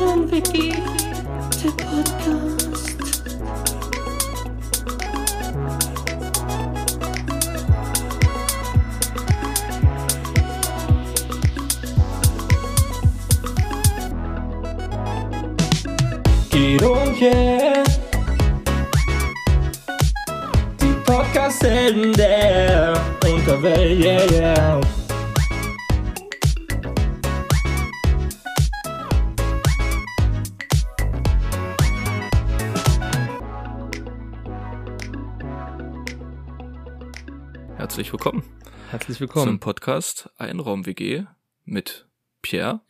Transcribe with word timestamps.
Traumwiki, 0.00 0.72
der 1.62 1.72
Podcast. 1.76 3.20
Guido 16.50 16.92
und 16.94 17.20
yeah. 17.20 17.84
Die 20.80 20.94
Podcast-Helden 21.04 22.14
der 22.14 22.94
Unterwelt, 23.22 24.02
yeah, 24.02 24.32
yeah. 24.32 24.80
Herzlich 39.20 39.34
zum 39.34 39.42
willkommen. 39.42 39.60
Podcast 39.60 40.30
Einraum 40.38 40.86
WG 40.86 41.24
mit 41.66 42.08
Pierre 42.40 42.80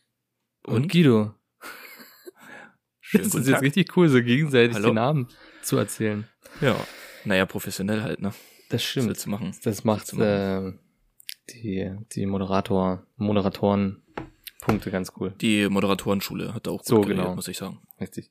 Und, 0.62 0.74
und, 0.74 0.92
Guido. 0.92 1.34
schönen 3.00 3.24
Das 3.24 3.34
ist 3.34 3.48
jetzt 3.48 3.62
richtig 3.62 3.96
cool, 3.96 4.08
so 4.08 4.22
gegenseitig 4.22 4.76
Hallo. 4.76 4.90
die 4.90 4.94
Namen 4.94 5.28
zu 5.62 5.76
erzählen. 5.76 6.28
Ja, 6.60 6.76
naja, 7.24 7.46
professionell 7.46 8.02
halt, 8.02 8.22
ne? 8.22 8.32
Das 8.68 8.84
stimmt. 8.84 9.26
du 9.26 9.28
machen? 9.28 9.56
Das 9.64 9.82
macht 9.82 10.12
äh, 10.12 10.72
die, 11.50 11.96
die 12.12 12.26
Moderator, 12.26 13.04
Moderatoren 13.16 14.00
Punkte 14.60 14.92
ganz 14.92 15.12
cool. 15.18 15.34
Die 15.40 15.68
Moderatorenschule 15.68 16.54
hat 16.54 16.68
da 16.68 16.70
auch 16.70 16.78
gut 16.78 16.86
So, 16.86 17.00
geredet, 17.00 17.24
genau. 17.24 17.34
muss 17.34 17.48
ich 17.48 17.56
sagen. 17.56 17.80
Richtig. 18.00 18.30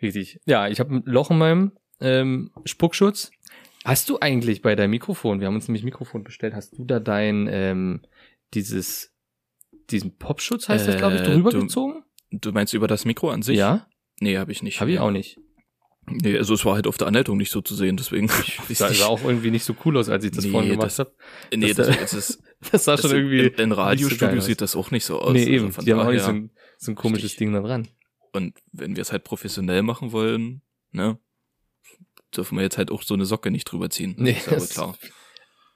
Richtig. 0.00 0.38
Ja, 0.44 0.68
ich 0.68 0.78
habe 0.78 0.94
ein 0.94 1.02
Loch 1.06 1.32
in 1.32 1.38
meinem 1.38 1.72
ähm, 2.00 2.52
Spuckschutz. 2.66 3.32
Hast 3.84 4.08
du 4.08 4.18
eigentlich 4.20 4.62
bei 4.62 4.74
deinem 4.76 4.90
Mikrofon, 4.90 5.40
wir 5.40 5.46
haben 5.48 5.54
uns 5.56 5.66
nämlich 5.68 5.82
Mikrofon 5.84 6.22
bestellt, 6.22 6.54
hast 6.54 6.78
du 6.78 6.84
da 6.84 7.00
dein, 7.00 7.48
ähm, 7.50 8.02
dieses, 8.54 9.12
diesen 9.90 10.16
Popschutz 10.18 10.68
heißt 10.68 10.86
das, 10.86 10.96
glaube 10.96 11.16
ich, 11.16 11.22
Äh, 11.22 11.24
drüber 11.24 11.50
du- 11.50 11.60
gezogen? 11.62 12.04
Du 12.30 12.52
meinst 12.52 12.72
über 12.74 12.86
das 12.86 13.04
Mikro 13.04 13.30
an 13.30 13.42
sich? 13.42 13.58
Ja, 13.58 13.86
Nee, 14.20 14.38
habe 14.38 14.52
ich 14.52 14.62
nicht. 14.62 14.80
habe 14.80 14.90
ich 14.92 14.98
auch 15.00 15.10
nicht. 15.10 15.38
Nee, 16.06 16.36
also 16.36 16.54
es 16.54 16.64
war 16.64 16.74
halt 16.74 16.86
auf 16.86 16.96
der 16.98 17.06
Anleitung 17.08 17.36
nicht 17.36 17.50
so 17.50 17.60
zu 17.60 17.74
sehen, 17.74 17.96
deswegen. 17.96 18.26
Ich 18.26 18.58
nicht. 18.68 18.78
sah 18.78 19.06
auch 19.06 19.22
irgendwie 19.24 19.50
nicht 19.50 19.64
so 19.64 19.74
cool 19.84 19.96
aus, 19.96 20.08
als 20.08 20.24
ich 20.24 20.30
das 20.32 20.44
Nee, 20.44 20.50
vorhin 20.50 20.70
gemacht 20.72 20.98
habe. 20.98 21.14
nee, 21.54 21.72
das- 21.74 21.88
das, 21.88 22.12
ist, 22.14 22.42
Das 22.72 22.84
sah 22.84 22.92
das 22.92 23.02
schon 23.02 23.10
irgendwie. 23.16 23.40
in, 23.46 23.54
in 23.54 23.72
Radiostudio 23.72 24.40
sieht 24.40 24.60
das 24.60 24.76
auch 24.76 24.90
nicht 24.92 25.04
so 25.04 25.20
aus. 25.20 25.32
nee, 25.32 25.40
Also 25.40 25.50
eben. 25.52 25.72
von 25.72 25.84
Die 25.84 25.92
haben 25.92 26.00
auch 26.00 26.10
nicht 26.10 26.22
so 26.22 26.30
ein, 26.30 26.50
so 26.78 26.92
ein 26.92 26.94
komisches. 26.94 27.36
Ding 27.36 27.52
da 27.52 27.60
dran. 27.60 27.88
Und 28.32 28.58
wenn 28.72 28.96
wir 28.96 29.02
es 29.02 29.12
halt 29.12 29.24
professionell 29.24 29.82
machen 29.82 30.12
wollen, 30.12 30.62
ne, 30.92 31.18
dürfen 32.36 32.56
wir 32.56 32.62
jetzt 32.62 32.78
halt 32.78 32.90
auch 32.90 33.02
so 33.02 33.14
eine 33.14 33.26
Socke 33.26 33.50
nicht 33.50 33.64
drüber 33.64 33.90
ziehen. 33.90 34.14
Nee, 34.18 34.32
ist 34.32 34.46
ja 34.46 34.52
wohl 34.52 34.58
das- 34.58 34.70
klar. 34.70 34.96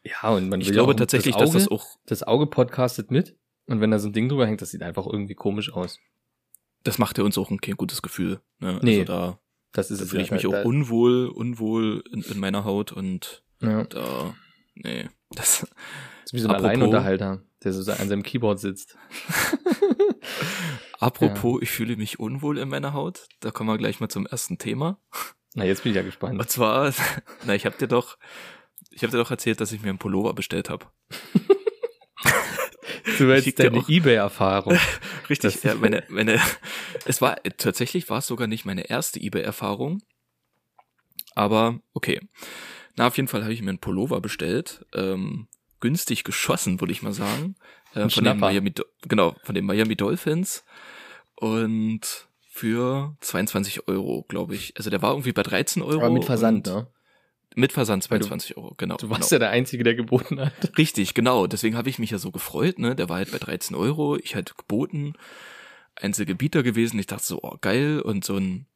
Ja, 0.05 0.31
und 0.31 0.49
man 0.49 0.61
Ich 0.61 0.69
will 0.69 0.75
glaube 0.75 0.93
auch, 0.93 0.97
tatsächlich, 0.97 1.35
das 1.35 1.51
Auge, 1.51 1.59
dass 1.59 1.65
das 1.65 1.73
auch, 1.73 1.87
das 2.07 2.23
Auge 2.23 2.47
podcastet 2.47 3.11
mit. 3.11 3.37
Und 3.67 3.81
wenn 3.81 3.91
da 3.91 3.99
so 3.99 4.09
ein 4.09 4.13
Ding 4.13 4.29
drüber 4.29 4.47
hängt, 4.47 4.63
das 4.63 4.71
sieht 4.71 4.83
einfach 4.83 5.07
irgendwie 5.07 5.35
komisch 5.35 5.73
aus. 5.73 5.99
das 6.85 6.99
macht 6.99 7.19
ja 7.19 7.25
uns 7.25 7.37
auch 7.37 7.51
ein 7.51 7.61
kein 7.61 7.77
gutes 7.77 8.01
Gefühl. 8.03 8.41
Ne? 8.61 8.79
Nee, 8.83 9.01
also 9.01 9.13
da, 9.13 9.39
Das 9.73 9.91
ist 9.91 10.01
da 10.01 10.07
fühle 10.07 10.21
ja, 10.23 10.27
ich 10.27 10.31
mich 10.31 10.43
da, 10.43 10.49
auch 10.61 10.65
unwohl, 10.65 11.27
unwohl 11.27 12.05
in, 12.13 12.23
in 12.23 12.39
meiner 12.39 12.65
Haut 12.65 12.93
und 12.93 13.43
ja. 13.61 13.83
da, 13.85 14.35
nee, 14.77 15.09
das, 15.31 15.63
Das 15.63 15.71
ist 16.27 16.33
wie 16.35 16.39
so 16.39 16.49
ein 16.49 16.55
Apropos- 16.55 16.69
Alleinunterhalter, 16.71 17.43
der 17.65 17.73
so 17.73 17.91
an 17.91 18.09
seinem 18.09 18.23
Keyboard 18.23 18.61
sitzt. 18.61 18.97
apropos, 21.01 21.61
ich 21.63 21.71
fühle 21.71 21.97
mich 21.97 22.19
unwohl 22.21 22.59
in 22.59 22.69
meiner 22.69 22.93
Haut, 22.93 23.27
da 23.41 23.51
kommen 23.51 23.69
wir 23.69 23.79
gleich 23.79 23.99
mal 24.01 24.09
zum 24.09 24.27
ersten 24.27 24.59
Thema. 24.59 25.01
Na, 25.57 25.65
jetzt 25.65 25.83
bin 25.83 25.91
ich 25.91 25.97
ja 25.97 26.03
gespannt. 26.03 26.39
Und 26.39 26.51
zwar, 26.51 26.93
na, 27.47 27.55
ich 27.55 27.65
habe 27.65 27.77
dir 27.77 27.89
doch, 27.89 28.19
ich 28.91 29.03
habe 29.03 29.11
dir 29.11 29.17
doch 29.17 29.31
erzählt, 29.31 29.61
dass 29.61 29.73
ich 29.73 29.83
mir 29.83 29.89
einen 29.89 29.99
Pullover 29.99 30.35
bestellt 30.35 30.69
habe. 30.69 30.87
Du 33.19 33.27
willst 33.29 33.47
dir 33.47 33.71
deine 33.71 33.83
Ebay-Erfahrung. 33.89 34.79
Richtig, 35.31 35.63
ja, 35.65 35.75
meine, 35.81 36.05
meine, 36.09 36.41
es 37.07 37.23
war, 37.23 37.37
tatsächlich 37.57 38.11
war 38.11 38.19
es 38.19 38.27
sogar 38.27 38.47
nicht 38.47 38.67
meine 38.67 38.91
erste 38.91 39.19
Ebay-Erfahrung. 39.19 40.03
Aber, 41.35 41.81
okay. 41.95 42.21
Na, 42.97 43.07
auf 43.07 43.17
jeden 43.17 43.29
Fall 43.29 43.43
habe 43.43 43.53
ich 43.53 43.63
mir 43.63 43.71
einen 43.71 43.79
Pullover 43.79 44.21
bestellt. 44.21 44.85
Ähm, 44.95 45.49
günstig 45.81 46.25
geschossen, 46.25 46.81
würde 46.81 46.93
ich 46.93 47.03
mal 47.03 47.15
sagen. 47.15 47.57
Äh, 47.95 48.11
von 48.11 48.25
den. 48.25 48.39
Miami, 48.39 48.75
genau, 49.09 49.37
von 49.43 49.55
den 49.55 49.65
Miami 49.65 49.97
Dolphins. 49.97 50.65
Und 51.37 52.29
für 52.57 53.17
22 53.21 53.87
Euro, 53.87 54.25
glaube 54.29 54.55
ich. 54.55 54.75
Also 54.79 54.89
der 54.89 55.03
war 55.03 55.11
irgendwie 55.13 55.33
bei 55.33 55.43
13 55.43 55.83
Euro. 55.83 56.01
Aber 56.01 56.11
mit 56.11 56.25
Versand, 56.25 56.67
ne? 56.67 56.87
Mit 57.55 57.73
Versand 57.73 58.11
Weil 58.11 58.19
du- 58.19 58.27
22 58.27 58.57
Euro, 58.57 58.75
genau. 58.77 58.97
Du 58.97 59.11
warst 59.11 59.29
genau. 59.31 59.35
ja 59.37 59.39
der 59.41 59.51
Einzige, 59.51 59.85
der 59.85 59.95
geboten 59.95 60.41
hat. 60.41 60.53
Richtig, 60.79 61.15
genau. 61.15 61.47
Deswegen 61.47 61.77
habe 61.77 61.91
ich 61.91 61.99
mich 61.99 62.11
ja 62.11 62.19
so 62.19 62.31
gefreut, 62.31 62.79
ne? 62.79 62.97
Der 62.97 63.09
war 63.09 63.17
halt 63.17 63.31
bei 63.31 63.39
13 63.39 63.77
Euro. 63.77 64.17
Ich 64.17 64.35
halt 64.35 64.57
geboten. 64.57 65.15
Einzelgebieter 65.97 66.63
gewesen. 66.63 66.99
Ich 66.99 67.07
dachte 67.07 67.25
so, 67.27 67.41
oh, 67.43 67.57
geil. 67.61 68.01
Und 68.01 68.25
so 68.25 68.37
ein, 68.37 68.67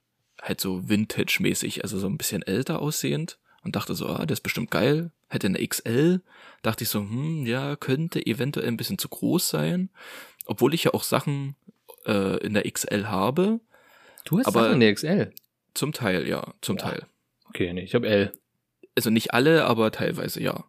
halt 0.41 0.61
so 0.61 0.89
Vintage-mäßig, 0.89 1.83
also 1.83 1.99
so 1.99 2.07
ein 2.07 2.19
bisschen 2.19 2.43
älter 2.43 2.81
aussehend. 2.81 3.39
Und 3.63 3.77
dachte 3.77 3.95
so, 3.95 4.07
ah, 4.09 4.25
der 4.27 4.35
ist 4.35 4.43
bestimmt 4.43 4.71
geil. 4.71 5.11
Hätte 5.29 5.47
eine 5.47 5.67
XL. 5.67 6.23
Dachte 6.63 6.85
ich 6.85 6.91
so, 6.91 7.01
hm, 7.01 7.47
ja, 7.47 7.77
könnte 7.77 8.25
eventuell 8.27 8.69
ein 8.69 8.77
bisschen 8.77 8.99
zu 8.99 9.09
groß 9.09 9.49
sein. 9.49 9.91
Obwohl 10.47 10.75
ich 10.75 10.85
ja 10.85 10.95
auch 10.95 11.03
Sachen 11.03 11.57
äh, 12.07 12.39
in 12.45 12.55
der 12.55 12.71
XL 12.71 13.07
habe. 13.07 13.61
Du 14.25 14.39
hast 14.39 14.47
Aber- 14.47 14.63
Sachen 14.65 14.75
in 14.75 14.81
der 14.81 14.95
XL. 14.95 15.33
Zum 15.75 15.93
Teil, 15.93 16.27
ja, 16.29 16.53
zum 16.61 16.77
Ja. 16.77 16.83
Teil. 16.83 17.07
Okay, 17.49 17.73
nee, 17.73 17.83
ich 17.83 17.95
habe 17.95 18.09
L. 18.09 18.33
Also 18.97 19.11
nicht 19.11 19.33
alle, 19.35 19.65
aber 19.65 19.91
teilweise, 19.93 20.43
ja. 20.43 20.65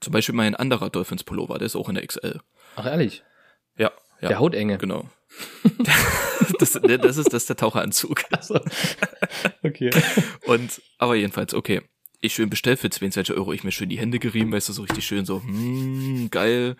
Zum 0.00 0.12
Beispiel 0.12 0.34
mein 0.34 0.54
anderer 0.54 0.90
Dolphins-Pullover, 0.90 1.58
der 1.58 1.66
ist 1.66 1.76
auch 1.76 1.88
in 1.88 1.96
der 1.96 2.06
XL. 2.06 2.40
Ach, 2.76 2.86
ehrlich? 2.86 3.24
Ja, 3.76 3.90
ja. 4.20 4.28
Der 4.28 4.38
Hautenge. 4.38 4.78
Genau. 4.78 5.08
das, 6.58 6.74
ne, 6.80 6.98
das, 6.98 7.16
ist, 7.16 7.32
das 7.32 7.42
ist 7.42 7.48
der 7.48 7.56
Taucheranzug. 7.56 8.24
Achso. 8.32 8.60
okay. 9.62 9.90
Und, 10.46 10.80
aber 10.98 11.16
jedenfalls, 11.16 11.52
okay. 11.54 11.82
Ich 12.20 12.34
schön 12.34 12.50
bestellt 12.50 12.80
für 12.80 12.90
22 12.90 13.36
Euro, 13.36 13.52
ich 13.52 13.62
mir 13.62 13.70
schön 13.70 13.88
die 13.88 13.98
Hände 13.98 14.18
gerieben, 14.18 14.50
weißt 14.52 14.68
du, 14.68 14.72
so 14.72 14.82
richtig 14.82 15.06
schön 15.06 15.24
so, 15.24 15.40
hm, 15.42 16.28
geil. 16.30 16.76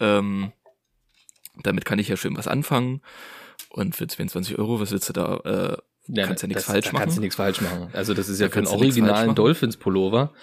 Ähm, 0.00 0.52
damit 1.62 1.84
kann 1.84 1.98
ich 1.98 2.08
ja 2.08 2.16
schön 2.16 2.36
was 2.36 2.48
anfangen. 2.48 3.02
Und 3.72 3.96
für 3.96 4.06
22 4.06 4.58
Euro, 4.58 4.80
was 4.80 4.90
willst 4.92 5.08
du 5.08 5.12
da, 5.14 5.36
äh, 5.36 5.76
kannst 6.26 6.42
ja 6.42 6.48
nichts 6.48 6.64
falsch 6.64 6.86
da 6.86 6.92
machen. 6.92 7.02
Kannst 7.02 7.16
du 7.16 7.20
nichts 7.22 7.36
falsch 7.36 7.60
machen. 7.62 7.88
Also 7.94 8.12
das 8.12 8.28
ist 8.28 8.38
ja 8.38 8.48
Da 8.48 8.52
für 8.52 8.58
einen 8.58 8.66
originalen. 8.68 9.34
Dolphins-Pullover. 9.34 10.34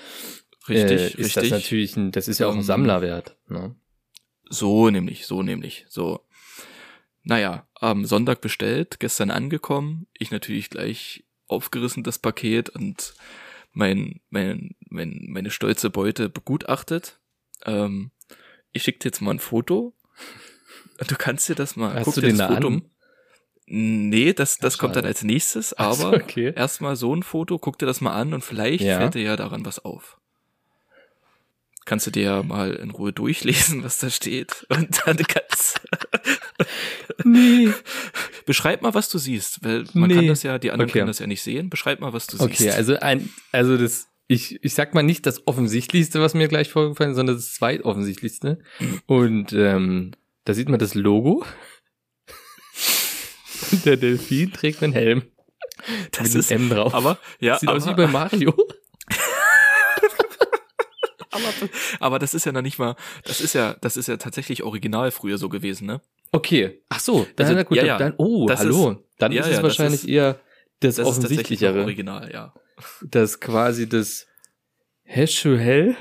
richtig, 0.68 0.92
äh, 1.00 1.06
ist 1.06 1.18
richtig. 1.18 1.34
das 1.34 1.50
natürlich 1.52 1.96
ein, 1.96 2.12
das 2.12 2.28
ist 2.28 2.40
ja 2.40 2.48
auch 2.48 2.54
ein 2.54 2.58
Ähm, 2.58 2.64
Sammlerwert. 2.64 3.38
Ne? 3.48 3.76
So 4.50 4.90
nämlich, 4.90 5.28
so 5.28 5.44
nämlich, 5.44 5.86
so. 5.90 6.26
Naja, 7.24 7.68
am 7.76 8.06
Sonntag 8.06 8.42
bestellt, 8.42 9.00
gestern 9.00 9.30
angekommen, 9.30 10.08
ich 10.18 10.32
natürlich 10.32 10.72
gleich 10.72 11.26
aufgerissen 11.48 12.04
das 12.04 12.18
Paket 12.18 12.70
und 12.70 13.14
mein, 13.72 14.22
mein, 14.30 14.76
mein, 14.90 15.26
meine 15.28 15.52
stolze 15.52 15.92
Beute 15.92 16.30
begutachtet. 16.30 17.20
Ähm, 17.66 18.10
ich 18.72 18.82
schicke 18.84 19.00
dir 19.00 19.10
jetzt 19.10 19.22
mal 19.22 19.32
ein 19.32 19.40
Foto. 19.40 19.94
Du 21.08 21.16
kannst 21.16 21.48
dir 21.48 21.56
das 21.56 21.76
mal, 21.76 21.94
Hast 21.94 22.06
guck 22.06 22.16
du 22.16 22.22
dir 22.22 22.28
den 22.28 22.38
das 22.38 22.48
da 22.48 22.56
Foto. 22.56 22.68
an? 22.68 22.82
Nee, 23.72 24.34
das, 24.34 24.58
das 24.58 24.78
kommt 24.80 24.96
dann 24.96 25.06
als 25.06 25.24
nächstes, 25.24 25.78
Ach 25.78 25.94
so, 25.94 26.08
aber 26.08 26.18
okay. 26.18 26.52
erstmal 26.56 26.96
so 26.96 27.16
ein 27.16 27.22
Foto, 27.22 27.60
guck 27.60 27.78
dir 27.78 27.86
das 27.86 28.02
mal 28.02 28.14
an 28.14 28.34
und 28.34 28.44
vielleicht 28.44 28.84
Ja. 28.84 28.98
fällt 28.98 29.14
dir 29.14 29.22
ja 29.22 29.36
daran 29.36 29.64
was 29.66 29.86
auf. 29.86 30.18
Kannst 31.86 32.08
du 32.08 32.12
dir 32.12 32.24
ja 32.24 32.44
mal 32.44 32.74
in 32.74 32.92
Ruhe 32.92 33.14
durchlesen, 33.14 33.84
was 33.84 33.98
da 34.00 34.10
steht. 34.12 34.66
Und 34.70 35.02
dann 35.08 35.18
kannst 35.18 35.82
Nee. 37.24 37.70
beschreib 38.46 38.82
mal, 38.84 38.94
was 38.94 39.10
du 39.10 39.18
siehst, 39.18 39.64
weil 39.64 39.86
man 39.94 40.10
Nee. 40.10 40.16
kann 40.16 40.28
das 40.28 40.44
ja, 40.44 40.60
die 40.60 40.70
anderen 40.72 40.90
Okay. 40.90 41.00
können 41.00 41.08
das 41.08 41.18
ja 41.20 41.26
nicht 41.28 41.42
sehen. 41.42 41.70
Beschreib 41.72 42.00
mal, 42.00 42.14
was 42.14 42.28
du 42.28 42.38
Okay, 42.44 42.54
siehst. 42.58 42.76
also 42.76 42.96
ein, 43.00 43.30
also 43.52 43.76
das, 43.78 44.08
ich, 44.28 44.64
ich 44.64 44.74
sag 44.76 44.94
mal 44.94 45.02
nicht 45.04 45.26
das 45.26 45.48
offensichtlichste, 45.48 46.22
was 46.22 46.36
mir 46.36 46.48
gleich 46.48 46.70
vorgefallen 46.70 47.12
ist, 47.12 47.18
sondern 47.18 47.36
das 47.38 47.54
zweitoffensichtlichste. 47.56 48.60
Und 49.08 49.54
ähm, 49.54 50.12
da 50.46 50.54
sieht 50.54 50.70
man 50.70 50.80
das 50.80 50.94
Logo. 50.94 51.44
Und 53.72 53.86
der 53.86 53.98
Delfin 53.98 54.52
trägt 54.54 54.82
einen 54.84 54.94
Helm. 54.94 55.24
das 56.12 56.30
mit 56.30 56.36
ist, 56.36 56.52
M 56.52 56.70
drauf. 56.70 56.94
aber, 56.94 57.18
ja, 57.40 57.58
Sieht 57.58 57.70
aber, 57.70 57.78
aus 57.78 57.88
wie 57.88 57.94
bei 57.94 58.08
Mario. 58.08 58.54
aber, 61.32 61.44
aber 62.00 62.20
das 62.20 62.34
ist 62.34 62.46
ja 62.46 62.52
noch 62.52 62.62
nicht 62.62 62.80
mal, 62.80 62.96
das 63.24 63.42
ist 63.42 63.54
ja, 63.54 63.76
das 63.82 63.98
ist 63.98 64.08
ja 64.08 64.18
tatsächlich 64.18 64.64
original 64.64 65.12
früher 65.12 65.38
so 65.38 65.50
gewesen, 65.50 65.86
ne? 65.88 66.02
Okay. 66.32 66.82
Ach 66.90 67.00
so, 67.00 67.26
dann, 67.36 67.46
Also, 67.48 67.56
na 67.58 67.64
gut, 67.64 67.78
ja, 67.78 67.86
ja. 67.86 67.98
dann, 67.98 68.14
oh, 68.18 68.46
Das 68.48 68.60
hallo. 68.60 69.04
dann 69.18 69.32
ja, 69.32 69.42
ist 69.42 69.48
es 69.48 69.52
ja, 69.56 69.62
das 69.62 69.64
wahrscheinlich 69.64 70.02
ist- 70.04 70.10
eher 70.10 70.40
das, 70.82 70.96
Das 70.96 71.00
ist 71.00 71.10
offensichtlichere. 71.10 71.82
original, 71.82 72.32
ja. 72.32 72.54
Das 73.02 73.40
quasi 73.42 73.90
das 73.90 74.28
Hechuel 75.04 75.96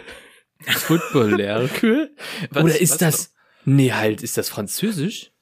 Football. 0.61 1.39
Was- 2.51 2.63
Oder 2.65 2.81
ist 2.81 3.01
das, 3.03 3.33
nee, 3.65 3.93
halt, 3.93 4.23
ist 4.23 4.37
das 4.37 4.49
französisch? 4.49 5.33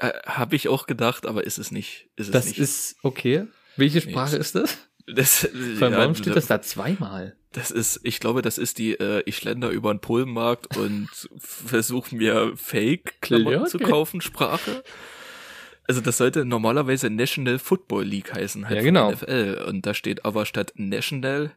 Äh, 0.00 0.12
Habe 0.26 0.56
ich 0.56 0.68
auch 0.68 0.86
gedacht, 0.86 1.26
aber 1.26 1.44
ist 1.44 1.58
es 1.58 1.70
nicht. 1.70 2.08
Ist 2.16 2.26
es 2.28 2.32
Das 2.32 2.46
nicht. 2.46 2.58
ist 2.58 2.96
okay. 3.02 3.46
Welche 3.76 4.00
Sprache 4.00 4.36
ist 4.36 4.54
das? 4.54 4.78
das, 5.06 5.48
Vor 5.78 5.88
allem, 5.88 6.12
ja, 6.12 6.14
steht 6.14 6.36
das 6.36 6.46
da 6.46 6.60
zweimal? 6.62 7.36
Das 7.52 7.70
ist, 7.70 8.00
ich 8.04 8.20
glaube, 8.20 8.42
das 8.42 8.58
ist 8.58 8.78
die, 8.78 8.92
äh, 8.94 9.22
ich 9.26 9.36
schlender 9.36 9.70
über 9.70 9.92
den 9.92 10.00
Polenmarkt 10.00 10.76
und 10.76 11.08
versuche 11.38 12.14
mir 12.14 12.52
Fake-Klamotten 12.56 13.66
zu 13.66 13.78
okay. 13.78 13.90
kaufen, 13.90 14.20
Sprache. 14.20 14.84
Also 15.88 16.00
das 16.00 16.18
sollte 16.18 16.44
normalerweise 16.44 17.10
National 17.10 17.58
Football 17.58 18.04
League 18.04 18.32
heißen, 18.32 18.68
halt 18.68 18.76
Ja, 18.76 18.82
genau. 18.82 19.10
NFL. 19.10 19.64
Und 19.66 19.84
da 19.86 19.94
steht 19.94 20.24
aber 20.24 20.46
statt 20.46 20.72
National 20.76 21.50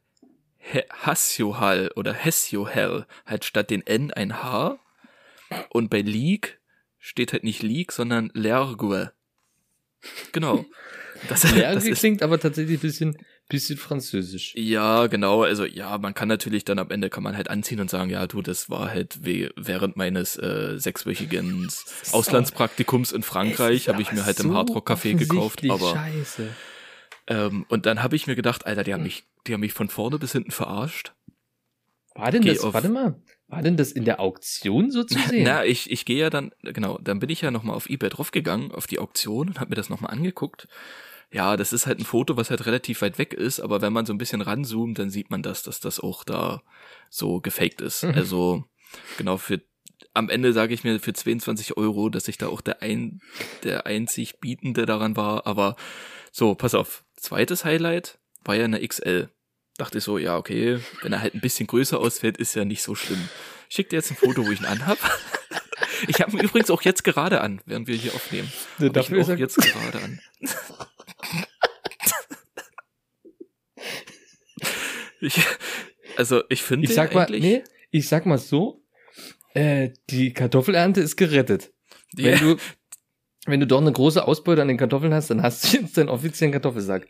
He- 0.58 0.84
Hassiohal 0.90 1.92
oder 1.96 2.14
Hessiohal 2.14 3.06
halt 3.28 3.46
statt 3.46 3.70
den 3.70 3.86
N 3.86 4.12
ein 4.12 4.42
H. 4.42 4.80
Und 5.70 5.90
bei 5.92 6.02
League 6.02 6.60
steht 7.06 7.34
halt 7.34 7.44
nicht 7.44 7.62
League, 7.62 7.92
sondern 7.92 8.32
Lergue. 8.34 9.12
Genau. 10.32 10.66
Das, 11.30 11.44
Ja, 11.56 11.74
das 11.74 11.86
ist 11.86 12.00
klingt 12.00 12.22
aber 12.22 12.38
tatsächlich 12.38 12.80
ein 12.80 12.82
bisschen, 12.82 13.18
bisschen 13.48 13.78
französisch. 13.78 14.54
ja, 14.58 15.08
genau. 15.08 15.44
Also 15.44 15.64
ja, 15.64 15.98
man 15.98 16.14
kann 16.14 16.28
natürlich 16.28 16.66
dann 16.66 16.80
am 16.80 16.90
Ende 16.92 17.10
kann 17.10 17.24
man 17.24 17.38
halt 17.38 17.50
anziehen 17.50 17.80
und 17.80 17.90
sagen, 17.90 18.10
ja, 18.10 18.28
du, 18.28 18.42
das 18.42 18.70
war 18.70 18.90
halt 18.90 19.20
während 19.24 19.96
meines 19.96 20.36
äh, 20.38 20.74
sechswöchigen 20.78 21.70
Auslandspraktikums 22.12 23.14
in 23.14 23.24
Frankreich, 23.24 23.88
habe 23.88 24.02
ich 24.02 24.12
mir 24.12 24.26
halt 24.26 24.38
im 24.42 24.54
Hardrock 24.54 24.90
Café 24.90 25.16
gekauft. 25.16 25.64
Aber 25.70 25.94
Scheiße. 25.94 26.50
ähm, 27.28 27.66
und 27.70 27.86
dann 27.86 28.04
habe 28.04 28.18
ich 28.18 28.28
mir 28.28 28.36
gedacht, 28.36 28.66
Alter, 28.66 28.84
die 28.84 28.94
haben 28.94 29.04
mich, 29.04 29.24
die 29.48 29.54
haben 29.54 29.62
mich 29.62 29.72
von 29.74 29.88
vorne 29.88 30.20
bis 30.20 30.34
hinten 30.34 30.52
verarscht. 30.52 31.14
War 32.16 32.32
denn 32.32 32.42
Geh 32.42 32.50
das, 32.54 32.64
auf- 32.66 32.74
warte 32.74 32.90
mal, 32.90 33.16
war 33.54 33.62
denn 33.62 33.78
das 33.78 33.92
in 33.92 34.04
der 34.04 34.20
Auktion 34.20 34.90
so 34.90 35.04
zu 35.04 35.20
sehen? 35.30 35.44
Na, 35.44 35.64
ich, 35.64 35.92
ich 35.92 36.06
gehe 36.06 36.18
ja 36.18 36.30
dann, 36.32 36.52
genau, 36.64 36.98
dann 36.98 37.20
bin 37.20 37.30
ich 37.30 37.42
ja 37.42 37.52
nochmal 37.52 37.76
auf 37.76 37.88
Ebay 37.88 38.10
draufgegangen, 38.10 38.72
auf 38.72 38.88
die 38.88 38.98
Auktion 38.98 39.50
und 39.50 39.60
habe 39.60 39.70
mir 39.70 39.76
das 39.76 39.90
nochmal 39.90 40.12
angeguckt. 40.12 40.68
Ja, 41.32 41.56
das 41.56 41.72
ist 41.72 41.86
halt 41.86 42.00
ein 42.00 42.06
Foto, 42.06 42.36
was 42.36 42.50
halt 42.50 42.66
relativ 42.66 43.04
weit 43.04 43.20
weg 43.20 43.34
ist, 43.34 43.60
aber 43.60 43.82
wenn 43.82 43.94
man 43.94 44.08
so 44.08 44.14
ein 44.14 44.18
bisschen 44.18 44.42
ranzoomt, 44.42 44.98
dann 44.98 45.12
sieht 45.12 45.30
man 45.30 45.44
das, 45.44 45.62
dass 45.62 45.80
das 45.80 46.00
auch 46.00 46.24
da 46.24 46.64
so 47.12 47.42
gefaked 47.42 47.82
ist. 47.82 48.04
Mhm. 48.04 48.14
Also, 48.16 48.64
genau, 49.18 49.38
für 49.38 49.62
am 50.16 50.30
Ende 50.30 50.52
sage 50.52 50.74
ich 50.74 50.84
mir 50.84 51.00
für 51.00 51.14
22 51.14 51.78
Euro, 51.78 52.10
dass 52.10 52.28
ich 52.28 52.40
da 52.40 52.48
auch 52.48 52.62
der 52.62 52.82
ein, 52.82 53.20
der 53.64 53.86
einzig 53.86 54.40
Bietende 54.40 54.88
daran 54.88 55.16
war, 55.16 55.46
aber 55.46 55.76
so, 56.32 56.56
pass 56.56 56.74
auf. 56.74 57.04
Zweites 57.16 57.66
Highlight 57.66 58.18
war 58.44 58.56
ja 58.56 58.66
eine 58.66 58.86
XL. 58.86 59.30
Dachte 59.78 59.98
ich 59.98 60.04
so, 60.04 60.18
ja, 60.18 60.38
okay, 60.38 60.80
wenn 61.02 61.14
er 61.14 61.22
halt 61.22 61.34
ein 61.34 61.42
bisschen 61.42 61.66
größer 61.68 62.00
ausfällt, 62.00 62.38
ist 62.38 62.54
ja 62.56 62.64
nicht 62.66 62.84
so 62.84 62.94
schlimm. 62.96 63.28
Schick 63.70 63.90
dir 63.90 63.96
jetzt 63.98 64.12
ein 64.12 64.18
Foto, 64.18 64.46
wo 64.46 64.52
ich 64.52 64.60
ihn 64.60 64.66
anhab. 64.66 64.98
Ich 66.08 66.20
habe 66.20 66.32
ihn 66.34 66.40
übrigens 66.44 66.70
auch 66.70 66.82
jetzt 66.82 67.06
gerade 67.06 67.40
an, 67.40 67.62
während 67.66 67.88
wir 67.88 67.96
hier 67.96 68.14
aufnehmen. 68.14 68.52
Hab 68.78 68.98
ich 68.98 69.10
ihn 69.10 69.22
auch 69.22 69.30
er- 69.30 69.38
jetzt 69.38 69.56
gerade 69.58 70.00
an. 70.04 70.20
Ich, 75.22 75.40
also 76.18 76.44
ich 76.50 76.62
finde 76.62 76.88
ich 76.88 76.94
sag 76.94 77.14
mal, 77.14 77.28
nee, 77.30 77.64
ich 77.92 78.08
sag 78.10 78.26
mal 78.26 78.38
so, 78.38 78.84
äh, 79.54 79.92
die 80.10 80.34
Kartoffelernte 80.34 81.00
ist 81.02 81.16
gerettet. 81.16 81.72
die, 82.14 82.26
Wenn 82.26 82.40
du, 82.40 82.58
wenn 83.46 83.60
du 83.62 83.68
doch 83.68 83.80
eine 83.82 83.92
große 83.94 84.26
Ausbeute 84.28 84.62
an 84.62 84.68
den 84.68 84.78
Kartoffeln 84.78 85.14
hast, 85.14 85.30
dann 85.30 85.42
hast 85.42 85.64
du 85.74 85.78
jetzt 85.78 85.98
deinen 85.98 86.10
offiziellen 86.10 86.52
Kartoffelsack. 86.52 87.08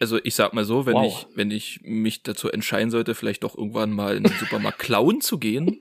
Also 0.00 0.18
ich 0.24 0.34
sag 0.34 0.52
mal 0.54 0.64
so, 0.64 0.86
wenn 0.86 0.94
Wow. 0.94 1.26
ich 1.30 1.36
wenn 1.36 1.50
ich 1.50 1.80
mich 1.82 2.22
dazu 2.22 2.50
entscheiden 2.50 2.90
sollte, 2.90 3.14
vielleicht 3.14 3.44
doch 3.44 3.56
irgendwann 3.56 3.90
mal 3.92 4.16
in 4.16 4.24
den 4.24 4.36
Supermarkt 4.38 4.78
klauen 4.80 5.20
zu 5.20 5.38
gehen, 5.38 5.80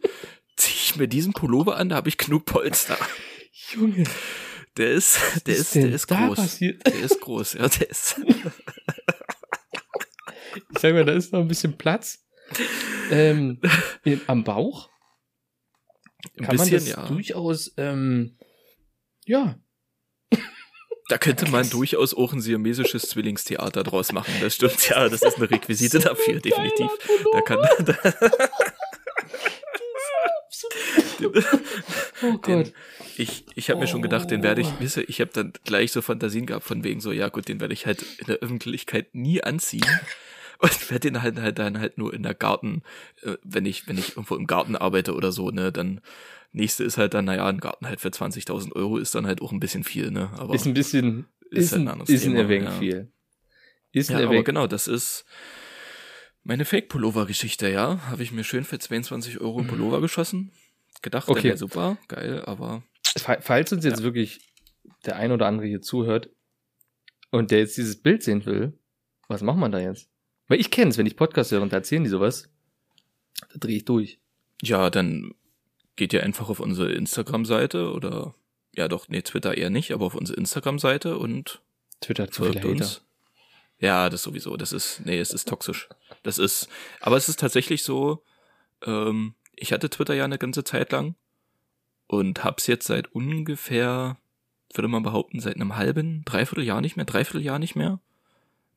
ziehe 0.57 0.75
ich 0.75 0.95
mir 0.97 1.07
diesen 1.07 1.33
Pullover 1.33 1.77
an, 1.77 1.89
da 1.89 1.95
habe 1.95 2.09
ich 2.09 2.17
genug 2.17 2.45
Polster. 2.45 2.97
Junge, 3.73 4.03
Der 4.77 4.91
ist, 4.91 5.19
der 5.47 5.55
ist, 5.57 5.73
der 5.75 5.89
ist 5.91 6.07
groß. 6.07 6.35
passiert? 6.37 6.85
Der 6.85 6.99
ist 6.99 7.19
groß, 7.21 7.53
ja, 7.53 7.67
der 7.67 7.89
ist. 7.89 8.19
Ich 10.71 10.79
sag 10.79 10.93
mal, 10.93 11.05
da 11.05 11.13
ist 11.13 11.31
noch 11.31 11.41
ein 11.41 11.47
bisschen 11.47 11.77
Platz. 11.77 12.25
Ähm, 13.11 13.59
am 14.27 14.43
Bauch 14.43 14.89
Ein 16.37 16.45
kann 16.45 16.55
man 16.57 16.69
bisschen, 16.69 16.73
das 16.79 16.87
ja. 16.89 17.07
durchaus, 17.07 17.73
ähm, 17.77 18.37
ja, 19.25 19.59
Da 21.09 21.17
könnte 21.17 21.49
man 21.49 21.67
durchaus 21.69 22.13
auch 22.13 22.33
ein 22.33 22.39
siamesisches 22.39 23.09
Zwillingstheater 23.09 23.83
draus 23.83 24.11
machen. 24.13 24.31
Das 24.41 24.55
stimmt, 24.55 24.89
ja, 24.89 25.09
das 25.09 25.23
ist 25.23 25.37
eine 25.37 25.49
Requisite 25.49 25.99
dafür, 25.99 26.39
definitiv. 26.39 26.87
Da 27.33 27.41
kann, 27.41 27.57
da, 27.85 27.95
oh 32.21 32.37
den, 32.37 32.63
Gott. 32.63 32.73
ich, 33.17 33.43
ich 33.55 33.69
habe 33.71 33.79
mir 33.79 33.87
schon 33.87 34.03
gedacht, 34.03 34.29
den 34.29 34.43
werde 34.43 34.61
ich, 34.61 34.79
wisse, 34.79 35.01
ich 35.01 35.19
habe 35.19 35.31
dann 35.33 35.53
gleich 35.65 35.91
so 35.91 36.03
Fantasien 36.03 36.45
gehabt 36.45 36.65
von 36.65 36.83
wegen 36.83 37.01
so, 37.01 37.11
ja 37.11 37.29
gut, 37.29 37.47
den 37.47 37.59
werde 37.59 37.73
ich 37.73 37.87
halt 37.87 38.03
in 38.19 38.27
der 38.27 38.37
Öffentlichkeit 38.37 39.13
nie 39.13 39.43
anziehen. 39.43 39.85
Und 40.61 40.91
werde 40.91 41.09
den 41.09 41.21
halt, 41.21 41.39
halt 41.39 41.57
dann 41.57 41.79
halt 41.79 41.97
nur 41.97 42.13
in 42.13 42.21
der 42.21 42.33
Garten, 42.33 42.83
äh, 43.23 43.37
wenn 43.43 43.65
ich, 43.65 43.87
wenn 43.87 43.97
ich 43.97 44.09
irgendwo 44.09 44.35
im 44.35 44.45
Garten 44.45 44.75
arbeite 44.75 45.15
oder 45.15 45.31
so, 45.31 45.51
ne, 45.51 45.71
dann 45.71 46.01
nächste 46.51 46.83
ist 46.83 46.97
halt 46.97 47.13
dann, 47.13 47.25
naja, 47.25 47.45
ein 47.47 47.59
Garten 47.59 47.85
halt 47.87 48.01
für 48.01 48.09
20.000 48.09 48.73
Euro 48.75 48.97
ist 48.97 49.13
dann 49.15 49.27
halt 49.27 49.41
auch 49.41 49.51
ein 49.51 49.59
bisschen 49.59 49.83
viel, 49.83 50.11
ne, 50.11 50.29
aber 50.37 50.53
Ist 50.55 50.65
ein 50.65 50.73
bisschen, 50.73 51.27
ist 51.51 51.65
ist, 51.65 51.71
halt 51.71 51.81
ein, 51.81 51.87
ein 51.87 51.91
anderes 51.93 52.09
ist 52.09 52.23
ein 52.23 52.29
Thema, 52.31 52.39
erwähnt 52.41 52.65
ja. 52.65 52.71
viel. 52.79 53.11
Ist 53.91 54.09
ein 54.09 54.13
Ja, 54.13 54.19
aber 54.23 54.31
erwähnt. 54.33 54.45
genau, 54.45 54.67
das 54.67 54.87
ist 54.87 55.25
meine 56.43 56.65
Fake-Pullover-Geschichte, 56.65 57.69
ja. 57.69 57.99
Habe 58.09 58.23
ich 58.23 58.31
mir 58.31 58.43
schön 58.43 58.63
für 58.63 58.79
22 58.79 59.39
Euro 59.41 59.59
einen 59.59 59.67
Pullover 59.67 60.01
geschossen. 60.01 60.51
Gedacht, 61.01 61.29
Okay. 61.29 61.55
super, 61.55 61.97
geil, 62.07 62.43
aber 62.45 62.83
Fa- 63.17 63.39
Falls 63.41 63.71
uns 63.71 63.85
jetzt 63.85 64.03
wirklich 64.03 64.39
der 65.05 65.15
ein 65.15 65.31
oder 65.31 65.47
andere 65.47 65.67
hier 65.67 65.81
zuhört 65.81 66.29
und 67.31 67.51
der 67.51 67.59
jetzt 67.59 67.77
dieses 67.77 68.01
Bild 68.01 68.23
sehen 68.23 68.45
will, 68.45 68.73
was 69.27 69.41
macht 69.41 69.57
man 69.57 69.71
da 69.71 69.79
jetzt? 69.79 70.09
Weil 70.47 70.59
ich 70.59 70.71
kenne 70.71 70.89
es, 70.91 70.97
wenn 70.97 71.05
ich 71.05 71.15
Podcast 71.15 71.51
höre 71.51 71.61
und 71.61 71.71
da 71.71 71.77
erzählen 71.77 72.03
die 72.03 72.09
sowas, 72.09 72.49
da 73.51 73.57
drehe 73.59 73.77
ich 73.77 73.85
durch. 73.85 74.19
ja, 74.61 74.89
dann 74.89 75.33
geht 75.99 76.13
ihr 76.13 76.23
einfach 76.23 76.47
auf 76.49 76.61
unsere 76.61 76.91
Instagram-Seite 76.93 77.91
oder 77.91 78.33
ja 78.73 78.87
doch, 78.87 79.09
nee, 79.09 79.21
Twitter 79.21 79.57
eher 79.57 79.69
nicht, 79.69 79.91
aber 79.91 80.05
auf 80.05 80.15
unsere 80.15 80.37
Instagram-Seite 80.39 81.17
und 81.17 81.61
Twitter 81.99 82.31
zu 82.31 82.43
folgt 82.43 82.59
Hater. 82.59 82.69
uns. 82.69 83.01
Ja, 83.79 84.09
das 84.09 84.23
sowieso. 84.23 84.55
Das 84.55 84.71
ist, 84.71 85.01
nee, 85.05 85.19
es 85.19 85.31
ist 85.33 85.47
toxisch. 85.49 85.89
Das 86.23 86.37
ist, 86.37 86.69
aber 87.01 87.17
es 87.17 87.27
ist 87.27 87.39
tatsächlich 87.39 87.83
so, 87.83 88.23
ähm, 88.85 89.35
ich 89.55 89.73
hatte 89.73 89.89
Twitter 89.89 90.13
ja 90.13 90.23
eine 90.23 90.37
ganze 90.37 90.63
Zeit 90.63 90.91
lang 90.93 91.15
und 92.07 92.43
hab's 92.45 92.67
jetzt 92.67 92.87
seit 92.87 93.13
ungefähr, 93.13 94.17
würde 94.73 94.87
man 94.87 95.03
behaupten, 95.03 95.41
seit 95.41 95.55
einem 95.55 95.75
halben, 95.75 96.23
dreiviertel 96.23 96.63
Jahr 96.63 96.79
nicht 96.79 96.95
mehr, 96.95 97.05
dreiviertel 97.05 97.41
Jahr 97.43 97.59
nicht 97.59 97.75
mehr. 97.75 97.99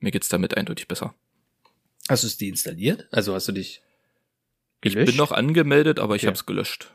Mir 0.01 0.11
geht's 0.11 0.29
damit 0.29 0.57
eindeutig 0.57 0.89
besser. 0.89 1.15
Hast 2.09 2.25
du 2.25 2.27
es 2.27 2.37
deinstalliert? 2.39 3.07
Also 3.13 3.35
hast 3.35 3.47
du 3.47 3.53
dich 3.53 3.81
Ich 4.83 4.95
gelöscht? 4.95 5.07
bin 5.13 5.17
noch 5.17 5.31
angemeldet, 5.31 6.01
aber 6.01 6.17
ich 6.17 6.23
Okay. 6.23 6.29
hab's 6.29 6.47
gelöscht. 6.47 6.93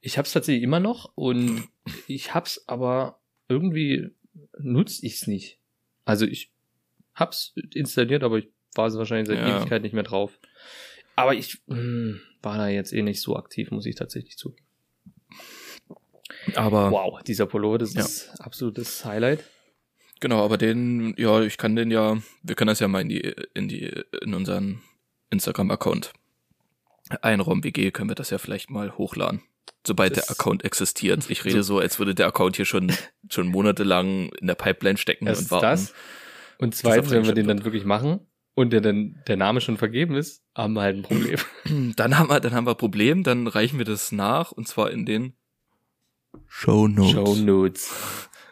Ich 0.00 0.18
hab's 0.18 0.32
tatsächlich 0.32 0.62
immer 0.62 0.80
noch 0.80 1.12
und 1.14 1.68
ich 2.06 2.34
hab's 2.34 2.64
aber 2.68 3.20
irgendwie 3.48 4.10
nutze 4.58 5.04
ich's 5.06 5.26
nicht. 5.26 5.58
Also 6.04 6.26
ich 6.26 6.52
hab's 7.14 7.54
installiert, 7.74 8.22
aber 8.22 8.38
ich 8.38 8.48
war 8.74 8.90
so 8.90 8.98
wahrscheinlich 8.98 9.28
seit 9.28 9.38
Ja. 9.38 9.56
Ewigkeit 9.58 9.82
nicht 9.82 9.94
mehr 9.94 10.02
drauf. 10.02 10.38
Aber 11.16 11.34
ich 11.34 11.58
mh, 11.66 12.18
war 12.42 12.58
da 12.58 12.68
jetzt 12.68 12.92
eh 12.92 13.02
nicht 13.02 13.20
so 13.22 13.36
aktiv, 13.36 13.70
muss 13.70 13.86
ich 13.86 13.94
tatsächlich 13.94 14.36
zugeben. 14.36 14.64
Aber 16.54 16.90
Wow, 16.90 17.22
dieser 17.22 17.46
Pullover, 17.46 17.78
das 17.78 17.94
Ja. 17.94 18.02
ist 18.02 18.30
absolutes 18.40 19.04
Highlight. 19.04 19.44
genau, 20.20 20.44
aber 20.44 20.58
den, 20.58 21.14
ja, 21.18 21.40
ich 21.42 21.56
kann 21.56 21.76
den 21.76 21.90
ja, 21.90 22.18
wir 22.42 22.54
können 22.54 22.68
das 22.68 22.80
ja 22.80 22.88
mal 22.88 23.00
in 23.00 23.08
die, 23.08 23.34
in 23.54 23.68
die, 23.68 23.90
in 24.22 24.34
unseren 24.34 24.82
Instagram-Account 25.30 26.12
Einraum 27.22 27.62
WG 27.64 27.90
können 27.92 28.10
wir 28.10 28.14
das 28.16 28.30
ja 28.30 28.38
vielleicht 28.38 28.68
mal 28.70 28.96
hochladen. 28.98 29.42
Sobald 29.86 30.16
Das- 30.16 30.26
der 30.26 30.32
Account 30.32 30.64
existiert. 30.64 31.30
Ich 31.30 31.44
rede 31.44 31.62
so, 31.62 31.78
als 31.78 31.98
würde 31.98 32.14
der 32.14 32.26
Account 32.26 32.56
hier 32.56 32.64
schon, 32.64 32.92
schon 33.30 33.46
monatelang 33.48 34.30
in 34.40 34.46
der 34.46 34.54
Pipeline 34.56 34.96
stecken 34.98 35.24
und 35.24 35.28
Erstens 35.28 35.50
warten. 35.50 35.64
das. 35.66 35.94
Und 36.58 36.74
zweitens, 36.74 37.10
wenn 37.10 37.24
wir 37.26 37.34
den 37.34 37.46
dann 37.46 37.64
wirklich 37.64 37.84
machen 37.84 38.20
und 38.54 38.72
der 38.72 38.80
dann 38.80 39.22
der 39.28 39.36
Name 39.36 39.60
schon 39.60 39.76
vergeben 39.76 40.14
ist, 40.16 40.42
haben 40.54 40.72
wir 40.74 40.82
halt 40.82 40.96
ein 40.96 41.02
Problem. 41.02 41.38
Dann 41.96 42.18
haben 42.18 42.28
wir, 42.30 42.40
dann 42.40 42.54
haben 42.54 42.66
wir 42.66 42.70
ein 42.72 42.76
Problem, 42.78 43.22
dann 43.22 43.46
reichen 43.46 43.78
wir 43.78 43.84
das 43.84 44.10
nach 44.12 44.50
und 44.52 44.66
zwar 44.66 44.90
in 44.90 45.04
den 45.06 45.34
Show 46.48 46.88
Notes. 46.88 47.12
Show 47.12 47.34
Notes. 47.36 47.94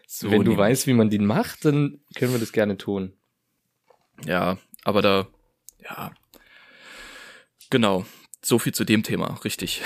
So 0.07 0.31
wenn 0.31 0.45
du 0.45 0.57
weißt, 0.57 0.87
wie 0.87 0.93
man 0.95 1.11
den 1.11 1.25
macht, 1.27 1.65
dann 1.65 2.01
können 2.15 2.33
wir 2.33 2.39
das 2.41 2.53
gerne 2.53 2.77
tun. 2.77 3.13
Ja, 4.27 4.59
aber 4.85 5.01
da, 5.03 5.27
ja. 5.83 6.13
Genau. 7.71 8.05
So 8.45 8.59
viel 8.59 8.75
zu 8.75 8.85
dem 8.85 9.03
Thema, 9.03 9.41
richtig. 9.45 9.81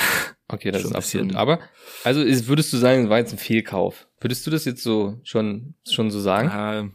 Okay, 0.48 0.70
das 0.70 0.82
Schon 0.82 0.90
ist 0.92 0.96
absolut. 0.96 1.34
Aber, 1.36 1.60
also 2.04 2.22
ist, 2.22 2.48
würdest 2.48 2.72
du 2.72 2.76
sagen, 2.78 3.04
es 3.04 3.10
war 3.10 3.18
jetzt 3.18 3.32
ein 3.32 3.38
Fehlkauf? 3.38 4.08
Würdest 4.20 4.46
du 4.46 4.50
das 4.50 4.64
jetzt 4.64 4.82
so 4.82 5.20
schon, 5.22 5.74
schon 5.88 6.10
so 6.10 6.20
sagen? 6.20 6.50
Ähm, 6.52 6.94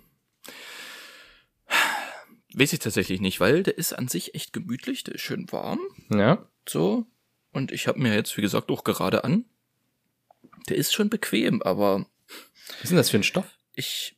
weiß 2.55 2.73
ich 2.73 2.79
tatsächlich 2.79 3.21
nicht, 3.21 3.39
weil 3.39 3.63
der 3.63 3.77
ist 3.77 3.93
an 3.93 4.07
sich 4.07 4.35
echt 4.35 4.53
gemütlich, 4.53 5.03
der 5.03 5.15
ist 5.15 5.21
schön 5.21 5.51
warm, 5.51 5.79
Ja. 6.09 6.47
so. 6.67 7.05
Und 7.51 7.71
ich 7.71 7.87
habe 7.87 7.99
mir 7.99 8.13
jetzt, 8.15 8.35
wie 8.37 8.41
gesagt, 8.41 8.71
auch 8.71 8.83
gerade 8.83 9.23
an. 9.23 9.45
Der 10.69 10.77
ist 10.77 10.93
schon 10.93 11.09
bequem, 11.09 11.61
aber 11.61 12.05
Was 12.67 12.83
ist 12.85 12.89
denn 12.89 12.97
das 12.97 13.09
für 13.11 13.17
ein 13.17 13.23
Stoff? 13.23 13.45
Ich, 13.73 14.17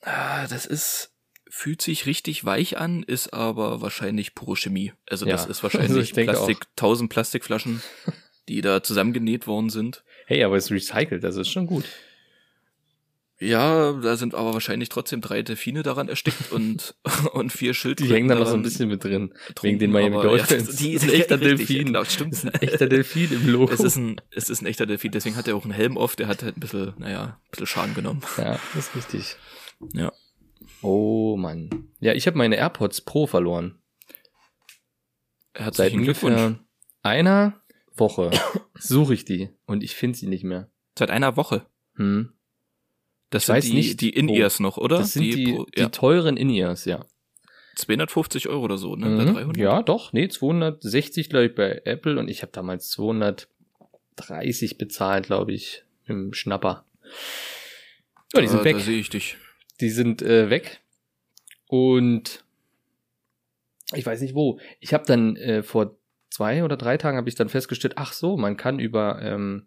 ah, 0.00 0.46
das 0.48 0.66
ist, 0.66 1.11
fühlt 1.54 1.82
sich 1.82 2.06
richtig 2.06 2.46
weich 2.46 2.78
an, 2.78 3.02
ist 3.02 3.34
aber 3.34 3.82
wahrscheinlich 3.82 4.34
pure 4.34 4.56
Chemie. 4.56 4.94
Also 5.10 5.26
das 5.26 5.44
Ja, 5.44 5.50
ist 5.50 5.62
also 5.62 5.62
wahrscheinlich 5.64 6.04
ich 6.04 6.12
denke 6.14 6.32
Plastik, 6.32 6.66
tausend 6.76 7.10
Plastikflaschen, 7.10 7.82
die 8.48 8.62
da 8.62 8.82
zusammengenäht 8.82 9.46
worden 9.46 9.68
sind. 9.68 10.02
Hey, 10.26 10.42
aber 10.44 10.56
es 10.56 10.70
ist 10.70 10.70
recycelt, 10.72 11.22
das 11.22 11.36
ist 11.36 11.50
schon 11.50 11.66
gut. 11.66 11.84
Ja, 13.38 13.92
da 13.92 14.16
sind 14.16 14.34
aber 14.34 14.54
wahrscheinlich 14.54 14.88
trotzdem 14.88 15.20
drei 15.20 15.42
Delfine 15.42 15.82
daran 15.82 16.08
erstickt 16.08 16.52
und, 16.52 16.94
und 17.32 17.52
vier 17.52 17.72
Die 17.72 17.74
Schildkröten. 17.74 18.14
hängen 18.14 18.28
da 18.28 18.36
noch 18.36 18.46
so 18.46 18.54
ein 18.54 18.62
bisschen 18.62 18.88
mit 18.88 19.04
drin. 19.04 19.34
Wegen 19.60 19.78
den 19.78 19.90
Miami 19.90 20.22
Dolphins. 20.22 20.80
Ja, 20.80 20.86
die 20.86 20.94
Das 20.94 21.02
ist 21.02 21.08
ist 21.08 21.14
ein 21.14 21.20
echter 21.20 21.40
richtig, 21.40 21.66
Delfin. 21.66 21.86
Genau, 21.88 22.04
stimmt. 22.04 22.32
Das 22.32 22.44
ist 22.44 22.54
ein 22.54 22.62
echter 22.62 22.86
Delfin 22.86 23.32
im 23.32 23.48
Logo. 23.48 23.72
Es 23.74 23.80
ist 23.80 23.96
ein, 23.96 24.20
es 24.30 24.48
ist 24.48 24.62
ein 24.62 24.66
echter 24.66 24.86
Delfin, 24.86 25.10
deswegen 25.10 25.36
hat 25.36 25.48
er 25.48 25.56
auch 25.56 25.64
einen 25.64 25.72
Helm 25.74 25.98
auf, 25.98 26.14
der 26.16 26.28
hat 26.28 26.42
halt 26.44 26.56
ein 26.56 26.60
bisschen, 26.60 26.94
naja, 26.98 27.24
ein 27.44 27.50
bisschen 27.50 27.66
Schaden 27.66 27.94
genommen. 27.94 28.22
ja, 28.38 28.58
das 28.74 28.86
ist 28.86 28.94
richtig. 28.96 29.36
Ja. 29.92 30.12
Oh 30.82 31.36
Mann. 31.36 31.88
Ja, 32.00 32.12
ich 32.14 32.26
habe 32.26 32.38
meine 32.38 32.56
AirPods 32.56 33.00
Pro 33.02 33.26
verloren. 33.26 33.78
Seit 35.54 35.64
Herzlichen 35.64 36.02
Glückwunsch. 36.02 36.40
ungefähr 36.40 36.64
einer 37.02 37.60
Woche 37.94 38.30
suche 38.78 39.14
ich 39.14 39.24
die 39.24 39.50
und 39.66 39.82
ich 39.82 39.94
finde 39.94 40.16
sie 40.18 40.26
nicht 40.26 40.44
mehr. 40.44 40.70
Seit 40.98 41.10
einer 41.10 41.36
Woche. 41.36 41.66
Hm. 41.96 42.32
Das 43.30 43.42
Ich 43.42 43.46
sind 43.46 43.56
weiß 43.56 43.64
die, 43.66 43.72
nicht, 43.74 44.00
die 44.00 44.10
In-Ears 44.10 44.60
noch, 44.60 44.76
oder? 44.76 44.98
Das 44.98 45.12
sind 45.14 45.22
die, 45.24 45.52
Pro- 45.54 45.64
die 45.66 45.80
ja, 45.80 45.88
teuren 45.88 46.36
In-Ears, 46.36 46.84
ja. 46.84 47.04
250 47.76 48.48
Euro 48.48 48.64
oder 48.64 48.76
so, 48.78 48.96
ne? 48.96 49.06
Oder 49.14 49.24
Mhm. 49.30 49.34
300? 49.34 49.56
Ja, 49.56 49.82
doch, 49.82 50.12
nee, 50.12 50.28
260 50.28 51.30
glaube 51.30 51.46
ich 51.46 51.54
bei 51.54 51.80
Apple 51.84 52.18
und 52.18 52.28
ich 52.28 52.42
habe 52.42 52.52
damals 52.52 52.90
230 52.90 54.76
bezahlt, 54.78 55.26
glaube 55.26 55.52
ich, 55.52 55.84
im 56.06 56.34
Schnapper. 56.34 56.84
Ja, 58.34 58.40
die 58.42 58.48
sind 58.48 58.60
da, 58.60 58.64
weg. 58.64 58.76
Da 58.76 58.82
sehe 58.82 58.98
ich 58.98 59.08
dich. 59.10 59.36
Die 59.82 59.90
sind 59.90 60.22
äh, 60.22 60.48
weg. 60.48 60.80
Und 61.66 62.44
ich 63.92 64.06
weiß 64.06 64.20
nicht 64.20 64.34
wo. 64.34 64.58
Ich 64.80 64.94
habe 64.94 65.04
dann 65.06 65.36
äh, 65.36 65.62
vor 65.62 65.98
zwei 66.30 66.64
oder 66.64 66.76
drei 66.76 66.96
Tagen 66.96 67.16
habe 67.16 67.28
ich 67.28 67.34
dann 67.34 67.48
festgestellt, 67.48 67.94
ach 67.96 68.12
so, 68.12 68.36
man 68.36 68.56
kann 68.56 68.78
über 68.78 69.20
ähm, 69.20 69.66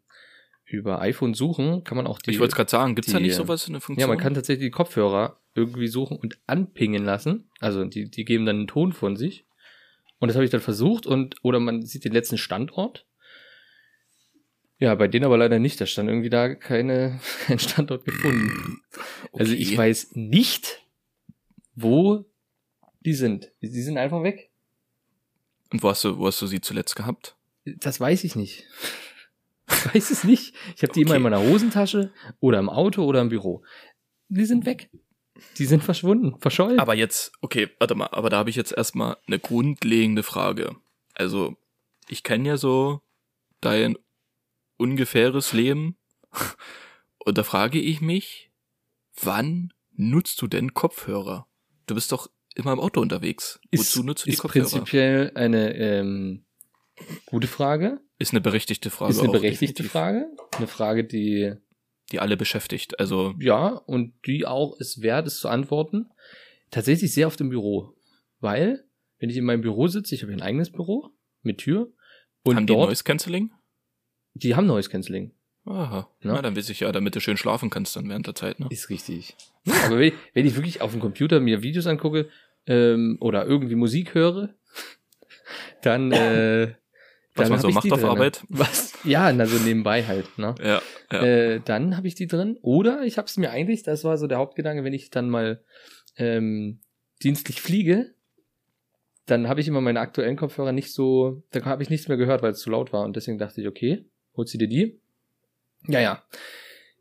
über 0.66 1.00
iPhone 1.02 1.36
suchen, 1.36 1.84
kann 1.84 1.96
man 1.96 2.08
auch 2.08 2.20
die 2.20 2.32
ich 2.32 2.40
wollte 2.40 2.54
es 2.54 2.56
gerade 2.56 2.72
sagen, 2.72 2.96
gibt's 2.96 3.12
da 3.12 3.20
die, 3.20 3.26
nicht 3.26 3.34
äh, 3.34 3.38
sowas 3.38 3.68
in 3.68 3.74
der 3.74 3.82
Funktion? 3.82 4.02
ja, 4.02 4.08
man 4.08 4.18
kann 4.18 4.34
tatsächlich 4.34 4.68
die 4.68 4.72
Kopfhörer 4.72 5.40
irgendwie 5.54 5.88
suchen 5.88 6.18
und 6.18 6.40
anpingen 6.48 7.06
lassen. 7.06 7.50
Also 7.60 7.86
die, 7.86 8.10
die 8.10 8.26
geben 8.26 8.46
dann 8.46 8.58
einen 8.58 8.68
Ton 8.68 8.94
von 8.94 9.16
sich. 9.16 9.46
Und 10.20 10.30
das 10.30 10.36
habe 10.36 10.46
ich 10.46 10.52
dann 10.52 10.62
versucht 10.62 11.06
und 11.06 11.36
oder 11.44 11.60
man 11.60 11.84
sieht 11.84 12.06
den 12.06 12.14
letzten 12.14 12.38
Standort. 12.38 13.06
Ja, 14.80 14.94
bei 14.96 15.08
denen 15.08 15.26
aber 15.26 15.38
leider 15.38 15.60
nicht. 15.60 15.80
Da 15.80 15.86
stand 15.86 16.10
irgendwie 16.10 16.30
da 16.30 16.54
keine, 16.54 17.20
kein 17.46 17.60
Standort 17.60 18.06
gefunden. 18.06 18.82
Also 19.34 19.54
Okay. 19.54 19.62
ich 19.62 19.78
weiß 19.78 20.12
nicht, 20.16 20.82
wo 21.76 22.26
die 23.02 23.14
sind. 23.14 23.52
Die 23.62 23.68
sind 23.82 23.98
einfach 23.98 24.24
weg. 24.24 24.50
Und 25.72 25.82
wo 25.84 25.90
hast 25.90 26.04
du, 26.04 26.18
wo 26.18 26.28
hast 26.28 26.42
du 26.42 26.48
sie 26.48 26.62
zuletzt 26.62 26.96
gehabt? 26.96 27.36
Das 27.66 28.00
weiß 28.00 28.24
ich 28.24 28.36
nicht. 28.36 28.66
Ich 29.70 29.94
weiß 29.96 30.12
es 30.12 30.24
nicht. 30.24 30.54
Ich 30.76 30.84
habe 30.84 30.94
die 30.94 31.02
immer 31.02 31.12
Okay. 31.12 31.18
in 31.18 31.24
meiner 31.24 31.40
Hosentasche 31.42 32.12
oder 32.40 32.60
im 32.60 32.70
Auto 32.70 33.04
oder 33.06 33.22
im 33.22 33.30
Büro. 33.30 33.64
Die 34.30 34.46
sind 34.46 34.66
weg. 34.66 34.90
Die 35.58 35.66
sind 35.66 35.84
verschwunden, 35.84 36.40
verschollen. 36.40 36.80
Aber 36.80 36.96
jetzt, 36.96 37.32
okay, 37.42 37.70
warte 37.80 37.96
mal, 37.96 38.08
aber 38.12 38.30
da 38.30 38.38
habe 38.38 38.50
ich 38.50 38.56
jetzt 38.56 38.72
erstmal 38.72 39.18
eine 39.28 39.38
grundlegende 39.40 40.24
Frage. 40.24 40.76
Also, 41.14 41.58
ich 42.08 42.24
kenne 42.24 42.48
ja 42.48 42.58
so 42.58 43.02
dein 43.62 43.98
ungefähres 44.78 45.54
Leben. 45.54 45.98
Und 47.20 47.38
da 47.38 47.44
frage 47.44 47.80
ich 47.80 48.02
mich, 48.02 48.52
wann 49.22 49.74
nutzt 49.94 50.42
du 50.42 50.48
denn 50.48 50.74
Kopfhörer? 50.74 51.48
Du 51.88 51.96
bist 51.96 52.12
doch 52.12 52.30
immer 52.56 52.74
im 52.74 52.80
Auto 52.80 53.02
unterwegs. 53.02 53.60
Wozu 53.74 54.04
nutzt 54.04 54.24
du 54.24 54.30
die 54.30 54.34
ist 54.34 54.40
Kopfhörer? 54.40 54.70
prinzipiell 54.70 55.32
eine 55.36 55.76
ähm, 55.76 56.46
gute 57.26 57.48
Frage. 57.48 58.00
Ist 58.18 58.32
eine 58.32 58.42
berechtigte 58.42 58.90
Frage. 58.90 59.12
ist 59.12 59.20
eine 59.20 59.32
berechtigte 59.32 59.84
definitiv, 59.84 59.92
Frage. 59.92 60.28
Eine 60.58 60.68
Frage, 60.68 61.04
die 61.04 61.54
Die 62.12 62.20
alle 62.20 62.38
beschäftigt. 62.38 63.00
Also, 63.00 63.34
ja 63.40 63.68
und 63.68 64.14
die 64.26 64.46
auch 64.46 64.80
es 64.80 65.02
wert 65.02 65.28
ist 65.28 65.40
zu 65.40 65.50
antworten. 65.50 66.10
Tatsächlich 66.72 67.14
sehr 67.14 67.28
oft 67.28 67.40
im 67.42 67.50
Büro, 67.50 67.94
weil 68.40 68.86
wenn 69.20 69.30
ich 69.30 69.38
in 69.38 69.46
meinem 69.46 69.62
Büro 69.62 69.88
sitze, 69.88 70.16
ich 70.16 70.24
habe 70.24 70.34
ein 70.34 70.42
eigenes 70.42 70.72
Büro 70.72 71.12
mit 71.42 71.60
Tür 71.60 71.92
und 72.44 72.56
haben 72.56 72.68
die 72.68 72.74
dort 72.74 72.90
Noise 72.90 73.04
Cancelling? 73.04 73.52
Die 74.36 74.56
haben 74.56 74.68
Noise 74.68 74.90
Cancelling. 74.90 75.32
Aha. 75.66 76.08
Ja. 76.22 76.34
Na, 76.34 76.42
dann 76.42 76.56
weiß 76.56 76.70
ich 76.70 76.82
ja, 76.82 76.92
damit 76.92 77.16
du 77.16 77.20
schön 77.20 77.38
schlafen 77.38 77.70
kannst 77.70 77.96
dann 77.96 78.08
während 78.08 78.28
der 78.28 78.36
Zeit, 78.36 78.60
ne? 78.60 78.68
Ist 78.70 78.90
richtig. 78.90 79.36
Aber 79.86 79.98
wenn, 79.98 80.14
wenn 80.34 80.46
ich 80.46 80.56
wirklich 80.56 80.82
auf 80.82 80.92
dem 80.92 81.00
Computer 81.00 81.40
mir 81.40 81.64
Videos 81.64 81.88
angucke 81.88 82.30
ähm, 82.68 83.18
oder 83.20 83.46
irgendwie 83.46 83.76
Musik 83.76 84.14
höre, 84.14 84.54
dann 85.82 86.12
äh, 86.12 86.76
Was 87.34 87.50
dann 87.50 87.50
man 87.50 87.52
hab 87.54 87.62
so 87.62 87.68
ich 87.70 87.76
macht 87.76 87.92
auf 87.92 88.00
drin. 88.00 88.10
Arbeit. 88.10 88.44
Was? 88.50 88.94
Ja, 89.04 89.26
also 89.26 89.58
nebenbei 89.58 90.04
halt. 90.04 90.38
Ne? 90.38 90.54
Ja, 90.64 90.82
ja. 91.12 91.24
Äh, 91.24 91.62
dann 91.66 91.98
habe 91.98 92.08
ich 92.08 92.14
die 92.14 92.28
drin. 92.28 92.60
Oder 92.62 93.02
ich 93.04 93.18
habe 93.18 93.26
es 93.26 93.38
mir 93.38 93.50
eigentlich, 93.50 93.82
das 93.82 94.04
war 94.04 94.18
so 94.18 94.28
der 94.28 94.38
Hauptgedanke, 94.38 94.84
wenn 94.84 94.94
ich 94.94 95.10
dann 95.10 95.30
mal 95.30 95.64
ähm, 96.18 96.80
dienstlich 97.24 97.62
fliege, 97.62 98.14
dann 99.26 99.48
habe 99.48 99.62
ich 99.62 99.68
immer 99.68 99.82
meine 99.82 100.00
aktuellen 100.00 100.38
Kopfhörer 100.38 100.72
nicht 100.72 100.94
so, 100.94 101.44
da 101.50 101.66
habe 101.66 101.82
ich 101.82 101.90
nichts 101.90 102.08
mehr 102.08 102.18
gehört, 102.18 102.44
weil 102.44 102.52
es 102.52 102.60
zu 102.60 102.70
laut 102.70 102.94
war. 102.94 103.04
Und 103.04 103.16
deswegen 103.16 103.40
dachte 103.40 103.62
ich, 103.62 103.68
okay, 103.68 104.06
holst 104.38 104.54
du 104.54 104.58
dir 104.58 104.68
die? 104.68 105.00
Ja, 105.88 106.00
ja. 106.00 106.24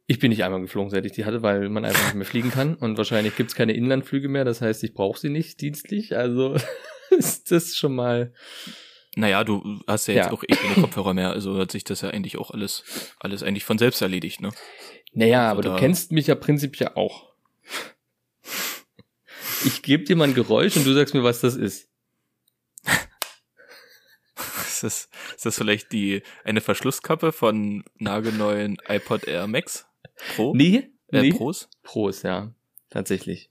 Ich 0.06 0.18
bin 0.18 0.28
nicht 0.28 0.44
einmal 0.44 0.60
geflogen, 0.60 0.90
seit 0.90 1.06
ich 1.06 1.12
die 1.12 1.24
hatte, 1.24 1.42
weil 1.42 1.68
man 1.70 1.84
einfach 1.84 2.04
nicht 2.04 2.14
mehr 2.14 2.26
fliegen 2.26 2.50
kann. 2.50 2.74
Und 2.74 2.98
wahrscheinlich 2.98 3.36
gibt's 3.36 3.54
keine 3.54 3.72
Inlandflüge 3.72 4.28
mehr. 4.28 4.44
Das 4.44 4.60
heißt, 4.60 4.84
ich 4.84 4.92
brauche 4.92 5.18
sie 5.18 5.30
nicht 5.30 5.60
dienstlich. 5.62 6.14
Also 6.16 6.56
ist 7.10 7.50
das 7.50 7.74
schon 7.76 7.94
mal. 7.94 8.32
Naja, 9.16 9.44
du 9.44 9.80
hast 9.86 10.08
ja 10.08 10.14
jetzt 10.14 10.26
Ja. 10.26 10.32
auch 10.32 10.42
eh 10.42 10.54
keine 10.54 10.74
Kopfhörer 10.74 11.14
mehr, 11.14 11.30
also 11.30 11.56
hat 11.56 11.70
sich 11.70 11.84
das 11.84 12.00
ja 12.00 12.10
eigentlich 12.10 12.36
auch 12.36 12.50
alles, 12.50 12.82
alles 13.20 13.42
eigentlich 13.44 13.64
von 13.64 13.78
selbst 13.78 14.02
erledigt, 14.02 14.40
ne? 14.40 14.50
Naja, 15.12 15.48
Also 15.50 15.60
aber 15.60 15.62
du 15.62 15.76
kennst 15.80 16.10
mich 16.10 16.26
ja 16.26 16.34
prinzipiell 16.34 16.90
auch. 16.96 17.32
Ich 19.64 19.82
gebe 19.82 20.02
dir 20.04 20.16
mal 20.16 20.28
ein 20.28 20.34
Geräusch 20.34 20.76
und 20.76 20.84
du 20.84 20.92
sagst 20.92 21.14
mir, 21.14 21.22
was 21.22 21.40
das 21.40 21.54
ist. 21.56 21.88
Ist 24.74 24.82
das, 24.82 25.08
ist 25.36 25.46
das 25.46 25.56
vielleicht 25.56 25.92
die, 25.92 26.22
eine 26.42 26.60
Verschlusskappe 26.60 27.30
von 27.32 27.84
nagelneuen 27.98 28.76
iPod 28.88 29.24
Air 29.24 29.46
Max 29.46 29.86
Pro? 30.34 30.52
Nee, 30.54 30.90
Äh, 31.12 31.20
nee. 31.22 31.32
Pros? 31.32 31.68
Pros, 31.84 32.22
ja. 32.22 32.52
Tatsächlich. 32.90 33.50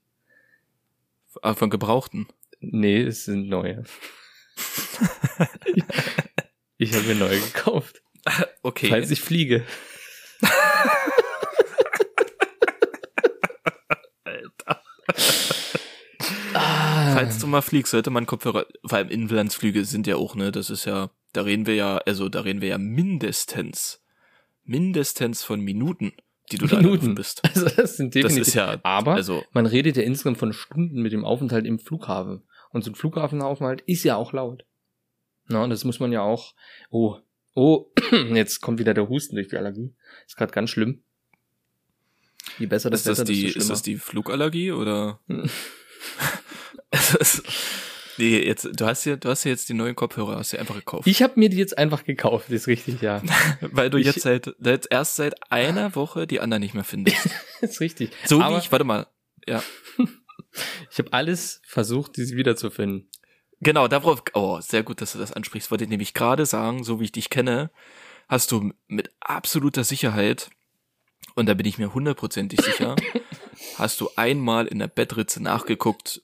Ah, 1.42 1.54
von 1.54 1.70
gebrauchten. 1.70 2.28
Nee, 2.60 3.02
es 3.02 3.24
sind 3.26 3.48
neue. 3.48 3.84
ich 6.78 6.94
habe 6.94 7.06
mir 7.06 7.16
neue 7.16 7.40
gekauft. 7.40 8.02
Okay. 8.66 8.88
Falls 8.88 9.12
ich 9.12 9.20
fliege. 9.20 9.66
Alter. 14.24 14.82
Falls 17.14 17.40
du 17.40 17.48
mal 17.48 17.62
fliegst, 17.62 17.92
sollte 17.92 18.10
man 18.10 18.26
Kopfhörer, 18.26 18.66
vor 18.86 18.98
allem 18.98 19.10
Inlandsflüge 19.10 19.86
sind 19.86 20.08
ja 20.08 20.16
auch, 20.16 20.36
ne, 20.36 20.52
das 20.52 20.70
ist 20.70 20.86
ja, 20.86 21.10
da 21.34 21.42
reden 21.42 21.66
wir 21.66 21.76
ja, 21.76 21.98
also 21.98 22.30
da 22.30 22.42
reden 22.42 22.62
wir 22.62 22.70
ja 22.70 22.78
mindestens, 22.78 24.04
mindestens 24.64 25.44
von 25.44 25.62
Minuten, 25.62 26.14
die 26.52 26.58
du 26.58 26.68
da 26.68 26.78
in 26.78 26.84
der 26.84 26.92
Minuten. 26.92 27.16
Bist. 27.16 27.42
also 27.48 27.68
das 27.68 27.98
sind 27.98 28.16
Das 28.16 28.22
definitiv. 28.22 28.48
ist 28.48 28.54
ja, 28.54 28.80
aber 28.84 29.14
also, 29.14 29.44
man 29.52 29.66
redet 29.66 29.98
ja 29.98 30.04
insgesamt 30.04 30.38
von 30.38 30.54
Stunden 30.54 31.02
mit 31.02 31.12
dem 31.12 31.26
Aufenthalt 31.26 31.66
im 31.66 31.80
Flughafen. 31.80 32.44
Und 32.72 32.84
so 32.84 32.92
ein 32.92 32.96
Flughafenaufenthalt 32.96 33.82
ist 33.82 34.04
ja 34.04 34.16
auch 34.16 34.34
laut. 34.34 34.66
Na, 35.48 35.64
und 35.64 35.70
das 35.70 35.84
muss 35.84 36.00
man 36.00 36.12
ja 36.12 36.22
auch. 36.22 36.56
Oh, 36.90 37.18
oh, 37.54 37.92
jetzt 38.34 38.62
kommt 38.62 38.80
wieder 38.80 38.94
der 38.94 39.10
Husten 39.10 39.36
durch 39.36 39.50
die 39.50 39.58
Allergie. 39.58 39.94
Ist 40.26 40.38
gerade 40.38 40.52
ganz 40.52 40.72
schlimm. 40.72 41.04
Je 42.58 42.66
besser 42.66 42.90
das 42.90 43.02
ist 43.02 43.08
das 43.08 43.20
Wetter, 43.20 43.32
die, 43.32 43.46
ist 43.46 43.70
das 43.70 43.82
die 43.82 43.98
Flugallergie 43.98 44.72
oder? 44.72 45.20
Nee, 48.18 48.46
jetzt, 48.46 48.70
du 48.80 48.86
hast 48.86 49.06
ja, 49.06 49.16
du 49.16 49.30
hast 49.30 49.44
ja 49.44 49.52
jetzt 49.52 49.70
die 49.70 49.74
neuen 49.74 49.96
Kopfhörer, 49.96 50.38
hast 50.38 50.54
du 50.54 50.60
einfach 50.60 50.76
gekauft. 50.76 51.08
Ich 51.08 51.24
habe 51.24 51.34
mir 51.40 51.50
die 51.50 51.58
jetzt 51.58 51.78
einfach 51.78 52.04
gekauft, 52.04 52.50
ist 52.52 52.68
richtig, 52.68 53.02
ja. 53.02 53.22
weil 53.62 53.90
du 53.90 53.98
ich- 53.98 54.06
jetzt 54.06 54.22
seit, 54.22 54.54
jetzt 54.64 54.88
erst 54.92 55.16
seit 55.16 55.52
einer 55.52 55.96
Woche 55.96 56.28
die 56.28 56.40
anderen 56.40 56.62
nicht 56.62 56.76
mehr 56.76 56.84
findest. 56.84 57.30
ist 57.62 57.80
richtig. 57.82 58.12
So 58.26 58.40
Aber 58.40 58.56
wie 58.56 58.60
ich, 58.60 58.72
warte 58.72 58.86
mal, 58.86 59.08
ja. 59.48 59.64
ich 60.92 61.00
habe 61.00 61.12
alles 61.12 61.62
versucht, 61.66 62.18
diese 62.18 62.36
wiederzufinden. 62.36 63.10
Genau, 63.62 63.88
darauf, 63.88 64.22
oh, 64.34 64.60
sehr 64.62 64.84
gut, 64.84 65.02
dass 65.02 65.14
du 65.14 65.18
das 65.20 65.32
ansprichst. 65.34 65.72
Wollte 65.72 65.86
ich 65.86 65.90
nämlich 65.90 66.14
gerade 66.14 66.46
sagen, 66.46 66.84
so 66.84 67.00
wie 67.00 67.06
ich 67.06 67.12
dich 67.14 67.30
kenne, 67.32 67.72
hast 68.28 68.52
du 68.52 68.74
mit 68.88 69.10
absoluter 69.22 69.84
Sicherheit, 69.84 70.50
und 71.36 71.48
da 71.48 71.56
bin 71.56 71.66
ich 71.66 71.80
mir 71.80 71.94
hundertprozentig 71.96 72.62
sicher, 72.62 72.96
hast 73.78 74.02
du 74.02 74.10
einmal 74.18 74.68
in 74.68 74.78
der 74.80 74.88
Bettritze 74.88 75.42
nachgeguckt 75.42 76.22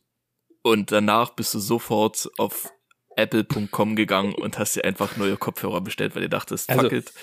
und 0.69 0.91
danach 0.91 1.31
bist 1.31 1.53
du 1.53 1.59
sofort 1.59 2.29
auf 2.37 2.71
apple.com 3.15 3.95
gegangen 3.95 4.33
und 4.33 4.57
hast 4.59 4.75
dir 4.75 4.85
einfach 4.85 5.17
neue 5.17 5.35
Kopfhörer 5.37 5.81
bestellt, 5.81 6.15
weil 6.15 6.23
du 6.23 6.29
dachtest, 6.29 6.69
Also- 6.69 6.83
fuck 6.83 6.91
it, 6.93 7.13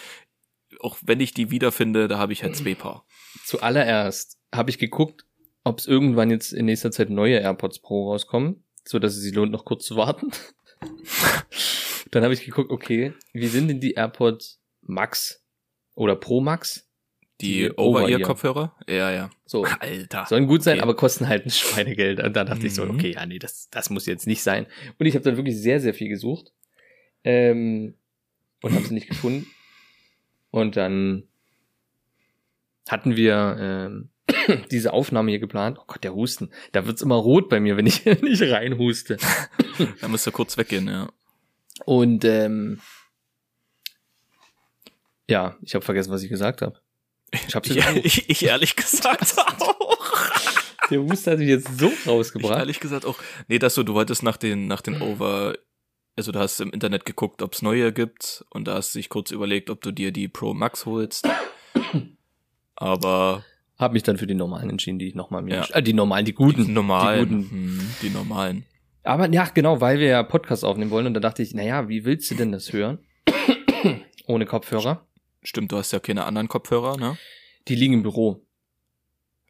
auch 0.80 0.98
wenn 1.02 1.20
ich 1.20 1.32
die 1.32 1.50
wiederfinde, 1.50 2.08
da 2.08 2.18
habe 2.18 2.32
ich 2.32 2.42
halt 2.42 2.56
zwei 2.56 2.74
Paar. 2.74 3.06
Zuallererst 3.44 4.38
habe 4.54 4.70
ich 4.70 4.78
geguckt, 4.78 5.24
ob 5.64 5.78
es 5.78 5.86
irgendwann 5.86 6.30
jetzt 6.30 6.52
in 6.52 6.66
nächster 6.66 6.90
Zeit 6.90 7.08
neue 7.08 7.38
AirPods 7.38 7.78
Pro 7.80 8.10
rauskommen, 8.10 8.64
so 8.84 8.98
dass 8.98 9.16
es 9.16 9.22
sich 9.22 9.34
lohnt, 9.34 9.52
noch 9.52 9.64
kurz 9.64 9.84
zu 9.86 9.96
warten. 9.96 10.30
Dann 12.10 12.22
habe 12.22 12.34
ich 12.34 12.44
geguckt, 12.44 12.70
okay, 12.70 13.14
wie 13.32 13.46
sind 13.48 13.68
denn 13.68 13.80
die 13.80 13.94
AirPods 13.94 14.60
Max 14.82 15.42
oder 15.94 16.14
Pro 16.14 16.40
Max? 16.40 16.85
Die, 17.42 17.52
Die 17.64 17.72
Over-Ear-Kopfhörer? 17.72 18.74
Ja, 18.88 19.10
ja. 19.12 19.30
So, 19.44 19.64
Alter. 19.64 20.24
sollen 20.26 20.46
gut 20.46 20.62
sein, 20.62 20.74
Okay. 20.78 20.82
aber 20.82 20.96
kosten 20.96 21.28
halt 21.28 21.44
ein 21.46 21.50
Schweinegeld. 21.50 22.20
Und 22.22 22.34
da 22.34 22.44
dachte 22.44 22.66
ich 22.66 22.74
so, 22.74 22.84
Mhm. 22.84 22.92
okay, 22.92 23.12
ja, 23.12 23.26
nee, 23.26 23.38
das, 23.38 23.68
das 23.70 23.90
muss 23.90 24.06
jetzt 24.06 24.26
nicht 24.26 24.42
sein. 24.42 24.66
Und 24.98 25.04
ich 25.06 25.14
habe 25.14 25.24
dann 25.24 25.36
wirklich 25.36 25.56
sehr, 25.56 25.78
sehr 25.80 25.92
viel 25.92 26.08
gesucht 26.08 26.52
ähm, 27.24 27.94
und 28.62 28.72
habe 28.74 28.84
sie 28.86 28.94
nicht 28.94 29.08
gefunden. 29.08 29.46
Und 30.50 30.76
dann 30.76 31.24
hatten 32.88 33.16
wir 33.16 33.56
ähm, 33.60 34.08
diese 34.70 34.94
Aufnahme 34.94 35.30
hier 35.30 35.40
geplant. 35.40 35.76
Oh 35.78 35.84
Gott, 35.86 36.04
der 36.04 36.14
Husten. 36.14 36.50
Da 36.72 36.86
wird's 36.86 37.02
immer 37.02 37.16
rot 37.16 37.50
bei 37.50 37.60
mir, 37.60 37.76
wenn 37.76 37.86
ich 37.86 38.04
nicht 38.22 38.42
reinhuste. 38.42 39.18
Da 40.00 40.08
musst 40.08 40.26
du 40.26 40.32
kurz 40.32 40.56
weggehen, 40.56 40.88
ja. 40.88 41.10
Und 41.84 42.24
ähm, 42.24 42.80
ja, 45.28 45.56
ich 45.60 45.74
habe 45.74 45.84
vergessen, 45.84 46.10
was 46.10 46.22
ich 46.22 46.30
gesagt 46.30 46.62
habe. 46.62 46.80
Ich 47.32 47.54
hab's 47.54 47.68
Ich, 47.70 47.78
ich, 48.04 48.28
ich 48.30 48.42
ehrlich 48.44 48.76
gesagt 48.76 49.36
auch. 49.38 49.98
Der 50.90 51.00
Husten 51.02 51.30
hat 51.32 51.38
sich 51.38 51.48
jetzt 51.48 51.78
so 51.78 51.88
Ich 51.88 52.06
rausgebracht. 52.06 52.58
ehrlich 52.58 52.78
gesagt 52.80 53.04
auch. 53.04 53.16
Nee, 53.48 53.58
dass 53.58 53.74
du, 53.74 53.82
du 53.82 53.94
wolltest 53.94 54.22
nach 54.22 54.36
den, 54.36 54.68
nach 54.68 54.80
den 54.80 55.02
Over, 55.02 55.54
also 56.16 56.30
du 56.32 56.38
hast 56.38 56.60
im 56.60 56.70
Internet 56.70 57.04
geguckt, 57.04 57.42
ob's 57.42 57.60
neue 57.62 57.92
gibt 57.92 58.44
und 58.50 58.68
da 58.68 58.74
hast 58.74 58.94
du 58.94 58.98
dich 59.00 59.08
kurz 59.08 59.30
überlegt, 59.32 59.68
ob 59.70 59.80
du 59.80 59.90
dir 59.90 60.12
die 60.12 60.28
Pro 60.28 60.54
Max 60.54 60.86
holst. 60.86 61.28
Aber 62.76 63.44
Hab 63.78 63.92
mich 63.92 64.02
dann 64.02 64.16
für 64.18 64.26
die 64.26 64.34
normalen 64.34 64.70
entschieden, 64.70 64.98
die 64.98 65.08
ich 65.08 65.14
nochmal 65.14 65.42
mir. 65.42 65.56
Ja. 65.56 65.66
Äh, 65.72 65.82
die 65.82 65.92
normalen, 65.92 66.24
die 66.24 66.34
guten. 66.34 66.66
die 66.66 66.72
normalen, 66.72 67.28
Die 67.28 67.34
guten. 67.36 67.50
hm, 67.50 67.90
die 68.02 68.10
normalen. 68.10 68.64
Aber 69.02 69.30
ja, 69.32 69.44
genau, 69.52 69.80
weil 69.80 69.98
wir 69.98 70.06
ja 70.08 70.22
Podcast 70.22 70.64
aufnehmen 70.64 70.90
wollen 70.90 71.06
und 71.06 71.14
da 71.14 71.20
dachte 71.20 71.42
ich, 71.42 71.54
naja, 71.54 71.88
wie 71.88 72.04
willst 72.04 72.30
du 72.30 72.34
denn 72.34 72.52
das 72.52 72.72
hören? 72.72 72.98
Ohne 74.26 74.46
Kopfhörer. 74.46 75.05
Stimmt, 75.46 75.70
du 75.70 75.76
hast 75.76 75.92
ja 75.92 76.00
keine 76.00 76.24
anderen 76.24 76.48
Kopfhörer, 76.48 76.96
ne? 76.96 77.16
Die 77.68 77.76
liegen 77.76 77.94
im 77.94 78.02
Büro. 78.02 78.44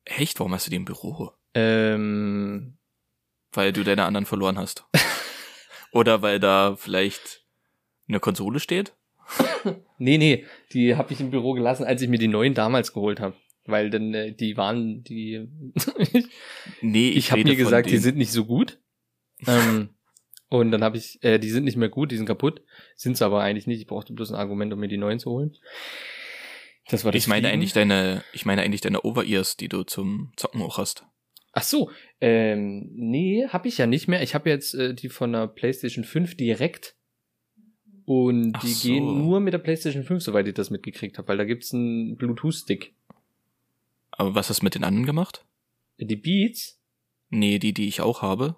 Echt? 0.05 0.39
Warum 0.39 0.53
hast 0.53 0.67
du 0.67 0.71
die 0.71 0.77
im 0.77 0.85
Büro? 0.85 1.33
Ähm, 1.55 2.77
Weil 3.53 3.73
du 3.73 3.83
deine 3.83 4.05
anderen 4.05 4.27
verloren 4.27 4.59
hast. 4.59 4.85
Oder 5.93 6.21
weil 6.21 6.39
da 6.39 6.77
vielleicht 6.77 7.45
eine 8.09 8.21
Konsole 8.21 8.61
steht? 8.61 8.95
nee, 9.99 10.19
nee, 10.19 10.45
die 10.73 10.97
habe 10.97 11.15
ich 11.15 11.21
im 11.21 11.31
Büro 11.31 11.55
gelassen, 11.55 11.85
als 11.85 12.03
ich 12.03 12.09
mir 12.11 12.19
die 12.19 12.29
neuen 12.29 12.53
damals 12.53 12.93
geholt 12.93 13.19
habe. 13.19 13.35
Weil 13.65 13.89
dann, 13.89 14.13
äh, 14.13 14.33
die 14.33 14.57
waren, 14.59 15.03
die. 15.03 15.49
Nee, 16.83 17.09
ich 17.09 17.31
habe 17.31 17.39
rede 17.41 17.51
mir 17.51 17.57
gesagt, 17.57 17.87
die 17.87 17.93
den- 17.93 18.01
sind 18.03 18.19
nicht 18.19 18.33
so 18.33 18.45
gut. 18.45 18.79
ähm, 19.47 19.89
und 20.49 20.71
dann 20.71 20.83
habe 20.85 20.97
ich, 20.97 21.19
äh, 21.23 21.39
die 21.39 21.51
sind 21.51 21.65
nicht 21.65 21.77
mehr 21.77 21.89
gut, 21.89 22.11
die 22.13 22.17
sind 22.17 22.27
kaputt. 22.27 22.63
Sind's 22.95 23.23
aber 23.23 23.43
eigentlich 23.43 23.67
nicht. 23.67 23.81
Ich 23.81 23.87
brauchte 23.87 24.13
bloß 24.13 24.31
ein 24.31 24.37
Argument, 24.37 24.73
um 24.73 24.81
mir 24.81 24.89
die 24.89 24.97
neuen 24.97 25.19
zu 25.19 25.31
holen. 25.31 25.57
Das 26.89 27.05
war 27.05 27.13
das 27.13 27.23
Ich 27.23 27.29
meine 27.29 27.49
Fliegen. 27.49 27.55
eigentlich 27.55 27.73
deine, 27.73 28.23
ich 28.33 28.47
meine 28.47 28.63
eigentlich 28.63 28.81
deine 28.81 29.03
Over-Ears, 29.03 29.57
die 29.57 29.69
du 29.69 29.83
zum 29.83 30.33
Zocken 30.37 30.63
auch 30.63 30.79
hast. 30.79 31.05
Ach 31.53 31.63
so, 31.63 31.91
ähm, 32.21 32.91
nee, 32.95 33.47
habe 33.49 33.67
ich 33.67 33.79
ja 33.79 33.87
nicht 33.87 34.09
mehr. 34.09 34.23
Ich 34.23 34.35
habe 34.35 34.51
jetzt 34.51 34.75
äh, 34.75 34.95
die 34.95 35.09
von 35.09 35.33
der 35.33 35.49
PlayStation 35.49 36.05
5 36.05 36.37
direkt. 36.37 36.95
Und 38.05 38.53
Ach 38.57 38.61
die 38.61 38.69
so. 38.69 38.89
gehen 38.89 39.05
nur 39.05 39.41
mit 39.41 39.53
der 39.53 39.59
PlayStation 39.59 40.05
5, 40.05 40.23
soweit 40.23 40.47
ich 40.47 40.55
das 40.55 40.71
mitgekriegt 40.71 41.19
habe, 41.19 41.27
weil 41.27 41.39
da 41.39 41.45
gibt's 41.45 41.75
einen 41.75 42.17
Bluetooth-Stick. 42.17 42.95
Aber 44.13 44.35
was 44.37 44.49
hast 44.49 44.61
du 44.61 44.65
mit 44.65 44.77
den 44.77 44.85
anderen 44.85 45.07
gemacht? 45.07 45.45
Die 45.99 46.15
Beats? 46.15 46.81
Nee, 47.31 47.59
die, 47.59 47.73
die 47.73 47.89
ich 47.89 48.01
auch 48.01 48.23
habe. 48.23 48.57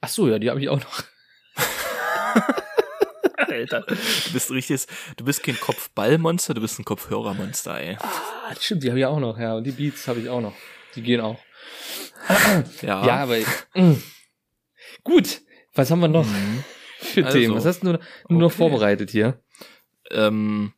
Ach 0.00 0.08
so, 0.08 0.28
ja, 0.28 0.38
die 0.38 0.50
habe 0.50 0.60
ich 0.60 0.68
auch 0.68 0.80
noch. 0.80 1.02
Alter. 3.36 3.80
Du 3.82 4.32
bist 4.32 4.50
richtiges, 4.50 4.86
du 5.16 5.24
bist 5.24 5.42
kein 5.42 5.58
Kopfballmonster, 5.58 6.54
du 6.54 6.60
bist 6.60 6.78
ein 6.78 6.84
Kopfhörermonster, 6.84 7.80
ey. 7.80 7.96
Ah, 8.00 8.54
stimmt, 8.58 8.82
die 8.82 8.88
habe 8.90 8.98
ich 8.98 9.06
auch 9.06 9.18
noch, 9.20 9.38
ja. 9.38 9.54
Und 9.54 9.64
die 9.64 9.72
Beats 9.72 10.06
habe 10.08 10.20
ich 10.20 10.28
auch 10.28 10.40
noch. 10.40 10.54
Die 10.94 11.02
gehen 11.02 11.20
auch. 11.20 11.38
Ja. 12.82 13.06
Ja, 13.06 13.16
aber 13.22 13.38
mm. 13.74 14.02
gut. 15.04 15.40
Was 15.74 15.90
haben 15.90 16.00
wir 16.00 16.08
noch 16.08 16.26
Mhm. 16.26 16.64
für 16.98 17.24
Also, 17.24 17.38
Themen? 17.38 17.54
Was 17.54 17.64
hast 17.64 17.80
du 17.80 17.86
nur, 17.86 18.00
nur 18.28 18.40
noch 18.40 18.46
okay. 18.48 18.56
vorbereitet 18.56 19.10
hier? 19.10 19.40
Ähm, 20.10 20.72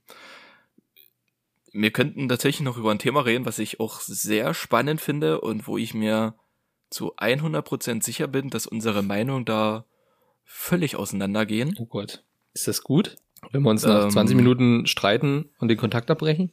wir 1.73 1.91
könnten 1.91 2.29
tatsächlich 2.29 2.63
noch 2.65 2.77
über 2.77 2.91
ein 2.91 2.99
Thema 2.99 3.25
reden, 3.25 3.47
was 3.47 3.59
ich 3.59 3.81
auch 3.81 4.01
sehr 4.01 4.55
spannend 4.55 5.01
finde 5.01 5.41
und 5.41 5.67
wo 5.67 5.79
ich 5.79 5.95
mir 5.95 6.35
zu 6.91 7.17
100% 7.17 8.03
sicher 8.03 8.27
bin, 8.29 8.51
dass 8.51 8.67
unsere 8.67 9.03
Meinungen 9.03 9.45
da 9.45 9.85
völlig 10.45 10.97
auseinandergehen. 10.97 11.77
Oh 11.79 11.87
Gott. 11.87 12.25
Ist 12.53 12.67
das 12.69 12.83
gut? 12.83 13.17
Wenn 13.53 13.63
wir 13.63 13.71
uns 13.71 13.85
nach 13.85 14.05
Ähm, 14.05 14.11
20 14.11 14.37
Minuten 14.37 14.87
streiten 14.87 15.51
und 15.59 15.69
den 15.69 15.79
Kontakt 15.79 16.11
abbrechen? 16.11 16.53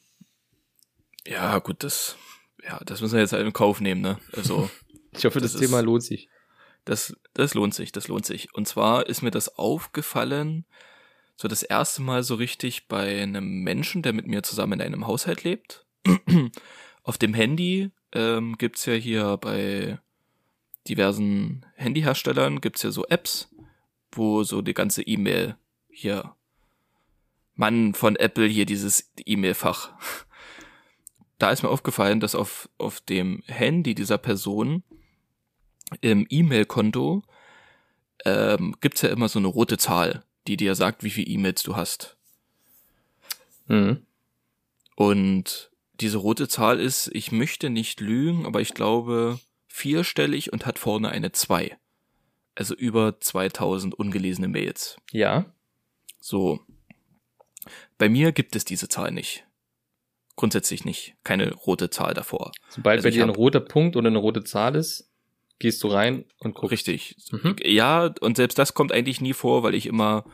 Ja, 1.25 1.59
gut, 1.59 1.83
das, 1.83 2.15
ja, 2.63 2.79
das 2.85 3.01
müssen 3.01 3.15
wir 3.15 3.21
jetzt 3.21 3.33
halt 3.33 3.45
in 3.45 3.53
Kauf 3.53 3.81
nehmen, 3.81 4.01
ne? 4.01 4.19
Also, 4.33 4.69
Ich 5.11 5.25
hoffe, 5.25 5.39
das, 5.41 5.53
Das 5.53 5.61
Thema 5.61 5.79
ist- 5.79 5.85
lohnt 5.85 6.03
sich. 6.03 6.29
das, 6.85 7.15
das 7.33 7.53
lohnt 7.55 7.73
sich, 7.73 7.91
das 7.91 8.07
lohnt 8.07 8.25
sich. 8.25 8.53
Und 8.53 8.67
zwar 8.67 9.07
ist 9.07 9.23
mir 9.23 9.31
das 9.31 9.57
aufgefallen, 9.57 10.65
so 11.35 11.47
das 11.47 11.63
erste 11.63 12.01
Mal 12.03 12.23
so 12.23 12.35
richtig 12.35 12.87
bei 12.87 13.21
einem 13.21 13.63
Menschen, 13.63 14.03
der 14.03 14.13
mit 14.13 14.27
mir 14.27 14.43
zusammen 14.43 14.73
in 14.73 14.81
einem 14.81 15.07
Haushalt 15.07 15.43
lebt. 15.43 15.85
Auf 17.03 17.17
dem 17.17 17.33
Handy 17.33 17.91
ähm, 18.13 18.57
gibt's 18.57 18.85
ja 18.85 18.93
hier 18.93 19.37
bei 19.37 19.99
diversen 20.87 21.65
Handyherstellern 21.75 22.61
gibt's 22.61 22.83
ja 22.83 22.91
so 22.91 23.05
Apps, 23.05 23.49
wo 24.11 24.43
so 24.43 24.61
die 24.61 24.73
ganze 24.73 25.01
E-Mail 25.03 25.55
hier 25.89 26.35
Mann 27.55 27.93
von 27.93 28.15
Apple 28.15 28.47
hier 28.47 28.65
dieses 28.65 29.11
E-Mail-Fach. 29.25 29.91
Da 31.39 31.51
ist 31.51 31.61
mir 31.61 31.69
aufgefallen, 31.69 32.19
dass 32.19 32.33
auf, 32.33 32.67
auf 32.79 32.99
dem 32.99 33.43
Handy 33.45 33.93
dieser 33.93 34.17
Person 34.17 34.81
im 36.01 36.25
E-Mail-Konto 36.27 37.21
ähm, 38.25 38.75
gibt's 38.81 39.03
ja 39.03 39.09
immer 39.09 39.29
so 39.29 39.37
eine 39.37 39.47
rote 39.47 39.77
Zahl, 39.77 40.23
die 40.47 40.57
dir 40.57 40.73
sagt, 40.73 41.03
wie 41.03 41.11
viele 41.11 41.27
E-Mails 41.27 41.61
du 41.61 41.75
hast. 41.75 42.17
Mhm. 43.67 44.01
Und 44.95 45.69
diese 46.01 46.17
rote 46.17 46.47
Zahl 46.47 46.79
ist, 46.79 47.11
ich 47.13 47.31
möchte 47.31 47.69
nicht 47.69 48.01
lügen, 48.01 48.47
aber 48.47 48.61
ich 48.61 48.73
glaube 48.73 49.39
vierstellig 49.77 50.51
und 50.51 50.65
hat 50.65 50.79
vorne 50.79 51.09
eine 51.09 51.31
2. 51.31 51.77
Also 52.55 52.73
über 52.73 53.19
2000 53.19 53.93
ungelesene 53.93 54.47
Mails. 54.47 54.97
Ja. 55.11 55.45
So. 56.19 56.59
Bei 57.97 58.09
mir 58.09 58.31
gibt 58.31 58.55
es 58.55 58.65
diese 58.65 58.89
Zahl 58.89 59.11
nicht. 59.11 59.45
Grundsätzlich 60.35 60.85
nicht. 60.85 61.15
Keine 61.23 61.53
rote 61.53 61.89
Zahl 61.89 62.13
davor. 62.13 62.51
Sobald 62.69 62.97
Also 62.97 63.07
bei 63.07 63.11
dir 63.11 63.23
ein 63.23 63.29
roter 63.29 63.59
Punkt 63.59 63.95
oder 63.95 64.07
eine 64.07 64.17
rote 64.17 64.43
Zahl 64.43 64.75
ist, 64.75 65.09
gehst 65.59 65.83
du 65.83 65.87
rein 65.87 66.25
und 66.39 66.55
guckst. 66.55 66.71
Richtig. 66.71 67.15
Mhm. 67.31 67.55
Ja, 67.63 68.13
und 68.21 68.37
selbst 68.37 68.57
das 68.57 68.73
kommt 68.73 68.91
eigentlich 68.91 69.21
nie 69.21 69.33
vor, 69.33 69.63
weil 69.63 69.75
ich 69.75 69.85
immer 69.85 70.25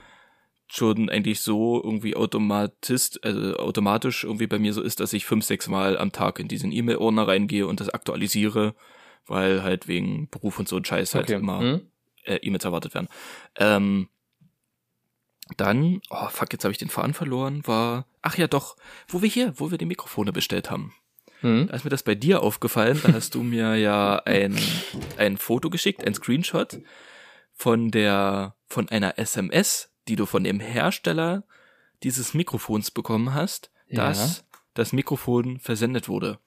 schon 0.67 1.09
eigentlich 1.09 1.41
so 1.41 1.81
irgendwie 1.83 2.15
automatist, 2.15 3.23
also 3.23 3.57
automatisch 3.57 4.23
irgendwie 4.23 4.47
bei 4.47 4.59
mir 4.59 4.73
so 4.73 4.81
ist, 4.81 5.01
dass 5.01 5.13
ich 5.13 5.25
fünf, 5.25 5.43
sechs 5.45 5.67
Mal 5.67 5.97
am 5.97 6.11
Tag 6.11 6.39
in 6.39 6.47
diesen 6.47 6.71
E-Mail-Ordner 6.71 7.27
reingehe 7.27 7.67
und 7.67 7.79
das 7.79 7.89
aktualisiere, 7.89 8.73
weil 9.27 9.63
halt 9.63 9.87
wegen 9.87 10.29
Beruf 10.29 10.59
und 10.59 10.67
so 10.67 10.77
ein 10.77 10.85
Scheiß 10.85 11.15
halt 11.15 11.25
Okay. 11.25 11.35
immer 11.39 11.61
Mhm. 11.61 11.81
äh, 12.25 12.35
E-Mails 12.37 12.65
erwartet 12.65 12.93
werden. 12.93 13.07
Ähm, 13.57 14.09
dann, 15.57 16.01
oh 16.09 16.27
fuck, 16.29 16.53
jetzt 16.53 16.63
habe 16.63 16.71
ich 16.71 16.77
den 16.77 16.89
Faden 16.89 17.13
verloren, 17.13 17.65
war, 17.67 18.07
ach 18.21 18.37
ja 18.37 18.47
doch, 18.47 18.77
wo 19.07 19.21
wir 19.21 19.29
hier, 19.29 19.53
wo 19.59 19.71
wir 19.71 19.77
die 19.77 19.85
Mikrofone 19.85 20.31
bestellt 20.31 20.71
haben. 20.71 20.93
Mhm. 21.41 21.67
Da 21.67 21.75
ist 21.75 21.83
mir 21.83 21.89
das 21.89 22.03
bei 22.03 22.15
dir 22.15 22.41
aufgefallen, 22.41 22.99
da 23.03 23.11
hast 23.13 23.35
du 23.35 23.43
mir 23.43 23.75
ja 23.75 24.15
ein, 24.25 24.57
ein 25.17 25.37
Foto 25.37 25.69
geschickt, 25.69 26.05
ein 26.07 26.13
Screenshot 26.13 26.79
von 27.51 27.91
der, 27.91 28.55
von 28.67 28.87
einer 28.89 29.19
SMS, 29.19 29.91
die 30.07 30.15
du 30.15 30.25
von 30.25 30.43
dem 30.45 30.59
Hersteller 30.61 31.43
dieses 32.03 32.33
Mikrofons 32.33 32.91
bekommen 32.91 33.33
hast, 33.33 33.69
Ja. 33.87 34.07
dass 34.07 34.45
das 34.73 34.93
Mikrofon 34.93 35.59
versendet 35.59 36.07
wurde. 36.07 36.39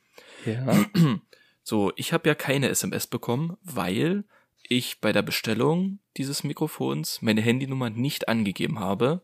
Ja. 0.46 0.66
So, 1.68 1.92
ich 1.96 2.12
habe 2.12 2.28
ja 2.28 2.36
keine 2.36 2.68
SMS 2.68 3.08
bekommen, 3.08 3.56
weil 3.64 4.22
ich 4.68 5.00
bei 5.00 5.10
der 5.12 5.22
Bestellung 5.22 5.98
dieses 6.16 6.44
Mikrofons 6.44 7.22
meine 7.22 7.40
Handynummer 7.40 7.90
nicht 7.90 8.28
angegeben 8.28 8.78
habe, 8.78 9.22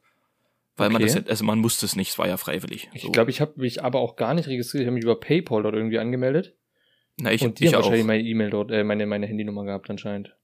weil 0.77 0.91
man 0.91 1.01
Okay. 1.01 1.15
das, 1.15 1.25
ja- 1.25 1.31
also 1.31 1.45
man 1.45 1.61
musste 1.61 1.87
es 1.87 1.95
nicht, 1.95 2.11
es 2.11 2.19
war 2.19 2.27
ja 2.27 2.37
freiwillig. 2.37 2.91
Ich 2.95 3.03
So. 3.03 3.13
glaube, 3.13 3.31
ich 3.31 3.41
habe 3.41 3.53
mich 3.61 3.85
aber 3.85 4.01
auch 4.01 4.17
gar 4.17 4.35
nicht 4.35 4.49
registriert. 4.49 4.83
Ich 4.83 4.87
habe 4.89 4.97
mich 4.97 5.05
über 5.05 5.21
PayPal 5.21 5.63
dort 5.63 5.77
irgendwie 5.77 6.01
angemeldet. 6.01 6.57
Na, 7.17 7.31
ich, 7.33 7.43
und 7.43 7.61
die 7.61 7.65
ich 7.69 7.75
haben 7.75 7.81
auch. 7.81 7.85
wahrscheinlich 7.85 8.07
meine 8.07 8.25
E-Mail 8.25 8.51
dort, 8.51 8.73
äh, 8.73 8.83
meine, 8.83 9.07
meine 9.07 9.29
Handynummer 9.29 9.65
gehabt 9.65 9.89
anscheinend. 9.89 10.35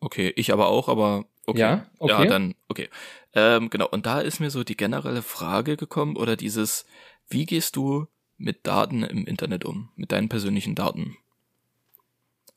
Okay, 0.00 0.32
ich 0.34 0.50
aber 0.54 0.68
auch, 0.68 0.88
aber 0.88 1.26
okay. 1.44 1.60
Ja, 1.60 1.86
okay. 1.98 2.12
Ja, 2.22 2.24
dann, 2.24 2.54
okay. 2.68 2.88
Ähm, 3.34 3.68
genau, 3.68 3.86
und 3.88 4.06
da 4.06 4.20
ist 4.22 4.40
mir 4.40 4.48
so 4.50 4.64
die 4.64 4.78
generelle 4.78 5.20
Frage 5.20 5.76
gekommen 5.76 6.16
oder 6.16 6.36
dieses, 6.36 6.86
wie 7.28 7.44
gehst 7.44 7.76
du 7.76 8.06
mit 8.38 8.66
Daten 8.66 9.02
im 9.02 9.26
Internet 9.26 9.64
um, 9.64 9.90
mit 9.96 10.12
deinen 10.12 10.28
persönlichen 10.28 10.74
Daten? 10.74 11.16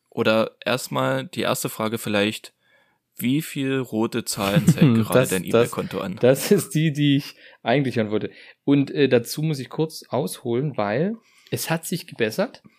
Oder 0.09 0.55
erstmal 0.65 1.25
die 1.27 1.41
erste 1.41 1.69
Frage 1.69 1.97
vielleicht, 1.97 2.53
wie 3.17 3.41
viel 3.41 3.77
rote 3.79 4.25
Zahlen 4.25 4.67
zeigt 4.67 4.79
gerade 4.95 5.19
Das- 5.19 5.29
dein 5.29 5.43
E-Mail-Konto 5.43 5.99
an? 5.99 6.17
Das 6.19 6.51
ist 6.51 6.75
die, 6.75 6.91
die 6.93 7.17
ich 7.17 7.35
eigentlich 7.63 7.95
hören 7.97 8.11
wollte. 8.11 8.31
Und 8.63 8.91
äh, 8.91 9.07
dazu 9.07 9.41
muss 9.41 9.59
ich 9.59 9.69
kurz 9.69 10.03
ausholen, 10.09 10.75
weil 10.77 11.15
es 11.49 11.69
hat 11.69 11.85
sich 11.85 12.07
gebessert. 12.07 12.61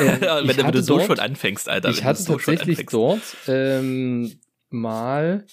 Ähm, 0.00 0.20
wenn, 0.20 0.56
du- 0.56 0.64
wenn 0.64 0.72
du 0.72 0.82
so 0.82 0.96
dort- 0.96 1.06
schon 1.06 1.18
anfängst, 1.20 1.68
Alter. 1.68 1.90
ich 1.90 2.02
hatte 2.02 2.20
so 2.20 2.32
tatsächlich 2.34 2.84
dort 2.86 3.22
ähm, 3.46 4.40
mal 4.70 5.46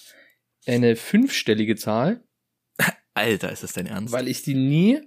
eine 0.66 0.96
fünfstellige 0.96 1.76
Zahl, 1.76 2.24
Alter, 3.14 3.52
ist 3.52 3.62
das 3.62 3.72
dein 3.74 3.86
Ernst? 3.86 4.12
weil 4.12 4.26
ich 4.26 4.42
die 4.42 4.54
nie 4.56 5.00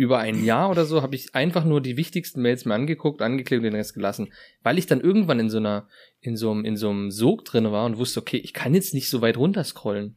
über 0.00 0.18
ein 0.18 0.44
Jahr 0.44 0.70
oder 0.70 0.86
so 0.86 1.02
habe 1.02 1.14
ich 1.14 1.34
einfach 1.34 1.64
nur 1.64 1.80
die 1.82 1.96
wichtigsten 1.98 2.40
Mails 2.40 2.64
mir 2.64 2.74
angeguckt, 2.74 3.20
angeklebt 3.20 3.60
und 3.60 3.64
den 3.64 3.74
Rest 3.74 3.92
gelassen, 3.94 4.32
weil 4.62 4.78
ich 4.78 4.86
dann 4.86 5.00
irgendwann 5.00 5.38
in 5.38 5.50
so 5.50 5.58
einer 5.58 5.88
in 6.20 6.36
so 6.36 6.50
einem 6.50 6.64
in 6.64 6.76
so 6.76 6.88
einem 6.88 7.10
Sog 7.10 7.44
drin 7.44 7.70
war 7.70 7.84
und 7.84 7.98
wusste, 7.98 8.20
okay, 8.20 8.38
ich 8.38 8.54
kann 8.54 8.74
jetzt 8.74 8.94
nicht 8.94 9.10
so 9.10 9.20
weit 9.20 9.36
runter 9.36 9.62
scrollen. 9.62 10.16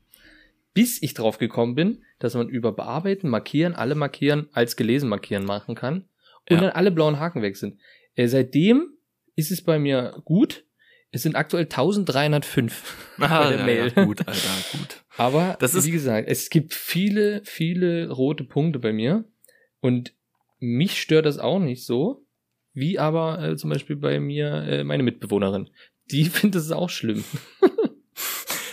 Bis 0.73 1.01
ich 1.03 1.13
drauf 1.13 1.37
gekommen 1.37 1.75
bin, 1.75 2.01
dass 2.17 2.33
man 2.33 2.47
über 2.49 2.71
bearbeiten, 2.71 3.27
markieren, 3.29 3.75
alle 3.75 3.93
markieren, 3.95 4.47
als 4.53 4.75
gelesen 4.75 5.09
markieren 5.09 5.45
machen 5.45 5.75
kann 5.75 6.05
und 6.49 6.55
Ja. 6.55 6.61
dann 6.61 6.69
alle 6.71 6.89
blauen 6.91 7.19
Haken 7.19 7.41
weg 7.41 7.57
sind. 7.57 7.77
Äh, 8.15 8.27
seitdem 8.27 8.89
ist 9.35 9.51
es 9.51 9.61
bei 9.61 9.77
mir 9.79 10.21
gut. 10.25 10.63
Es 11.11 11.21
sind 11.23 11.35
aktuell 11.35 11.65
1305 11.65 13.17
ah, 13.19 13.43
bei 13.43 13.49
der 13.49 13.59
ja, 13.59 13.65
Mail. 13.65 13.93
Ja, 13.95 14.03
gut, 14.05 14.27
Alter, 14.27 14.49
gut. 14.71 15.03
Aber 15.17 15.57
Das 15.59 15.75
ist- 15.75 15.85
wie 15.85 15.91
gesagt, 15.91 16.27
es 16.27 16.49
gibt 16.49 16.73
viele, 16.73 17.41
viele 17.43 18.09
rote 18.09 18.43
Punkte 18.43 18.79
bei 18.79 18.93
mir. 18.93 19.25
Und 19.83 20.13
mich 20.59 20.99
stört 21.01 21.25
das 21.25 21.39
auch 21.39 21.59
nicht 21.59 21.85
so, 21.85 22.25
wie 22.73 22.97
aber 22.99 23.43
äh, 23.43 23.57
zum 23.57 23.69
Beispiel 23.69 23.97
bei 23.97 24.21
mir 24.21 24.47
äh, 24.63 24.83
meine 24.85 25.03
Mitbewohnerin. 25.03 25.69
Die 26.09 26.23
findet 26.29 26.61
es 26.61 26.71
auch 26.71 26.89
schlimm. 26.89 27.25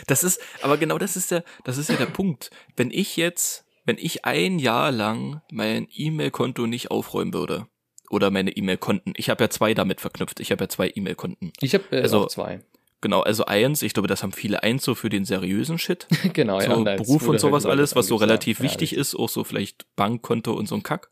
Das 0.06 0.22
ist, 0.24 0.40
aber 0.62 0.76
genau 0.76 0.98
das 0.98 1.16
ist 1.16 1.30
der, 1.32 1.44
das 1.64 1.78
ist 1.78 1.90
ja 1.90 1.96
der 1.96 2.06
Punkt. 2.06 2.50
Wenn 2.76 2.90
ich 2.92 3.16
jetzt, 3.16 3.64
wenn 3.84 3.98
ich 3.98 4.24
ein 4.24 4.58
Jahr 4.60 4.92
lang 4.92 5.42
mein 5.52 5.88
E-Mail-Konto 5.92 6.66
nicht 6.66 6.90
aufräumen 6.92 7.34
würde, 7.34 7.66
oder 8.08 8.30
meine 8.30 8.50
E-Mail-Konten, 8.56 9.12
ich 9.16 9.30
habe 9.30 9.44
ja 9.44 9.50
zwei 9.50 9.72
damit 9.74 10.00
verknüpft, 10.00 10.40
ich 10.40 10.50
habe 10.52 10.64
ja 10.64 10.68
zwei 10.68 10.90
E-Mail-Konten. 10.94 11.52
Ich 11.60 11.74
habe 11.74 11.84
äh, 11.96 12.02
Also- 12.02 12.24
auch 12.24 12.28
zwei. 12.28 12.60
Genau, 13.02 13.20
also 13.20 13.46
eins, 13.46 13.80
ich 13.82 13.94
glaube, 13.94 14.08
das 14.08 14.22
haben 14.22 14.32
viele 14.32 14.62
eins 14.62 14.84
so 14.84 14.94
für 14.94 15.08
den 15.08 15.24
seriösen 15.24 15.78
Shit. 15.78 16.06
genau, 16.34 16.60
so 16.60 16.84
als 16.84 17.02
Beruf 17.02 17.26
und 17.28 17.40
sowas 17.40 17.64
halt 17.64 17.72
alles, 17.72 17.96
was 17.96 18.08
so 18.08 18.16
relativ 18.16 18.58
gesagt, 18.58 18.72
wichtig 18.72 18.92
ja, 18.92 19.00
ist, 19.00 19.14
auch 19.14 19.28
so 19.28 19.42
vielleicht 19.42 19.86
Bankkonto 19.96 20.52
und 20.52 20.68
so 20.68 20.74
ein 20.74 20.82
Kack. 20.82 21.10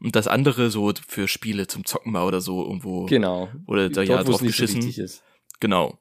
Und 0.00 0.16
das 0.16 0.26
andere 0.26 0.70
so 0.70 0.92
für 1.06 1.28
Spiele 1.28 1.68
zum 1.68 1.84
Zocken 1.84 2.10
mal 2.10 2.24
oder 2.24 2.40
so 2.40 2.64
irgendwo. 2.64 3.06
Genau. 3.06 3.48
Oder 3.68 3.88
da 3.88 4.04
Dort, 4.04 4.08
ja 4.08 4.24
drauf 4.24 4.40
so 4.40 4.46
geschissen. 4.46 4.82
ist. 4.82 5.22
Genau. 5.60 5.96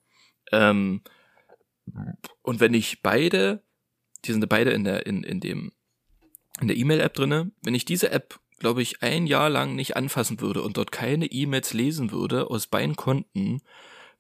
Ähm, 0.52 1.02
und 2.42 2.60
wenn 2.60 2.74
ich 2.74 3.04
beide, 3.04 3.64
die 4.26 4.32
sind 4.32 4.48
beide 4.50 4.72
in 4.72 4.84
der, 4.84 5.06
in, 5.06 5.24
in 5.24 5.40
dem, 5.40 5.72
in 6.60 6.68
der 6.68 6.78
E-Mail-App 6.78 7.14
drinne, 7.14 7.52
wenn 7.62 7.76
ich 7.76 7.86
diese 7.86 8.10
App, 8.10 8.40
glaube 8.58 8.82
ich, 8.82 9.04
ein 9.04 9.28
Jahr 9.28 9.52
lang 9.52 9.76
nicht 9.76 9.96
anfassen 9.96 10.42
würde 10.42 10.64
und 10.64 10.78
dort 10.78 10.92
keine 10.92 11.28
E-Mails 11.28 11.74
lesen 11.74 12.12
würde 12.12 12.50
aus 12.50 12.66
beiden 12.66 12.96
Konten, 12.96 13.62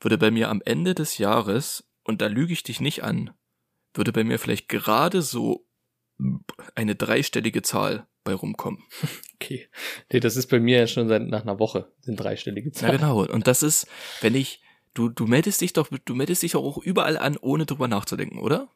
würde 0.01 0.17
bei 0.17 0.31
mir 0.31 0.49
am 0.49 0.61
Ende 0.65 0.93
des 0.95 1.17
Jahres, 1.17 1.83
und 2.03 2.21
da 2.21 2.27
lüge 2.27 2.51
ich 2.53 2.63
dich 2.63 2.81
nicht 2.81 3.03
an, 3.03 3.29
würde 3.93 4.11
bei 4.11 4.23
mir 4.23 4.37
vielleicht 4.39 4.67
gerade 4.67 5.21
so 5.21 5.65
eine 6.75 6.95
dreistellige 6.95 7.61
Zahl 7.61 8.07
bei 8.23 8.33
rumkommen. 8.33 8.83
Okay. 9.41 9.69
Nee, 10.13 10.19
das 10.19 10.35
ist 10.37 10.45
bei 10.51 10.59
mir 10.59 10.77
ja 10.77 10.85
schon 10.85 11.07
seit 11.07 11.23
nach 11.23 11.41
einer 11.41 11.57
Woche, 11.57 11.91
sind 12.01 12.15
dreistellige 12.17 12.69
Ja, 12.69 12.73
Zahlen. 12.73 12.97
genau. 12.97 13.25
Und 13.25 13.47
das 13.47 13.63
ist, 13.63 13.87
wenn 14.21 14.35
ich, 14.35 14.61
du, 14.93 15.09
du 15.09 15.25
meldest 15.25 15.61
dich 15.61 15.73
doch, 15.73 15.87
du 16.05 16.13
meldest 16.13 16.43
dich 16.43 16.51
doch 16.51 16.63
auch 16.63 16.77
überall 16.77 17.17
an, 17.17 17.37
ohne 17.37 17.65
drüber 17.65 17.87
nachzudenken, 17.87 18.37
oder? 18.37 18.69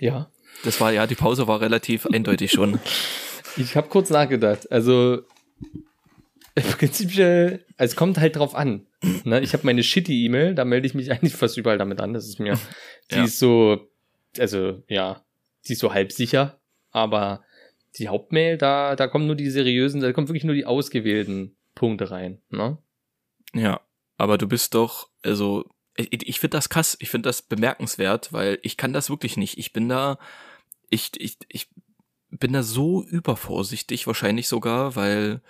Ja. 0.00 0.28
Das 0.64 0.80
war 0.80 0.90
ja, 0.92 1.06
die 1.06 1.14
Pause 1.14 1.46
war 1.46 1.60
relativ 1.60 2.06
eindeutig 2.06 2.50
schon. 2.52 2.80
Ich 3.58 3.74
habe 3.76 3.88
kurz 3.88 4.10
nachgedacht. 4.10 4.70
Also 4.70 5.22
im 6.56 6.62
Prinzip, 6.64 7.16
äh, 7.18 7.60
es 7.76 7.94
kommt 7.96 8.18
halt 8.18 8.36
drauf 8.36 8.54
an. 8.54 8.86
Ne? 9.24 9.40
Ich 9.40 9.52
habe 9.52 9.64
meine 9.66 9.82
shitty 9.82 10.24
E-Mail, 10.24 10.54
da 10.54 10.64
melde 10.64 10.86
ich 10.86 10.94
mich 10.94 11.10
eigentlich 11.12 11.34
fast 11.36 11.56
überall 11.56 11.78
damit 11.78 12.00
an. 12.00 12.12
Das 12.12 12.26
ist 12.26 12.38
mir, 12.40 12.58
die 13.10 13.16
Ja. 13.16 13.24
ist 13.24 13.38
so, 13.38 13.88
also 14.38 14.82
ja, 14.88 15.22
die 15.68 15.74
ist 15.74 15.80
so 15.80 15.92
halb 15.94 16.12
sicher. 16.12 16.58
Aber 16.90 17.42
die 17.98 18.08
Hauptmail, 18.08 18.58
da, 18.58 18.96
da 18.96 19.06
kommen 19.06 19.26
nur 19.26 19.36
die 19.36 19.50
seriösen, 19.50 20.00
da 20.00 20.12
kommen 20.12 20.28
wirklich 20.28 20.44
nur 20.44 20.54
die 20.54 20.66
ausgewählten 20.66 21.54
Punkte 21.74 22.10
rein. 22.10 22.40
Ne? 22.50 22.78
Ja, 23.54 23.80
aber 24.18 24.38
du 24.38 24.48
bist 24.48 24.74
doch, 24.74 25.08
also 25.22 25.64
ich, 25.96 26.26
ich 26.28 26.40
finde 26.40 26.56
das 26.56 26.68
krass, 26.68 26.96
ich 27.00 27.10
finde 27.10 27.28
das 27.28 27.42
bemerkenswert, 27.42 28.32
weil 28.32 28.58
ich 28.62 28.76
kann 28.76 28.92
das 28.92 29.08
wirklich 29.10 29.36
nicht. 29.36 29.58
Ich 29.58 29.72
bin 29.72 29.88
da, 29.88 30.18
ich, 30.90 31.10
ich, 31.18 31.36
ich 31.48 31.68
bin 32.30 32.52
da 32.52 32.62
so 32.62 33.02
übervorsichtig 33.02 34.06
wahrscheinlich 34.06 34.48
sogar, 34.48 34.96
weil 34.96 35.40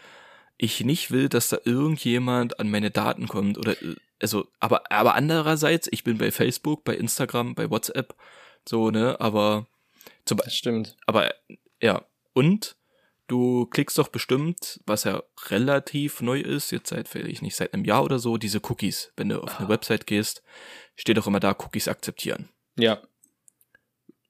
ich 0.59 0.85
nicht 0.85 1.11
will, 1.11 1.29
dass 1.29 1.49
da 1.49 1.59
irgendjemand 1.65 2.59
an 2.61 2.71
meine 2.71 2.91
Daten 2.91 3.29
kommt 3.29 3.59
oder 3.59 3.77
also 4.21 4.49
aber 4.61 4.91
aber 4.91 5.15
andererseits, 5.15 5.89
ich 5.91 6.03
bin 6.05 6.19
bei 6.19 6.31
Facebook, 6.31 6.85
bei 6.85 6.97
Instagram, 6.97 7.55
bei 7.55 7.71
WhatsApp 7.71 8.15
so, 8.69 8.91
ne, 8.91 9.21
aber 9.21 9.67
zum, 10.25 10.39
Das 10.39 10.55
stimmt. 10.55 10.97
aber 11.07 11.35
ja, 11.83 12.05
und 12.33 12.77
du 13.29 13.67
klickst 13.67 13.99
doch 13.99 14.09
bestimmt, 14.09 14.81
was 14.87 15.05
ja 15.05 15.23
relativ 15.51 16.21
neu 16.23 16.41
ist, 16.41 16.71
jetzt 16.73 16.89
seit, 16.89 17.15
ich 17.15 17.43
nicht, 17.43 17.55
seit 17.57 17.75
einem 17.75 17.85
Jahr 17.85 18.03
oder 18.05 18.19
so, 18.19 18.37
diese 18.39 18.61
Cookies. 18.65 19.13
Wenn 19.17 19.29
du 19.29 19.41
auf 19.43 19.59
eine 19.59 19.67
Ah. 19.67 19.71
Website 19.71 20.07
gehst, 20.07 20.43
steht 20.97 21.17
doch 21.19 21.27
immer 21.27 21.41
da, 21.41 21.51
Cookies 21.59 21.89
akzeptieren. 21.89 22.49
Ja. 22.79 23.03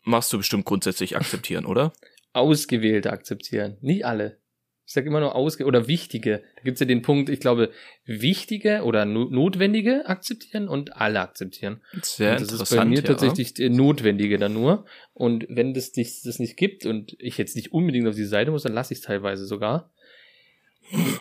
Machst 0.02 0.32
du 0.32 0.38
bestimmt 0.38 0.64
grundsätzlich 0.64 1.16
akzeptieren, 1.16 1.66
oder? 1.66 1.92
Ausgewählte 2.32 3.10
akzeptieren. 3.12 3.76
Nicht 3.80 4.04
alle. 4.06 4.38
Ich 4.86 4.92
sage 4.92 5.08
immer 5.08 5.18
nur 5.18 5.34
ausge 5.34 5.64
oder 5.64 5.88
wichtige. 5.88 6.44
Da 6.54 6.62
gibt's 6.62 6.78
ja 6.78 6.86
den 6.86 7.02
Punkt, 7.02 7.28
ich 7.28 7.40
glaube, 7.40 7.72
wichtige 8.04 8.84
oder 8.84 9.04
no 9.04 9.24
notwendige 9.24 10.06
akzeptieren 10.06 10.68
und 10.68 10.96
alle 10.96 11.18
akzeptieren. 11.18 11.82
Sehr 12.02 12.32
und 12.32 12.34
das 12.40 12.42
ist 12.42 12.52
interessant. 12.52 12.80
bei 12.80 12.84
mir 12.84 12.98
ja. 12.98 13.02
tatsächlich 13.02 13.58
notwendige 13.58 14.38
dann 14.38 14.52
nur. 14.52 14.84
Und 15.12 15.44
wenn 15.48 15.74
das 15.74 15.96
nicht, 15.96 16.24
das 16.24 16.38
nicht 16.38 16.56
gibt 16.56 16.86
und 16.86 17.16
ich 17.18 17.36
jetzt 17.36 17.56
nicht 17.56 17.72
unbedingt 17.72 18.06
auf 18.06 18.14
die 18.14 18.24
Seite 18.24 18.52
muss, 18.52 18.62
dann 18.62 18.74
lasse 18.74 18.94
ich 18.94 19.00
es 19.00 19.04
teilweise 19.04 19.44
sogar. 19.44 19.92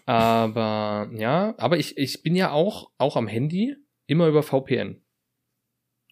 Aber 0.06 1.10
ja, 1.18 1.56
aber 1.58 1.80
ich, 1.80 1.98
ich 1.98 2.22
bin 2.22 2.36
ja 2.36 2.52
auch, 2.52 2.92
auch 3.00 3.16
am 3.16 3.28
Handy 3.28 3.76
immer 4.06 4.28
über 4.28 4.44
VPN. 4.44 5.02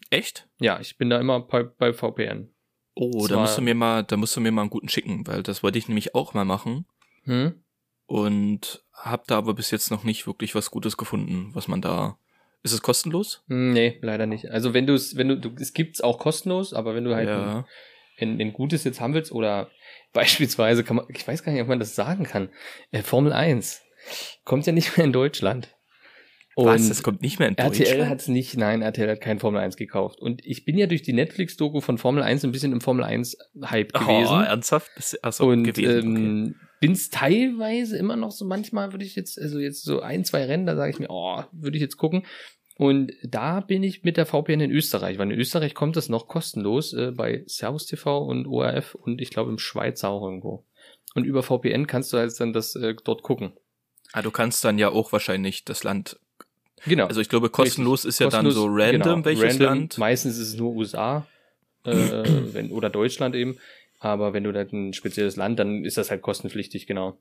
Echt? 0.10 0.50
Ja, 0.60 0.80
ich 0.80 0.98
bin 0.98 1.12
da 1.12 1.20
immer 1.20 1.42
bei, 1.42 1.62
bei 1.62 1.94
VPN. 1.94 2.50
Oh, 2.96 3.28
da 3.28 3.40
musst 3.40 3.60
du 3.60 3.62
mir 3.62 3.76
mal, 3.76 4.04
da 4.04 4.18
musst 4.18 4.36
du 4.36 4.42
mir 4.42 4.52
mal 4.52 4.62
einen 4.62 4.72
guten 4.72 4.90
schicken, 4.90 5.28
weil 5.28 5.44
das 5.44 5.62
wollte 5.62 5.78
ich 5.78 5.88
nämlich 5.88 6.16
auch 6.16 6.34
mal 6.34 6.46
machen 6.46 6.88
Hm? 7.26 7.64
und 8.06 8.84
hab 8.94 9.28
da 9.28 9.38
aber 9.38 9.54
bis 9.54 9.72
jetzt 9.72 9.90
noch 9.92 10.04
nicht 10.04 10.28
wirklich 10.28 10.54
was 10.56 10.70
Gutes 10.72 10.98
gefunden, 10.98 11.50
was 11.54 11.68
man 11.68 11.82
da. 11.82 12.18
Ist 12.62 12.72
es 12.74 12.82
kostenlos? 12.82 13.44
Hm, 13.48 13.72
Nee, 13.72 13.98
leider 14.02 14.26
nicht. 14.26 14.50
Also 14.52 14.74
wenn 14.74 14.86
du 14.88 14.94
es, 14.94 15.18
wenn 15.18 15.28
du, 15.30 15.38
du 15.40 15.50
es 15.60 15.74
gibt's 15.74 16.00
auch 16.02 16.20
kostenlos, 16.20 16.74
aber 16.74 16.96
wenn 16.96 17.04
du 17.04 17.14
halt 17.16 17.28
ein, 17.28 17.36
ja. 17.40 17.66
ein, 18.20 18.40
ein 18.40 18.54
gutes 18.54 18.84
jetzt 18.84 19.02
haben 19.02 19.14
willst 19.14 19.32
oder 19.32 19.70
beispielsweise 20.14 20.84
kann 20.84 20.98
man, 20.98 21.06
ich 21.10 21.28
weiß 21.28 21.44
gar 21.44 21.52
nicht, 21.52 21.62
ob 21.62 21.68
man 21.68 21.80
das 21.80 21.96
sagen 21.96 22.24
kann, 22.26 22.50
äh, 22.92 23.02
Formel 23.02 23.34
1 23.34 23.82
kommt 24.46 24.66
ja 24.68 24.74
nicht 24.74 24.96
mehr 24.98 25.06
in 25.06 25.14
Deutschland. 25.14 25.70
Was? 26.56 26.88
Das 26.88 27.02
kommt 27.02 27.24
nicht 27.24 27.40
mehr 27.40 27.48
in 27.48 27.58
RTL 27.58 27.84
Deutschland? 27.86 28.10
hat's 28.12 28.28
nicht, 28.28 28.56
nein, 28.58 28.84
RTL 28.84 29.10
hat 29.10 29.22
kein 29.22 29.40
Formel 29.40 29.60
1 29.60 29.76
gekauft. 29.76 30.20
Und 30.20 30.46
ich 30.46 30.66
bin 30.66 30.78
ja 30.78 30.86
durch 30.86 31.02
die 31.02 31.14
Netflix-Doku 31.14 31.82
von 31.82 31.98
Formel 31.98 32.22
1 32.22 32.44
ein 32.46 32.52
bisschen 32.52 32.72
im 32.74 32.80
Formel 32.82 33.04
1-Hype 33.04 33.92
Oh, 33.96 34.00
gewesen. 34.00 34.44
ernsthaft? 34.44 34.92
Bist 34.96 35.14
du- 35.14 35.24
Achso, 35.24 35.50
und 35.50 35.64
gewesen. 35.64 36.12
okay. 36.12 36.24
ähm, 36.24 36.56
bin's 36.84 37.10
teilweise 37.10 37.98
immer 37.98 38.18
noch 38.18 38.32
so, 38.32 38.44
manchmal 38.44 38.92
würde 38.92 39.06
ich 39.06 39.16
jetzt, 39.16 39.40
also 39.40 39.58
jetzt 39.58 39.86
so 39.86 40.02
ein, 40.02 40.26
zwei 40.26 40.44
Rennen, 40.44 40.66
da 40.66 40.76
sage 40.76 40.92
ich 40.92 41.00
mir, 41.00 41.10
oh, 41.10 41.42
würde 41.54 41.78
ich 41.78 41.82
jetzt 41.82 41.96
gucken. 41.96 42.26
Und 42.76 43.14
da 43.24 43.62
bin 43.62 43.84
ich 43.84 44.04
mit 44.04 44.18
der 44.18 44.26
VPN 44.26 44.60
in 44.60 44.72
Österreich, 44.72 45.18
weil 45.18 45.32
in 45.32 45.40
Österreich 45.40 45.76
kommt 45.76 45.96
das 45.96 46.10
noch 46.10 46.28
kostenlos 46.28 46.92
äh, 46.92 47.12
bei 47.12 47.46
Servus 47.46 47.86
TV 47.86 48.26
und 48.26 48.48
ORF 48.48 48.96
und 48.96 49.22
ich 49.22 49.30
glaube 49.30 49.50
im 49.50 49.60
Schweiz 49.60 50.04
auch 50.04 50.26
irgendwo. 50.26 50.66
Und 51.16 51.24
über 51.24 51.42
VPN 51.42 51.88
kannst 51.88 52.12
du 52.12 52.18
halt 52.18 52.38
dann 52.38 52.52
das 52.52 52.76
äh, 52.76 52.96
dort 53.02 53.24
gucken. 53.24 53.54
Ah, 54.12 54.22
du 54.22 54.32
kannst 54.32 54.66
dann 54.66 54.78
ja 54.78 54.90
auch 54.90 55.14
wahrscheinlich 55.14 55.64
das 55.64 55.86
Land. 55.86 56.20
Genau. 56.86 57.06
Also 57.06 57.22
ich 57.22 57.30
glaube, 57.30 57.50
kostenlos 57.50 58.04
ist 58.04 58.20
ja 58.20 58.26
Kostenlos, 58.26 58.56
dann 58.56 58.62
so 58.62 58.68
random, 58.70 59.24
genau, 59.24 59.26
welches 59.26 59.44
random. 59.44 59.68
Land. 59.68 59.98
Meistens 60.00 60.38
ist 60.38 60.50
es 60.50 60.56
nur 60.58 60.74
USA 60.74 61.26
äh, 61.86 61.94
wenn, 62.54 62.72
oder 62.72 62.90
Deutschland 62.90 63.36
eben. 63.36 63.58
Aber 64.04 64.34
wenn 64.34 64.44
du 64.44 64.52
da 64.52 64.62
ein 64.62 64.94
spezielles 64.94 65.36
Land, 65.36 65.60
dann 65.60 65.86
ist 65.86 65.98
das 65.98 66.10
halt 66.12 66.22
kostenpflichtig, 66.22 66.88
genau. 66.88 67.18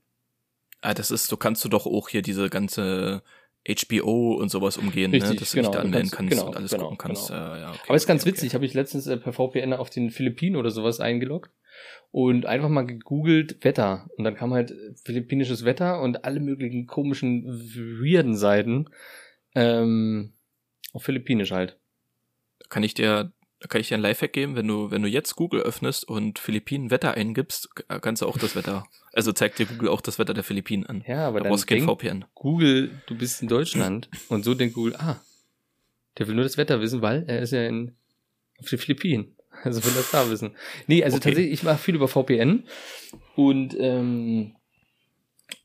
Ah, 0.80 0.94
das 0.94 1.10
ist, 1.10 1.26
so 1.28 1.36
kannst 1.36 1.64
du 1.64 1.68
doch 1.68 1.86
auch 1.86 2.08
hier 2.08 2.22
diese 2.22 2.50
ganze 2.50 3.22
HBO 3.68 4.34
und 4.34 4.48
sowas 4.50 4.76
umgehen, 4.76 5.12
ne? 5.12 5.18
Richtig, 5.18 5.38
dass 5.38 5.50
du 5.52 5.56
genau, 5.58 5.68
dich 5.70 5.74
da 5.76 5.80
du 5.82 5.86
anmelden 5.86 6.10
kannst- 6.10 6.30
genau, 6.30 6.46
und 6.48 6.56
alles 6.56 6.70
genau, 6.72 6.82
gucken 6.84 6.98
kannst. 6.98 7.28
genau. 7.28 7.54
Äh, 7.54 7.60
ja, 7.60 7.70
okay, 7.70 7.80
Aber 7.86 7.94
ist 7.94 8.06
ganz 8.08 8.22
okay, 8.22 8.32
witzig, 8.32 8.54
habe 8.54 8.64
ich 8.66 8.74
letztens 8.74 9.06
äh, 9.06 9.16
per 9.16 9.32
VPN 9.32 9.72
auf 9.74 9.90
den 9.90 10.10
Philippinen 10.10 10.56
oder 10.56 10.70
sowas 10.72 10.98
eingeloggt 10.98 11.52
und 12.10 12.44
einfach 12.46 12.68
mal 12.68 12.84
gegoogelt 12.84 13.64
Wetter. 13.64 14.08
Und 14.16 14.24
dann 14.24 14.34
kam 14.34 14.52
halt 14.52 14.72
äh, 14.72 14.94
philippinisches 15.04 15.64
Wetter 15.64 16.00
und 16.02 16.24
alle 16.24 16.40
möglichen 16.40 16.88
komischen, 16.88 17.44
weirden 17.46 18.34
Seiten. 18.34 18.88
Ähm, 19.54 20.32
auf 20.92 21.04
Philippinisch 21.04 21.52
halt. 21.52 21.78
Da 22.58 22.66
kann 22.68 22.82
ich 22.82 22.94
dir, 22.94 23.32
da 23.62 23.68
kann 23.68 23.80
ich 23.80 23.88
dir 23.88 23.94
ein 23.94 24.00
Lifehack 24.00 24.32
geben, 24.32 24.56
wenn 24.56 24.66
du, 24.66 24.90
wenn 24.90 25.02
du 25.02 25.08
jetzt 25.08 25.36
Google 25.36 25.60
öffnest 25.62 26.06
und 26.08 26.38
Philippinen 26.40 26.90
Wetter 26.90 27.14
eingibst, 27.14 27.74
k- 27.76 28.00
kannst 28.00 28.20
du 28.22 28.26
auch 28.26 28.36
das 28.36 28.56
Wetter, 28.56 28.84
also 29.12 29.30
zeigt 29.32 29.58
dir 29.60 29.66
Google 29.66 29.88
auch 29.88 30.00
das 30.00 30.18
Wetter 30.18 30.34
der 30.34 30.42
Philippinen 30.42 30.84
an. 30.84 31.04
Ja, 31.06 31.28
aber 31.28 31.40
da 31.40 31.48
dann 31.48 31.56
denkt 31.68 31.84
VPN. 31.84 32.24
Google, 32.34 32.90
du 33.06 33.16
bist 33.16 33.40
in 33.40 33.46
Deutschland 33.48 34.10
und 34.28 34.44
so 34.44 34.54
denkt 34.54 34.74
Google, 34.74 34.96
ah, 34.96 35.20
der 36.18 36.26
will 36.26 36.34
nur 36.34 36.44
das 36.44 36.56
Wetter 36.58 36.80
wissen, 36.80 37.02
weil 37.02 37.24
er 37.28 37.40
ist 37.40 37.52
ja 37.52 37.64
in, 37.66 37.94
auf 38.58 38.68
den 38.68 38.78
Philippinen. 38.78 39.36
Also 39.64 39.84
will 39.84 39.92
das 39.94 40.10
da 40.10 40.28
wissen. 40.30 40.56
Nee, 40.88 41.04
also 41.04 41.18
Okay. 41.18 41.28
tatsächlich, 41.28 41.52
ich 41.52 41.62
mache 41.62 41.76
viel 41.78 41.94
über 41.94 42.08
VPN 42.08 42.64
und 43.36 43.76
ähm, 43.78 44.56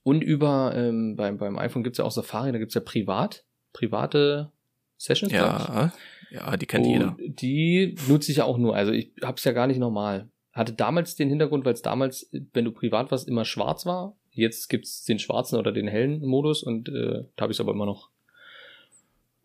und 0.03 0.21
über 0.21 0.73
ähm, 0.75 1.15
beim, 1.15 1.37
beim 1.37 1.57
iPhone 1.57 1.83
gibt's 1.83 1.97
ja 1.97 2.05
auch 2.05 2.11
Safari, 2.11 2.51
da 2.51 2.59
gibt's 2.59 2.75
ja 2.75 2.81
privat, 2.81 3.45
private 3.73 4.51
Sessions. 4.97 5.31
Ja, 5.33 5.91
ja, 6.31 6.57
die 6.57 6.65
kennt 6.65 6.85
und 6.85 6.91
jeder. 6.91 7.17
Die 7.19 7.95
nutze 8.07 8.31
ich 8.31 8.37
ja 8.37 8.45
auch 8.45 8.57
nur. 8.57 8.75
Also 8.75 8.91
ich 8.91 9.11
hab's 9.21 9.43
ja 9.43 9.51
gar 9.51 9.67
nicht 9.67 9.79
normal. 9.79 10.29
Hatte 10.51 10.73
damals 10.73 11.15
den 11.15 11.29
Hintergrund, 11.29 11.65
weil 11.65 11.73
es 11.73 11.81
damals, 11.81 12.29
wenn 12.53 12.65
du 12.65 12.71
privat 12.71 13.11
warst, 13.11 13.27
immer 13.27 13.45
schwarz 13.45 13.85
war. 13.85 14.15
Jetzt 14.31 14.69
gibt's 14.69 15.03
den 15.03 15.19
schwarzen 15.19 15.57
oder 15.57 15.71
den 15.71 15.87
hellen 15.87 16.21
Modus 16.25 16.63
und 16.63 16.89
äh, 16.89 17.23
da 17.35 17.43
habe 17.43 17.53
ich 17.53 17.59
aber 17.59 17.71
immer 17.73 17.85
noch. 17.85 18.09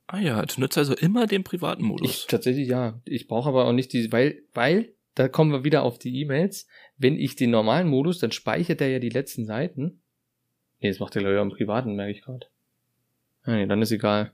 Ah 0.07 0.19
ja, 0.19 0.45
du 0.45 0.61
nutzt 0.61 0.77
also 0.77 0.95
immer 0.95 1.27
den 1.27 1.45
privaten 1.45 1.83
Ich 1.83 1.89
Modus. 1.89 2.27
tatsächlich 2.27 2.69
ja. 2.69 3.01
Ich 3.05 3.29
brauche 3.29 3.49
aber 3.49 3.67
auch 3.67 3.73
nicht 3.73 3.93
die, 3.93 4.13
weil, 4.13 4.43
weil, 4.53 4.93
da 5.15 5.29
kommen 5.29 5.53
wir 5.53 5.65
wieder 5.65 5.83
auf 5.83 5.99
die 5.99 6.21
E-Mails. 6.21 6.67
Wenn 6.99 7.19
ich 7.19 7.37
den 7.37 7.51
normalen 7.51 7.89
Modus, 7.89 8.19
dann 8.19 8.33
speichert 8.33 8.81
er 8.81 8.89
ja 8.89 8.99
die 8.99 9.09
letzten 9.09 9.47
Seiten. 9.47 10.03
Nee, 10.81 10.89
das 10.89 10.99
macht 10.99 11.17
er 11.17 11.23
ich 11.23 11.39
auch 11.39 11.43
im 11.43 11.51
privaten, 11.51 11.95
merke 11.95 12.13
ich 12.13 12.23
gerade. 12.23 12.47
Nee, 13.47 13.67
dann 13.67 13.83
ist 13.83 13.93
egal. 13.93 14.33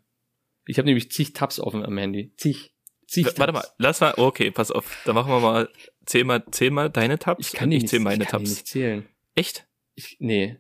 Ich 0.69 0.79
habe 0.79 0.87
nämlich 0.87 1.11
zig 1.11 1.33
Tabs 1.33 1.59
offen 1.61 1.85
am 1.85 1.97
Handy. 1.99 2.33
Zig. 2.37 2.73
Zig 3.07 3.25
W- 3.27 3.33
Warte 3.39 3.53
mal, 3.55 3.61
Tabs. 3.63 3.75
lass 3.79 4.01
mal, 4.01 4.15
okay, 4.19 4.51
pass 4.51 4.71
auf, 4.71 5.03
da 5.07 5.13
machen 5.15 5.33
wir 5.33 5.41
mal, 5.41 5.69
zähl 6.05 6.25
mal, 6.25 6.45
zähl 6.51 6.71
mal 6.71 6.91
deine 6.91 7.19
Tabs 7.19 7.47
Ich 7.49 7.53
kann 7.55 7.65
und 7.67 7.71
die 7.71 7.77
ich 7.79 7.83
nicht, 7.85 7.91
zähl 7.91 8.01
meine 8.01 8.25
ich 8.25 8.29
kann 8.31 8.41
Tabs. 8.45 8.51
nicht 8.51 8.67
zählen. 8.67 9.09
Echt? 9.35 9.67
Ich, 9.95 10.17
nee. 10.21 10.59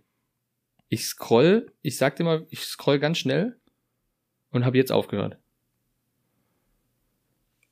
Ich 0.88 1.05
scroll, 1.07 1.73
ich 1.83 1.99
sag 1.99 2.16
dir 2.16 2.25
mal, 2.25 2.47
ich 2.51 2.61
scroll 2.61 2.99
ganz 2.99 3.18
schnell 3.18 3.61
und 4.51 4.64
habe 4.64 4.79
jetzt 4.79 4.90
aufgehört. 4.90 5.37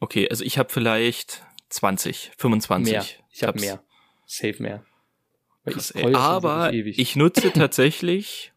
Okay, 0.01 0.29
also 0.29 0.45
ich 0.45 0.59
habe 0.59 0.71
vielleicht 0.71 1.43
20, 1.71 2.33
25. 2.37 2.93
Mehr. 2.93 3.05
Ich 3.31 3.43
habe 3.43 3.53
Tabs. 3.59 3.63
mehr. 3.63 3.83
Safe 4.27 4.63
mehr. 4.63 4.85
Krass, 5.65 5.91
ich 5.97 6.15
Aber 6.17 6.73
ich 6.73 7.17
nutze 7.17 7.51
tatsächlich 7.53 8.53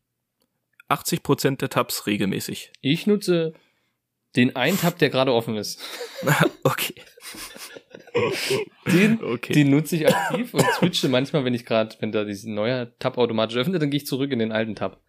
80% 0.90 1.58
der 1.58 1.70
Tabs 1.70 2.06
regelmäßig. 2.08 2.72
ich 2.82 3.08
nutze 3.08 3.54
den 4.36 4.56
einen 4.56 4.78
Tab, 4.80 4.98
der 5.00 5.10
gerade 5.10 5.34
offen 5.34 5.56
ist. 5.58 5.82
okay. 6.64 6.96
Den, 8.88 9.20
Okay. 9.24 9.54
den 9.54 9.70
nutze 9.70 9.96
ich 9.96 10.08
aktiv 10.08 10.54
und 10.54 10.66
switche 10.74 11.10
manchmal, 11.10 11.46
wenn 11.46 11.54
ich 11.54 11.66
gerade, 11.66 11.96
wenn 12.00 12.12
da 12.12 12.24
diesen 12.24 12.54
neuer 12.54 12.92
Tab 13.00 13.18
automatisch 13.18 13.58
öffnet, 13.58 13.82
dann 13.82 13.90
gehe 13.90 14.00
ich 14.00 14.08
zurück 14.08 14.32
in 14.32 14.40
den 14.40 14.52
alten 14.52 14.76
Tab. 14.76 15.02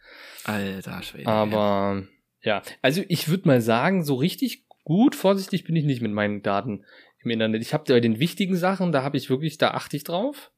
Alter 0.45 1.03
Schwede. 1.03 1.27
Aber 1.27 2.05
ja, 2.43 2.63
also 2.83 3.03
ich 3.09 3.29
würde 3.29 3.49
mal 3.49 3.61
sagen, 3.61 4.05
so 4.05 4.15
richtig 4.15 4.65
gut 4.85 5.15
vorsichtig 5.15 5.65
bin 5.65 5.77
ich 5.77 5.85
nicht 5.85 6.03
mit 6.03 6.13
meinen 6.13 6.43
Daten 6.43 6.85
im 7.23 7.31
Internet. 7.31 7.63
Ich 7.63 7.75
habe 7.75 7.85
bei 7.93 8.01
den 8.01 8.19
wichtigen 8.19 8.57
Sachen, 8.57 8.93
da 8.93 9.03
habe 9.03 9.17
ich 9.17 9.29
wirklich, 9.31 9.59
da 9.59 9.73
achte 9.73 9.97
ich 9.97 10.05
drauf. 10.05 10.51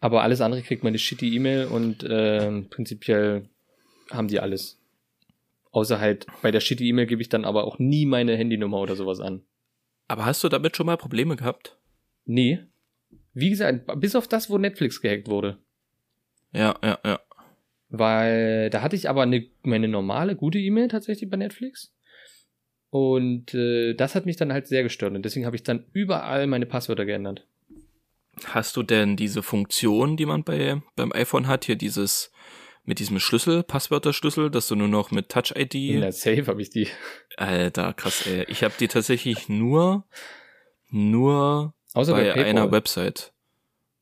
Aber 0.00 0.22
alles 0.22 0.40
andere 0.40 0.62
kriegt 0.62 0.82
meine 0.82 0.98
shitty 0.98 1.34
E-Mail 1.34 1.66
und 1.66 2.06
ähm, 2.08 2.68
prinzipiell 2.70 3.48
haben 4.10 4.28
die 4.28 4.40
alles. 4.40 4.79
Außer 5.72 6.00
halt 6.00 6.26
bei 6.42 6.50
der 6.50 6.60
shitty 6.60 6.88
E-Mail 6.88 7.06
gebe 7.06 7.22
ich 7.22 7.28
dann 7.28 7.44
aber 7.44 7.64
auch 7.64 7.78
nie 7.78 8.06
meine 8.06 8.36
Handynummer 8.36 8.80
oder 8.80 8.96
sowas 8.96 9.20
an. 9.20 9.42
Aber 10.08 10.24
hast 10.24 10.42
du 10.42 10.48
damit 10.48 10.76
schon 10.76 10.86
mal 10.86 10.96
Probleme 10.96 11.36
gehabt? 11.36 11.78
Nee. 12.24 12.60
Wie 13.32 13.50
gesagt, 13.50 13.86
bis 14.00 14.16
auf 14.16 14.26
das, 14.26 14.50
wo 14.50 14.58
Netflix 14.58 15.00
gehackt 15.00 15.28
wurde. 15.28 15.58
Ja, 16.52 16.76
ja, 16.82 16.98
ja. 17.04 17.20
Weil 17.88 18.70
da 18.70 18.82
hatte 18.82 18.96
ich 18.96 19.08
aber 19.08 19.22
eine, 19.22 19.46
meine 19.62 19.88
normale, 19.88 20.34
gute 20.34 20.58
E-Mail 20.58 20.88
tatsächlich 20.88 21.30
bei 21.30 21.36
Netflix. 21.36 21.94
Und 22.90 23.54
äh, 23.54 23.94
das 23.94 24.16
hat 24.16 24.26
mich 24.26 24.36
dann 24.36 24.52
halt 24.52 24.66
sehr 24.66 24.82
gestört. 24.82 25.14
Und 25.14 25.24
deswegen 25.24 25.46
habe 25.46 25.56
ich 25.56 25.62
dann 25.62 25.86
überall 25.92 26.48
meine 26.48 26.66
Passwörter 26.66 27.04
geändert. 27.04 27.46
Hast 28.46 28.76
du 28.76 28.82
denn 28.82 29.16
diese 29.16 29.42
Funktion, 29.42 30.16
die 30.16 30.26
man 30.26 30.42
bei 30.42 30.82
beim 30.96 31.12
iPhone 31.12 31.46
hat, 31.46 31.64
hier 31.64 31.76
dieses 31.76 32.32
mit 32.84 32.98
diesem 32.98 33.20
Schlüssel, 33.20 33.62
Passwörterschlüssel, 33.62 34.50
dass 34.50 34.68
du 34.68 34.74
nur 34.74 34.88
noch 34.88 35.10
mit 35.10 35.28
Touch 35.28 35.52
ID 35.56 35.74
In 35.74 36.00
der 36.00 36.12
Safe 36.12 36.46
habe 36.46 36.60
ich 36.62 36.70
die. 36.70 36.88
Alter, 37.36 37.92
krass, 37.92 38.26
ey. 38.26 38.44
Ich 38.48 38.64
habe 38.64 38.74
die 38.80 38.88
tatsächlich 38.88 39.48
nur, 39.48 40.04
nur 40.88 41.74
Außer 41.94 42.12
bei, 42.12 42.32
bei 42.34 42.44
einer 42.44 42.70
Website. 42.72 43.32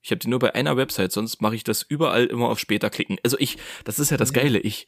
Ich 0.03 0.11
habe 0.11 0.19
die 0.21 0.29
nur 0.29 0.39
bei 0.39 0.55
einer 0.55 0.77
Website, 0.77 1.13
sonst 1.13 1.43
mache 1.43 1.55
ich 1.55 1.65
das 1.65 1.83
überall 1.83 2.27
immer 2.27 2.49
auf 2.49 2.59
später 2.59 2.89
klicken. 2.89 3.19
Also 3.25 3.37
ich, 3.39 3.59
das 3.85 3.99
ist 3.99 4.11
ja 4.11 4.17
das 4.17 4.33
Geile, 4.33 4.59
ich, 4.59 4.87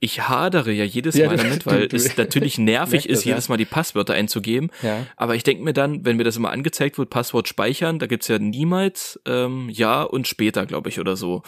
ich 0.00 0.28
hadere 0.28 0.72
ja 0.72 0.84
jedes 0.84 1.16
Ja, 1.16 1.26
Mal 1.26 1.36
du- 1.36 1.42
damit, 1.44 1.66
weil 1.66 1.88
es 1.92 2.16
natürlich 2.16 2.56
nervig 2.58 3.04
merk 3.04 3.08
das, 3.08 3.18
ist, 3.18 3.24
jedes 3.24 3.48
Mal 3.48 3.56
die 3.56 3.64
Passwörter 3.66 4.14
einzugeben. 4.14 4.70
Ja. 4.82 5.06
Aber 5.16 5.34
ich 5.34 5.42
denke 5.44 5.62
mir 5.62 5.72
dann, 5.74 6.04
wenn 6.04 6.16
mir 6.16 6.24
das 6.24 6.36
immer 6.36 6.50
angezeigt 6.50 6.98
wird, 6.98 7.10
Passwort 7.10 7.46
speichern, 7.46 7.98
da 7.98 8.06
gibt's 8.06 8.28
ja 8.28 8.38
niemals 8.38 9.20
ähm, 9.26 9.68
ja 9.70 10.02
und 10.02 10.26
später, 10.26 10.66
glaube 10.66 10.88
ich, 10.88 10.98
oder 10.98 11.16
so. 11.16 11.42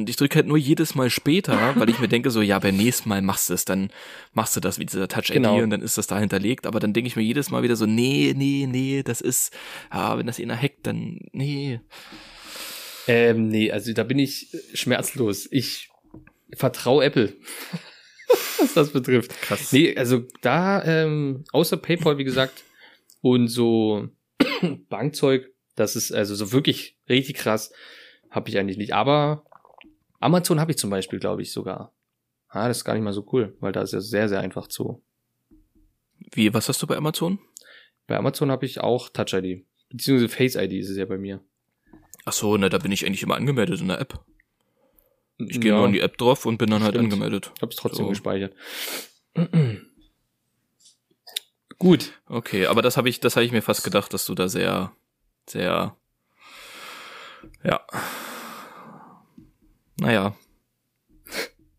Und 0.00 0.10
ich 0.10 0.16
drücke 0.16 0.36
halt 0.36 0.46
nur 0.46 0.56
jedes 0.58 0.94
Mal 0.94 1.10
später, 1.10 1.74
weil 1.76 1.88
ich 1.90 1.98
mir 1.98 2.08
denke 2.08 2.30
so, 2.30 2.40
ja, 2.42 2.58
beim 2.58 2.76
nächsten 2.76 3.08
Mal 3.08 3.22
machst 3.22 3.50
du 3.50 3.54
es, 3.54 3.64
dann 3.64 3.90
machst 4.32 4.56
du 4.56 4.60
das 4.60 4.78
wie 4.78 4.86
dieser 4.86 5.08
Touch-ID 5.08 5.34
Genau. 5.34 5.58
und 5.62 5.70
dann 5.70 5.82
ist 5.82 5.98
das 5.98 6.06
da 6.06 6.18
hinterlegt. 6.18 6.66
Aber 6.66 6.80
dann 6.80 6.92
denke 6.92 7.08
ich 7.08 7.16
mir 7.16 7.22
jedes 7.22 7.50
Mal 7.50 7.62
wieder 7.62 7.76
so, 7.76 7.86
nee, 7.86 8.34
nee, 8.36 8.66
nee, 8.68 9.02
das 9.02 9.20
ist, 9.20 9.54
ah, 9.90 10.18
wenn 10.18 10.26
das 10.26 10.40
einer 10.40 10.56
hackt, 10.60 10.86
dann, 10.86 11.20
nee. 11.32 11.80
Ähm, 13.06 13.48
nee, 13.48 13.70
also 13.70 13.92
da 13.92 14.02
bin 14.04 14.18
ich 14.18 14.48
schmerzlos. 14.74 15.48
Ich 15.50 15.90
vertraue 16.54 17.04
Apple. 17.04 17.32
Was 18.58 18.74
das 18.74 18.90
betrifft. 18.90 19.30
Krass. 19.42 19.72
Nee, 19.72 19.96
also 19.96 20.24
da, 20.40 20.84
ähm, 20.84 21.44
außer 21.52 21.76
PayPal, 21.76 22.18
wie 22.18 22.24
gesagt, 22.24 22.62
und 23.20 23.48
so 23.48 24.08
Bankzeug, 24.88 25.50
das 25.76 25.96
ist 25.96 26.12
also 26.12 26.34
so 26.34 26.52
wirklich 26.52 26.96
richtig 27.08 27.36
krass, 27.36 27.72
habe 28.30 28.48
ich 28.48 28.58
eigentlich 28.58 28.76
nicht. 28.76 28.94
Aber 28.94 29.44
Amazon 30.20 30.60
habe 30.60 30.70
ich 30.72 30.78
zum 30.78 30.90
Beispiel, 30.90 31.18
glaube 31.18 31.42
ich, 31.42 31.50
sogar. 31.52 31.92
Ah, 32.48 32.68
das 32.68 32.78
ist 32.78 32.84
gar 32.84 32.94
nicht 32.94 33.02
mal 33.02 33.12
so 33.12 33.26
cool, 33.32 33.56
weil 33.60 33.72
da 33.72 33.82
ist 33.82 33.92
ja 33.92 34.00
sehr, 34.00 34.28
sehr 34.28 34.40
einfach 34.40 34.66
zu. 34.68 35.02
Wie, 36.32 36.52
was 36.54 36.68
hast 36.68 36.80
du 36.82 36.86
bei 36.86 36.96
Amazon? 36.96 37.38
Bei 38.06 38.16
Amazon 38.16 38.50
habe 38.50 38.66
ich 38.66 38.80
auch 38.80 39.08
Touch 39.08 39.32
ID. 39.32 39.64
Beziehungsweise 39.90 40.28
Face 40.28 40.54
ID 40.56 40.72
ist 40.72 40.90
es 40.90 40.96
ja 40.96 41.06
bei 41.06 41.18
mir. 41.18 41.40
Ach 42.24 42.32
so, 42.32 42.56
na, 42.56 42.68
da 42.68 42.78
bin 42.78 42.92
ich 42.92 43.06
eigentlich 43.06 43.22
immer 43.22 43.36
angemeldet 43.36 43.80
in 43.80 43.88
der 43.88 44.00
App. 44.00 44.20
Ich 45.38 45.60
gehe 45.60 45.70
Ja, 45.70 45.78
nur 45.78 45.86
in 45.86 45.92
die 45.92 46.00
App 46.00 46.18
drauf 46.18 46.44
und 46.44 46.58
bin 46.58 46.68
dann 46.70 46.82
halt 46.82 46.92
Stimmt. 46.94 47.12
angemeldet. 47.12 47.50
Ich 47.56 47.62
habe 47.62 47.70
es 47.70 47.76
trotzdem 47.76 48.04
So. 48.04 48.10
gespeichert. 48.10 48.54
Gut. 51.78 52.12
Okay, 52.26 52.66
aber 52.66 52.82
das 52.82 52.96
habe 52.98 53.08
ich, 53.08 53.20
das 53.20 53.36
habe 53.36 53.46
ich 53.46 53.52
mir 53.52 53.62
fast 53.62 53.84
gedacht, 53.84 54.12
dass 54.12 54.26
du 54.26 54.34
da 54.34 54.48
sehr, 54.48 54.92
sehr, 55.48 55.96
ja, 57.64 57.80
naja, 60.00 60.34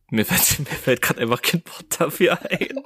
mir 0.10 0.26
fällt, 0.26 0.60
mir 0.70 0.76
fällt 0.76 1.02
gerade 1.02 1.22
einfach 1.22 1.42
kein 1.42 1.64
Wort 1.66 2.00
dafür 2.00 2.40
ein. 2.50 2.84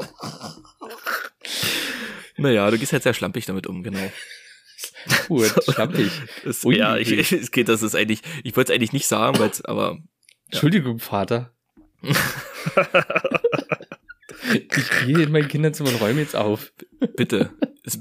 naja, 2.37 2.71
du 2.71 2.77
gehst 2.77 2.93
halt 2.93 3.03
sehr 3.03 3.13
schlampig 3.13 3.45
damit 3.45 3.67
um, 3.67 3.83
genau. 3.83 4.11
Gut, 5.27 5.53
schlampig. 5.69 6.11
Es, 6.45 6.63
ja, 6.63 6.97
ich, 6.97 7.11
es 7.31 7.51
geht, 7.51 7.67
das 7.67 7.83
ist 7.83 7.95
eigentlich, 7.95 8.21
ich 8.43 8.55
wollte 8.55 8.71
es 8.71 8.75
eigentlich 8.75 8.93
nicht 8.93 9.07
sagen, 9.07 9.37
aber 9.65 9.97
Entschuldigung, 10.45 10.99
Vater. 10.99 11.51
Ich 14.53 14.89
gehe 15.05 15.23
in 15.23 15.31
mein 15.31 15.47
Kinderzimmer 15.47 15.89
und 15.89 16.01
räume 16.01 16.21
jetzt 16.21 16.35
auf. 16.35 16.71
bitte, 17.15 17.51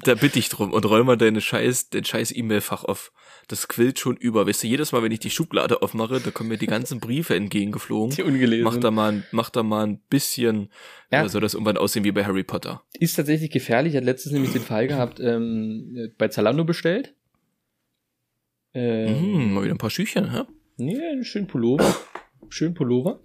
da 0.04 0.14
bitte 0.14 0.38
ich 0.38 0.48
drum 0.48 0.72
und 0.72 0.84
räum 0.84 1.06
mal 1.06 1.16
deine 1.16 1.40
scheiß, 1.40 1.90
den 1.90 2.04
scheiß 2.04 2.32
E-Mail-Fach 2.34 2.84
auf. 2.84 3.12
Das 3.48 3.68
quillt 3.68 3.98
schon 3.98 4.16
über. 4.16 4.46
Weißt 4.46 4.62
du, 4.62 4.66
jedes 4.66 4.92
Mal, 4.92 5.02
wenn 5.02 5.12
ich 5.12 5.18
die 5.20 5.28
Schublade 5.30 5.82
aufmache, 5.82 6.18
da 6.20 6.30
kommen 6.30 6.48
mir 6.48 6.56
die 6.56 6.66
ganzen 6.66 6.98
Briefe 7.00 7.34
entgegengeflogen. 7.36 8.16
Die 8.16 8.22
ungelesen. 8.22 8.64
Mach 8.64 8.78
da 8.78 8.90
mal, 8.90 9.12
ein- 9.12 9.24
mach 9.32 9.50
da 9.50 9.62
mal 9.62 9.86
ein 9.86 9.98
bisschen, 10.08 10.70
Ja. 11.12 11.22
ja. 11.22 11.28
soll 11.28 11.42
das 11.42 11.52
irgendwann 11.54 11.76
aussehen 11.76 12.04
wie 12.04 12.12
bei 12.12 12.24
Harry 12.24 12.42
Potter. 12.44 12.82
Ist 12.98 13.16
tatsächlich 13.16 13.50
gefährlich. 13.50 13.92
Ich 13.92 13.96
hatte 13.98 14.06
letztens 14.06 14.32
nämlich 14.32 14.52
den 14.52 14.62
Fall 14.62 14.86
gehabt, 14.88 15.20
ähm, 15.20 16.12
bei 16.16 16.28
Zalando 16.28 16.64
bestellt. 16.64 17.14
Ähm, 18.72 19.44
Mhm, 19.46 19.54
mal 19.54 19.62
wieder 19.64 19.74
ein 19.74 19.78
paar 19.78 19.90
Schüchchen, 19.90 20.32
hä? 20.32 20.44
Nee, 20.78 20.98
einen 21.06 21.24
schönen 21.24 21.46
Pullover. 21.46 21.94
Schönen 22.48 22.74
Pullover. 22.74 23.20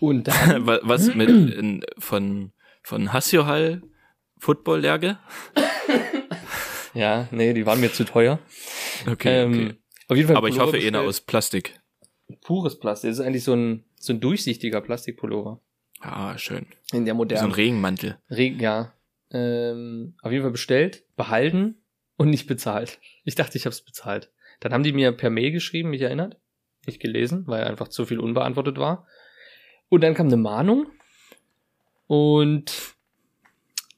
Und 0.00 0.24
dann, 0.28 0.66
Wa- 0.66 0.80
Was 0.82 1.14
mit 1.14 1.28
in, 1.28 1.84
von 1.98 2.52
von 2.82 3.12
Hassiohall 3.12 3.82
Football 4.38 4.80
Lärge? 4.80 5.18
ja, 6.94 7.28
nee, 7.30 7.52
die 7.52 7.66
waren 7.66 7.80
mir 7.80 7.92
zu 7.92 8.04
teuer. 8.04 8.38
Okay, 9.10 9.42
ähm, 9.42 9.52
okay. 9.52 9.74
Auf 10.08 10.16
jeden 10.16 10.28
Fall 10.28 10.36
Aber 10.36 10.48
ich 10.48 10.58
hoffe 10.58 10.78
eher 10.78 11.00
aus 11.00 11.20
Plastik. 11.20 11.78
pures 12.42 12.78
Plastik. 12.78 13.10
Das 13.10 13.18
ist 13.18 13.24
eigentlich 13.24 13.44
so 13.44 13.54
ein, 13.54 13.84
so 13.96 14.12
ein 14.12 14.20
durchsichtiger 14.20 14.80
Plastikpullover. 14.80 15.60
Ah, 16.00 16.38
schön. 16.38 16.66
In 16.92 17.04
der 17.04 17.12
So 17.12 17.14
ein 17.14 17.16
modernen. 17.18 17.52
Regenmantel. 17.52 18.18
Regen, 18.30 18.60
ja. 18.60 18.92
Ähm, 19.30 20.14
auf 20.22 20.32
jeden 20.32 20.42
Fall 20.42 20.52
bestellt, 20.52 21.04
behalten 21.16 21.82
und 22.16 22.30
nicht 22.30 22.46
bezahlt. 22.46 22.98
Ich 23.24 23.34
dachte, 23.34 23.58
ich 23.58 23.66
habe 23.66 23.74
es 23.74 23.82
bezahlt. 23.84 24.30
Dann 24.60 24.72
haben 24.72 24.82
die 24.82 24.92
mir 24.92 25.12
per 25.12 25.28
Mail 25.30 25.50
geschrieben, 25.52 25.90
mich 25.90 26.00
erinnert. 26.02 26.38
Nicht 26.86 27.00
gelesen, 27.00 27.44
weil 27.46 27.64
einfach 27.64 27.88
zu 27.88 28.06
viel 28.06 28.18
unbeantwortet 28.20 28.78
war. 28.78 29.06
Und 29.88 30.02
dann 30.02 30.14
kam 30.14 30.26
eine 30.26 30.36
Mahnung. 30.36 30.86
Und 32.06 32.72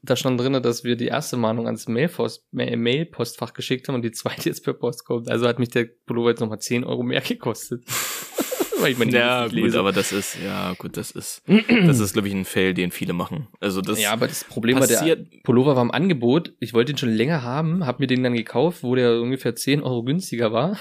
da 0.03 0.17
stand 0.17 0.41
drin, 0.41 0.55
dass 0.63 0.83
wir 0.85 0.97
die 0.97 1.07
erste 1.09 1.37
Mahnung 1.37 1.67
ans 1.67 1.87
Mailpost, 1.89 2.47
Ma- 2.53 2.75
Mailpostfach 2.77 3.53
geschickt 3.53 3.87
haben 3.89 3.97
und 3.97 4.03
die 4.03 4.13
zweite 4.13 4.49
jetzt 4.49 4.65
per 4.65 4.73
Post 4.73 5.05
kommt. 5.05 5.29
Also 5.31 5.47
hat 5.47 5.59
mich 5.59 5.69
der 5.69 5.85
Pullover 6.07 6.31
jetzt 6.31 6.41
nochmal 6.41 6.59
10 6.61 6.85
Euro 6.85 7.03
mehr 7.03 7.21
gekostet. 7.21 7.85
weil 8.81 8.93
ich 8.93 8.99
meine, 8.99 9.13
Ja, 9.13 9.45
gut, 9.45 9.53
lese. 9.53 9.79
aber 9.79 9.93
das 9.93 10.11
ist, 10.11 10.39
ja, 10.43 10.73
gut, 10.79 10.97
das 10.97 11.11
ist, 11.11 11.43
das 11.47 11.99
ist, 12.01 12.15
glaube 12.15 12.29
ich, 12.29 12.35
ein 12.35 12.47
Fail, 12.47 12.73
den 12.73 12.91
viele 12.93 13.13
machen. 13.13 13.49
Also 13.61 13.83
das 13.83 14.01
ja, 14.01 14.11
aber 14.13 14.27
das 14.27 14.43
Problem 14.45 14.81
war, 14.81 14.87
der 14.87 14.97
passiert, 14.97 15.43
Pullover 15.43 15.77
war 15.77 15.83
im 15.83 15.91
Angebot. 15.91 16.55
Ich 16.61 16.73
wollte 16.73 16.93
ihn 16.93 16.99
schon 16.99 17.11
länger 17.11 17.43
haben, 17.43 17.85
hab 17.85 18.01
mir 18.01 18.07
den 18.07 18.23
dann 18.23 18.33
gekauft, 18.35 18.83
wo 18.83 18.95
der 18.95 19.21
ungefähr 19.21 19.55
10 19.55 19.83
Euro 19.83 20.03
günstiger 20.03 20.51
war. 20.53 20.79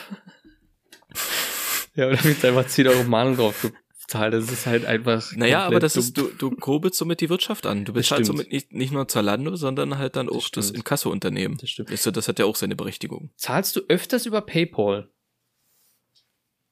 ja, 1.95 2.07
und 2.07 2.17
hab 2.17 2.25
jetzt 2.25 2.45
einfach 2.45 2.65
10 2.67 2.87
Euro 2.87 3.03
Mahnung 3.03 3.35
drauf 3.35 3.69
gezahlt. 4.09 4.33
Das 4.33 4.51
ist 4.51 4.65
halt 4.65 4.85
einfach. 4.85 5.31
naja, 5.35 5.63
aber 5.65 5.79
das 5.79 5.93
dumm. 5.93 6.03
ist, 6.03 6.17
du, 6.17 6.29
du 6.37 6.51
kurbelst 6.51 6.97
somit 6.97 7.21
die 7.21 7.29
Wirtschaft 7.29 7.65
an. 7.65 7.85
Du 7.85 7.91
Das 7.93 8.03
bezahlst 8.07 8.25
stimmt. 8.27 8.37
somit 8.39 8.51
nicht, 8.51 8.73
nicht 8.73 8.91
nur 8.91 9.07
Zalando, 9.07 9.55
sondern 9.55 9.97
halt 9.97 10.15
dann 10.15 10.27
auch 10.29 10.35
das, 10.49 10.67
stimmt. 10.67 10.77
Inkasso-Unternehmen. 10.77 11.57
Das 11.57 11.69
stimmt. 11.69 11.91
Weißt 11.91 12.05
du, 12.05 12.11
das 12.11 12.27
hat 12.27 12.39
ja 12.39 12.45
auch 12.45 12.55
seine 12.55 12.75
Berechtigung. 12.75 13.29
Zahlst 13.35 13.75
du 13.75 13.81
öfters 13.87 14.25
über 14.25 14.41
PayPal? 14.41 15.09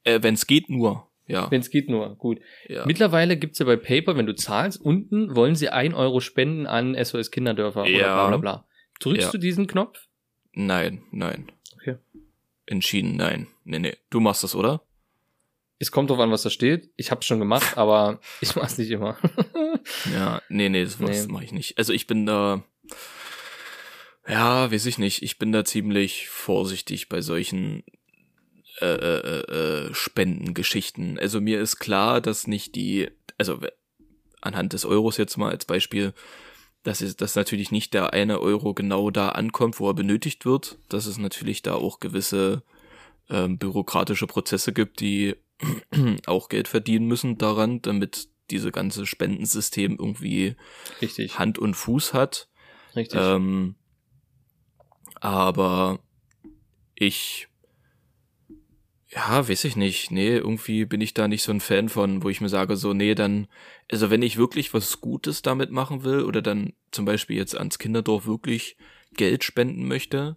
Äh, 0.04 0.22
wenn 0.22 0.34
es 0.34 0.46
geht, 0.46 0.68
nur. 0.70 1.06
Ja, 1.26 1.50
Wenn 1.50 1.60
es 1.60 1.68
geht 1.68 1.90
nur. 1.90 2.16
Gut. 2.16 2.40
ja. 2.68 2.86
Mittlerweile 2.86 3.36
gibt's 3.36 3.58
ja 3.58 3.66
bei 3.66 3.76
PayPal, 3.76 4.16
wenn 4.16 4.24
du 4.24 4.34
zahlst, 4.34 4.80
unten 4.80 5.36
wollen 5.36 5.54
sie 5.56 5.68
1 5.68 5.94
Euro 5.94 6.20
spenden 6.20 6.66
an 6.66 6.94
SOS 6.94 7.30
Kinderdörfer 7.30 7.82
oder 7.82 7.90
Ja. 7.90 8.14
bla 8.14 8.28
bla 8.28 8.36
bla. 8.38 8.66
Drückst 9.00 9.26
Ja. 9.26 9.30
du 9.32 9.38
diesen 9.38 9.66
Knopf? 9.66 10.06
Nein, 10.52 11.02
nein. 11.12 11.52
Okay. 11.76 11.96
Entschieden, 12.64 13.16
nein. 13.16 13.46
Nee, 13.64 13.78
nee. 13.78 13.96
Du 14.08 14.20
machst 14.20 14.42
das, 14.42 14.54
oder? 14.54 14.80
Es 15.80 15.90
kommt 15.92 16.10
drauf 16.10 16.18
an, 16.18 16.30
was 16.30 16.42
da 16.42 16.50
steht. 16.50 16.90
Ich 16.96 17.10
hab's 17.10 17.26
schon 17.26 17.38
gemacht, 17.38 17.78
aber 17.78 18.20
ich 18.40 18.56
mach's 18.56 18.78
nicht 18.78 18.90
immer. 18.90 19.16
Ja, 20.12 20.42
nee, 20.48 20.68
nee, 20.68 20.84
das, 20.84 20.98
das 20.98 21.26
Nee. 21.26 21.32
mache 21.32 21.44
ich 21.44 21.52
nicht. 21.52 21.78
Also 21.78 21.92
ich 21.92 22.06
bin 22.06 22.26
da, 22.26 22.62
ja, 24.28 24.70
weiß 24.70 24.86
ich 24.86 24.98
nicht, 24.98 25.22
ich 25.22 25.38
bin 25.38 25.52
da 25.52 25.64
ziemlich 25.64 26.28
vorsichtig 26.28 27.08
bei 27.08 27.22
solchen 27.22 27.84
äh, 28.80 28.86
äh, 28.86 29.40
äh, 29.88 29.94
Spendengeschichten. 29.94 31.18
Also 31.18 31.40
mir 31.40 31.60
ist 31.60 31.78
klar, 31.78 32.20
dass 32.20 32.46
nicht 32.46 32.74
die, 32.74 33.08
also 33.38 33.60
anhand 34.40 34.72
des 34.72 34.84
Euros 34.84 35.16
jetzt 35.16 35.36
mal 35.36 35.50
als 35.50 35.64
Beispiel, 35.64 36.12
dass 36.82 37.00
es, 37.00 37.16
dass 37.16 37.34
natürlich 37.34 37.70
nicht 37.70 37.94
der 37.94 38.12
eine 38.12 38.40
Euro 38.40 38.74
genau 38.74 39.10
da 39.10 39.30
ankommt, 39.30 39.80
wo 39.80 39.88
er 39.88 39.94
benötigt 39.94 40.44
wird, 40.44 40.78
dass 40.88 41.06
es 41.06 41.18
natürlich 41.18 41.62
da 41.62 41.74
auch 41.74 41.98
gewisse 42.00 42.62
ähm, 43.30 43.58
bürokratische 43.58 44.26
Prozesse 44.26 44.72
gibt, 44.72 45.00
die 45.00 45.36
auch 46.26 46.48
Geld 46.48 46.68
verdienen 46.68 47.06
müssen 47.06 47.38
daran, 47.38 47.82
damit 47.82 48.28
diese 48.50 48.72
ganze 48.72 49.06
Spendensystem 49.06 49.96
irgendwie 49.98 50.56
Richtig. 51.02 51.38
Hand 51.38 51.58
und 51.58 51.74
Fuß 51.74 52.14
hat. 52.14 52.48
Richtig. 52.96 53.20
Ähm, 53.20 53.74
aber 55.20 56.00
ich, 56.94 57.48
ja, 59.08 59.48
weiß 59.48 59.64
ich 59.64 59.76
nicht. 59.76 60.10
Nee, 60.10 60.36
irgendwie 60.36 60.84
bin 60.84 61.00
ich 61.00 61.14
da 61.14 61.28
nicht 61.28 61.42
so 61.42 61.52
ein 61.52 61.60
Fan 61.60 61.88
von, 61.88 62.22
wo 62.22 62.28
ich 62.28 62.40
mir 62.40 62.48
sage, 62.48 62.76
so, 62.76 62.92
nee, 62.92 63.14
dann, 63.14 63.48
also 63.90 64.10
wenn 64.10 64.22
ich 64.22 64.36
wirklich 64.36 64.74
was 64.74 65.00
Gutes 65.00 65.42
damit 65.42 65.70
machen 65.70 66.04
will 66.04 66.22
oder 66.22 66.42
dann 66.42 66.72
zum 66.90 67.04
Beispiel 67.04 67.36
jetzt 67.36 67.56
ans 67.56 67.78
Kinderdorf 67.78 68.26
wirklich 68.26 68.76
Geld 69.14 69.44
spenden 69.44 69.86
möchte, 69.88 70.36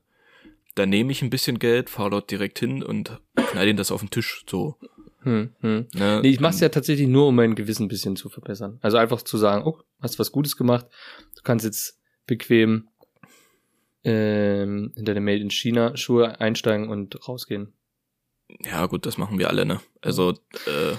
dann 0.75 0.89
nehme 0.89 1.11
ich 1.11 1.21
ein 1.21 1.29
bisschen 1.29 1.59
Geld, 1.59 1.89
fahre 1.89 2.11
dort 2.11 2.31
direkt 2.31 2.59
hin 2.59 2.81
und 2.81 3.19
knall 3.35 3.67
ihnen 3.67 3.77
das 3.77 3.91
auf 3.91 4.01
den 4.01 4.09
Tisch, 4.09 4.43
so. 4.49 4.77
Hm, 5.23 5.53
hm. 5.59 5.87
Ne? 5.93 6.19
Nee, 6.23 6.29
ich 6.29 6.39
mach's 6.39 6.59
ja 6.59 6.69
tatsächlich 6.69 7.07
nur, 7.07 7.27
um 7.27 7.35
mein 7.35 7.55
Gewissen 7.55 7.83
ein 7.85 7.89
bisschen 7.89 8.15
zu 8.15 8.29
verbessern. 8.29 8.79
Also 8.81 8.97
einfach 8.97 9.21
zu 9.21 9.37
sagen, 9.37 9.63
oh, 9.65 9.79
hast 10.01 10.17
was 10.19 10.31
Gutes 10.31 10.57
gemacht, 10.57 10.87
du 11.35 11.41
kannst 11.43 11.65
jetzt 11.65 11.99
bequem 12.25 12.87
ähm, 14.03 14.91
in 14.95 15.05
deine 15.05 15.21
Made 15.21 15.39
in 15.41 15.51
China 15.51 15.95
Schuhe 15.95 16.39
einsteigen 16.39 16.89
und 16.89 17.27
rausgehen. 17.27 17.73
Ja, 18.63 18.85
gut, 18.87 19.05
das 19.05 19.17
machen 19.17 19.37
wir 19.39 19.49
alle, 19.49 19.65
ne? 19.65 19.79
Also, 20.01 20.31
äh, 20.65 20.95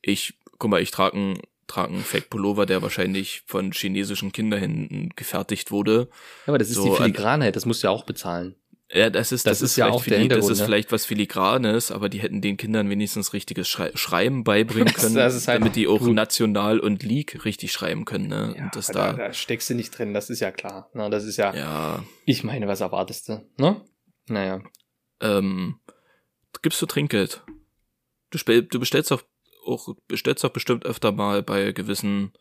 ich, 0.00 0.34
guck 0.58 0.70
mal, 0.70 0.80
ich 0.82 0.90
trage 0.90 1.16
einen 1.16 1.38
trag 1.68 1.88
einen 1.88 2.02
Fake-Pullover, 2.02 2.66
der 2.66 2.82
wahrscheinlich 2.82 3.44
von 3.46 3.72
chinesischen 3.72 4.32
Kinderhänden 4.32 5.10
gefertigt 5.16 5.70
wurde. 5.70 6.08
Ja, 6.46 6.48
aber 6.48 6.58
das 6.58 6.68
ist 6.68 6.74
So, 6.74 6.84
die 6.84 6.90
an- 6.90 6.96
Filigranheit, 6.96 7.56
das 7.56 7.64
musst 7.64 7.82
du 7.82 7.86
ja 7.86 7.90
auch 7.92 8.04
bezahlen. 8.04 8.56
Ja, 8.94 9.08
das 9.08 9.32
ist, 9.32 9.46
Das 9.46 9.60
das, 9.60 9.70
ist 9.70 9.76
ja 9.76 9.88
auch 9.88 10.04
der 10.04 10.18
fili- 10.20 10.28
Das 10.28 10.48
ist 10.50 10.58
ne? 10.58 10.64
vielleicht 10.66 10.92
was 10.92 11.06
Filigranes, 11.06 11.90
aber 11.90 12.08
die 12.10 12.20
hätten 12.20 12.42
den 12.42 12.58
Kindern 12.58 12.90
wenigstens 12.90 13.32
richtiges 13.32 13.66
Schrei 13.68 13.90
Schreiben 13.94 14.44
beibringen 14.44 14.92
können, 14.92 15.16
halt 15.16 15.48
damit 15.48 15.76
die 15.76 15.88
auch 15.88 16.00
gut. 16.00 16.14
national 16.14 16.78
und 16.78 17.02
League 17.02 17.44
richtig 17.46 17.72
schreiben 17.72 18.04
können, 18.04 18.28
ne? 18.28 18.54
und 18.58 18.76
das 18.76 18.88
da, 18.88 19.14
da, 19.14 19.32
steckst 19.32 19.70
du 19.70 19.74
nicht 19.74 19.96
drin, 19.96 20.12
das 20.12 20.28
ist 20.28 20.40
ja 20.40 20.50
klar. 20.50 20.90
Na, 20.92 21.08
das 21.08 21.24
ist 21.24 21.38
ja, 21.38 21.54
ja, 21.54 22.04
ich 22.26 22.44
meine, 22.44 22.68
was 22.68 22.82
erwartest 22.82 23.30
du, 23.30 23.42
ne? 23.56 23.80
Naja. 24.28 24.62
ähm, 25.20 25.80
gibst 26.60 26.80
du 26.82 26.86
Trinkgeld? 26.86 27.42
Du, 28.30 28.38
du 28.62 28.78
bestellst 28.78 29.10
doch 29.10 29.22
auch, 29.66 29.88
bestellst 30.06 30.44
doch 30.44 30.50
bestimmt 30.50 30.84
öfter 30.84 31.12
mal 31.12 31.42
bei 31.42 31.72
gewissen 31.72 32.32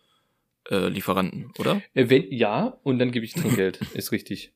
äh, 0.70 0.88
Lieferanten, 0.90 1.52
oder? 1.60 1.82
Äh, 1.94 2.10
Wenn, 2.10 2.26
ja, 2.30 2.78
und 2.84 3.00
dann 3.00 3.12
gebe 3.12 3.26
ich 3.26 3.34
Trinkgeld, 3.34 3.80
ist 3.94 4.12
richtig. 4.12 4.52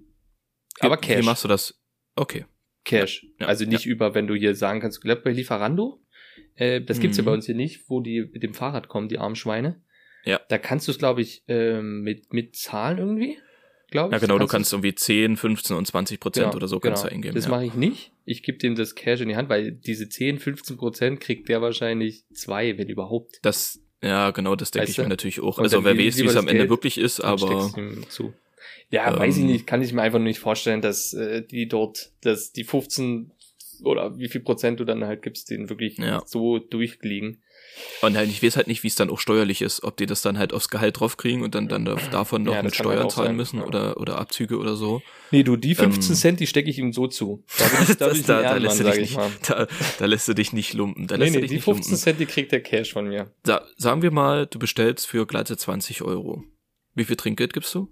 Aber 0.82 0.98
Wie 0.98 1.02
Cash. 1.08 1.26
machst 1.26 1.44
du 1.46 1.48
das? 1.48 1.80
Okay. 2.16 2.46
Cash. 2.84 3.26
Ja, 3.40 3.48
also 3.48 3.66
nicht 3.66 3.86
über, 3.86 4.14
wenn 4.14 4.28
du 4.28 4.36
hier 4.36 4.56
sagen 4.56 4.80
kannst, 4.80 5.02
glaub 5.02 5.24
bei 5.24 5.32
Lieferando, 5.32 6.02
äh, 6.56 6.82
das 6.82 7.00
gibt's 7.00 7.18
ja 7.18 7.24
Mhm. 7.24 7.26
bei 7.26 7.34
uns 7.34 7.46
hier 7.48 7.56
nicht, 7.56 7.90
wo 7.90 8.00
die 8.02 8.22
mit 8.32 8.44
dem 8.44 8.54
Fahrrad 8.54 8.88
kommen, 8.88 9.10
die 9.10 9.18
armen 9.18 9.36
Schweine. 9.36 9.82
Ja. 10.24 10.40
Da 10.50 10.58
kannst 10.58 10.88
du 10.88 10.92
es, 10.92 10.98
glaube 11.00 11.22
ich, 11.22 11.44
ähm, 11.48 12.02
mit, 12.02 12.32
mit 12.34 12.56
Zahlen 12.56 12.98
irgendwie, 13.00 13.38
glaube 13.92 14.12
Ja, 14.12 14.18
ich. 14.18 14.22
genau, 14.22 14.36
du 14.36 14.42
du's- 14.46 14.52
kannst 14.52 14.72
irgendwie 14.74 14.94
10, 14.96 15.36
15 15.38 15.76
und 15.76 15.86
20 15.88 16.20
Prozent 16.20 16.46
Genau, 16.48 16.56
oder 16.58 16.68
so 16.68 16.80
genau. 16.80 16.94
kannst 16.94 17.06
du 17.06 17.12
eingeben. 17.12 17.36
Das 17.36 17.46
ja. 17.46 17.52
mache 17.52 17.66
ich 17.66 17.74
nicht. 17.74 18.12
Ich 18.26 18.44
gebe 18.44 18.58
dem 18.60 18.76
das 18.76 18.96
Cash 18.96 19.22
in 19.22 19.30
die 19.30 19.36
Hand, 19.36 19.50
weil 19.50 19.72
diese 19.72 20.08
10, 20.10 20.40
15 20.40 20.78
Prozent 20.78 21.20
kriegt 21.20 21.50
der 21.50 21.62
wahrscheinlich 21.62 22.24
zwei, 22.34 22.78
wenn 22.78 22.88
überhaupt. 22.90 23.40
Das, 23.44 23.80
ja, 24.02 24.32
genau, 24.32 24.56
das 24.56 24.72
denke 24.72 24.90
ich 24.90 24.96
du? 24.96 25.02
mir 25.04 25.10
natürlich 25.10 25.42
auch. 25.42 25.58
Und 25.58 25.64
Also 25.66 25.84
wer 25.84 25.98
weiß, 25.98 26.18
wie 26.18 26.26
es 26.26 26.36
am 26.36 26.48
Ende 26.48 26.60
Geld 26.62 26.70
wirklich 26.70 26.98
ist, 26.98 27.20
aber 27.20 27.72
ihm 27.78 28.04
zu. 28.10 28.34
Ja, 28.92 29.18
weiß 29.18 29.36
ich 29.38 29.42
Ähm, 29.44 29.48
nicht, 29.52 29.68
kann 29.68 29.82
ich 29.82 29.94
mir 29.94 30.02
einfach 30.02 30.20
nur 30.20 30.28
nicht 30.28 30.40
vorstellen, 30.40 30.82
dass 30.82 31.14
äh, 31.14 31.42
die 31.46 31.68
dort, 31.68 32.12
dass 32.22 32.52
die 32.52 32.64
15 32.64 33.32
oder 33.84 34.18
wie 34.18 34.30
viel 34.30 34.42
Prozent 34.42 34.80
du 34.80 34.86
dann 34.86 35.04
halt 35.04 35.22
gibst, 35.22 35.50
den 35.50 35.70
wirklich 35.70 35.98
Ja. 35.98 36.22
so 36.26 36.60
durchliegen. 36.60 37.42
und 38.02 38.16
halt, 38.16 38.30
ich 38.30 38.42
weiß 38.42 38.56
halt 38.56 38.68
nicht, 38.68 38.84
wie 38.84 38.88
es 38.88 38.96
dann 38.96 39.10
auch 39.10 39.20
steuerlich 39.20 39.62
ist, 39.62 39.84
ob 39.84 39.98
die 39.98 40.06
das 40.06 40.22
dann 40.22 40.38
halt 40.38 40.54
aufs 40.54 40.70
Gehalt 40.70 40.98
draufkriegen 41.02 41.44
und 41.44 41.56
dann, 41.56 41.68
dann 41.68 41.84
davon 41.84 42.44
noch 42.44 42.54
Ja, 42.54 42.60
mit 42.64 42.72
halt 42.72 42.76
Steuern 42.76 43.10
zahlen 43.10 43.28
sein, 43.30 43.36
müssen 43.36 43.60
ja. 43.60 43.66
oder, 43.66 43.98
oder 44.00 44.18
Abzüge 44.18 44.58
oder 44.60 44.78
so. 44.78 45.02
Nee, 45.32 45.44
du, 45.44 45.58
die 45.58 45.76
15 45.76 46.12
Ähm, 46.12 46.16
Cent, 46.16 46.40
die 46.40 46.48
stecke 46.48 46.70
ich 46.70 46.78
ihm 46.78 46.94
so 46.94 47.08
zu. 47.08 47.44
Da 47.58 47.66
bin 47.68 47.78
ich, 47.90 47.98
da 47.98 48.08
bin 48.08 48.16
ich 48.16 48.26
da, 48.26 48.38
ein 48.38 48.44
da, 48.44 48.50
Ehrenmann, 48.52 48.62
lässt 48.62 48.80
du 48.80 48.84
dich 48.86 48.94
ich 48.94 49.00
nicht, 49.02 49.16
mal. 49.18 49.32
da, 49.48 49.68
da 50.00 50.06
lässt 50.06 50.28
du 50.30 50.34
dich 50.34 50.54
nicht 50.54 50.74
lumpen. 50.74 51.08
Da 51.08 51.18
Nee, 51.18 51.24
lässt 51.26 51.36
du 51.36 51.40
nee, 51.40 51.42
dich 51.42 51.50
die 51.50 51.56
nicht 51.56 51.64
15 51.66 51.92
lumpen. 51.92 51.98
Cent, 52.02 52.20
die 52.22 52.26
kriegt 52.28 52.52
der 52.54 52.62
Cash 52.62 52.94
von 52.94 53.10
mir. 53.10 53.30
Sa 53.44 53.66
sagen 53.76 54.02
wir 54.04 54.12
mal, 54.12 54.48
du 54.48 54.58
bestellst 54.58 55.06
für 55.08 55.26
glatte 55.28 55.58
20 55.58 56.02
Euro. 56.02 56.46
Wie 56.94 57.04
viel 57.04 57.18
Trinkgeld 57.18 57.52
gibst 57.52 57.76
du? 57.76 57.90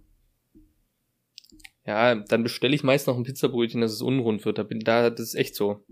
Ja, 1.86 2.15
dann 2.15 2.43
bestelle 2.43 2.76
ich 2.76 2.84
meist 2.84 3.08
noch 3.08 3.17
ein 3.17 3.24
Pizzabrötchen, 3.24 3.82
dass 3.82 3.91
es 3.91 4.02
unrund 4.02 4.46
wird. 4.46 4.58
Da 4.58 4.63
bin 4.63 4.80
da, 4.80 5.10
das 5.10 5.19
ist 5.19 5.36
echt 5.36 5.56
so. 5.56 5.86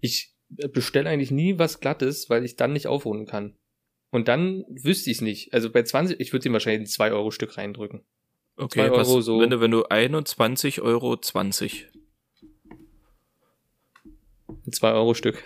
Ich 0.00 0.34
bestelle 0.48 1.08
eigentlich 1.08 1.30
nie 1.30 1.58
was 1.58 1.80
Glattes, 1.80 2.28
weil 2.28 2.44
ich 2.44 2.56
dann 2.56 2.72
nicht 2.72 2.88
aufrunden 2.88 3.26
kann. 3.26 3.56
Und 4.10 4.26
dann 4.26 4.64
wüsste 4.68 5.10
ich 5.10 5.18
es 5.18 5.20
nicht. 5.20 5.54
Also 5.54 5.70
bei 5.70 5.84
20, 5.84 6.18
ich 6.18 6.32
würde 6.32 6.48
ihm 6.48 6.52
wahrscheinlich 6.52 6.82
ein 6.82 6.92
2 6.92 7.12
Euro 7.12 7.30
Stück 7.30 7.56
reindrücken. 7.56 8.04
Okay, 8.56 8.90
Euro 8.90 8.96
was, 8.96 9.08
so. 9.24 9.40
wenn 9.40 9.50
du, 9.50 9.60
wenn 9.60 9.70
du 9.70 9.84
21 9.84 10.80
Euro 10.80 11.16
20. 11.16 11.88
Ein 14.48 14.72
2 14.72 14.92
Euro 14.92 15.14
Stück. 15.14 15.42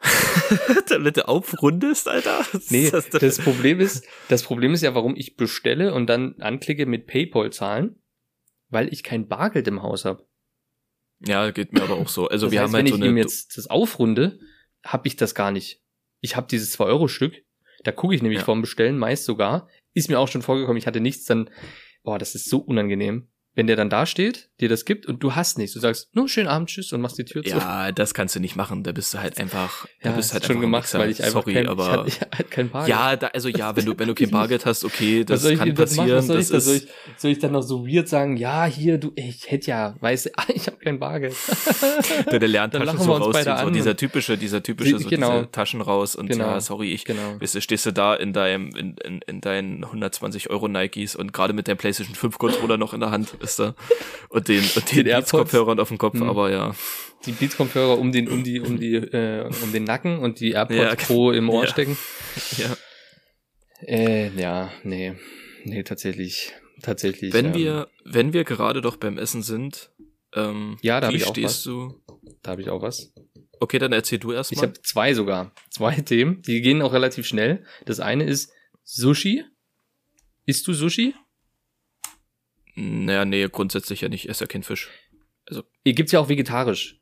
Damit 0.88 1.16
du 1.16 1.26
aufrundest, 1.26 2.06
Alter? 2.08 2.46
Was 2.52 2.70
Nee, 2.70 2.90
das 2.90 3.08
das 3.08 3.38
Problem 3.38 3.80
ist, 3.80 4.06
das 4.28 4.42
Problem 4.42 4.74
ist 4.74 4.82
ja, 4.82 4.94
warum 4.94 5.16
ich 5.16 5.36
bestelle 5.36 5.94
und 5.94 6.06
dann 6.06 6.34
anklicke 6.40 6.84
mit 6.84 7.06
PayPal 7.06 7.50
zahlen, 7.50 7.96
weil 8.74 8.92
ich 8.92 9.02
kein 9.02 9.26
Bargeld 9.28 9.66
im 9.68 9.82
Haus 9.82 10.04
habe. 10.04 10.26
Ja, 11.26 11.50
geht 11.50 11.72
mir 11.72 11.82
aber 11.82 11.94
auch 11.94 12.08
so. 12.08 12.28
Also 12.28 12.46
das 12.46 12.52
wir 12.52 12.60
heißt, 12.60 12.68
haben 12.68 12.74
halt 12.74 12.84
wenn 12.84 12.90
so 12.90 12.96
ich 12.96 13.02
eine. 13.02 13.10
ihm 13.12 13.16
jetzt 13.16 13.56
das 13.56 13.68
aufrunde, 13.68 14.38
habe 14.84 15.08
ich 15.08 15.16
das 15.16 15.34
gar 15.34 15.50
nicht. 15.50 15.80
Ich 16.20 16.36
habe 16.36 16.46
dieses 16.50 16.78
2-Euro-Stück, 16.78 17.34
Da 17.84 17.92
gucke 17.92 18.14
ich 18.14 18.22
nämlich 18.22 18.40
Ja. 18.40 18.44
vorm 18.44 18.60
Bestellen 18.62 18.98
meist 18.98 19.24
sogar. 19.24 19.68
Ist 19.94 20.08
mir 20.08 20.18
auch 20.18 20.28
schon 20.28 20.40
vorgekommen, 20.42 20.76
ich 20.78 20.86
hatte 20.86 21.00
nichts, 21.00 21.24
dann, 21.26 21.50
boah, 22.02 22.18
das 22.18 22.34
ist 22.34 22.48
so 22.48 22.58
unangenehm. 22.58 23.28
Wenn 23.54 23.66
der 23.66 23.76
dann 23.76 23.90
da 23.90 24.06
steht, 24.06 24.50
dir 24.60 24.68
das 24.68 24.84
gibt 24.84 25.06
und 25.06 25.20
du 25.22 25.34
hast 25.34 25.58
nichts. 25.58 25.74
Du 25.74 25.80
sagst, 25.80 26.14
nur 26.14 26.28
schönen 26.28 26.46
Abend, 26.46 26.68
tschüss 26.68 26.92
und 26.92 27.00
machst 27.00 27.18
die 27.18 27.24
Tür 27.24 27.42
zu. 27.42 27.50
Ja, 27.50 27.90
das 27.90 28.14
kannst 28.14 28.36
du 28.36 28.40
nicht 28.40 28.54
machen. 28.54 28.84
Da 28.84 28.92
bist 28.92 29.12
du 29.12 29.18
halt 29.18 29.38
einfach, 29.40 29.86
da 30.00 30.10
Ja, 30.10 30.16
bist 30.16 30.32
halt 30.32 30.44
schon 30.44 30.60
gemacht, 30.60 30.92
weil 30.94 31.10
ich 31.10 31.22
einfach 31.24 31.42
Sorry, 31.42 31.54
kein, 31.54 31.68
aber 31.68 31.84
ich 31.84 31.90
hatte, 31.90 32.08
ich 32.08 32.20
hatte 32.38 32.44
kein 32.44 32.70
Bargeld. 32.70 32.88
ja, 32.96 33.16
da, 33.16 33.26
also 33.28 33.48
ja, 33.48 33.74
wenn 33.74 33.84
du 33.84 33.98
wenn 33.98 34.06
du 34.06 34.14
kein 34.14 34.30
Bargeld 34.30 34.64
hast, 34.64 34.84
okay, 34.84 35.24
das 35.24 35.42
soll 35.42 35.52
ich 35.52 35.58
kann 35.58 35.74
passieren. 35.74 36.22
Soll 36.22 36.38
ich, 36.38 36.48
das 36.48 36.64
da? 36.64 36.70
soll, 36.70 36.76
ich, 36.76 36.88
soll 37.16 37.30
ich 37.32 37.38
dann 37.40 37.50
noch 37.52 37.62
so 37.62 37.84
weird 37.84 38.08
sagen, 38.08 38.36
ja, 38.36 38.64
hier, 38.66 38.98
du, 38.98 39.12
ich 39.16 39.50
hätte 39.50 39.70
ja, 39.70 39.96
weißt 40.00 40.26
du, 40.26 40.30
ich 40.54 40.66
habe 40.68 40.76
kein 40.76 41.00
Bargeld. 41.00 41.34
der 42.30 42.40
lernt 42.46 42.74
Dann 42.74 42.82
lachen 42.84 42.98
so 43.00 43.12
rausziehen, 43.12 43.56
so 43.58 43.70
dieser 43.70 43.96
typische, 43.96 44.38
dieser 44.38 44.62
typische, 44.62 44.98
so 45.00 45.08
Genau. 45.08 45.38
diese 45.38 45.50
Taschen 45.50 45.80
raus 45.80 46.14
und 46.14 46.28
Genau. 46.28 46.44
ja, 46.44 46.60
sorry, 46.60 46.92
ich, 46.92 47.04
Genau. 47.04 47.40
weißt 47.40 47.56
du, 47.56 47.60
stehst 47.60 47.86
du 47.86 47.92
da 47.92 48.14
in 48.14 48.32
deinem, 48.32 48.68
in, 48.76 48.96
in, 48.98 49.20
in 49.26 49.40
deinen 49.40 49.84
120 49.84 50.50
Euro 50.50 50.68
Nikes 50.68 51.16
und 51.16 51.32
gerade 51.32 51.52
mit 51.52 51.66
deinem 51.66 51.76
PlayStation 51.76 52.14
5 52.14 52.38
Controller 52.38 52.76
noch 52.76 52.94
in 52.94 53.00
der 53.00 53.10
Hand 53.10 53.34
ist 53.40 53.58
da 53.58 53.74
und 54.28 54.43
den, 54.48 54.62
und 54.76 54.90
den, 54.90 54.96
Den. 54.96 55.04
Beats-Kopfhörern 55.04 55.80
auf 55.80 55.88
dem 55.88 55.98
Kopf, 55.98 56.14
Mhm. 56.14 56.22
aber 56.28 56.50
ja. 56.50 56.74
Die 57.26 57.32
Beats-Kopfhörer 57.32 57.98
um 57.98 58.12
den, 58.12 58.28
um 58.28 58.44
die, 58.44 58.60
um 58.60 58.78
die, 58.78 58.94
äh, 58.96 59.48
um 59.62 59.72
den 59.72 59.84
Nacken 59.84 60.18
und 60.18 60.40
die 60.40 60.50
AirPods 60.52 60.78
Ja, 60.78 60.94
Pro 60.96 61.32
im 61.32 61.48
Ohr 61.48 61.64
ja. 61.64 61.70
stecken. 61.70 61.96
ja. 62.58 62.76
Äh, 63.86 64.28
ja, 64.40 64.70
nee. 64.82 65.14
Nee, 65.64 65.82
tatsächlich. 65.82 66.52
Tatsächlich. 66.82 67.32
Wenn 67.32 67.46
ähm, 67.46 67.54
wir, 67.54 67.88
wenn 68.04 68.32
wir 68.32 68.44
gerade 68.44 68.80
doch 68.82 68.96
beim 68.96 69.16
Essen 69.18 69.42
sind, 69.42 69.90
ähm, 70.34 70.76
Ja, 70.82 71.00
da 71.00 71.10
wie 71.10 71.16
ich 71.16 71.24
auch 71.26 71.30
stehst 71.30 71.64
du? 71.66 72.02
Da 72.42 72.50
habe 72.52 72.62
ich 72.62 72.68
auch 72.68 72.82
was. 72.82 73.12
Okay, 73.60 73.78
dann 73.78 73.92
erzähl 73.92 74.18
du 74.18 74.32
Ich 74.32 74.36
erstmal. 74.36 74.66
habe 74.66 74.82
zwei 74.82 75.14
sogar. 75.14 75.52
Zwei 75.70 75.94
Themen. 75.96 76.42
Die 76.42 76.60
gehen 76.60 76.82
auch 76.82 76.92
relativ 76.92 77.26
schnell. 77.26 77.64
Das 77.86 78.00
eine 78.00 78.24
ist 78.24 78.50
Sushi. 78.82 79.44
Isst 80.44 80.66
du 80.66 80.74
Sushi? 80.74 81.14
Naja, 82.74 83.24
nee, 83.24 83.46
grundsätzlich 83.50 84.00
ja 84.00 84.08
nicht. 84.08 84.24
Ich 84.24 84.30
esse 84.30 84.44
ja 84.44 84.48
kein 84.48 84.62
Fisch. 84.62 84.90
Hier 85.84 85.92
gibt's 85.94 86.12
ja 86.12 86.20
auch 86.20 86.28
vegetarisch. 86.28 87.00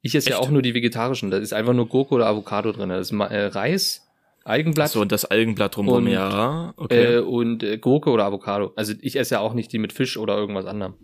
Ich 0.00 0.14
esse 0.14 0.30
ja 0.30 0.36
Echt? 0.36 0.44
auch 0.44 0.50
nur 0.50 0.62
die 0.62 0.74
vegetarischen. 0.74 1.30
Da 1.30 1.36
ist 1.38 1.52
einfach 1.52 1.74
nur 1.74 1.88
Gurke 1.88 2.14
oder 2.14 2.26
Avocado 2.26 2.72
drin. 2.72 2.88
Da 2.88 2.98
ist 2.98 3.12
äh, 3.12 3.44
Reis, 3.46 4.02
Algenblatt 4.44 4.90
So, 4.90 5.00
und 5.00 5.12
das 5.12 5.24
Algenblatt 5.24 5.76
drumherum, 5.76 6.04
Und, 6.06 6.10
ja. 6.10 6.74
Okay. 6.76 7.16
äh, 7.16 7.18
und 7.20 7.62
äh, 7.62 7.78
Gurke 7.78 8.10
oder 8.10 8.24
Avocado. 8.24 8.72
Also 8.74 8.94
ich 9.00 9.16
esse 9.16 9.34
ja 9.34 9.40
auch 9.40 9.54
nicht 9.54 9.72
die 9.72 9.78
mit 9.78 9.92
Fisch 9.92 10.16
oder 10.16 10.36
irgendwas 10.36 10.66
anderem. 10.66 10.94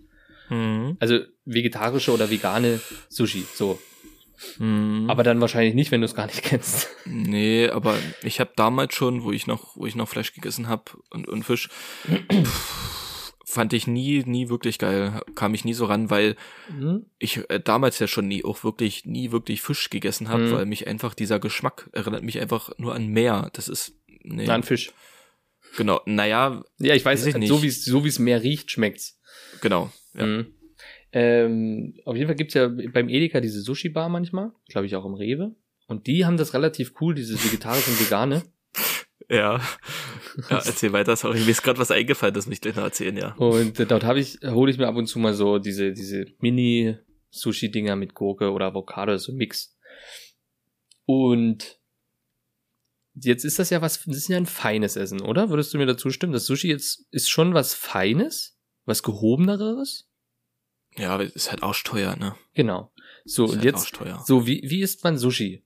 mhm. 0.49 0.97
Also 0.99 1.21
vegetarische 1.45 2.13
oder 2.13 2.31
vegane 2.31 2.81
Sushi. 3.09 3.45
So. 3.55 3.79
Mhm. 4.59 5.07
Aber 5.09 5.23
dann 5.23 5.41
wahrscheinlich 5.41 5.75
nicht, 5.75 5.91
wenn 5.93 6.01
du 6.01 6.07
es 6.07 6.15
gar 6.17 6.27
nicht 6.27 6.43
kennst. 6.45 6.89
Nee, 7.05 7.69
aber 7.69 7.95
ich 8.23 8.41
habe 8.41 8.51
damals 8.57 8.95
schon, 8.95 9.23
wo 9.23 9.31
ich 9.31 9.47
noch, 9.47 9.77
wo 9.77 9.87
ich 9.87 9.95
noch 9.95 10.09
Fleisch 10.09 10.33
gegessen 10.33 10.69
habe 10.69 10.85
und, 11.11 11.29
und 11.29 11.45
Fisch, 11.45 11.69
pff, 12.33 13.05
fand 13.51 13.73
ich 13.73 13.87
nie, 13.87 14.23
nie 14.27 14.49
wirklich 14.49 14.79
geil. 14.79 15.21
Kam 15.35 15.55
ich 15.55 15.65
nie 15.65 15.75
so 15.75 15.87
ran, 15.87 16.11
weil 16.11 16.37
Hm? 16.69 17.07
ich 17.19 17.49
äh, 17.51 17.61
damals 17.61 17.99
ja 17.99 18.07
schon 18.07 18.29
nie 18.29 18.45
auch 18.45 18.63
wirklich, 18.65 19.07
nie 19.07 19.33
wirklich 19.33 19.63
Fisch 19.63 19.89
gegessen 19.91 20.29
habe, 20.29 20.45
Mhm. 20.45 20.53
weil 20.53 20.67
mich 20.67 20.87
einfach 20.87 21.15
dieser 21.15 21.41
Geschmack 21.41 21.89
erinnert 21.93 22.23
mich 22.23 22.39
einfach 22.41 22.71
nur 22.79 22.95
an 22.95 23.07
Meer. 23.09 23.51
Das 23.55 23.69
ist, 23.69 23.95
nee, 24.23 24.45
Na, 24.47 24.55
ein 24.55 24.63
Fisch. 24.63 24.93
genau, 25.77 26.01
naja, 26.07 26.63
Ja, 26.79 26.95
ich 26.95 27.05
weiß, 27.05 27.21
Weiß 27.23 27.27
ich 27.29 27.37
nicht. 27.37 27.49
so 27.49 27.63
wie 27.63 27.69
es 27.69 27.85
so 27.85 28.05
wie 28.05 28.09
es 28.09 28.19
mehr 28.19 28.43
riecht, 28.43 28.71
schmeckt's. 28.71 29.19
genau. 29.63 29.91
Ja. 30.15 30.27
Mhm. 30.27 30.47
Ähm, 31.13 31.95
auf 32.05 32.17
jeden 32.17 32.27
Fall 32.29 32.37
gibt's 32.37 32.55
ja 32.55 32.69
beim 32.69 33.09
Edeka 33.09 33.41
diese 33.41 33.63
Sushi-Bar 33.63 34.09
manchmal, 34.11 34.53
glaube 34.69 34.87
ich 34.87 34.95
auch 34.95 35.07
im 35.07 35.15
Rewe. 35.15 35.55
Und 35.87 36.07
die 36.07 36.27
haben 36.27 36.37
das 36.37 36.53
relativ 36.53 36.93
cool, 37.01 37.15
dieses 37.15 37.43
vegetarische 37.45 37.91
und 37.91 37.99
vegane. 38.01 38.43
Ja. 39.29 39.61
ja, 40.51 40.63
erzähl 40.65 40.93
weiter, 40.93 41.17
sorry, 41.17 41.41
mir 41.41 41.51
ist 41.51 41.63
gerade 41.63 41.79
was 41.79 41.91
eingefallen, 41.91 42.35
das 42.35 42.47
mich 42.47 42.61
gleich 42.61 42.77
noch 42.77 42.85
erzählen, 42.85 43.17
ja. 43.17 43.35
Und 43.35 43.79
äh, 43.79 43.87
dort 43.87 44.05
habe 44.05 44.21
ich, 44.21 44.39
hole 44.45 44.71
ich 44.71 44.79
mir 44.79 44.87
ab 44.87 44.97
und 44.97 45.07
zu 45.07 45.19
mal 45.19 45.35
so 45.35 45.59
diese, 45.59 45.93
diese 45.93 46.27
Mini-Sushi-Dinger 46.39 47.97
mit 47.97 48.15
Gurke 48.15 48.53
oder 48.53 48.67
Avocado, 48.67 49.17
so 49.19 49.33
ein 49.33 49.37
Mix. 49.37 49.77
Und 51.05 51.79
jetzt 53.15 53.45
ist 53.45 53.59
das 53.59 53.71
ja 53.71 53.83
was, 53.83 54.05
das 54.05 54.17
ist 54.17 54.29
ja 54.29 54.37
ein 54.37 54.47
feines 54.47 54.97
Essen, 54.97 55.21
oder? 55.21 55.51
Würdest 55.51 55.75
du 55.75 55.79
mir 55.79 55.87
dazu 55.87 56.11
stimmen? 56.11 56.33
Das 56.33 56.47
Sushi 56.47 56.69
jetzt 56.69 57.07
ist 57.11 57.29
schon 57.29 57.55
was 57.55 57.75
Feines? 57.75 58.59
Was 58.85 59.03
Gehobeneres? 59.03 60.09
Ja, 60.97 61.11
aber 61.11 61.25
ist 61.25 61.51
halt 61.51 61.63
arschteuer, 61.63 62.17
ne? 62.17 62.35
Genau. 62.55 62.93
So, 63.25 63.45
Ist 63.45 63.51
und 63.51 63.57
halt 63.59 63.65
jetzt, 63.65 64.27
so, 64.27 64.47
wie, 64.47 64.63
wie 64.65 64.81
isst 64.81 65.05
man 65.05 65.19
Sushi? 65.19 65.65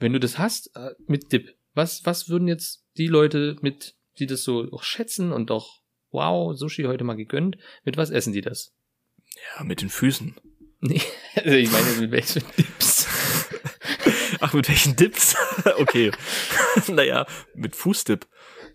Wenn 0.00 0.12
du 0.12 0.20
das 0.20 0.38
hast, 0.38 0.74
äh, 0.74 0.90
mit 1.06 1.30
Dip, 1.32 1.54
was, 1.74 2.04
was 2.04 2.28
würden 2.28 2.48
jetzt 2.48 2.84
die 2.96 3.06
Leute 3.06 3.56
mit, 3.60 3.94
die 4.18 4.26
das 4.26 4.42
so 4.42 4.66
auch 4.72 4.82
schätzen 4.82 5.32
und 5.32 5.50
doch, 5.50 5.80
wow, 6.10 6.56
Sushi 6.56 6.84
heute 6.84 7.04
mal 7.04 7.16
gegönnt, 7.16 7.56
mit 7.84 7.96
was 7.96 8.10
essen 8.10 8.32
die 8.32 8.40
das? 8.40 8.74
Ja, 9.56 9.64
mit 9.64 9.80
den 9.80 9.88
Füßen. 9.90 10.34
Nee, 10.80 11.00
also 11.36 11.56
ich 11.56 11.70
meine, 11.70 11.92
mit 12.00 12.10
welchen 12.10 12.42
Dips? 12.56 13.06
Ach, 14.40 14.52
mit 14.54 14.68
welchen 14.68 14.96
Dips? 14.96 15.36
okay. 15.78 16.10
naja, 16.88 17.26
mit 17.54 17.76
Fußdip. 17.76 18.26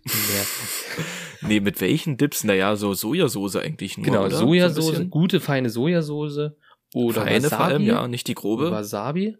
Ja. 0.04 1.48
Nee, 1.48 1.60
mit 1.60 1.80
welchen 1.80 2.16
Dips? 2.16 2.44
Naja, 2.44 2.76
so 2.76 2.94
Sojasauce 2.94 3.56
eigentlich 3.56 3.96
nur. 3.96 4.04
Genau, 4.06 4.20
oder? 4.26 4.36
So 4.36 4.46
Sojasauce, 4.46 4.90
bisschen. 4.90 5.10
gute 5.10 5.40
feine 5.40 5.68
Sojasauce 5.68 6.52
oder 6.94 7.22
Feine 7.22 7.44
Wasabi. 7.44 7.56
vor 7.56 7.64
allem, 7.64 7.82
ja, 7.82 8.06
nicht 8.06 8.28
die 8.28 8.34
grobe. 8.34 8.70
Wasabi. 8.70 9.36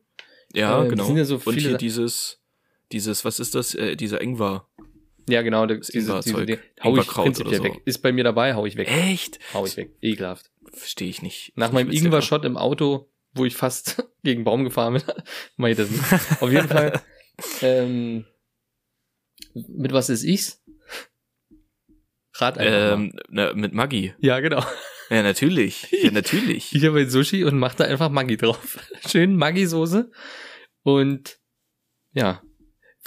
ja, 0.52 0.84
äh, 0.84 0.88
genau. 0.88 1.04
sind 1.04 1.16
ja 1.18 1.24
so 1.24 1.36
Und 1.36 1.42
viele 1.42 1.60
hier 1.60 1.70
Sa- 1.72 1.76
dieses, 1.78 2.42
dieses, 2.92 3.24
was 3.24 3.40
ist 3.40 3.54
das? 3.54 3.74
Äh, 3.74 3.96
dieser 3.96 4.20
Ingwer. 4.20 4.68
Ja, 5.28 5.42
genau, 5.42 5.66
das, 5.66 5.88
Das 5.88 6.24
diese, 6.24 6.46
die, 6.46 6.58
hau 6.82 6.96
ich 6.96 7.06
prinzipiell 7.06 7.56
so. 7.56 7.64
weg. 7.64 7.82
Ist 7.84 7.98
bei 7.98 8.12
mir 8.12 8.22
dabei, 8.22 8.54
hau 8.54 8.64
ich 8.64 8.76
weg. 8.76 8.88
Echt? 8.88 9.40
Hau 9.52 9.66
ich 9.66 9.76
weg. 9.76 9.90
Ekelhaft. 10.00 10.50
Verstehe 10.72 11.08
ich 11.08 11.20
nicht. 11.22 11.52
Nach 11.56 11.72
meinem 11.72 11.90
Ingwer-Shot 11.90 12.44
im 12.44 12.56
Auto, 12.56 13.10
wo 13.34 13.44
ich 13.44 13.56
fast 13.56 14.04
gegen 14.22 14.44
Baum 14.44 14.64
gefahren 14.64 14.94
bin, 14.94 15.02
mach 15.56 15.68
ich 15.68 15.76
das 15.76 15.90
nicht. 15.90 16.02
Auf 16.40 16.50
jeden 16.52 16.68
Fall, 16.68 17.02
ähm, 17.62 18.24
mit 19.54 19.92
was 19.92 20.10
ist 20.10 20.22
ich's? 20.22 20.62
Rat 22.34 22.58
einfach. 22.58 22.98
Ähm, 22.98 23.18
na, 23.28 23.52
mit 23.54 23.72
Maggi. 23.72 24.14
Ja, 24.18 24.40
genau. 24.40 24.62
Ja, 25.08 25.22
natürlich. 25.22 25.88
Ja, 25.90 26.10
natürlich. 26.10 26.74
Ich 26.74 26.84
habe 26.84 27.00
ein 27.00 27.08
Sushi 27.10 27.44
und 27.44 27.58
mache 27.58 27.76
da 27.78 27.84
einfach 27.84 28.10
Maggi 28.10 28.36
drauf. 28.36 28.78
Schön 29.08 29.36
Maggi-Soße. 29.36 30.10
Und 30.82 31.38
ja, 32.12 32.42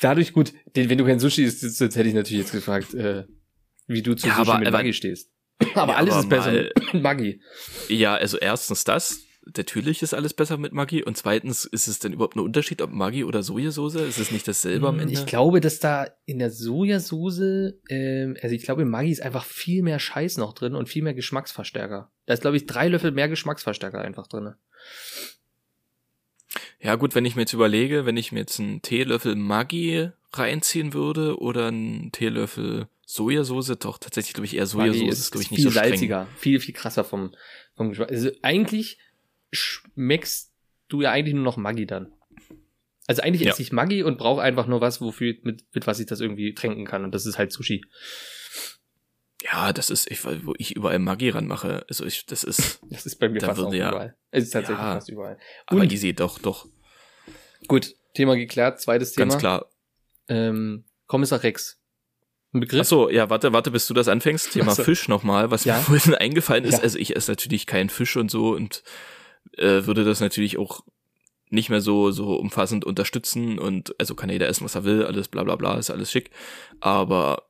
dadurch 0.02 0.34
gut, 0.34 0.54
den, 0.76 0.90
wenn 0.90 0.98
du 0.98 1.06
kein 1.06 1.20
Sushi 1.20 1.44
isst, 1.44 1.64
jetzt, 1.64 1.80
jetzt 1.80 1.96
hätte 1.96 2.08
ich 2.10 2.16
natürlich 2.16 2.42
jetzt 2.44 2.52
gefragt, 2.52 2.94
äh, 2.94 3.26
wie 3.88 4.02
du 4.02 4.16
zu 4.16 4.28
Ja, 4.28 4.36
Sushi 4.38 4.50
aber- 4.52 4.60
mit 4.60 4.72
Maggi 4.72 4.94
stehst. 4.94 5.32
Aber 5.76 5.92
Ja, 5.94 5.98
alles 6.00 6.14
aber 6.14 6.22
ist 6.24 6.30
besser 6.30 6.52
mal- 6.52 6.72
mit 6.94 6.94
Maggi. 7.04 7.42
Ja, 7.90 8.16
also 8.16 8.38
erstens 8.38 8.84
das. 8.84 9.20
Natürlich 9.58 10.04
ist 10.04 10.14
alles 10.14 10.34
besser 10.36 10.58
mit 10.58 10.74
Maggi. 10.74 11.02
Und 11.04 11.18
zweitens, 11.18 11.66
ist 11.66 11.88
es 11.88 11.98
denn 11.98 12.14
überhaupt 12.14 12.36
ein 12.36 12.40
Unterschied, 12.42 12.82
ob 12.84 12.92
Maggi 12.92 13.24
oder 13.24 13.42
Sojasauce? 13.42 13.96
Ist 13.96 14.20
es 14.20 14.32
nicht 14.32 14.48
dasselbe 14.48 14.88
am 14.88 15.00
Ende? 15.00 15.14
Ich 15.14 15.26
glaube, 15.26 15.60
dass 15.60 15.80
da 15.80 16.08
in 16.26 16.38
der 16.40 16.52
Sojasauce, 16.52 17.74
ähm, 17.90 18.38
also 18.42 18.56
ich 18.56 18.64
glaube, 18.64 18.86
Maggi 18.86 19.12
ist 19.12 19.22
einfach 19.24 19.44
viel 19.46 19.82
mehr 19.82 19.98
Scheiß 19.98 20.38
noch 20.38 20.54
drin 20.54 20.76
und 20.76 20.88
viel 20.88 21.02
mehr 21.02 21.16
Geschmacksverstärker. 21.16 22.12
Da 22.28 22.34
ist, 22.34 22.42
glaube 22.42 22.58
ich, 22.58 22.68
drei 22.68 22.88
Löffel 22.90 23.12
mehr 23.12 23.28
Geschmacksverstärker 23.28 24.00
einfach 24.02 24.28
drin. 24.28 24.54
Ja 26.82 26.96
gut, 26.96 27.16
wenn 27.16 27.26
ich 27.26 27.36
mir 27.36 27.42
jetzt 27.42 27.54
überlege, 27.54 28.06
wenn 28.06 28.18
ich 28.18 28.32
mir 28.32 28.40
jetzt 28.40 28.60
einen 28.60 28.82
Teelöffel 28.82 29.36
Maggi 29.36 30.10
reinziehen 30.34 30.94
würde 30.94 31.38
oder 31.40 31.68
einen 31.68 32.12
Teelöffel 32.12 32.88
Sojasauce, 33.06 33.78
doch 33.80 33.98
tatsächlich 33.98 34.34
glaube 34.34 34.46
ich 34.46 34.56
eher 34.56 34.66
Sojasauce, 34.66 34.98
Maggi 35.00 35.10
ist 35.10 35.32
glaube 35.32 35.44
ich 35.44 35.52
nicht 35.52 35.62
viel 35.62 35.66
so 35.66 35.72
streng. 35.72 35.90
salziger, 35.90 36.28
viel, 36.38 36.60
viel 36.60 36.74
krasser 36.74 37.04
vom, 37.04 37.34
vom 37.76 37.90
Geschmack. 37.90 38.10
Also 38.10 38.30
eigentlich 38.44 39.00
schmeckst 39.52 40.52
du 40.88 41.02
ja 41.02 41.12
eigentlich 41.12 41.34
nur 41.34 41.44
noch 41.44 41.58
Maggi 41.58 41.86
dann. 41.86 42.12
Also 43.08 43.24
eigentlich 43.24 43.42
Ja. 43.42 43.52
esse 43.52 43.64
ich 43.64 43.72
Maggi 43.72 44.04
und 44.04 44.20
brauche 44.20 44.42
einfach 44.42 44.68
nur 44.68 44.82
was, 44.82 45.02
wofür, 45.02 45.34
mit, 45.42 45.64
mit 45.74 45.88
was 45.88 46.00
ich 46.00 46.06
das 46.06 46.22
irgendwie 46.22 46.54
tränken 46.54 46.86
kann. 46.86 47.04
Und 47.04 47.14
das 47.16 47.26
ist 47.26 47.40
halt 47.40 47.52
Sushi. 47.52 47.84
Ja, 49.44 49.72
das 49.72 49.90
ist, 49.90 50.10
ich, 50.12 50.24
wo 50.26 50.54
ich 50.58 50.76
überall 50.76 51.00
Maggi 51.00 51.30
ranmache. 51.30 51.86
Also 51.88 52.06
ich, 52.06 52.26
das 52.26 52.44
ist, 52.44 52.82
Das 52.90 53.06
ist 53.06 53.18
bei 53.20 53.30
mir 53.30 53.40
fast 53.42 53.62
auch 53.62 53.74
ja- 53.74 53.90
überall. 53.90 54.16
Es 54.32 54.44
ist 54.46 54.52
tatsächlich 54.52 54.80
Ja. 54.84 54.96
fast 54.96 55.10
überall. 55.10 55.38
aber 55.68 55.82
Und- 55.82 55.92
easy, 55.92 56.14
doch, 56.14 56.40
doch, 56.40 56.68
Gut, 57.68 57.94
Thema 58.14 58.36
geklärt. 58.36 58.80
Zweites 58.82 59.12
Thema. 59.14 59.28
ganz 59.30 59.38
klar. 59.40 59.66
Ähm, 60.30 60.86
Kommissar 61.08 61.44
Rex. 61.44 61.78
Ein 62.54 62.62
Begriff? 62.62 62.82
Ach 62.82 62.86
so, 62.86 63.10
ja, 63.10 63.30
warte, 63.30 63.52
warte, 63.54 63.70
bis 63.70 63.86
du 63.88 63.94
das 63.94 64.08
anfängst. 64.08 64.52
Thema 64.54 64.74
so. 64.74 64.84
Fisch 64.84 65.08
nochmal, 65.08 65.52
was 65.52 65.66
Ja. 65.66 65.78
mir 65.78 65.84
vorhin 65.84 66.16
eingefallen 66.16 66.64
ist. 66.64 66.78
Ja. 66.78 66.80
Also 66.84 66.98
ich 66.98 67.16
esse 67.16 67.32
natürlich 67.32 67.66
keinen 67.68 67.90
Fisch 67.90 68.16
und 68.18 68.32
so 68.32 68.52
und 68.56 68.84
äh, 69.58 69.86
würde 69.86 70.04
das 70.06 70.20
natürlich 70.22 70.58
auch 70.58 70.82
nicht 71.50 71.70
mehr 71.70 71.82
so 71.82 72.12
so 72.12 72.36
umfassend 72.36 72.86
unterstützen 72.86 73.58
und 73.60 73.94
also 74.00 74.16
kann 74.16 74.30
jeder 74.30 74.48
essen, 74.48 74.64
was 74.66 74.76
er 74.76 74.84
will, 74.84 75.06
alles 75.06 75.28
bla 75.28 75.44
bla 75.44 75.56
bla, 75.56 75.78
ist 75.78 75.90
alles 75.90 76.12
schick. 76.12 76.32
Aber 76.80 77.49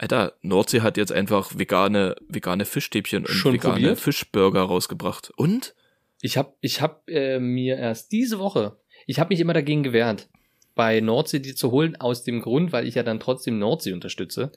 Alter, 0.00 0.32
Nordsee 0.40 0.80
hat 0.80 0.96
jetzt 0.96 1.12
einfach 1.12 1.58
vegane 1.58 2.16
vegane 2.26 2.64
Fischstäbchen 2.64 3.26
und 3.26 3.28
Schon 3.28 3.52
vegane 3.52 3.74
probiert? 3.74 4.00
Fischburger 4.00 4.62
rausgebracht. 4.62 5.30
Und? 5.36 5.74
Ich 6.22 6.38
habe 6.38 6.54
ich 6.62 6.80
hab, 6.80 7.06
äh, 7.06 7.38
mir 7.38 7.76
erst 7.76 8.10
diese 8.10 8.38
Woche, 8.38 8.76
ich 9.06 9.20
habe 9.20 9.28
mich 9.28 9.40
immer 9.40 9.52
dagegen 9.52 9.82
gewehrt. 9.82 10.28
bei 10.74 11.00
Nordsee 11.00 11.40
die 11.40 11.54
zu 11.54 11.70
holen, 11.70 11.96
aus 11.96 12.24
dem 12.24 12.40
Grund, 12.40 12.72
weil 12.72 12.86
ich 12.86 12.94
ja 12.94 13.02
dann 13.02 13.20
trotzdem 13.20 13.58
Nordsee 13.58 13.92
unterstütze. 13.92 14.52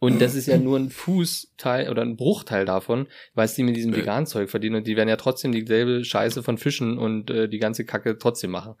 Und 0.00 0.20
das 0.20 0.34
ist 0.34 0.48
ja 0.48 0.58
nur 0.58 0.78
ein 0.78 0.90
Fußteil 0.90 1.88
oder 1.88 2.02
ein 2.02 2.16
Bruchteil 2.16 2.66
davon, 2.66 3.06
weil 3.32 3.48
die 3.48 3.62
mit 3.62 3.76
diesem 3.76 3.96
veganen 3.96 4.26
Zeug 4.26 4.50
verdienen 4.50 4.76
und 4.76 4.86
die 4.86 4.96
werden 4.96 5.08
ja 5.08 5.16
trotzdem 5.16 5.52
dieselbe 5.52 6.04
Scheiße 6.04 6.42
von 6.42 6.58
Fischen 6.58 6.98
und 6.98 7.30
äh, 7.30 7.48
die 7.48 7.58
ganze 7.58 7.86
Kacke 7.86 8.18
trotzdem 8.18 8.50
machen. 8.50 8.74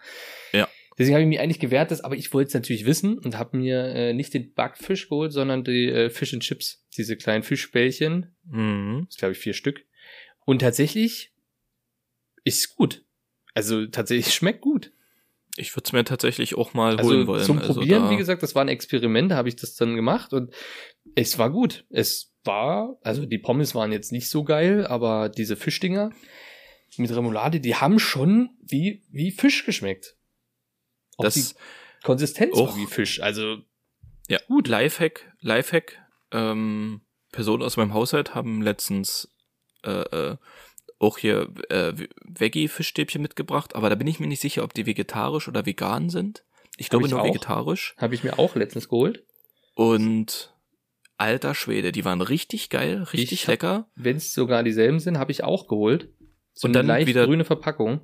Ja. 0.52 0.68
Deswegen 0.96 1.14
habe 1.14 1.22
ich 1.22 1.28
mich 1.28 1.40
eigentlich 1.40 1.58
gewehrt, 1.58 1.90
das, 1.90 2.02
aber 2.02 2.14
ich 2.16 2.32
wollte 2.32 2.48
es 2.48 2.54
natürlich 2.54 2.86
wissen 2.86 3.18
und 3.18 3.36
habe 3.36 3.56
mir 3.56 3.84
äh, 3.86 4.12
nicht 4.12 4.32
den 4.32 4.52
Backfisch 4.54 5.08
geholt, 5.08 5.32
sondern 5.32 5.64
die 5.64 5.88
äh, 5.88 6.08
Fish 6.10 6.32
and 6.34 6.42
Chips, 6.42 6.84
diese 6.96 7.16
kleinen 7.16 7.42
Fischbällchen, 7.42 8.34
Mhm. 8.44 9.06
das 9.08 9.16
glaube 9.18 9.32
ich 9.32 9.38
vier 9.38 9.54
Stück. 9.54 9.84
Und 10.44 10.60
tatsächlich 10.60 11.32
ist 12.44 12.76
gut. 12.76 13.04
Also 13.54 13.86
tatsächlich 13.86 14.34
schmeckt 14.34 14.60
gut. 14.60 14.92
Ich 15.56 15.74
würde 15.76 15.84
es 15.86 15.92
mir 15.92 16.04
tatsächlich 16.04 16.56
auch 16.56 16.74
mal 16.74 16.96
Also 16.98 17.10
holen 17.10 17.26
wollen. 17.26 17.44
zum 17.44 17.58
also 17.58 17.74
Probieren, 17.74 18.10
wie 18.10 18.16
gesagt, 18.16 18.42
das 18.42 18.54
war 18.54 18.62
ein 18.62 18.68
Experiment, 18.68 19.30
da 19.30 19.36
habe 19.36 19.48
ich 19.48 19.56
das 19.56 19.74
dann 19.76 19.94
gemacht 19.94 20.32
und 20.32 20.52
es 21.14 21.38
war 21.38 21.50
gut. 21.50 21.84
Es 21.90 22.34
war, 22.44 22.98
also 23.02 23.24
die 23.24 23.38
Pommes 23.38 23.74
waren 23.74 23.92
jetzt 23.92 24.10
nicht 24.12 24.28
so 24.28 24.42
geil, 24.44 24.86
aber 24.86 25.28
diese 25.28 25.56
Fischdinger 25.56 26.10
mit 26.96 27.10
Remoulade, 27.14 27.60
die 27.60 27.74
haben 27.76 27.98
schon 27.98 28.50
wie, 28.62 29.02
wie 29.10 29.30
Fisch 29.32 29.64
geschmeckt. 29.64 30.13
Auch 31.16 31.28
die 31.28 31.40
das 31.40 31.54
Konsistenz 32.02 32.56
auch- 32.56 32.76
wie 32.76 32.86
Fisch. 32.86 33.20
Also 33.20 33.58
Ja, 34.28 34.38
gut. 34.48 34.68
Lifehack, 34.68 35.32
Lifehack. 35.40 35.98
Ähm, 36.32 37.02
Personen 37.32 37.62
aus 37.62 37.76
meinem 37.76 37.94
Haushalt 37.94 38.34
haben 38.34 38.62
letztens 38.62 39.28
äh, 39.84 39.90
äh, 40.32 40.36
auch 40.98 41.18
hier 41.18 41.48
äh, 41.68 41.92
Veggie-Fischstäbchen 42.24 43.20
mitgebracht, 43.20 43.74
aber 43.74 43.90
da 43.90 43.96
bin 43.96 44.06
ich 44.06 44.20
mir 44.20 44.26
nicht 44.26 44.40
sicher, 44.40 44.64
ob 44.64 44.72
die 44.72 44.86
vegetarisch 44.86 45.48
oder 45.48 45.66
vegan 45.66 46.08
sind. 46.10 46.44
Ich 46.76 46.88
glaube 46.88 47.04
ich 47.06 47.10
nur 47.12 47.20
auch. 47.20 47.26
vegetarisch. 47.26 47.94
habe 47.98 48.14
ich 48.14 48.24
mir 48.24 48.38
auch 48.38 48.54
letztens 48.56 48.88
geholt. 48.88 49.24
Und 49.74 50.54
alter 51.18 51.54
Schwede, 51.54 51.92
die 51.92 52.04
waren 52.04 52.20
richtig 52.20 52.70
geil, 52.70 53.02
richtig 53.12 53.32
Ich 53.32 53.46
lecker. 53.46 53.88
Wenn 53.94 54.16
es 54.16 54.32
sogar 54.32 54.62
dieselben 54.62 54.98
sind, 55.00 55.18
habe 55.18 55.30
ich 55.32 55.44
auch 55.44 55.66
geholt. 55.68 56.08
So 56.52 56.66
Und 56.66 56.70
eine 56.76 56.78
dann 56.78 56.86
leicht 56.86 57.06
wieder- 57.08 57.26
grüne 57.26 57.44
Verpackung. 57.44 58.00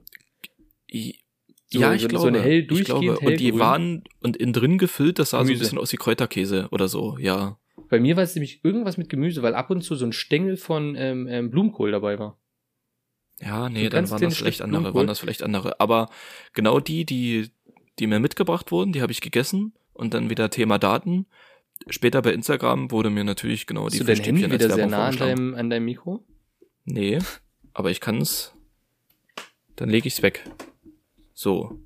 So- 1.73 1.81
ja, 1.81 1.89
so- 1.91 1.95
ich 1.95 2.03
so 2.03 2.09
glaube. 2.09 2.29
eine 2.29 2.41
hell 2.43 2.67
ich 2.71 2.85
glaube. 2.85 3.19
Und 3.21 3.41
die 3.41 3.59
waren 3.59 4.03
und 4.21 4.37
innen 4.37 4.53
drin 4.53 4.79
gefüllt, 4.79 5.19
das 5.19 5.31
sah 5.31 5.39
so 5.39 5.43
ein 5.43 5.47
Gemüse. 5.47 5.61
bisschen 5.65 5.79
aus 5.79 5.93
wie 5.93 5.97
Kräuterkäse 5.97 6.69
oder 6.71 6.89
so, 6.89 7.17
ja. 7.19 7.59
Bei 7.89 7.99
mir 8.01 8.17
war 8.17 8.23
es 8.23 8.35
nämlich 8.35 8.65
irgendwas 8.65 8.97
mit 8.99 9.09
Gemüse, 9.09 9.43
weil 9.43 9.55
ab 9.55 9.71
und 9.71 9.83
zu 9.83 9.95
so 9.97 10.05
ein 10.05 10.13
Stängel 10.13 10.57
von 10.57 10.95
ähm, 10.97 11.27
ähm, 11.29 11.51
Blumenkohl 11.51 11.91
dabei 11.91 12.19
war. 12.19 12.39
Ja, 13.41 13.65
So 13.65 13.69
nee, 13.73 13.85
dann 13.89 13.91
ganz 14.01 14.11
waren 14.11 14.21
das 14.23 14.37
vielleicht 14.37 14.63
andere, 14.63 14.81
Blumenkohl. 14.83 14.99
waren 15.01 15.07
das 15.07 15.19
vielleicht 15.21 15.43
andere. 15.43 15.81
Aber 15.81 16.09
genau 16.53 16.79
die, 16.79 17.05
die, 17.05 17.51
die 17.99 18.07
mir 18.07 18.21
mitgebracht 18.21 18.71
wurden, 18.71 18.93
die 18.93 19.01
habe 19.03 19.13
ich 19.13 19.21
gegessen 19.21 19.73
und 19.93 20.13
dann 20.15 20.29
wieder 20.31 20.51
Thema 20.51 20.79
Daten. 20.79 21.27
Später 21.89 22.21
bei 22.21 22.33
Instagram 22.35 22.91
wurde 22.91 23.09
mir 23.11 23.25
natürlich 23.25 23.67
genau 23.67 23.87
Hast 23.87 23.95
die 23.95 23.99
du 24.01 24.05
dein 24.05 24.17
Handy 24.17 24.43
Fischstäbchen 24.43 24.53
als 24.53 24.65
wieder 24.65 24.75
sehr 24.75 24.87
nah 24.87 25.07
an 25.09 25.17
deinem, 25.17 25.55
an 25.55 25.71
deinem 25.71 25.85
Mikro? 25.87 26.25
Nee, 26.85 27.19
aber 27.73 27.91
ich 27.91 28.01
kann's. 28.01 28.53
Dann 29.77 29.89
lege 29.89 30.07
ich's 30.07 30.23
weg. 30.23 30.45
So. 31.41 31.81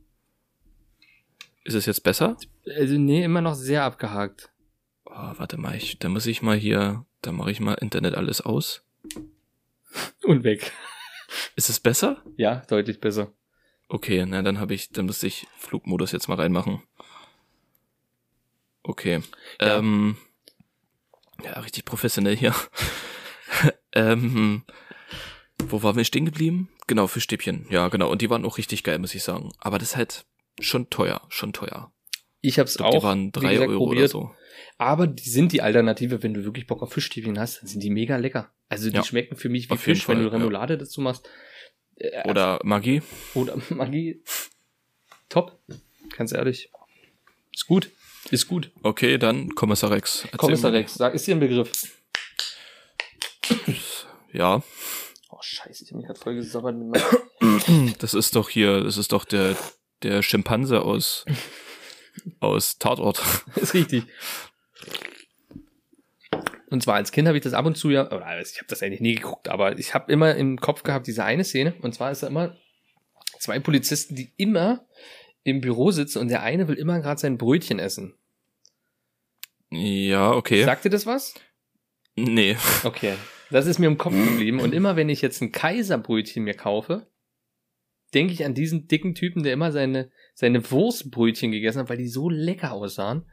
Ist 1.63 1.75
es 1.75 1.87
jetzt 1.87 2.03
besser? 2.03 2.37
Also 2.77 2.99
nee, 2.99 3.23
immer 3.23 3.41
noch 3.41 3.55
sehr 3.55 3.85
abgehakt. 3.85 4.51
Oh, 5.05 5.13
warte 5.13 5.59
mal, 5.59 5.77
ich, 5.77 6.01
da 6.01 6.09
muss 6.09 6.27
ich 6.27 6.43
mal 6.43 6.57
hier, 6.57 7.07
da 7.23 7.31
mache 7.31 7.53
ich 7.53 7.61
mal 7.61 7.75
Internet 7.75 8.17
alles 8.17 8.41
aus. 8.41 8.83
Und 10.25 10.43
weg. 10.43 10.73
Ist 11.55 11.71
es 11.71 11.79
besser? 11.79 12.21
Ja, 12.37 12.65
deutlich 12.67 12.99
besser. 12.99 13.33
Okay, 13.87 14.27
na 14.27 14.43
dann 14.43 14.59
habe 14.59 14.75
ich, 14.75 14.91
dann 14.91 15.07
müsste 15.07 15.29
ich 15.29 15.47
Flugmodus 15.57 16.11
jetzt 16.11 16.27
mal 16.27 16.35
reinmachen. 16.35 16.83
Okay. 18.83 19.23
Ja. 19.61 19.79
Ähm, 19.79 20.17
ja, 21.45 21.53
richtig 21.61 21.85
professionell 21.85 22.37
hier. 22.37 22.57
ähm, 23.93 24.65
wo 25.71 25.83
waren 25.83 25.97
wir 25.97 26.05
stehen 26.05 26.25
geblieben? 26.25 26.69
Genau, 26.87 27.07
Fischstäbchen. 27.07 27.67
Ja, 27.71 27.89
genau. 27.89 28.11
Und 28.11 28.23
die 28.23 28.31
waren 28.31 28.45
auch 28.45 28.59
richtig 28.59 28.83
geil, 28.85 28.99
muss 28.99 29.15
ich 29.15 29.23
sagen. 29.23 29.53
Aber 29.59 29.79
das 29.79 29.91
ist 29.91 29.97
halt 29.97 30.25
schon 30.61 30.91
teuer, 30.91 31.23
schon 31.29 31.53
teuer. 31.53 31.93
Ich 32.41 32.59
hab's 32.59 32.73
Ich 32.73 32.77
glaube, 32.79 32.97
auch, 32.97 33.01
die 33.01 33.07
waren 33.07 33.33
drei 33.33 33.53
gesagt, 33.55 33.71
Euro 33.71 33.85
oder 33.85 33.91
probiert. 33.93 34.11
so. 34.11 34.31
Aber 34.79 35.07
die 35.07 35.29
sind 35.29 35.53
die 35.53 35.63
Alternative, 35.63 36.23
wenn 36.23 36.35
du 36.35 36.45
wirklich 36.45 36.67
Bock 36.67 36.83
auf 36.83 36.93
Fischstäbchen 36.93 37.39
hast, 37.39 37.61
dann 37.63 37.69
sind 37.69 37.83
die 37.83 37.91
mega 37.91 38.17
lecker. 38.17 38.53
Also 38.69 38.91
die 38.91 38.97
Ja. 38.97 39.05
schmecken 39.05 39.37
für 39.37 39.49
mich 39.49 39.69
wie 39.69 39.75
Auf 39.75 39.81
Fisch, 39.81 40.07
wenn 40.09 40.17
Fall, 40.17 40.25
du 40.25 40.33
Remoulade 40.33 40.77
dazu 40.79 41.01
machst. 41.01 41.29
Äh, 41.97 42.29
Oder 42.29 42.61
Maggi. 42.65 43.03
Oder 43.35 43.57
Magie. 43.71 44.23
Top. 45.29 45.59
Ganz 46.17 46.33
ehrlich. 46.33 46.71
Ist 47.53 47.67
gut. 47.67 47.91
Ist 48.31 48.47
gut. 48.49 48.71
Okay, 48.83 49.17
dann 49.19 49.55
Kommissar 49.55 49.91
Rex. 49.91 50.27
Kommissar. 50.37 50.73
Rex, 50.73 50.95
sag, 50.95 51.15
ist 51.15 51.27
dir 51.27 51.37
ein 51.37 51.41
Begriff? 51.41 51.71
Ja, 54.33 54.63
Oh, 55.35 55.39
scheiße, 55.41 55.83
ich 55.83 55.91
hab 55.91 55.97
mich 55.97 56.07
gerade 56.07 56.21
voll 56.21 56.37
gesabbert 56.37 56.77
mit 56.77 56.89
meinem 57.41 57.95
das 57.99 58.15
ist 58.15 58.37
doch 58.37 58.49
hier, 58.49 58.83
das 58.83 58.97
ist 58.97 59.11
doch 59.11 59.25
der, 59.25 59.57
der 60.05 60.23
Schimpanse 60.23 60.83
aus, 60.83 61.25
aus 62.39 62.79
Tatort. 62.79 63.21
ist 63.57 63.75
richtig. 63.75 64.05
Und 66.71 66.85
zwar 66.85 66.95
als 66.95 67.11
Kind 67.11 67.27
habe 67.27 67.37
ich 67.37 67.43
das 67.43 67.53
ab 67.53 67.67
und 67.67 67.77
zu 67.77 67.91
ja, 67.91 68.07
oder 68.07 68.41
ich 68.41 68.59
habe 68.59 68.69
das 68.69 68.83
eigentlich 68.83 69.01
nie 69.01 69.17
geguckt, 69.17 69.49
aber 69.49 69.77
ich 69.77 69.93
habe 69.93 70.13
immer 70.13 70.37
im 70.37 70.61
Kopf 70.61 70.85
gehabt 70.85 71.09
diese 71.09 71.25
eine 71.25 71.43
Szene. 71.43 71.75
Und 71.83 71.95
zwar 71.95 72.13
ist 72.13 72.23
da 72.23 72.29
immer 72.29 72.57
zwei 73.41 73.59
Polizisten, 73.59 74.15
die 74.15 74.33
immer 74.37 74.87
im 75.43 75.61
Büro 75.61 75.91
sitzen 75.91 76.21
und 76.21 76.29
der 76.29 76.43
eine 76.43 76.69
will 76.69 76.77
immer 76.77 77.01
gerade 77.01 77.21
sein 77.21 77.39
Brötchen 77.39 77.81
essen. 77.81 78.15
Ja, 79.71 80.31
okay. 80.31 80.65
Sagt 80.65 80.85
dir 80.85 80.91
das 80.91 81.07
was? 81.07 81.35
Nee. 82.15 82.57
Okay. 82.85 83.15
Das 83.51 83.67
ist 83.67 83.79
mir 83.79 83.87
im 83.87 83.99
Kopf 83.99 84.15
geblieben. 84.15 84.61
Und 84.61 84.73
immer 84.75 84.97
wenn 84.97 85.09
ich 85.09 85.23
jetzt 85.23 85.41
ein 85.41 85.53
Kaiserbrötchen 85.53 86.45
mir 86.45 86.55
kaufe, 86.55 87.07
denke 88.15 88.33
ich 88.33 88.45
an 88.45 88.55
diesen 88.55 88.87
dicken 88.87 89.15
Typen, 89.15 89.43
der 89.43 89.53
immer 89.53 89.73
seine, 89.73 90.11
seine 90.35 90.71
Wurstbrötchen 90.71 91.51
gegessen 91.51 91.81
hat, 91.81 91.89
weil 91.89 91.99
die 91.99 92.09
so 92.09 92.29
lecker 92.31 92.73
aussahen. 92.73 93.25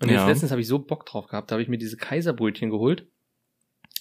Und 0.00 0.10
jetzt 0.10 0.20
Ja. 0.20 0.28
letztens 0.28 0.50
habe 0.52 0.60
ich 0.60 0.68
so 0.68 0.78
Bock 0.78 1.06
drauf 1.06 1.26
gehabt, 1.26 1.50
da 1.50 1.54
habe 1.54 1.62
ich 1.62 1.68
mir 1.68 1.78
diese 1.78 1.96
Kaiserbrötchen 1.96 2.70
geholt. 2.70 3.08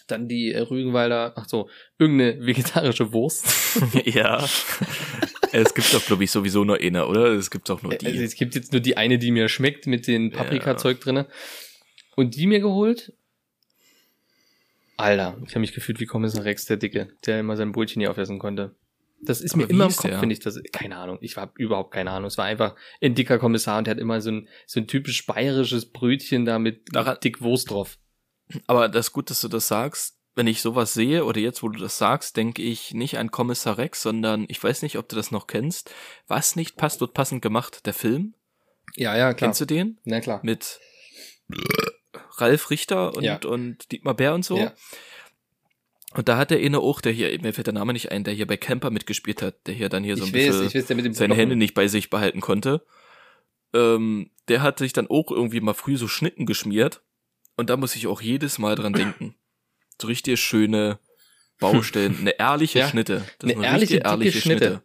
Dann 0.07 0.27
die 0.27 0.53
äh, 0.53 0.59
Rügenwalder, 0.59 1.33
ach 1.35 1.49
so, 1.49 1.69
irgendeine 1.97 2.45
vegetarische 2.45 3.11
Wurst. 3.11 3.45
ja. 4.05 4.47
es 5.51 5.73
gibt 5.73 5.93
doch, 5.93 6.05
glaube 6.05 6.23
ich, 6.23 6.31
sowieso 6.31 6.63
nur 6.63 6.77
eine, 6.77 7.07
oder? 7.07 7.27
Es 7.33 7.51
gibt 7.51 7.67
doch 7.69 7.81
nur 7.81 7.93
die. 7.93 8.05
Also 8.05 8.21
es 8.21 8.35
gibt 8.35 8.55
jetzt 8.55 8.71
nur 8.71 8.79
die 8.79 8.95
eine, 8.95 9.17
die 9.17 9.31
mir 9.31 9.49
schmeckt 9.49 9.87
mit 9.87 10.07
den 10.07 10.31
Paprikazeug 10.31 11.01
drinne. 11.01 11.27
Und 12.15 12.35
die 12.35 12.47
mir 12.47 12.59
geholt. 12.59 13.13
Alter, 14.97 15.37
ich 15.45 15.51
habe 15.51 15.59
mich 15.61 15.73
gefühlt 15.73 15.99
wie 15.99 16.05
Kommissar 16.05 16.43
Rex, 16.43 16.65
der 16.65 16.77
Dicke, 16.77 17.09
der 17.25 17.39
immer 17.39 17.55
sein 17.55 17.71
Brötchen 17.71 17.99
nie 18.01 18.07
aufessen 18.07 18.39
konnte. 18.39 18.75
Das 19.21 19.41
ist 19.41 19.53
Aber 19.53 19.63
mir 19.63 19.69
immer 19.69 19.85
im 19.85 19.95
Kopf, 19.95 20.19
finde 20.19 20.33
ich. 20.33 20.39
Das, 20.39 20.59
keine 20.71 20.97
Ahnung. 20.97 21.17
Ich 21.21 21.37
habe 21.37 21.51
überhaupt 21.57 21.91
keine 21.91 22.11
Ahnung. 22.11 22.27
Es 22.27 22.37
war 22.37 22.45
einfach 22.45 22.75
ein 23.01 23.15
dicker 23.15 23.39
Kommissar 23.39 23.77
und 23.79 23.87
der 23.87 23.95
hat 23.95 23.99
immer 24.01 24.21
so 24.21 24.31
ein, 24.31 24.47
so 24.67 24.79
ein 24.79 24.87
typisch 24.87 25.25
bayerisches 25.25 25.87
Brötchen 25.91 26.45
da 26.45 26.59
mit 26.59 26.93
Daran- 26.93 27.19
dick 27.23 27.41
Wurst 27.41 27.71
drauf. 27.71 27.97
Aber 28.67 28.89
das 28.89 29.07
ist 29.07 29.13
gut, 29.13 29.29
dass 29.29 29.41
du 29.41 29.47
das 29.47 29.67
sagst. 29.67 30.15
Wenn 30.35 30.45
ich 30.45 30.61
sowas 30.61 30.93
sehe 30.93 31.25
oder 31.25 31.39
jetzt, 31.39 31.63
wo 31.63 31.69
du 31.69 31.79
das 31.79 31.97
sagst, 31.97 32.37
denke 32.37 32.61
ich 32.61 32.93
nicht 32.93 33.17
an 33.17 33.31
Kommissar 33.31 33.79
Rex, 33.79 34.03
sondern 34.03 34.45
ich 34.49 34.63
weiß 34.63 34.83
nicht, 34.83 34.97
ob 34.99 35.09
du 35.09 35.15
das 35.15 35.31
noch 35.31 35.47
kennst. 35.47 35.91
Was 36.27 36.55
nicht 36.55 36.75
passt, 36.77 37.01
wird 37.01 37.15
passend 37.15 37.41
gemacht. 37.41 37.87
Der 37.87 37.95
Film. 37.95 38.35
Ja, 38.95 39.17
ja, 39.17 39.33
klar. 39.33 39.47
Kennst 39.49 39.61
du 39.61 39.65
den? 39.65 39.97
Na 40.05 40.21
klar. 40.21 40.39
Mit 40.43 40.79
Ralf 42.39 42.69
Richter 42.69 43.15
und, 43.15 43.23
Ja. 43.23 43.39
und 43.45 43.91
Dietmar 43.91 44.13
Bär 44.15 44.33
und 44.33 44.45
so. 44.45 44.57
Ja. 44.57 44.73
Und 46.13 46.29
da 46.29 46.37
hat 46.37 46.51
der 46.51 46.59
eine 46.59 46.79
auch, 46.79 47.01
der 47.01 47.11
hier, 47.11 47.29
mir 47.41 47.53
fällt 47.53 47.67
der 47.67 47.73
Name 47.73 47.93
nicht 47.93 48.11
ein, 48.11 48.23
der 48.23 48.33
hier 48.33 48.47
bei 48.47 48.57
Camper 48.57 48.89
mitgespielt 48.89 49.41
hat, 49.41 49.67
der 49.67 49.73
hier 49.73 49.89
dann 49.89 50.03
hier 50.03 50.15
so 50.15 50.23
ein 50.23 50.27
ich 50.27 50.33
bisschen 50.33 50.65
weiß, 50.65 50.89
weiß, 50.89 51.17
seine. 51.17 51.35
Hände 51.35 51.55
nicht 51.55 51.73
bei 51.73 51.87
sich 51.87 52.09
behalten 52.09 52.39
konnte. 52.41 52.85
Ähm, 53.73 54.31
der 54.47 54.61
hat 54.61 54.79
sich 54.79 54.93
dann 54.93 55.07
auch 55.07 55.29
irgendwie 55.31 55.59
mal 55.59 55.73
früh 55.73 55.97
so 55.97 56.07
Schnitten 56.07 56.45
geschmiert. 56.45 57.03
Und 57.57 57.69
da 57.69 57.77
muss 57.77 57.95
ich 57.95 58.07
auch 58.07 58.21
jedes 58.21 58.57
Mal 58.57 58.75
dran 58.75 58.93
denken. 58.93 59.35
So 60.01 60.07
richtig 60.07 60.39
schöne 60.39 60.99
Baustellen, 61.59 62.17
eine 62.19 62.39
ehrliche 62.39 62.79
Ja, 62.79 62.87
Schnitte. 62.87 63.25
Das 63.39 63.51
eine 63.51 63.59
ist 63.59 63.65
ehrliche, 63.65 63.95
richtig 64.05 64.19
dicke 64.33 64.41
Schnitte. 64.41 64.83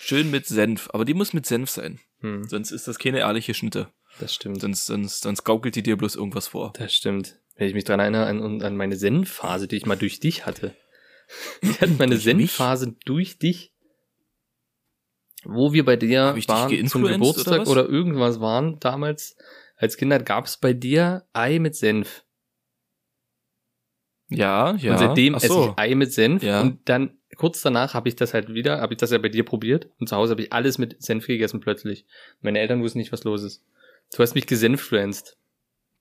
Schön 0.00 0.30
mit 0.30 0.46
Senf, 0.46 0.88
aber 0.92 1.04
die 1.04 1.14
muss 1.14 1.32
mit 1.32 1.46
Senf 1.46 1.68
sein. 1.68 1.98
Hm, 2.20 2.44
Sonst 2.48 2.70
ist 2.70 2.86
das 2.88 2.98
keine 2.98 3.18
ehrliche 3.18 3.54
Schnitte. 3.54 3.88
Das 4.18 4.34
stimmt. 4.34 4.60
Sonst, 4.60 4.86
sonst, 4.86 5.22
sonst 5.22 5.44
gaukelt 5.44 5.76
die 5.76 5.82
dir 5.82 5.96
bloß 5.96 6.16
irgendwas 6.16 6.48
vor. 6.48 6.72
Das 6.76 6.92
stimmt. 6.92 7.38
Wenn 7.56 7.68
ich 7.68 7.74
mich 7.74 7.84
dran 7.84 8.00
erinnere 8.00 8.26
an, 8.26 8.62
an 8.62 8.76
meine 8.76 8.96
Zen-Phase, 8.96 9.66
die 9.68 9.76
ich 9.76 9.86
mal 9.86 9.96
durch 9.96 10.20
dich 10.20 10.46
hatte. 10.46 10.74
Ich 11.60 11.80
hatte 11.80 11.94
meine? 11.98 12.16
Zen-Phase 12.16 12.94
durch 13.04 13.38
dich. 13.38 13.72
Wo 15.42 15.72
wir 15.72 15.84
bei 15.84 15.96
dir 15.96 16.36
waren 16.46 16.86
zum 16.86 17.02
Geburtstag 17.02 17.62
oder 17.62 17.84
oder, 17.84 17.88
irgendwas 17.88 18.40
waren 18.40 18.78
damals. 18.78 19.36
Als 19.76 19.96
Kinder 19.96 20.20
gab 20.20 20.46
es 20.46 20.56
bei 20.56 20.72
dir 20.72 21.26
Ei 21.32 21.58
mit 21.58 21.74
Senf. 21.74 22.24
Ja, 24.28 24.74
ja. 24.76 24.92
und 24.92 24.98
seitdem 24.98 25.34
Ach 25.34 25.42
esse 25.42 25.52
so. 25.52 25.68
ich 25.70 25.78
Ei 25.78 25.94
mit 25.96 26.12
Senf. 26.12 26.42
Ja. 26.42 26.60
Und 26.60 26.88
dann 26.88 27.18
kurz 27.36 27.60
danach 27.62 27.94
habe 27.94 28.08
ich 28.08 28.16
das 28.16 28.34
halt 28.34 28.54
wieder, 28.54 28.80
habe 28.80 28.94
ich 28.94 28.98
das 28.98 29.10
ja 29.10 29.18
bei 29.18 29.28
dir 29.28 29.44
probiert 29.44 29.88
und 29.98 30.08
zu 30.08 30.16
Hause 30.16 30.32
habe 30.32 30.42
ich 30.42 30.52
alles 30.52 30.78
mit 30.78 31.02
Senf 31.02 31.26
gegessen 31.26 31.60
plötzlich. 31.60 32.06
Meine 32.40 32.58
Eltern 32.58 32.82
wussten 32.82 32.98
nicht, 32.98 33.12
was 33.12 33.24
los 33.24 33.42
ist. 33.42 33.64
Du 34.14 34.22
hast 34.22 34.34
mich 34.34 34.46
gesenfluenced. 34.46 35.36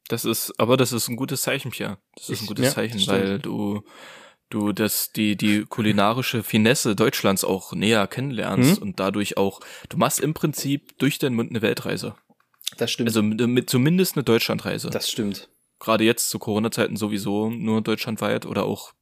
Das 0.07 0.23
ist, 0.25 0.53
aber 0.59 0.77
das 0.77 0.91
ist 0.91 1.07
ein 1.07 1.15
gutes 1.15 1.41
Zeichen, 1.41 1.71
Pia. 1.71 1.97
Das 2.15 2.29
ist 2.29 2.41
ein 2.41 2.43
Ich- 2.43 2.47
gutes 2.47 2.65
ja, 2.65 2.71
Zeichen, 2.73 3.07
weil 3.07 3.39
du, 3.39 3.83
du 4.49 4.71
das, 4.71 5.11
die, 5.11 5.35
die 5.35 5.63
kulinarische 5.65 6.43
Finesse 6.43 6.95
Deutschlands 6.95 7.43
auch 7.43 7.73
näher 7.73 8.05
kennenlernst 8.07 8.77
Mhm. 8.77 8.87
und 8.87 8.99
dadurch 8.99 9.37
auch, 9.37 9.61
du 9.89 9.97
machst 9.97 10.19
im 10.19 10.33
Prinzip 10.35 10.97
durch 10.99 11.17
deinen 11.17 11.35
Mund 11.35 11.49
eine 11.49 11.63
Weltreise. 11.63 12.15
Das 12.77 12.91
stimmt. 12.91 13.09
Also 13.09 13.23
mit, 13.23 13.39
mit 13.47 13.69
zumindest 13.69 14.15
eine 14.15 14.23
Deutschlandreise. 14.23 14.89
das 14.91 15.09
stimmt. 15.09 15.49
Gerade 15.79 16.03
jetzt 16.03 16.29
zu 16.29 16.39
Corona-Zeiten 16.39 16.95
sowieso 16.97 17.49
nur 17.49 17.81
deutschlandweit 17.81 18.45
oder 18.45 18.63
auch 18.63 18.93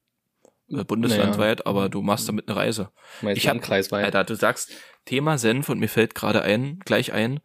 äh, 0.71 0.83
bundeslandweit, 0.85 1.67
aber 1.67 1.89
du 1.89 2.01
machst 2.01 2.27
damit 2.29 2.47
eine 2.47 2.55
Reise. 2.57 2.91
Mein 3.21 3.35
Ich 3.35 3.47
hab- 3.47 3.55
Landkreis 3.55 3.91
war 3.91 3.99
ja- 3.99 4.05
Alter, 4.05 4.23
du 4.23 4.35
sagst 4.35 4.71
Thema 5.05 5.37
Senf 5.37 5.67
und 5.69 5.79
mir 5.79 5.89
fällt 5.89 6.15
gerade 6.15 6.41
ein, 6.41 6.79
gleich 6.85 7.11
ein, 7.13 7.41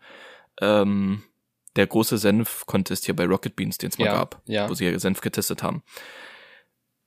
ähm, 0.61 1.25
der 1.77 1.87
große 1.87 2.19
Senf-Contest 2.19 3.05
hier 3.07 3.15
bei 3.17 3.25
Rocket 3.25 3.55
Beans, 3.57 3.79
den 3.79 3.91
es 3.91 3.99
mal 3.99 4.07
Ja, 4.07 4.13
gab, 4.15 4.43
ja. 4.47 4.69
wo 4.69 4.75
sie 4.75 4.87
ja 4.87 4.99
Senf 4.99 5.21
getestet 5.21 5.63
haben. 5.63 5.83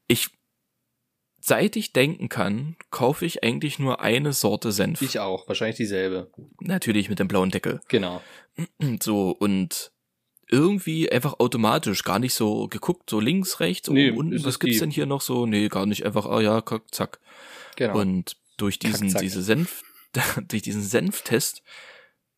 Ich, 0.07 0.30
seit 1.39 1.76
ich 1.76 1.93
denken 1.93 2.30
kann, 2.30 2.76
kaufe 2.89 3.26
ich 3.26 3.43
eigentlich 3.43 3.80
nur 3.80 4.01
eine 4.01 4.34
Sorte 4.34 4.72
Senf. 4.72 5.01
Ich 5.01 5.20
auch, 5.20 5.47
wahrscheinlich 5.47 5.78
dieselbe. 5.78 6.32
Natürlich 6.59 7.09
mit 7.09 7.20
dem 7.20 7.28
blauen 7.28 7.49
Deckel. 7.51 7.82
Genau. 7.88 8.22
So, 9.01 9.32
und 9.32 9.91
irgendwie 10.49 11.09
einfach 11.09 11.39
automatisch, 11.39 12.03
gar 12.03 12.20
nicht 12.20 12.34
so 12.34 12.68
geguckt, 12.68 13.09
so 13.09 13.20
links, 13.22 13.62
rechts, 13.62 13.89
Nee, 13.89 14.09
oben, 14.09 14.18
unten, 14.18 14.39
was 14.43 14.45
es 14.55 14.59
gibt's 14.59 14.76
die. 14.76 14.80
denn 14.82 14.91
hier 14.91 15.05
noch 15.05 15.22
so? 15.22 15.45
Nee, 15.45 15.70
gar 15.70 15.86
nicht, 15.86 16.05
einfach, 16.05 16.26
ah 16.26 16.41
ja, 16.41 16.59
kack, 16.62 16.84
zack. 16.93 17.20
Genau. 17.78 17.97
Und 17.97 18.36
durch 18.57 18.78
diesen, 18.78 19.07
Kack, 19.07 19.12
zack. 19.14 19.22
diese 19.22 19.41
Senf, 19.41 19.82
durch 20.49 20.62
diesen 20.62 20.82
Senftest 20.84 21.64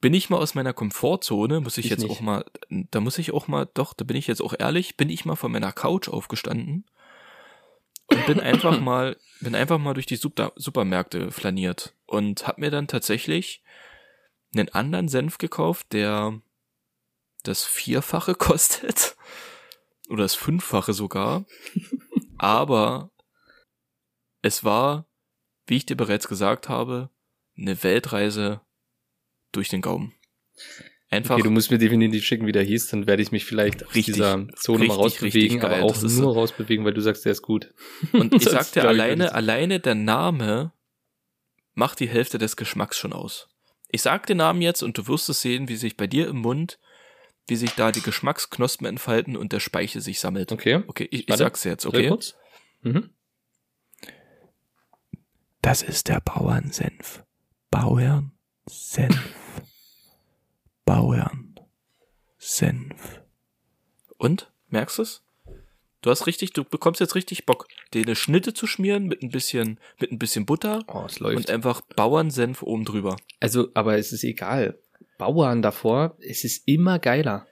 bin 0.04 0.14
ich 0.14 0.30
mal 0.30 0.36
aus 0.36 0.54
meiner 0.54 0.74
Komfortzone, 0.74 1.62
muss 1.62 1.78
ich, 1.78 1.86
Ich 1.86 1.92
jetzt 1.92 2.02
nicht. 2.02 2.12
auch 2.12 2.20
mal, 2.20 2.44
da 2.70 3.00
muss 3.00 3.18
ich 3.20 3.32
auch 3.32 3.48
mal, 3.48 3.70
doch, 3.74 3.94
da 3.94 4.04
bin 4.04 4.18
ich 4.18 4.28
jetzt 4.28 4.42
auch 4.42 4.54
ehrlich, 4.60 4.98
bin 4.98 5.10
ich 5.10 5.24
mal 5.24 5.38
von 5.38 5.50
meiner 5.50 5.72
Couch 5.72 6.10
aufgestanden 6.10 6.86
und 8.08 8.26
bin 8.26 8.38
einfach 8.42 8.82
mal, 8.82 9.16
bin 9.40 9.56
einfach 9.56 9.78
mal 9.78 9.94
durch 9.94 10.06
die 10.06 10.18
Super, 10.18 10.52
Supermärkte 10.58 11.32
flaniert 11.32 11.96
und 12.06 12.46
hab 12.46 12.58
mir 12.58 12.70
dann 12.70 12.90
tatsächlich 12.90 13.64
einen 14.54 14.68
anderen 14.68 15.08
Senf 15.08 15.38
gekauft, 15.38 15.94
der 15.94 16.38
das 17.44 17.64
Vierfache 17.64 18.36
kostet 18.36 19.16
oder 20.10 20.24
das 20.24 20.36
Fünffache 20.36 20.92
sogar, 20.92 21.46
aber 22.38 23.10
es 24.42 24.66
war, 24.66 25.06
wie 25.66 25.78
ich 25.78 25.86
dir 25.86 25.96
bereits 25.96 26.28
gesagt 26.28 26.68
habe, 26.68 27.10
eine 27.58 27.82
Weltreise 27.84 28.60
durch 29.54 29.70
den 29.70 29.82
Gaumen. 29.82 30.14
Einfach 31.10 31.36
okay, 31.36 31.44
du 31.44 31.52
musst 31.52 31.70
mir 31.72 31.78
definitiv 31.78 32.26
schicken, 32.26 32.48
wie 32.48 32.52
der 32.52 32.64
hieß, 32.64 32.88
dann 32.88 33.06
werde 33.08 33.22
ich 33.22 33.32
mich 33.32 33.46
vielleicht 33.46 33.86
aus 33.86 33.94
Richtig, 33.94 34.16
dieser 34.16 34.48
Zone 34.56 34.86
mal 34.86 34.96
richtig, 34.96 34.98
rausbewegen, 34.98 35.42
richtig 35.42 35.62
geil. 35.62 35.74
aber 35.76 35.84
auch 35.84 35.92
Das 35.94 36.04
ist 36.04 36.18
nur 36.20 36.34
rausbewegen, 36.34 36.84
weil 36.86 36.94
du 36.94 37.02
sagst, 37.02 37.24
der 37.26 37.32
ist 37.34 37.44
gut. 37.44 37.72
Und 38.14 38.34
ich 38.34 38.44
sagte, 38.50 38.88
alleine, 38.88 39.26
ich- 39.28 39.32
alleine 39.34 39.80
der 39.80 39.96
Name 39.96 40.74
macht 41.76 42.00
die 42.00 42.10
Hälfte 42.10 42.38
des 42.40 42.56
Geschmacks 42.56 42.98
schon 42.98 43.14
aus. 43.14 43.48
Ich 43.90 44.02
sag 44.02 44.26
den 44.26 44.38
Namen 44.38 44.62
jetzt 44.64 44.82
und 44.82 44.98
du 44.98 45.06
wirst 45.08 45.30
es 45.30 45.42
sehen, 45.42 45.70
wie 45.70 45.76
sich 45.76 45.98
bei 45.98 46.08
dir 46.08 46.28
im 46.28 46.38
Mund, 46.38 46.80
wie 47.48 47.56
sich 47.58 47.72
da 47.76 47.92
die 47.92 48.02
Geschmacksknospen 48.02 48.88
entfalten 48.88 49.38
und 49.38 49.54
der 49.54 49.60
Speichel 49.60 50.02
sich 50.02 50.20
sammelt. 50.20 50.52
Okay. 50.52 50.82
Okay, 50.88 51.08
ich, 51.12 51.22
ich 51.24 51.30
Warte. 51.30 51.44
sag's 51.44 51.64
jetzt, 51.64 51.86
okay? 51.86 52.08
kurz. 52.08 52.36
Mhm. 52.82 53.12
Das 55.62 55.82
ist 55.84 56.08
der 56.08 56.22
Bauernsenf. 56.22 57.24
Bauernsenf. 58.66 59.62
Bauernsenf. 60.86 63.22
Und? 64.18 64.52
Merkst 64.70 65.00
du's? 65.00 65.22
Du 66.02 66.10
hast 66.10 66.28
richtig, 66.28 66.52
du 66.54 66.64
bekommst 66.64 67.00
jetzt 67.00 67.16
richtig 67.16 67.46
Bock, 67.46 67.68
dir 67.94 68.04
eine 68.04 68.16
Schnitte 68.16 68.54
zu 68.54 68.68
schmieren 68.68 69.06
mit 69.06 69.24
ein 69.24 69.30
bisschen, 69.30 69.80
mit 70.00 70.12
ein 70.12 70.20
bisschen 70.20 70.46
Butter 70.46 70.84
Oh, 70.88 71.04
es 71.06 71.18
und 71.18 71.22
läuft. 71.22 71.50
einfach 71.50 71.80
Bauernsenf 71.96 72.62
oben 72.62 72.84
drüber. 72.84 73.16
Also, 73.40 73.70
aber 73.74 73.98
es 73.98 74.12
ist 74.12 74.24
egal. 74.26 74.78
Bauern 75.18 75.62
davor, 75.62 76.18
es 76.20 76.44
ist 76.44 76.68
immer 76.68 77.00
geiler. 77.00 77.48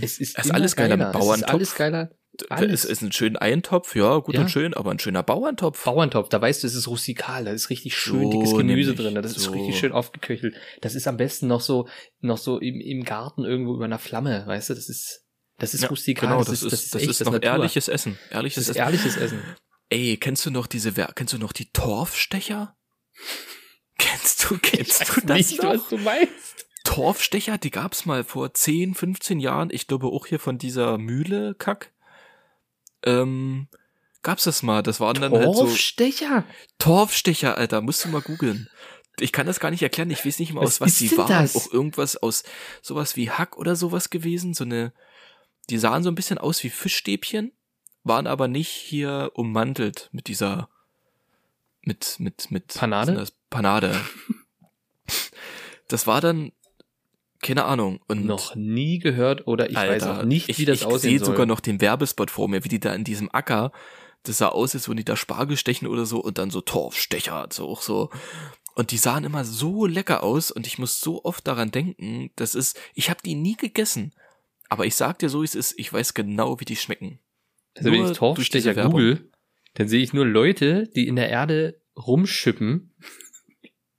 Es 0.00 0.18
ist, 0.18 0.38
Es 0.38 0.46
ist 0.46 0.50
alles 0.52 0.74
geiler 0.74 0.96
mit 0.96 1.14
Es 1.14 1.36
ist 1.36 1.42
alles 1.44 1.74
geiler. 1.74 2.10
Alles. 2.48 2.84
Es 2.84 2.90
ist 2.90 3.02
ein 3.02 3.12
schöner 3.12 3.40
Eintopf, 3.42 3.94
ja, 3.94 4.18
gut 4.18 4.34
Ja. 4.34 4.42
und 4.42 4.48
schön, 4.50 4.74
aber 4.74 4.90
ein 4.90 4.98
schöner 4.98 5.22
Bauerntopf. 5.22 5.84
Bauerntopf, 5.84 6.28
da 6.28 6.40
weißt 6.40 6.62
du, 6.62 6.66
es 6.66 6.74
ist 6.74 6.88
rustikal, 6.88 7.44
da 7.44 7.52
ist 7.52 7.70
richtig 7.70 7.96
schön 7.96 8.24
So 8.24 8.30
dickes 8.30 8.50
Gemüse 8.56 8.90
nämlich, 8.90 8.96
drin, 8.96 9.14
das 9.22 9.36
ist 9.36 9.42
so. 9.44 9.52
richtig 9.52 9.78
schön 9.78 9.92
aufgeköchelt. 9.92 10.54
Das 10.80 10.94
ist 10.94 11.06
am 11.06 11.16
besten 11.16 11.46
noch 11.46 11.60
so, 11.60 11.88
noch 12.20 12.38
so 12.38 12.58
im, 12.58 12.80
im 12.80 13.04
Garten 13.04 13.44
irgendwo 13.44 13.74
über 13.74 13.84
einer 13.84 13.98
Flamme, 13.98 14.44
weißt 14.46 14.70
du, 14.70 14.74
das 14.74 14.88
ist, 14.88 15.22
das 15.58 15.74
ist 15.74 15.82
Ja, 15.82 15.88
rustikal, 15.88 16.28
genau, 16.30 16.40
das, 16.44 16.62
ist, 16.62 16.72
das 16.72 16.84
ist 16.84 16.94
echt 16.96 17.08
ist 17.10 17.20
das 17.20 17.26
noch 17.26 17.32
Natur. 17.34 17.50
ehrliches 17.50 17.88
Essen. 17.88 18.18
Das 18.24 18.32
Ehrliches 18.38 18.62
ist 18.64 18.68
Essen. 18.70 18.78
ehrliches 18.80 19.16
Essen. 19.16 19.42
Ey, 19.90 20.16
kennst 20.16 20.44
du 20.46 20.50
noch 20.50 20.66
diese, 20.66 20.96
Wer- 20.96 21.12
kennst 21.14 21.32
du 21.34 21.38
noch 21.38 21.52
die 21.52 21.70
Torfstecher? 21.72 22.76
Kennst 23.98 24.50
du, 24.50 24.58
kennst 24.58 25.16
du 25.16 25.20
das 25.24 25.36
Nicht, 25.36 25.62
noch? 25.62 25.74
was 25.74 25.88
du 25.88 25.98
meinst. 25.98 26.66
Torfstecher, 26.84 27.58
die 27.58 27.70
gab's 27.70 28.04
mal 28.06 28.24
vor 28.24 28.52
10, 28.52 28.94
15 28.94 29.38
Jahren. 29.40 29.70
Ich 29.72 29.86
glaube 29.86 30.08
auch 30.08 30.26
hier 30.26 30.38
von 30.40 30.58
dieser 30.58 30.98
Mühle, 30.98 31.54
Kack. 31.54 31.92
Ähm, 33.04 33.68
gab's 34.22 34.44
das 34.44 34.62
mal. 34.62 34.82
Das 34.82 35.00
waren 35.00 35.20
dann 35.20 35.32
halt 35.32 35.44
so 35.44 35.64
Torfstecher? 35.64 36.44
Torfstecher, 36.78 37.56
Alter. 37.56 37.80
Musst 37.80 38.04
du 38.04 38.08
mal 38.08 38.22
googeln. 38.22 38.68
Ich 39.20 39.32
kann 39.32 39.46
das 39.46 39.60
gar 39.60 39.70
nicht 39.70 39.82
erklären. 39.82 40.10
Ich 40.10 40.26
weiß 40.26 40.38
nicht 40.40 40.52
mal, 40.52 40.62
Was 40.62 40.76
aus 40.76 40.80
was 40.80 40.88
ist 40.92 41.00
die 41.00 41.16
waren. 41.16 41.28
das? 41.28 41.56
Auch 41.56 41.72
irgendwas 41.72 42.16
aus 42.16 42.42
sowas 42.82 43.16
wie 43.16 43.30
Hack 43.30 43.56
oder 43.56 43.76
sowas 43.76 44.10
gewesen. 44.10 44.54
So 44.54 44.64
eine, 44.64 44.92
die 45.70 45.78
sahen 45.78 46.02
so 46.02 46.10
ein 46.10 46.16
bisschen 46.16 46.38
aus 46.38 46.64
wie 46.64 46.70
Fischstäbchen, 46.70 47.52
waren 48.02 48.26
aber 48.26 48.48
nicht 48.48 48.70
hier 48.70 49.30
ummantelt 49.34 50.08
mit 50.12 50.26
dieser, 50.26 50.68
mit, 51.82 52.16
mit, 52.18 52.50
mit. 52.50 52.74
Panade? 52.74 53.16
was 53.16 53.32
Panade. 53.50 54.00
Das 55.88 56.06
war 56.06 56.20
dann, 56.20 56.52
keine 57.44 57.64
Ahnung. 57.64 58.00
Und 58.08 58.24
Noch 58.24 58.56
nie 58.56 58.98
gehört 58.98 59.46
oder 59.46 59.70
ich 59.70 59.76
weiß 59.76 60.02
auch 60.04 60.22
nicht, 60.24 60.48
ich, 60.48 60.58
wie 60.58 60.64
das 60.64 60.80
ich 60.80 60.86
aussehen 60.86 61.10
sehe 61.10 61.18
soll. 61.18 61.28
sogar 61.28 61.46
noch 61.46 61.60
den 61.60 61.80
Werbespot 61.80 62.30
vor 62.30 62.48
mir, 62.48 62.64
wie 62.64 62.68
die 62.68 62.80
da 62.80 62.94
in 62.94 63.04
diesem 63.04 63.32
Acker, 63.32 63.70
das 64.24 64.38
sah 64.38 64.48
aus, 64.48 64.74
als 64.74 64.88
würden 64.88 64.98
die 64.98 65.04
da 65.04 65.16
Spargel 65.16 65.56
stechen 65.56 65.86
oder 65.86 66.06
so 66.06 66.20
und 66.20 66.38
dann 66.38 66.50
so 66.50 66.62
Torfstecher, 66.62 67.48
so 67.52 67.68
auch 67.68 67.82
so. 67.82 68.10
Und 68.74 68.90
die 68.90 68.96
sahen 68.96 69.24
immer 69.24 69.44
so 69.44 69.86
lecker 69.86 70.22
aus 70.22 70.50
und 70.50 70.66
ich 70.66 70.78
muss 70.78 70.98
so 70.98 71.24
oft 71.24 71.46
daran 71.46 71.70
denken, 71.70 72.30
das 72.34 72.54
ist, 72.54 72.80
ich 72.94 73.10
habe 73.10 73.20
die 73.24 73.34
nie 73.34 73.56
gegessen. 73.56 74.12
Aber 74.68 74.86
ich 74.86 74.96
sag 74.96 75.18
dir 75.18 75.28
so, 75.28 75.42
wie 75.42 75.46
es 75.46 75.54
ist, 75.54 75.78
ich 75.78 75.92
weiß 75.92 76.14
genau, 76.14 76.58
wie 76.58 76.64
die 76.64 76.76
schmecken. 76.76 77.20
Also 77.76 77.92
wenn 77.92 78.00
Nur 78.00 78.10
ich 78.10 78.18
durch 78.18 78.50
diese 78.50 78.72
Torfstecher 78.72 78.88
google, 78.88 79.30
dann 79.74 79.88
sehe 79.88 80.02
ich 80.02 80.12
nur 80.12 80.26
Leute, 80.26 80.88
die 80.88 81.06
in 81.06 81.16
der 81.16 81.28
Erde 81.28 81.80
rumschippen. 81.96 82.94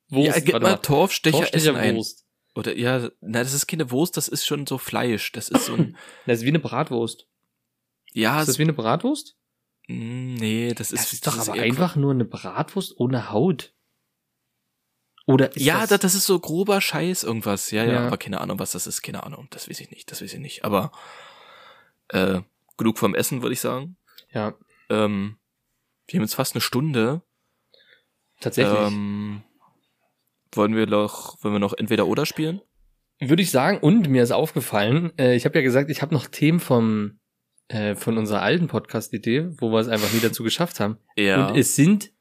Wurst, 0.10 0.38
ja, 0.38 0.44
gib 0.44 0.62
mal. 0.62 0.78
Torfstecher, 0.78 1.76
ein. 1.76 1.96
Wurst. 1.96 2.25
Oder 2.56 2.78
ja, 2.78 3.10
na, 3.22 3.44
das 3.44 3.54
ist 3.54 3.68
keine 3.68 3.92
Wurst, 3.92 4.16
das 4.18 4.28
ist 4.28 4.46
schon 4.46 4.66
so 4.66 4.78
Fleisch. 4.78 5.32
Das 5.34 5.50
ist 5.50 5.66
so 5.66 5.74
ein, 5.74 5.98
Das 6.26 6.40
ist 6.40 6.46
wie 6.46 6.50
eine 6.50 6.60
Bratwurst. 6.60 7.28
ja, 8.14 8.40
Ist 8.40 8.48
das 8.48 8.58
wie 8.60 8.64
eine 8.64 8.74
Bratwurst? 8.74 9.36
mm, 9.88 10.36
nee, 10.36 10.74
das 10.74 10.92
ist, 10.92 11.04
Das 11.04 11.14
ist 11.14 11.28
doch 11.28 11.36
das 11.36 11.50
aber 11.50 11.62
einfach 11.62 11.96
nur 11.96 12.12
eine 12.12 12.26
Bratwurst 12.26 12.98
ohne 12.98 13.32
Haut. 13.32 13.74
Oder 15.28 15.56
ist 15.56 15.64
ja, 15.66 15.82
das, 15.82 15.90
das, 15.90 16.00
das 16.02 16.16
ist 16.16 16.26
so 16.28 16.40
grober 16.40 16.80
Scheiß 16.82 17.24
irgendwas. 17.24 17.72
Ja, 17.72 17.84
ja, 17.84 17.94
Ja. 17.94 18.08
aber 18.08 18.18
keine 18.18 18.40
Ahnung, 18.42 18.60
was 18.60 18.72
das 18.72 18.86
ist. 18.88 19.02
Keine 19.02 19.24
Ahnung, 19.24 19.48
das 19.50 19.68
weiß 19.70 19.80
ich 19.80 19.90
nicht. 19.90 20.10
Das 20.12 20.22
weiß 20.22 20.34
ich 20.34 20.40
nicht. 20.40 20.64
Aber 20.64 20.92
äh, 22.10 22.42
genug 22.78 23.00
vom 23.00 23.16
Essen, 23.16 23.42
würde 23.42 23.54
ich 23.54 23.60
sagen. 23.60 23.98
ja, 24.32 24.54
Ähm, 24.90 25.40
wir 26.08 26.20
haben 26.20 26.24
jetzt 26.26 26.36
fast 26.36 26.54
eine 26.54 26.62
Stunde. 26.62 27.24
tatsächlich. 28.40 28.76
Ähm, 28.80 29.44
wollen 30.58 30.76
wir 30.76 30.88
noch, 30.88 31.44
wollen 31.44 31.56
wir 31.56 31.60
noch 31.60 31.74
entweder 31.74 32.08
oder 32.08 32.26
spielen? 32.26 32.62
Würde 33.20 33.42
ich 33.42 33.52
sagen, 33.52 33.78
und 33.80 34.10
mir 34.10 34.24
ist 34.24 34.32
aufgefallen, 34.32 35.12
äh, 35.18 35.36
ich 35.36 35.46
habe 35.46 35.58
ja 35.58 35.64
gesagt, 35.64 35.90
ich 35.90 36.02
habe 36.02 36.14
noch 36.14 36.28
Themen 36.28 36.60
vom 36.60 37.20
äh, 37.68 37.96
von 37.96 38.18
unserer 38.18 38.42
alten 38.42 38.68
Podcast-Idee, 38.68 39.50
wo 39.60 39.72
wir 39.72 39.80
es 39.80 39.88
einfach 39.88 40.12
nie 40.14 40.20
dazu 40.20 40.44
geschafft 40.44 40.80
haben. 40.80 40.98
Ja. 41.16 41.48
Und 41.48 41.58
es 41.58 41.76
sind, 41.76 42.12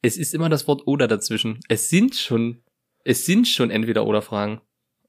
es 0.00 0.16
ist 0.16 0.34
immer 0.34 0.48
das 0.48 0.66
Wort 0.66 0.86
oder 0.86 1.06
dazwischen. 1.06 1.60
Es 1.68 1.88
sind 1.88 2.16
schon, 2.16 2.62
es 3.04 3.24
sind 3.24 3.46
schon 3.46 3.70
entweder 3.70 4.06
oder 4.06 4.22
Fragen. 4.22 4.60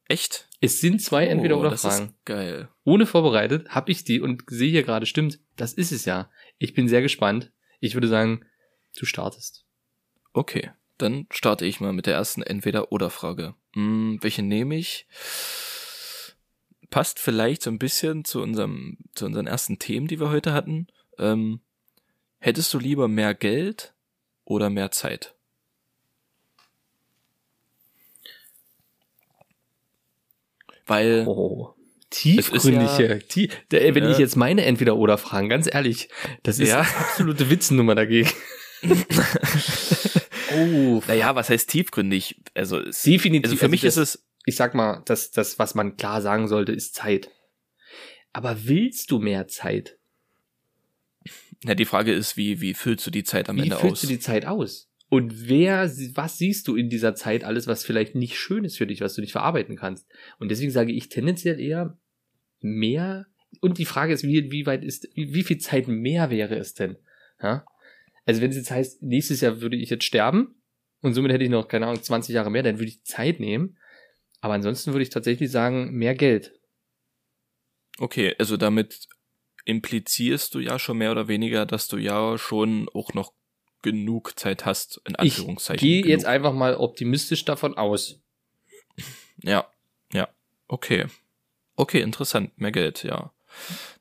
Echt? 0.07 0.49
Es 0.61 0.79
sind 0.81 1.01
zwei 1.01 1.25
entweder 1.25 1.57
Oh, 1.57 1.61
oder 1.61 1.71
das 1.71 1.81
Fragen. 1.81 2.13
Geil. 2.25 2.69
Ohne 2.83 3.05
vorbereitet 3.05 3.69
habe 3.69 3.91
ich 3.91 4.03
die 4.03 4.19
und 4.21 4.43
sehe 4.47 4.69
hier 4.69 4.83
gerade, 4.83 5.05
stimmt, 5.05 5.39
das 5.55 5.73
ist 5.73 5.91
es 5.91 6.05
ja. 6.05 6.29
Ich 6.57 6.73
bin 6.73 6.87
sehr 6.87 7.01
gespannt. 7.01 7.51
Ich 7.79 7.95
würde 7.95 8.07
sagen, 8.07 8.45
du 8.97 9.05
startest. 9.05 9.65
Okay, 10.33 10.71
dann 10.97 11.27
starte 11.31 11.65
ich 11.65 11.79
mal 11.79 11.93
mit 11.93 12.05
der 12.05 12.13
ersten 12.15 12.41
Entweder-Oder-Frage. 12.43 13.55
Hm, 13.73 14.19
welche 14.21 14.43
nehme 14.43 14.75
ich? 14.75 15.07
Passt 16.89 17.19
vielleicht 17.19 17.63
so 17.63 17.71
ein 17.71 17.79
bisschen 17.79 18.23
zu 18.25 18.41
unserem, 18.41 18.97
zu 19.15 19.25
unseren 19.25 19.47
ersten 19.47 19.79
Themen, 19.79 20.07
die 20.07 20.19
wir 20.19 20.29
heute 20.29 20.53
hatten. 20.53 20.87
Ähm, 21.17 21.59
hättest 22.39 22.73
du 22.73 22.79
lieber 22.79 23.07
mehr 23.07 23.33
Geld 23.33 23.93
oder 24.45 24.69
mehr 24.69 24.91
Zeit? 24.91 25.33
Weil 30.85 31.23
Oh. 31.27 31.73
Tiefgründige. 32.09 33.19
tie 33.27 33.49
der, 33.71 33.95
wenn 33.95 34.03
Ja. 34.03 34.11
ich 34.11 34.19
jetzt 34.19 34.35
meine 34.35 34.63
Entweder-Oder-Fragen, 34.65 35.49
ganz 35.49 35.67
ehrlich, 35.73 36.09
das 36.43 36.59
ist 36.59 36.69
Ja. 36.69 36.81
eine 36.81 36.95
absolute 36.97 37.49
Witzennummer 37.49 37.95
dagegen. 37.95 38.29
oh, 40.55 41.01
Naja, 41.07 41.35
was 41.35 41.49
heißt 41.49 41.69
tiefgründig? 41.69 42.41
Also, 42.53 42.81
definitiv. 42.81 43.45
also 43.45 43.55
für 43.57 43.69
mich 43.69 43.81
das, 43.81 43.97
ist 43.97 44.15
es, 44.15 44.25
ich 44.45 44.55
sag 44.55 44.75
mal, 44.75 45.01
das, 45.05 45.31
das, 45.31 45.59
was 45.59 45.75
man 45.75 45.97
klar 45.97 46.21
sagen 46.21 46.47
sollte, 46.47 46.71
ist 46.71 46.95
Zeit. 46.95 47.29
Aber 48.33 48.65
willst 48.65 49.11
du 49.11 49.19
mehr 49.19 49.47
Zeit? 49.47 49.97
na, 51.63 51.75
die 51.75 51.85
Frage 51.85 52.13
ist, 52.13 52.37
wie, 52.37 52.61
wie 52.61 52.73
füllst 52.73 53.05
du 53.07 53.11
die 53.11 53.23
Zeit 53.23 53.49
am 53.49 53.57
Wie 53.57 53.61
Ende 53.63 53.77
füllst 53.77 53.93
aus? 53.93 54.01
du 54.01 54.07
die 54.07 54.19
Zeit 54.19 54.45
aus? 54.45 54.89
Und 55.09 55.47
wer, 55.47 55.89
was 56.15 56.37
siehst 56.37 56.67
du 56.67 56.75
in 56.75 56.89
dieser 56.89 57.13
Zeit 57.15 57.43
alles, 57.43 57.67
was 57.67 57.85
vielleicht 57.85 58.15
nicht 58.15 58.37
schön 58.37 58.65
ist 58.65 58.77
für 58.77 58.87
dich, 58.87 59.01
was 59.01 59.13
du 59.13 59.21
nicht 59.21 59.31
verarbeiten 59.31 59.75
kannst? 59.75 60.07
Und 60.39 60.49
deswegen 60.49 60.71
sage 60.71 60.91
ich 60.91 61.09
tendenziell 61.09 61.59
eher 61.59 61.97
mehr. 62.61 63.27
Und 63.61 63.77
die 63.77 63.85
Frage 63.85 64.13
ist, 64.13 64.23
wie, 64.23 64.51
wie 64.51 64.65
weit 64.65 64.83
ist, 64.83 65.07
wie, 65.13 65.33
wie 65.33 65.43
viel 65.43 65.59
Zeit 65.59 65.87
mehr 65.87 66.29
wäre 66.29 66.55
es 66.57 66.73
denn? 66.73 66.97
Ja? 67.41 67.63
Also 68.25 68.41
wenn 68.41 68.51
es 68.51 68.57
jetzt 68.57 68.71
heißt, 68.71 69.03
nächstes 69.03 69.41
Jahr 69.41 69.61
würde 69.61 69.75
ich 69.75 69.89
jetzt 69.89 70.03
sterben 70.05 70.55
und 71.01 71.13
somit 71.13 71.31
hätte 71.31 71.43
ich 71.43 71.49
noch, 71.49 71.67
keine 71.67 71.87
Ahnung, 71.87 72.01
20 72.01 72.33
Jahre 72.33 72.49
mehr, 72.51 72.63
dann 72.63 72.79
würde 72.79 72.89
ich 72.89 73.03
Zeit 73.03 73.39
nehmen. 73.39 73.77
Aber 74.41 74.53
ansonsten 74.53 74.91
würde 74.93 75.03
ich 75.03 75.09
tatsächlich 75.09 75.51
sagen, 75.51 75.91
mehr 75.91 76.15
Geld. 76.15 76.53
Okay, 77.99 78.35
also 78.39 78.57
damit 78.57 79.07
implizierst 79.65 80.53
du 80.55 80.59
ja 80.59 80.79
schon 80.79 80.97
mehr 80.97 81.11
oder 81.11 81.27
weniger, 81.27 81.65
dass 81.65 81.87
du 81.87 81.97
ja 81.97 82.37
schon 82.37 82.89
auch 82.93 83.13
noch 83.13 83.33
genug 83.81 84.37
Zeit 84.39 84.65
hast, 84.65 85.01
in 85.05 85.15
Ich 85.21 85.37
Anführungszeichen. 85.37 85.79
gehe 85.85 86.01
genug. 86.01 86.09
jetzt 86.09 86.25
einfach 86.25 86.53
mal 86.53 86.75
optimistisch 86.75 87.45
davon 87.45 87.75
aus. 87.77 88.21
Ja, 89.41 89.67
ja, 90.11 90.29
okay. 90.67 91.05
Okay, 91.75 92.01
interessant, 92.01 92.57
mehr 92.57 92.71
Geld, 92.71 93.03
ja. 93.03 93.33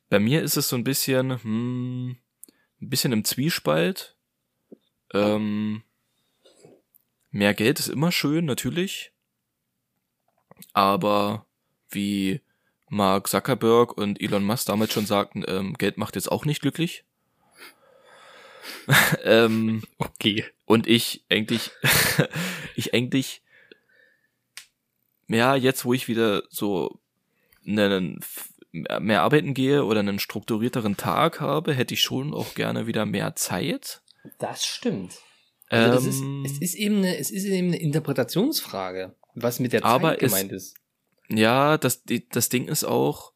Bei 0.08 0.18
mir 0.18 0.42
ist 0.42 0.56
es 0.56 0.68
so 0.68 0.76
ein 0.76 0.84
bisschen, 0.84 1.42
hm, 1.42 2.16
ein 2.83 2.91
bisschen 2.91 3.12
im 3.12 3.24
Zwiespalt. 3.24 4.16
Ähm, 5.14 5.83
mehr 7.30 7.55
Geld 7.55 7.78
ist 7.78 7.89
immer 7.89 8.12
schön, 8.12 8.45
natürlich. 8.45 9.12
Aber 10.72 11.47
wie 11.91 12.41
Mark 12.89 13.28
Zuckerberg 13.28 13.97
und 13.97 14.20
Elon 14.20 14.45
Musk 14.45 14.66
damals 14.66 14.93
schon 14.93 15.07
sagten, 15.07 15.45
ähm, 15.47 15.74
Geld 15.74 15.97
macht 15.97 16.16
jetzt 16.16 16.30
auch 16.30 16.45
nicht 16.45 16.61
glücklich. 16.61 17.05
ähm, 19.24 19.83
Okay. 19.99 20.45
und 20.66 20.87
ich 20.87 21.24
eigentlich, 21.28 21.70
ich 22.76 22.95
eigentlich, 22.95 23.43
ja, 25.28 25.55
jetzt 25.57 25.85
wo 25.85 25.95
ich 25.95 26.09
wieder 26.09 26.43
so 26.51 27.01
einen, 27.66 28.20
mehr 28.72 29.22
arbeiten 29.22 29.54
gehe 29.54 29.84
oder 29.84 30.00
einen 30.00 30.18
strukturierteren 30.18 30.96
Tag 30.96 31.40
habe, 31.40 31.74
hätte 31.74 31.94
ich 31.94 32.00
schon 32.02 32.32
auch 32.32 32.54
gerne 32.54 32.86
wieder 32.86 33.04
mehr 33.06 33.36
Zeit. 33.36 34.02
Das 34.38 34.64
stimmt. 34.64 35.12
Also 35.68 35.92
das 35.94 36.04
ist, 36.06 36.20
Ähm, 36.20 36.42
es 36.46 36.58
ist 36.58 36.74
eben 36.74 36.96
eine, 36.98 37.16
es 37.18 37.30
ist 37.30 37.44
eben 37.44 37.68
eine 37.68 37.78
Interpretationsfrage, 37.80 39.14
was 39.34 39.58
mit 39.60 39.72
der 39.72 39.84
Aber 39.84 40.10
Zeit 40.10 40.22
es- 40.22 40.32
gemeint 40.32 40.52
ist. 40.52 40.76
Ja, 41.28 41.78
das, 41.78 42.02
das 42.30 42.48
Ding 42.50 42.68
ist 42.68 42.84
auch, 42.84 43.32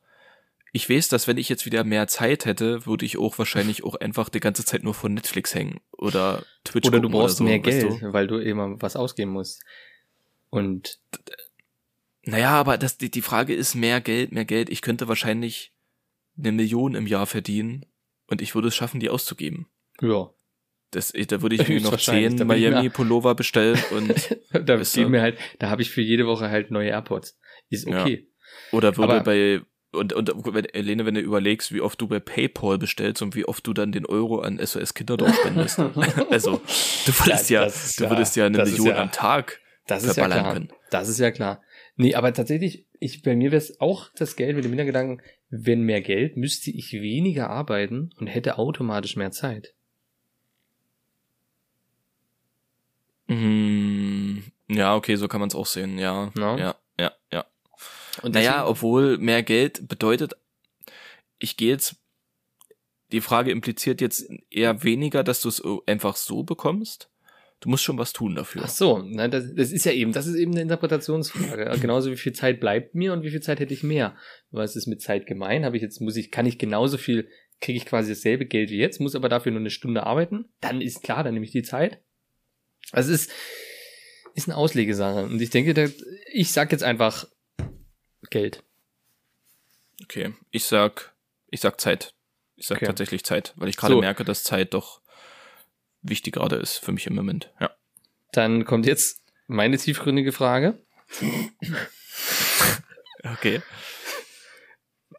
ich 0.73 0.91
weiß, 0.91 1.09
dass 1.09 1.27
wenn 1.29 1.39
ich 1.39 1.49
jetzt 1.49 1.65
wieder 1.65 1.83
mehr 1.85 2.09
Zeit 2.09 2.45
hätte, 2.45 2.85
würde 2.85 3.07
ich 3.07 3.17
auch 3.17 3.39
wahrscheinlich 3.39 3.85
auch 3.85 3.95
einfach 3.95 4.29
die 4.29 4.41
ganze 4.41 4.65
Zeit 4.67 4.83
nur 4.83 4.93
vor 4.93 5.09
Netflix 5.09 5.55
hängen 5.55 5.81
oder 5.93 6.45
Twitch 6.65 6.89
Oder 6.89 7.01
du 7.01 7.09
brauchst 7.09 7.39
so, 7.39 7.45
mehr 7.45 7.59
Geld, 7.59 8.03
Du? 8.03 8.13
weil 8.13 8.27
du 8.27 8.37
immer 8.39 8.81
was 8.83 8.97
ausgeben 8.97 9.31
musst. 9.33 9.63
Und 10.51 10.99
Naja, 12.29 12.51
aber 12.51 12.77
das, 12.77 12.99
die, 12.99 13.11
die 13.11 13.23
Frage 13.23 13.55
ist 13.55 13.75
mehr 13.75 14.01
Geld, 14.01 14.33
mehr 14.33 14.45
Geld. 14.45 14.69
Ich 14.69 14.83
könnte 14.83 15.09
wahrscheinlich 15.09 15.73
eine 16.39 16.53
Million 16.53 16.95
im 16.95 17.07
Jahr 17.07 17.27
verdienen 17.27 17.87
und 18.27 18.43
ich 18.43 18.55
würde 18.55 18.69
es 18.69 18.75
schaffen, 18.77 19.01
die 19.01 19.09
auszugeben. 19.11 19.69
ja, 20.01 20.29
Das, 20.91 21.15
ich- 21.15 21.29
da 21.29 21.41
würde 21.41 21.55
ich 21.55 21.69
mir 21.69 21.81
noch 21.81 21.99
zehn 21.99 22.35
Miami-Pullover 22.47 23.35
bestellen 23.35 23.79
und 23.93 24.37
da 24.53 24.79
Weißt 24.79 24.97
du? 24.97 25.09
mir 25.09 25.23
halt, 25.23 25.39
da 25.61 25.71
habe 25.71 25.83
ich 25.83 25.91
für 25.91 26.03
jede 26.03 26.27
Woche 26.27 26.51
halt 26.51 26.71
neue 26.71 26.91
AirPods. 26.91 27.39
Ist 27.71 27.87
Ja. 27.89 28.03
okay. 28.03 28.29
oder 28.73 28.97
würde 28.97 29.15
Aber- 29.15 29.23
bei 29.25 29.63
und, 29.93 30.13
und 30.13 30.29
wenn, 30.53 30.67
Helene, 30.75 31.07
wenn 31.07 31.15
du 31.15 31.21
überlegst, 31.23 31.73
wie 31.73 31.81
oft 31.81 31.99
du 31.99 32.07
bei 32.09 32.21
PayPal 32.21 32.77
bestellst 32.77 33.23
und 33.23 33.35
wie 33.35 33.47
oft 33.47 33.67
du 33.67 33.73
dann 33.73 33.93
den 33.93 34.05
Euro 34.05 34.41
an 34.41 34.59
SOS 34.59 34.93
Kinderdorf 34.93 35.35
spendest. 35.37 35.79
also, 36.31 36.61
du 37.07 37.13
würdest 37.21 37.49
Ja, 37.49 37.65
ja, 37.65 37.73
du 37.97 38.05
ja- 38.05 38.11
würdest 38.11 38.37
ja 38.37 38.45
eine 38.47 38.59
Million 38.65 38.89
ja- 38.89 38.97
am 39.01 39.11
Tag 39.13 39.59
Das 39.87 40.03
ist 40.03 40.09
ja 40.17 40.25
verballern 40.25 40.41
klar. 40.43 40.53
können. 40.53 40.69
Das 40.91 41.09
ist 41.09 41.19
ja 41.19 41.31
klar. 41.31 41.63
Nee, 41.97 42.15
aber 42.15 42.33
tatsächlich, 42.35 42.87
ich, 43.01 43.23
bei 43.23 43.35
mir 43.35 43.51
wäre 43.53 43.59
es 43.59 43.81
auch 43.81 44.11
das 44.15 44.37
Geld 44.37 44.55
mit 44.55 44.65
dem 44.65 44.71
Hintergedanken, 44.71 45.23
wenn 45.49 45.81
mehr 45.81 46.03
Geld, 46.03 46.37
müsste 46.37 46.71
ich 46.71 46.93
weniger 46.93 47.49
arbeiten 47.49 48.11
und 48.19 48.27
hätte 48.27 48.59
automatisch 48.59 49.17
mehr 49.17 49.31
Zeit. 49.31 49.75
Mhm. 53.29 54.45
Ja, 54.69 54.95
okay, 54.95 55.17
so 55.17 55.29
kann 55.29 55.41
man 55.41 55.49
es 55.49 55.55
auch 55.55 55.67
sehen, 55.67 55.99
ja. 55.99 56.31
No? 56.35 56.59
Ja, 56.59 56.77
ja, 56.99 57.13
ja. 57.33 57.45
Und 58.23 58.35
Naja, 58.35 58.53
deswegen- 58.53 58.69
obwohl 58.71 59.19
mehr 59.19 59.43
Geld 59.43 59.89
bedeutet, 59.89 60.35
ich 61.39 61.57
gehe 61.57 61.71
jetzt, 61.71 61.97
die 63.13 63.21
Frage 63.21 63.51
impliziert 63.51 64.01
jetzt 64.01 64.29
eher 64.51 64.83
weniger, 64.83 65.23
dass 65.23 65.41
du 65.41 65.49
es 65.49 65.63
einfach 65.87 66.17
so 66.17 66.43
bekommst. 66.43 67.09
Du 67.67 67.71
musst 67.71 67.83
schon 67.83 67.99
was 67.99 68.13
tun 68.13 68.37
dafür. 68.37 68.63
Ach 68.65 68.69
so, 68.69 69.03
na, 69.05 69.27
das, 69.27 69.53
das 69.53 69.73
ist 69.73 69.85
ja 69.85 69.91
eben, 69.91 70.13
das 70.13 70.29
ist 70.29 70.37
eben 70.37 70.53
eine 70.53 70.61
Interpretationsfrage. 70.63 71.77
Genauso 71.81 72.13
wie 72.13 72.17
viel 72.17 72.33
Zeit 72.33 72.61
bleibt 72.61 72.95
mir 72.95 73.13
und 73.13 73.25
wie 73.25 73.31
viel 73.31 73.41
Zeit 73.43 73.59
hätte 73.59 73.75
ich 73.75 73.83
mehr. 73.83 74.15
Was 74.53 74.77
ist 74.77 74.87
mit 74.87 75.03
Zeit 75.03 75.27
gemein? 75.27 75.65
Habe 75.65 75.75
ich 75.77 75.83
jetzt, 75.83 76.01
muss 76.01 76.15
ich, 76.15 76.31
kann 76.31 76.47
ich 76.47 76.59
genauso 76.59 76.97
viel, 76.97 77.29
kriege 77.61 77.77
ich 77.77 77.85
quasi 77.85 78.13
dasselbe 78.13 78.47
Geld 78.47 78.71
wie 78.71 78.77
jetzt, 78.77 79.01
muss 79.01 79.17
aber 79.17 79.29
dafür 79.29 79.51
nur 79.51 79.61
eine 79.63 79.71
Stunde 79.71 80.05
arbeiten? 80.05 80.45
Dann 80.61 80.81
ist 80.81 81.03
klar, 81.03 81.25
dann 81.25 81.35
nehme 81.35 81.45
ich 81.45 81.51
die 81.51 81.65
Zeit. 81.65 81.99
Also 82.93 83.13
es 83.13 83.23
ist, 83.23 83.33
ist 84.37 84.49
eine 84.49 84.57
Auslegesache. 84.57 85.25
Und 85.25 85.43
ich 85.43 85.51
denke, 85.51 85.93
ich 86.33 86.53
sag 86.53 86.71
jetzt 86.71 86.85
einfach 86.85 87.27
Geld. 88.31 88.63
Okay, 90.05 90.35
ich 90.53 90.67
sag, 90.67 91.17
ich 91.51 91.61
sag 91.61 91.81
Zeit. 91.81 92.15
Ich 92.55 92.69
sag 92.69 92.77
Okay. 92.77 92.87
tatsächlich 92.87 93.25
Zeit, 93.25 93.55
weil 93.57 93.69
ich 93.69 93.77
gerade 93.77 93.95
So. 93.95 94.01
merke, 94.01 94.25
dass 94.25 94.45
Zeit 94.45 94.73
doch 94.73 95.01
wichtig 96.09 96.35
gerade 96.35 96.57
ist 96.57 96.79
für 96.79 96.93
mich 96.93 97.07
im 97.07 97.15
Moment. 97.15 97.53
Ja. 97.61 97.71
Dann 98.33 98.65
kommt 98.65 98.87
jetzt 98.87 99.23
meine 99.47 99.79
tiefgründige 99.79 100.33
Frage. 100.33 100.79
Okay. 103.25 103.63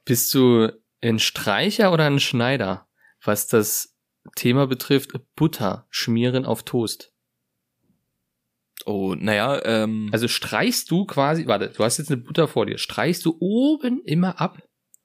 Bist 0.06 0.34
du 0.34 0.72
ein 1.02 1.20
Streicher 1.20 1.92
oder 1.92 2.06
ein 2.06 2.20
Schneider, 2.20 2.88
was 3.24 3.48
das 3.48 3.96
Thema 4.36 4.68
betrifft, 4.68 5.12
Butter 5.36 5.88
schmieren 5.90 6.46
auf 6.46 6.64
Toast? 6.64 7.14
Oh, 8.86 9.16
naja, 9.18 9.64
ähm, 9.66 10.10
Also 10.14 10.28
streichst 10.28 10.90
du 10.92 11.06
quasi, 11.06 11.46
warte, 11.48 11.70
du 11.70 11.84
hast 11.84 11.98
jetzt 11.98 12.10
eine 12.12 12.22
Butter 12.22 12.48
vor 12.48 12.66
dir, 12.66 12.78
streichst 12.78 13.26
du 13.26 13.36
oben 13.40 14.02
immer 14.06 14.40
ab 14.40 14.62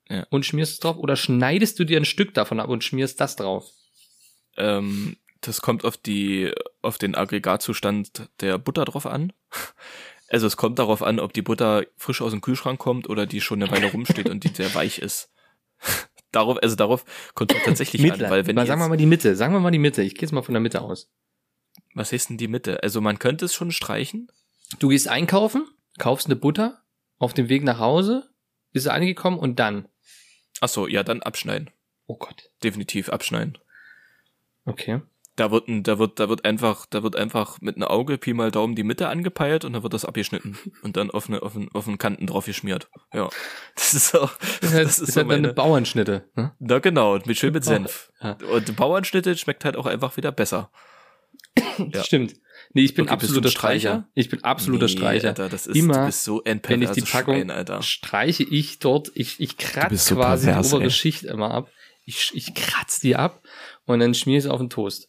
Ja. 0.08 0.26
und 0.30 0.46
schmierst 0.46 0.74
es 0.74 0.78
drauf 0.80 0.96
oder 0.98 1.16
schneidest 1.16 1.78
du 1.78 1.84
dir 1.84 1.98
ein 1.98 2.04
Stück 2.04 2.34
davon 2.34 2.60
ab 2.60 2.68
und 2.68 2.84
schmierst 2.84 3.20
das 3.20 3.36
drauf? 3.36 3.70
ähm, 4.58 5.16
das 5.42 5.60
kommt 5.60 5.84
auf 5.84 5.96
die, 5.96 6.52
auf 6.80 6.98
den 6.98 7.14
Aggregatzustand 7.14 8.30
der 8.40 8.58
Butter 8.58 8.84
drauf 8.84 9.06
an. 9.06 9.32
Also 10.28 10.46
es 10.46 10.56
kommt 10.56 10.78
darauf 10.78 11.02
an, 11.02 11.20
ob 11.20 11.34
die 11.34 11.42
Butter 11.42 11.84
frisch 11.96 12.22
aus 12.22 12.30
dem 12.30 12.40
Kühlschrank 12.40 12.78
kommt 12.78 13.08
oder 13.08 13.26
die 13.26 13.42
schon 13.42 13.62
eine 13.62 13.70
Weile 13.70 13.92
rumsteht 13.92 14.30
und 14.30 14.44
die 14.44 14.48
sehr 14.48 14.74
weich 14.74 14.98
ist. 14.98 15.30
darauf, 16.32 16.58
also 16.62 16.74
darauf 16.74 17.04
kommt 17.34 17.52
es 17.52 17.62
tatsächlich 17.62 18.10
an, 18.10 18.20
weil 18.20 18.46
wenn 18.46 18.56
mal, 18.56 18.66
sagen 18.66 18.80
wir 18.80 18.88
mal 18.88 18.96
die 18.96 19.06
Mitte, 19.06 19.36
sagen 19.36 19.52
wir 19.52 19.60
mal 19.60 19.70
die 19.70 19.78
Mitte, 19.78 20.02
ich 20.02 20.14
gehe 20.14 20.22
jetzt 20.22 20.32
mal 20.32 20.42
von 20.42 20.54
der 20.54 20.62
Mitte 20.62 20.80
aus. 20.80 21.10
was 21.94 22.12
heißt 22.12 22.30
denn 22.30 22.38
die 22.38 22.48
Mitte? 22.48 22.82
Also 22.82 23.00
man 23.00 23.18
könnte 23.18 23.44
es 23.44 23.54
schon 23.54 23.72
streichen. 23.72 24.28
Du 24.78 24.88
gehst 24.88 25.08
einkaufen, 25.08 25.68
kaufst 25.98 26.26
eine 26.26 26.36
Butter, 26.36 26.82
auf 27.18 27.34
dem 27.34 27.48
Weg 27.48 27.62
nach 27.62 27.78
Hause, 27.78 28.30
bist 28.72 28.86
du 28.86 28.92
angekommen 28.92 29.38
und 29.38 29.58
dann. 29.58 29.86
Ach 30.60 30.68
so, 30.68 30.86
ja, 30.86 31.02
dann 31.02 31.20
abschneiden. 31.22 31.70
Oh 32.06 32.16
Gott. 32.16 32.50
Definitiv 32.62 33.10
abschneiden. 33.10 33.58
Okay. 34.64 35.02
Da 35.42 35.50
wird, 35.50 35.64
da 35.88 35.98
wird, 35.98 36.20
da 36.20 36.28
wird 36.28 36.44
einfach, 36.44 36.86
da 36.86 37.02
wird 37.02 37.16
einfach 37.16 37.60
mit 37.60 37.74
einem 37.74 37.88
Auge 37.88 38.16
Pi 38.16 38.32
mal 38.32 38.52
Daumen 38.52 38.76
die 38.76 38.84
Mitte 38.84 39.08
angepeilt 39.08 39.64
und 39.64 39.72
dann 39.72 39.82
wird 39.82 39.92
das 39.92 40.04
abgeschnitten 40.04 40.56
und 40.82 40.96
dann 40.96 41.10
auf, 41.10 41.28
eine, 41.28 41.42
auf, 41.42 41.56
einen, 41.56 41.68
auf 41.72 41.88
einen 41.88 41.98
Kanten 41.98 42.28
drauf 42.28 42.46
geschmiert. 42.46 42.88
Ja. 43.12 43.28
Das 43.74 43.92
ist 43.92 44.10
so, 44.10 44.30
Das, 44.60 44.72
halt, 44.72 44.86
das 44.86 45.00
ist 45.00 45.08
ist 45.08 45.14
so 45.14 45.20
halt 45.20 45.30
dann 45.30 45.38
eine 45.38 45.42
meine, 45.48 45.54
Bauernschnitte. 45.54 46.30
Ne? 46.36 46.52
na 46.60 46.78
genau, 46.78 47.18
mit 47.24 47.36
schön 47.38 47.52
mit 47.52 47.64
Senf. 47.64 48.12
Ja. 48.22 48.36
Und 48.54 48.76
Bauernschnitte 48.76 49.36
schmeckt 49.36 49.64
halt 49.64 49.76
auch 49.76 49.86
einfach 49.86 50.16
wieder 50.16 50.30
besser. 50.30 50.70
Ja. 51.92 52.04
Stimmt. 52.04 52.34
Nee, 52.72 52.82
ich 52.82 52.94
bin 52.94 53.06
Okay, 53.06 53.12
absoluter 53.14 53.48
Streicher? 53.50 53.78
Streicher. 53.90 54.08
Ich 54.14 54.28
bin 54.28 54.44
absoluter 54.44 54.86
Nee, 54.86 54.92
Streicher. 54.92 55.28
Alter, 55.30 55.48
das 55.48 55.66
ist, 55.66 55.76
Immer, 55.76 55.98
du 55.98 56.06
bist 56.06 56.22
so 56.24 56.42
ein 56.44 56.60
wenn 56.64 56.82
ich 56.82 56.90
die 56.90 57.00
Packung 57.02 57.34
Schwein, 57.34 57.50
Alter. 57.50 57.82
streiche 57.82 58.44
ich 58.44 58.78
dort, 58.78 59.10
ich, 59.14 59.40
ich 59.40 59.56
kratze 59.58 59.96
so 59.96 60.14
quasi 60.14 60.46
pervers, 60.46 60.68
die 60.68 60.74
obere 60.74 60.84
ey. 60.84 60.90
Schicht 60.90 61.24
immer 61.24 61.50
ab. 61.50 61.68
Ich, 62.04 62.30
ich 62.34 62.54
kratze 62.54 63.00
die 63.00 63.16
ab 63.16 63.42
und 63.84 64.00
dann 64.00 64.14
schmier 64.14 64.38
ich 64.38 64.44
es 64.44 64.50
auf 64.50 64.60
den 64.60 64.70
Toast. 64.70 65.08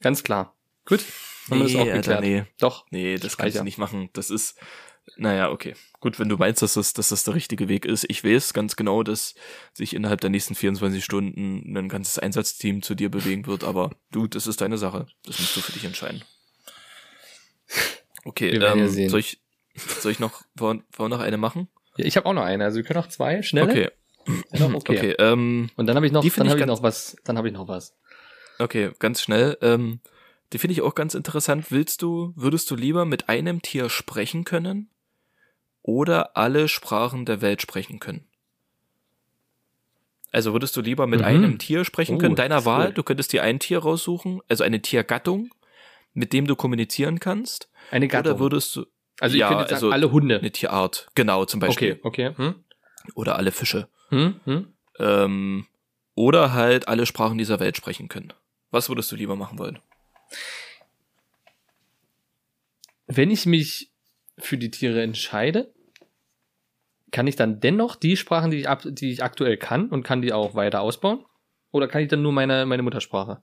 Ganz 0.00 0.22
klar. 0.22 0.56
Gut. 0.84 1.04
Haben 1.50 1.60
wir 1.60 1.64
das 1.66 1.74
auch 1.76 1.80
Alter, 1.80 1.94
geklärt. 1.94 2.20
nee. 2.20 2.44
Doch. 2.58 2.86
Nee, 2.90 3.14
das 3.14 3.22
kannst 3.22 3.32
Speicher. 3.34 3.58
du 3.60 3.64
nicht 3.64 3.78
machen. 3.78 4.10
Das 4.12 4.30
ist, 4.30 4.58
naja, 5.16 5.50
okay. 5.50 5.74
Gut, 6.00 6.18
wenn 6.18 6.28
du 6.28 6.36
meinst, 6.36 6.62
dass 6.62 6.74
das, 6.74 6.92
dass 6.92 7.08
das 7.08 7.24
der 7.24 7.34
richtige 7.34 7.68
Weg 7.68 7.84
ist. 7.84 8.04
Ich 8.08 8.22
weiß 8.22 8.52
ganz 8.52 8.76
genau, 8.76 9.02
dass 9.02 9.34
sich 9.72 9.94
innerhalb 9.94 10.20
der 10.20 10.30
nächsten 10.30 10.54
24 10.54 11.02
Stunden 11.04 11.76
ein 11.76 11.88
ganzes 11.88 12.18
Einsatzteam 12.18 12.82
zu 12.82 12.94
dir 12.94 13.10
bewegen 13.10 13.46
wird, 13.46 13.64
aber 13.64 13.90
du, 14.12 14.26
das 14.26 14.46
ist 14.46 14.60
deine 14.60 14.78
Sache. 14.78 15.06
Das 15.24 15.38
musst 15.38 15.56
du 15.56 15.60
für 15.60 15.72
dich 15.72 15.84
entscheiden. 15.84 16.22
Okay, 18.24 18.54
ja 18.58 18.72
ähm, 18.74 18.88
sehen. 18.88 19.08
soll 19.10 19.20
ich, 19.20 19.40
soll 19.74 20.12
ich 20.12 20.18
noch, 20.18 20.42
wollen, 20.54 20.84
wollen 20.96 21.10
wir 21.10 21.16
noch 21.16 21.24
eine 21.24 21.38
machen? 21.38 21.68
Ja, 21.96 22.04
ich 22.04 22.16
habe 22.16 22.26
auch 22.26 22.32
noch 22.34 22.42
eine. 22.44 22.64
Also 22.64 22.76
wir 22.76 22.84
können 22.84 23.00
auch 23.00 23.08
zwei 23.08 23.42
schnelle. 23.42 23.70
Okay, 23.70 23.90
Ja, 24.52 24.68
noch 24.68 24.74
okay. 24.74 24.98
okay, 24.98 25.14
ähm, 25.18 25.70
Und 25.76 25.86
dann 25.86 25.96
habe 25.96 26.06
ich 26.06 26.12
noch, 26.12 26.20
dann 26.22 26.46
ich 26.46 26.50
habe 26.50 26.60
ich 26.60 26.66
noch 26.66 26.82
was. 26.82 27.16
Dann 27.24 27.38
habe 27.38 27.48
ich 27.48 27.54
noch 27.54 27.68
was. 27.68 27.96
Okay, 28.58 28.90
ganz 28.98 29.20
schnell. 29.22 29.56
Ähm, 29.62 30.00
die 30.52 30.58
finde 30.58 30.72
ich 30.72 30.82
auch 30.82 30.94
ganz 30.94 31.14
interessant. 31.14 31.70
Willst 31.70 32.02
du, 32.02 32.32
würdest 32.36 32.70
du 32.70 32.76
lieber 32.76 33.04
mit 33.04 33.28
einem 33.28 33.62
Tier 33.62 33.88
sprechen 33.88 34.44
können 34.44 34.90
oder 35.82 36.36
alle 36.36 36.68
Sprachen 36.68 37.24
der 37.26 37.40
Welt 37.40 37.60
sprechen 37.62 38.00
können? 38.00 38.26
Also 40.30 40.52
würdest 40.52 40.76
du 40.76 40.80
lieber 40.82 41.06
mit 41.06 41.20
Mhm. 41.20 41.26
einem 41.26 41.58
Tier 41.58 41.84
sprechen 41.84 42.16
Oh, 42.16 42.18
können, 42.18 42.36
deiner 42.36 42.64
Wahl? 42.64 42.88
gut. 42.88 42.98
Du 42.98 43.02
könntest 43.02 43.32
dir 43.32 43.42
ein 43.42 43.58
Tier 43.60 43.78
raussuchen, 43.78 44.40
also 44.48 44.62
eine 44.62 44.80
Tiergattung, 44.82 45.54
mit 46.12 46.32
dem 46.32 46.46
du 46.46 46.54
kommunizieren 46.56 47.18
kannst. 47.20 47.70
Eine 47.90 48.08
Gattung. 48.08 48.32
Oder 48.32 48.40
würdest 48.40 48.76
du 48.76 48.84
also 49.20 49.34
ich 49.34 49.40
ja, 49.40 49.48
könnte 49.48 49.62
jetzt 49.62 49.70
sagen, 49.70 49.84
also 49.84 49.92
alle 49.92 50.12
Hunde. 50.12 50.38
eine 50.38 50.52
Tierart, 50.52 51.08
genau, 51.14 51.44
zum 51.44 51.60
Beispiel. 51.60 51.98
Okay, 52.04 52.28
okay. 52.28 52.36
Hm? 52.36 52.54
Oder 53.14 53.36
alle 53.36 53.50
Fische. 53.52 53.88
Hm? 54.10 54.40
Hm? 54.44 54.72
Ähm, 54.98 55.66
oder 56.14 56.52
halt 56.52 56.88
alle 56.88 57.06
Sprachen 57.06 57.38
dieser 57.38 57.58
Welt 57.58 57.76
sprechen 57.76 58.08
können. 58.08 58.32
Was 58.70 58.88
würdest 58.88 59.10
du 59.12 59.16
lieber 59.16 59.36
machen 59.36 59.58
wollen? 59.58 59.78
Wenn 63.06 63.30
ich 63.30 63.46
mich 63.46 63.90
für 64.38 64.58
die 64.58 64.70
Tiere 64.70 65.02
entscheide, 65.02 65.72
kann 67.10 67.26
ich 67.26 67.36
dann 67.36 67.60
dennoch 67.60 67.96
die 67.96 68.16
Sprachen, 68.16 68.50
die 68.50 68.58
ich, 68.58 68.68
ab, 68.68 68.82
die 68.84 69.10
ich 69.10 69.22
aktuell 69.22 69.56
kann 69.56 69.88
und 69.88 70.02
kann 70.02 70.20
die 70.20 70.32
auch 70.32 70.54
weiter 70.54 70.82
ausbauen? 70.82 71.24
Oder 71.70 71.88
kann 71.88 72.02
ich 72.02 72.08
dann 72.08 72.22
nur 72.22 72.32
meine, 72.32 72.66
meine 72.66 72.82
Muttersprache? 72.82 73.42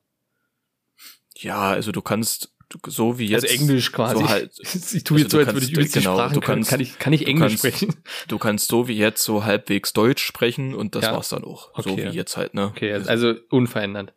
Ja, 1.37 1.71
also 1.71 1.91
du 1.91 2.01
kannst 2.01 2.53
so 2.87 3.17
wie 3.19 3.27
jetzt. 3.27 3.43
also 3.49 3.55
Englisch 3.61 3.91
quasi. 3.91 4.23
So 4.23 4.29
halt, 4.29 4.53
ich 4.93 5.03
tue 5.03 5.19
jetzt 5.19 5.33
also 5.33 5.43
so, 5.43 5.51
als 5.57 5.71
würde 5.71 5.85
ich 5.85 5.91
genau, 5.91 6.13
Sprachen 6.15 6.33
du 6.35 6.39
können. 6.41 6.57
kannst- 6.57 6.69
kann 6.69 6.79
ich, 6.79 6.99
kann 6.99 7.13
ich 7.13 7.27
Englisch 7.27 7.59
kannst- 7.61 7.77
sprechen? 7.77 8.03
du 8.27 8.37
kannst 8.37 8.67
so 8.67 8.87
wie 8.87 8.97
jetzt 8.97 9.23
so 9.23 9.43
halbwegs 9.43 9.93
Deutsch 9.93 10.23
sprechen 10.23 10.73
und 10.75 10.95
das 10.95 11.05
Ja. 11.05 11.13
war's 11.13 11.29
dann 11.29 11.43
auch. 11.43 11.71
So 11.83 11.91
Okay. 11.91 12.11
wie 12.11 12.15
jetzt 12.15 12.37
halt, 12.37 12.53
ne? 12.53 12.67
Okay, 12.67 12.93
also, 12.93 13.09
also 13.09 13.33
unverändert. 13.49 14.13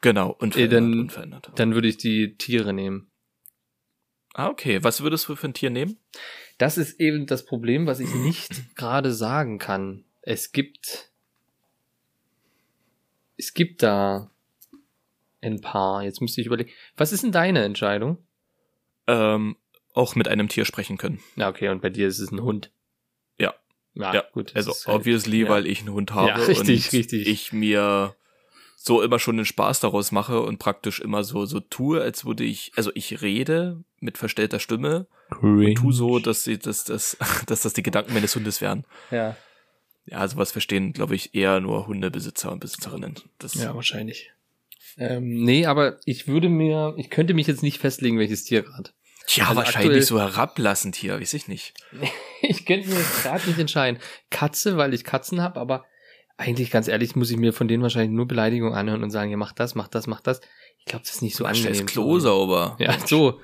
Genau, 0.00 0.30
unverändert, 0.30 0.72
dann- 0.82 1.00
unverändert. 1.00 1.50
Dann 1.56 1.74
würde 1.74 1.88
ich 1.88 1.96
die 1.98 2.36
Tiere 2.36 2.72
nehmen. 2.72 3.10
Ah, 4.34 4.48
okay. 4.48 4.82
Was 4.84 5.00
würdest 5.02 5.28
du 5.28 5.34
für 5.36 5.48
ein 5.48 5.54
Tier 5.54 5.70
nehmen? 5.70 5.98
Das 6.58 6.78
ist 6.78 7.00
eben 7.00 7.26
das 7.26 7.44
Problem, 7.44 7.86
was 7.86 7.98
ich 8.00 8.14
nicht 8.14 8.50
gerade 8.76 9.12
sagen 9.12 9.58
kann. 9.58 10.04
Es 10.22 10.52
gibt, 10.52 11.10
es 13.36 13.54
gibt 13.54 13.82
da 13.82 14.30
ein 15.40 15.60
paar. 15.60 16.02
Jetzt 16.02 16.20
müsste 16.20 16.40
ich 16.40 16.46
überlegen. 16.46 16.70
Was 16.96 17.12
ist 17.12 17.22
denn 17.22 17.32
deine 17.32 17.64
Entscheidung? 17.64 18.18
Ähm, 19.06 19.56
auch 19.94 20.14
mit 20.14 20.28
einem 20.28 20.48
Tier 20.48 20.64
sprechen 20.64 20.98
können. 20.98 21.20
Na, 21.36 21.48
okay, 21.48 21.68
und 21.68 21.80
bei 21.80 21.90
dir 21.90 22.08
ist 22.08 22.18
es 22.18 22.30
ein 22.30 22.42
Hund. 22.42 22.70
Ja. 23.38 23.54
Ja, 23.94 24.14
Ja, 24.14 24.24
gut. 24.32 24.54
Also 24.54 24.70
ist 24.72 24.86
halt- 24.86 24.96
obviously, 24.98 25.42
ja. 25.44 25.48
weil 25.48 25.66
ich 25.66 25.80
einen 25.80 25.90
Hund 25.92 26.12
habe 26.12 26.28
Ja, 26.28 26.34
richtig, 26.46 26.86
und 26.86 26.92
richtig. 26.98 27.26
ich 27.26 27.52
mir 27.52 28.14
so 28.80 29.02
immer 29.02 29.18
schon 29.18 29.36
den 29.36 29.44
Spaß 29.44 29.80
daraus 29.80 30.12
mache 30.12 30.40
und 30.40 30.58
praktisch 30.58 31.00
immer 31.00 31.24
so 31.24 31.44
so 31.46 31.58
tue, 31.58 32.00
als 32.00 32.24
würde 32.24 32.44
ich, 32.44 32.70
also 32.76 32.92
ich 32.94 33.20
rede 33.20 33.82
mit 33.98 34.16
verstellter 34.18 34.60
Stimme 34.60 35.08
und 35.42 35.74
tu 35.74 35.90
so, 35.90 36.20
dass 36.20 36.44
sie, 36.44 36.58
dass 36.58 36.84
das, 36.84 37.16
dass 37.46 37.62
das 37.62 37.72
die 37.72 37.82
Gedanken 37.82 38.14
meines 38.14 38.36
Hundes 38.36 38.60
wären. 38.60 38.84
Ja, 39.10 39.36
Ja, 40.06 40.26
sowas 40.28 40.52
verstehen, 40.52 40.92
glaube 40.92 41.16
ich, 41.16 41.34
eher 41.34 41.58
nur 41.60 41.88
Hundebesitzer 41.88 42.52
und 42.52 42.60
Besitzerinnen. 42.60 43.16
Das, 43.38 43.54
ja, 43.54 43.74
wahrscheinlich. 43.74 44.30
Ähm, 44.96 45.44
nee, 45.44 45.66
aber 45.66 45.98
ich 46.04 46.28
würde 46.28 46.48
mir, 46.48 46.94
ich 46.96 47.10
könnte 47.10 47.34
mich 47.34 47.48
jetzt 47.48 47.62
nicht 47.64 47.78
festlegen, 47.78 48.18
welches 48.18 48.44
Tier 48.44 48.62
gerade. 48.62 48.90
Tja, 49.26 49.44
Also 49.48 49.56
wahrscheinlich 49.56 50.06
so 50.06 50.18
herablassend 50.20 50.96
hier, 50.96 51.20
weiß 51.20 51.34
ich 51.34 51.48
nicht. 51.48 51.74
Ich 52.40 52.64
könnte 52.64 52.88
mir 52.88 53.04
gerade 53.22 53.48
nicht 53.48 53.58
entscheiden. 53.58 54.00
Katze, 54.30 54.76
weil 54.76 54.94
ich 54.94 55.02
Katzen 55.02 55.42
habe, 55.42 55.58
aber 55.58 55.84
eigentlich 56.38 56.70
ganz 56.70 56.88
ehrlich 56.88 57.16
muss 57.16 57.30
ich 57.30 57.36
mir 57.36 57.52
von 57.52 57.68
denen 57.68 57.82
wahrscheinlich 57.82 58.12
nur 58.12 58.26
Beleidigungen 58.26 58.74
anhören 58.74 59.02
und 59.02 59.10
sagen, 59.10 59.30
ja, 59.30 59.36
mach 59.36 59.52
das, 59.52 59.74
mach 59.74 59.88
das, 59.88 60.06
mach 60.06 60.20
das. 60.20 60.40
Ich 60.78 60.84
glaube, 60.86 61.04
das 61.04 61.16
ist 61.16 61.22
nicht 61.22 61.36
so 61.36 61.44
Mach 61.44 61.50
angenehm. 61.50 61.74
scheiß 61.74 61.86
Klo 61.86 62.18
sauber. 62.20 62.76
Ja, 62.78 62.96
so. 63.06 63.40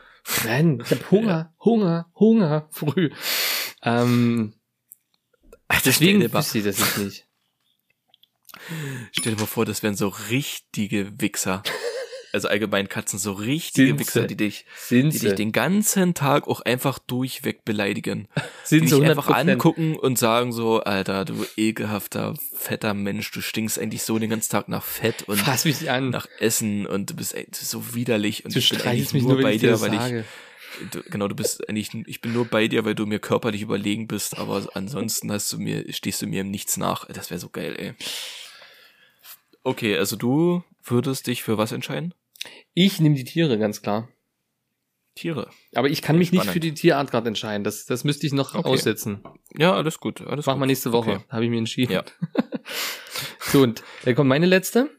Nein, 0.47 0.81
ich 0.83 0.91
habe 0.91 1.11
Hunger, 1.11 1.55
Hunger, 1.63 2.11
Hunger, 2.15 2.69
früh. 2.71 3.11
Ähm, 3.83 4.55
deswegen 5.85 6.21
dir 6.21 6.29
mal, 6.31 6.39
wüsste 6.39 6.59
ich 6.59 6.65
das 6.65 6.79
jetzt 6.79 6.99
nicht. 6.99 7.29
stell 9.13 9.35
dir 9.35 9.41
mal 9.41 9.47
vor, 9.47 9.67
das 9.67 9.83
wären 9.83 9.97
so 9.97 10.09
richtige 10.31 11.21
Wichser. 11.21 11.63
Also 12.35 12.49
allgemein 12.49 12.89
Katzen, 12.89 13.21
so 13.21 13.31
richtige 13.31 13.91
Sind 13.91 14.01
Wichser, 14.01 14.27
die 14.27 14.37
dich, 14.37 14.67
Sind 14.77 15.15
die 15.15 15.21
dich 15.21 15.35
den 15.35 15.53
ganzen 15.53 16.15
Tag 16.15 16.49
auch 16.49 16.63
einfach 16.63 16.99
durchweg 16.99 17.65
beleidigen. 17.65 18.27
Die 18.35 18.41
sind 18.65 18.81
dich 18.83 18.91
so 18.91 19.03
einfach 19.03 19.29
100%. 19.29 19.53
angucken 19.53 19.95
und 19.95 20.19
sagen 20.19 20.53
so, 20.53 20.81
Alter, 20.81 21.25
du 21.25 21.47
ekelhafter, 21.57 22.35
fetter 22.57 22.93
Mensch, 22.93 23.31
du 23.31 23.41
stinkst 23.41 23.79
eigentlich 23.79 24.03
so 24.03 24.19
den 24.19 24.31
ganzen 24.31 24.51
Tag 24.51 24.69
nach 24.69 24.83
Fett 24.83 25.23
und 25.29 25.37
Fass 25.37 25.65
mich 25.65 25.89
an. 25.89 26.11
nach 26.11 26.27
Essen 26.41 26.87
und 26.87 27.11
du 27.11 27.15
bist 27.15 27.37
ey, 27.37 27.45
du 27.45 27.51
bist 27.51 27.71
so 27.71 27.95
widerlich 27.95 28.45
und 28.45 28.53
du 28.53 28.59
ich 28.59 28.69
bin 28.69 28.81
eigentlich 28.81 29.13
mich 29.13 29.23
nur 29.23 29.35
nur, 29.35 29.43
bei 29.43 29.57
dir 29.57 29.81
weil 29.81 29.95
ich. 29.95 30.25
Du, 30.91 31.05
genau, 31.05 31.29
du 31.29 31.37
bist 31.37 31.69
eigentlich, 31.69 31.91
ich 32.07 32.21
bin 32.21 32.33
nur 32.33 32.47
bei 32.47 32.67
dir, 32.67 32.85
weil 32.85 32.97
du 32.97 33.07
mir 33.07 33.21
körperlich 33.21 33.63
überlegen 33.63 34.09
bist, 34.09 34.39
aber 34.39 34.67
ansonsten 34.75 35.31
hast 35.31 35.53
du 35.53 35.59
mir, 35.61 35.85
stehst 35.93 36.21
du 36.21 36.27
mir 36.27 36.41
im 36.41 36.51
Nichts 36.51 36.79
nach. 36.79 37.05
Das 37.07 37.31
wäre 37.31 37.39
so 37.39 37.49
geil, 37.49 37.77
ey. 37.79 37.95
Okay, 39.63 39.97
also 39.97 40.17
du 40.17 40.65
würdest 40.83 41.29
dich 41.29 41.45
für 41.45 41.59
was 41.59 41.71
entscheiden? 41.71 42.13
Ich 42.75 43.01
nehme 43.01 43.15
die 43.15 43.25
Tiere, 43.25 43.59
ganz 43.59 43.83
klar. 43.83 44.09
Tiere. 45.15 45.49
Aber 45.75 45.89
ich 45.89 46.03
kann 46.03 46.19
mich 46.19 46.33
nicht 46.33 46.41
Spannend. 46.43 46.53
für 46.55 46.61
die 46.61 46.75
Tierart 46.75 47.11
gerade 47.11 47.29
entscheiden. 47.29 47.63
Das, 47.63 47.87
das 47.87 48.03
müsste 48.03 48.27
ich 48.27 48.33
noch 48.33 48.55
Okay. 48.55 48.69
aussetzen. 48.69 49.23
Ja, 49.57 49.73
alles 49.75 50.01
gut. 50.01 50.21
Alles 50.21 50.47
Machen 50.47 50.59
wir 50.61 50.67
nächste 50.67 50.93
Woche. 50.93 51.13
Okay. 51.13 51.25
Habe 51.29 51.45
ich 51.45 51.51
mir 51.51 51.59
entschieden. 51.59 51.93
Ja. 51.93 52.05
so, 53.41 53.63
und 53.63 53.85
dann 54.05 54.17
kommt 54.17 54.29
meine 54.29 54.47
letzte. 54.47 54.91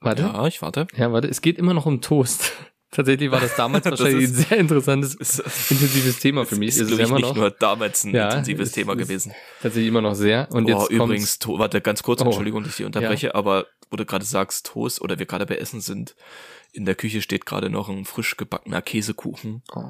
Warte. 0.00 0.22
Ja. 0.22 0.34
Ja, 0.34 0.46
ich 0.46 0.60
warte. 0.60 0.86
warte. 0.94 1.28
Es 1.28 1.40
geht 1.40 1.58
immer 1.58 1.74
noch 1.74 1.86
um 1.86 2.00
Toast. 2.00 2.52
Tatsächlich 2.92 3.30
war 3.30 3.40
das 3.40 3.56
damals 3.56 3.82
Das 3.84 3.98
wahrscheinlich 3.98 4.24
ist- 4.24 4.36
ein 4.38 4.44
sehr 4.48 4.58
interessantes, 4.58 5.14
Ist, 5.16 5.38
intensives 5.70 6.20
Thema 6.20 6.44
für 6.46 6.56
mich. 6.56 6.68
ist, 6.68 6.76
Ist, 6.80 6.90
es 6.92 6.98
immer 7.00 7.16
nicht 7.16 7.22
noch. 7.28 7.34
nur 7.34 7.50
damals 7.50 8.04
ein 8.04 8.14
Ja, 8.14 8.26
intensives 8.26 8.68
es 8.68 8.74
Thema 8.74 8.92
ist- 8.92 8.98
gewesen. 8.98 9.32
Tatsächlich 9.62 9.88
immer 9.88 10.02
noch 10.02 10.14
sehr. 10.14 10.46
Und 10.52 10.68
jetzt 10.68 10.76
oh, 10.76 10.78
kommt's- 10.86 10.94
übrigens, 10.94 11.38
to 11.40 11.58
warte, 11.58 11.80
ganz 11.80 12.02
kurz, 12.04 12.20
Oh. 12.22 12.26
Entschuldigung, 12.26 12.62
dass 12.62 12.70
ich 12.72 12.76
dich 12.76 12.86
unterbreche, 12.86 13.34
aber 13.34 13.66
wo 13.90 13.96
du 13.96 14.04
gerade 14.04 14.24
sagst, 14.24 14.66
Toast 14.66 15.00
oder 15.00 15.18
wir 15.18 15.26
gerade 15.26 15.46
bei 15.46 15.56
Essen 15.56 15.80
sind, 15.80 16.14
in 16.72 16.84
der 16.84 16.94
Küche 16.94 17.20
steht 17.22 17.44
gerade 17.46 17.70
noch 17.70 17.88
ein 17.88 18.04
frisch 18.04 18.36
gebackener 18.36 18.82
Käsekuchen. 18.82 19.62
Oh. 19.74 19.80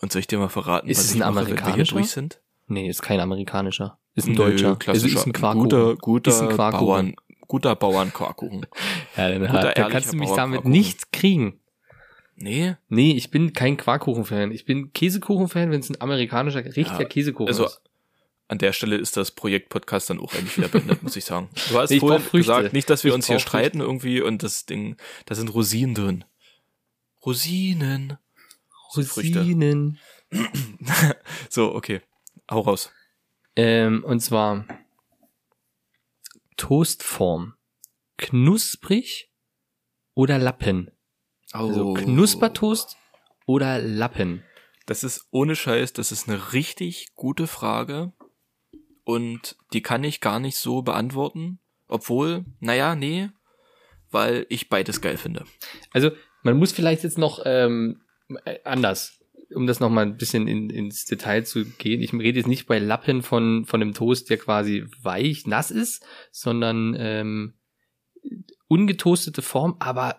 Und 0.00 0.12
soll 0.12 0.20
ich 0.20 0.26
dir 0.26 0.38
mal 0.38 0.48
verraten, 0.48 0.88
Ist 0.88 0.98
was 0.98 1.04
es 1.06 1.14
ich 1.16 1.24
ein 1.24 1.34
mache, 1.34 1.46
wenn 1.48 1.56
wir 1.58 1.74
hier 1.74 1.84
durch 1.84 2.10
sind? 2.10 2.40
Nee, 2.68 2.88
ist 2.88 3.02
kein 3.02 3.20
amerikanischer. 3.20 3.98
Ist 4.14 4.26
ein 4.28 4.32
Nö, 4.32 4.36
deutscher. 4.36 4.76
klassischer, 4.76 5.18
ist 5.20 5.26
ein 5.26 5.32
Quarkkuchen. 5.32 5.70
guter, 5.70 5.96
guter 5.96 6.30
Ist 6.30 6.40
ein 6.42 6.48
Quarkkuchen. 6.50 6.86
Bauern, 6.86 7.14
guter 7.48 7.76
Bauernquarkkuchen. 7.76 8.66
Ja, 9.16 9.28
dann, 9.30 9.40
guter, 9.46 9.72
da 9.74 9.88
kannst 9.90 10.12
du 10.12 10.16
mich 10.16 10.30
damit 10.30 10.64
nicht 10.66 11.12
kriegen. 11.12 11.60
Nee, 12.42 12.76
Nee, 12.88 13.12
ich 13.12 13.30
bin 13.30 13.52
kein 13.52 13.76
Quarkkuchen-Fan. 13.76 14.50
Ich 14.52 14.64
bin 14.64 14.92
Käsekuchen-Fan, 14.92 15.70
wenn 15.70 15.80
es 15.80 15.90
ein 15.90 16.00
amerikanischer, 16.00 16.64
richtiger 16.64 17.00
Ja, 17.00 17.04
Käsekuchen 17.04 17.48
also 17.48 17.66
ist. 17.66 17.80
an 18.48 18.58
der 18.58 18.72
Stelle 18.72 18.96
ist 18.96 19.16
das 19.16 19.30
Projekt 19.30 19.68
Podcast 19.68 20.10
dann 20.10 20.18
auch 20.18 20.34
endlich 20.34 20.56
wieder 20.58 20.68
beendet, 20.68 21.02
muss 21.02 21.14
ich 21.16 21.24
sagen. 21.24 21.48
Du 21.70 21.78
hast 21.78 21.90
ich 21.90 22.00
vorhin 22.00 22.20
Früchte. 22.20 22.38
gesagt, 22.52 22.72
nicht, 22.72 22.90
dass 22.90 23.04
wir 23.04 23.10
Ich 23.10 23.14
uns 23.14 23.26
hier 23.26 23.36
brauch 23.36 23.42
streiten 23.42 23.80
irgendwie 23.80 24.20
und 24.20 24.42
das 24.42 24.66
Ding, 24.66 24.96
da 25.26 25.34
sind 25.34 25.54
Rosinen 25.54 25.94
drin. 25.94 26.24
Rosinen. 27.24 28.18
Früchte. 28.92 29.38
Rosinen. 29.40 29.98
So, 31.48 31.74
okay. 31.74 32.00
Hau 32.50 32.60
raus. 32.60 32.90
Ähm, 33.54 34.02
und 34.04 34.20
zwar 34.20 34.66
Toastform. 36.56 37.54
Knusprig 38.18 39.30
oder 40.14 40.38
Lappen? 40.38 40.90
Also 41.52 41.90
Oh. 41.90 41.94
Knuspertoast 41.94 42.96
oder 43.46 43.78
Lappen? 43.78 44.42
Das 44.86 45.04
ist 45.04 45.28
ohne 45.30 45.54
Scheiß, 45.54 45.92
das 45.92 46.10
ist 46.12 46.28
eine 46.28 46.52
richtig 46.52 47.14
gute 47.14 47.46
Frage. 47.46 48.12
Und 49.04 49.56
die 49.72 49.82
kann 49.82 50.04
ich 50.04 50.20
gar 50.20 50.40
nicht 50.40 50.56
so 50.56 50.82
beantworten. 50.82 51.58
Obwohl, 51.88 52.44
naja, 52.60 52.94
nee, 52.94 53.28
weil 54.10 54.46
ich 54.48 54.68
beides 54.68 55.00
geil 55.00 55.16
finde. 55.16 55.44
Also 55.92 56.10
man 56.42 56.56
muss 56.56 56.72
vielleicht 56.72 57.02
jetzt 57.04 57.18
noch 57.18 57.40
ähm, 57.44 58.02
äh, 58.44 58.58
anders, 58.64 59.22
um 59.54 59.66
das 59.66 59.80
noch 59.80 59.90
mal 59.90 60.06
ein 60.06 60.16
bisschen 60.16 60.48
in, 60.48 60.70
ins 60.70 61.04
Detail 61.04 61.44
zu 61.44 61.64
gehen. 61.64 62.00
Ich 62.00 62.12
rede 62.12 62.38
jetzt 62.38 62.48
nicht 62.48 62.66
bei 62.66 62.78
Lappen 62.78 63.22
von 63.22 63.66
von 63.66 63.82
einem 63.82 63.92
Toast, 63.94 64.30
der 64.30 64.38
quasi 64.38 64.86
weich 65.02 65.46
nass 65.46 65.70
ist, 65.70 66.04
sondern 66.30 66.94
ähm, 66.98 67.54
ungetoastete 68.68 69.42
Form, 69.42 69.76
aber 69.78 70.16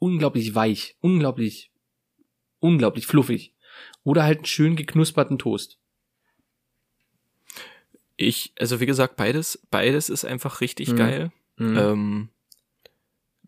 unglaublich 0.00 0.54
weich, 0.56 0.96
unglaublich, 1.00 1.70
unglaublich 2.58 3.06
fluffig. 3.06 3.54
Oder 4.02 4.24
halt 4.24 4.38
einen 4.38 4.46
schön 4.46 4.74
geknusperten 4.74 5.38
Toast. 5.38 5.78
Ich, 8.16 8.52
also 8.58 8.80
wie 8.80 8.86
gesagt, 8.86 9.16
beides, 9.16 9.60
beides 9.70 10.08
ist 10.08 10.24
einfach 10.24 10.60
richtig 10.60 10.88
Mhm. 10.92 10.96
geil. 10.96 11.32
Mhm. 11.56 11.76
Ähm, 11.78 12.28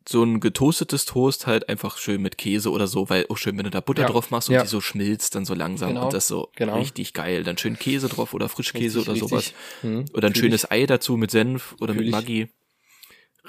so 0.09 0.25
ein 0.25 0.41
getoastetes 0.41 1.05
Toast 1.05 1.47
halt 1.47 1.69
einfach 1.69 1.97
schön 1.97 2.21
mit 2.23 2.37
Käse 2.37 2.71
oder 2.71 2.87
so, 2.89 3.09
weil 3.09 3.27
auch 3.29 3.39
schön, 3.39 3.57
wenn 3.57 3.65
du 3.65 3.71
da 3.71 3.81
Butter 3.81 4.03
Ja. 4.03 4.09
drauf 4.09 4.31
machst 4.31 4.49
und 4.49 4.55
Ja. 4.57 4.63
die 4.63 4.69
so 4.69 4.81
schmilzt 4.81 5.35
dann 5.35 5.45
so 5.45 5.55
langsam 5.55 5.91
Genau. 5.91 6.05
und 6.07 6.13
das 6.13 6.27
so 6.27 6.51
Genau. 6.57 6.79
richtig 6.79 7.13
geil. 7.13 7.45
Dann 7.45 7.57
schön 7.57 7.79
Käse 7.79 8.09
drauf 8.09 8.35
oder 8.35 8.49
Frischkäse 8.49 8.99
Richtig, 9.01 9.09
oder 9.23 9.29
sowas. 9.29 9.53
Mhm. 9.83 10.07
Oder 10.15 10.29
ein 10.29 10.35
Fühl 10.35 10.43
schönes 10.45 10.71
Ei 10.71 10.87
dazu 10.87 11.17
mit 11.17 11.31
Senf 11.31 11.77
oder 11.81 11.93
Fühl 11.95 12.01
mit 12.01 12.07
ich. 12.09 12.13
Maggi. 12.13 12.49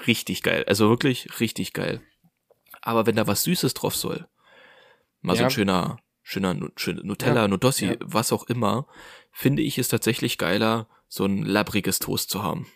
Richtig 0.06 0.42
geil. 0.42 0.64
Also 0.68 0.88
wirklich 0.90 1.40
richtig 1.40 1.72
geil. 1.72 2.00
Aber 2.86 3.06
wenn 3.06 3.16
da 3.16 3.26
was 3.26 3.42
Süßes 3.44 3.72
drauf 3.74 3.96
soll, 3.96 4.28
mal 5.22 5.34
so 5.36 5.40
Ja. 5.40 5.46
ein 5.46 5.50
schöner, 5.50 5.96
schöner 6.22 6.52
Nu- 6.52 6.68
schön 6.76 7.00
Nutella, 7.02 7.42
Ja. 7.42 7.48
Nudossi, 7.48 7.86
Ja. 7.86 7.96
was 8.00 8.30
auch 8.30 8.44
immer, 8.44 8.86
finde 9.32 9.62
ich 9.62 9.78
es 9.78 9.88
tatsächlich 9.88 10.36
geiler, 10.36 10.86
so 11.08 11.24
ein 11.24 11.42
labbriges 11.44 11.98
Toast 11.98 12.28
zu 12.28 12.42
haben. 12.42 12.66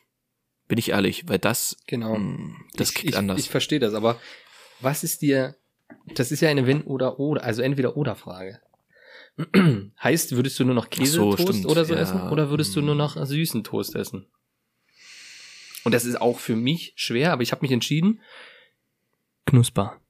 Bin 0.67 0.79
ich 0.79 0.91
ehrlich, 0.91 1.29
weil 1.29 1.39
das, 1.39 1.77
Genau. 1.87 2.17
mh, 2.17 2.57
das 2.75 2.89
ich, 2.91 2.95
kickt 2.95 3.11
ich, 3.11 3.17
anders. 3.19 3.39
Ich 3.39 3.51
verstehe 3.51 3.81
das, 3.81 3.93
aber 3.95 4.19
was 4.81 5.05
ist 5.05 5.21
dir, 5.21 5.57
das 6.07 6.33
ist 6.33 6.41
ja 6.41 6.49
eine 6.49 6.67
Wenn- 6.67 6.83
oder 6.83 7.19
oder, 7.21 7.43
also 7.45 7.61
entweder 7.63 7.97
oder 7.97 8.17
Frage. 8.17 8.61
heißt, 10.03 10.35
würdest 10.37 10.59
du 10.59 10.65
nur 10.65 10.75
noch 10.75 10.85
so, 10.85 10.91
Käsetoast 10.91 11.43
stimmt, 11.43 11.67
oder 11.67 11.85
so 11.85 11.95
ja. 11.95 12.01
essen 12.01 12.23
oder 12.31 12.49
würdest 12.51 12.75
du 12.75 12.81
nur 12.81 12.95
noch 12.95 13.17
süßen 13.25 13.63
Toast 13.63 13.95
essen? 13.95 14.27
Und 15.85 15.93
das 15.93 16.05
ist 16.05 16.21
auch 16.21 16.39
für 16.39 16.57
mich 16.57 16.93
schwer, 16.97 17.33
aber 17.33 17.43
ich 17.43 17.53
habe 17.53 17.63
mich 17.63 17.71
entschieden. 17.73 18.21
Knusper. 19.51 20.01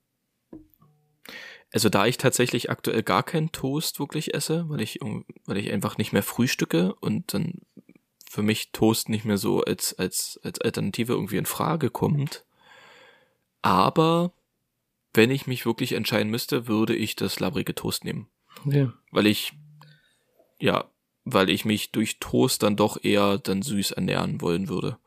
Also 1.73 1.89
da 1.89 2.07
ich 2.07 2.17
tatsächlich 2.17 2.71
aktuell 2.71 3.03
gar 3.03 3.23
keinen 3.23 3.53
Toast 3.53 4.01
wirklich 4.01 4.35
esse, 4.35 4.69
weil 4.69 4.81
ich, 4.81 5.01
weil 5.45 5.59
ich 5.59 5.71
einfach 5.71 5.99
nicht 5.99 6.13
mehr 6.13 6.23
frühstücke 6.23 6.95
und 6.95 7.35
dann 7.35 7.61
für 8.31 8.43
mich 8.43 8.73
Toast 8.73 9.09
nicht 9.09 9.25
mehr 9.25 9.39
so 9.39 9.63
als, 9.63 9.99
als, 9.99 10.41
als 10.43 10.61
Alternative 10.61 11.13
irgendwie 11.13 11.37
in 11.37 11.47
Frage 11.47 11.91
kommt. 11.91 12.45
Aber 13.63 14.33
wenn 15.13 15.31
ich 15.31 15.47
mich 15.47 15.67
wirklich 15.67 15.93
entscheiden 15.93 16.31
müsste, 16.31 16.69
würde 16.69 16.95
ich 16.95 17.17
das 17.17 17.41
labrige 17.41 17.75
Toast 17.75 18.05
nehmen. 18.05 18.29
Okay. 18.67 18.89
Weil 19.11 19.27
ich, 19.27 19.53
ja, 20.61 20.91
weil 21.25 21.51
ich 21.51 21.65
mich 21.65 21.93
durch 21.93 22.19
Toast 22.19 22.63
dann 22.63 22.77
doch 22.77 23.03
eher 23.03 23.39
dann 23.39 23.63
süß 23.63 23.93
ernähren 23.93 24.41
wollen 24.41 24.69
würde. 24.69 24.99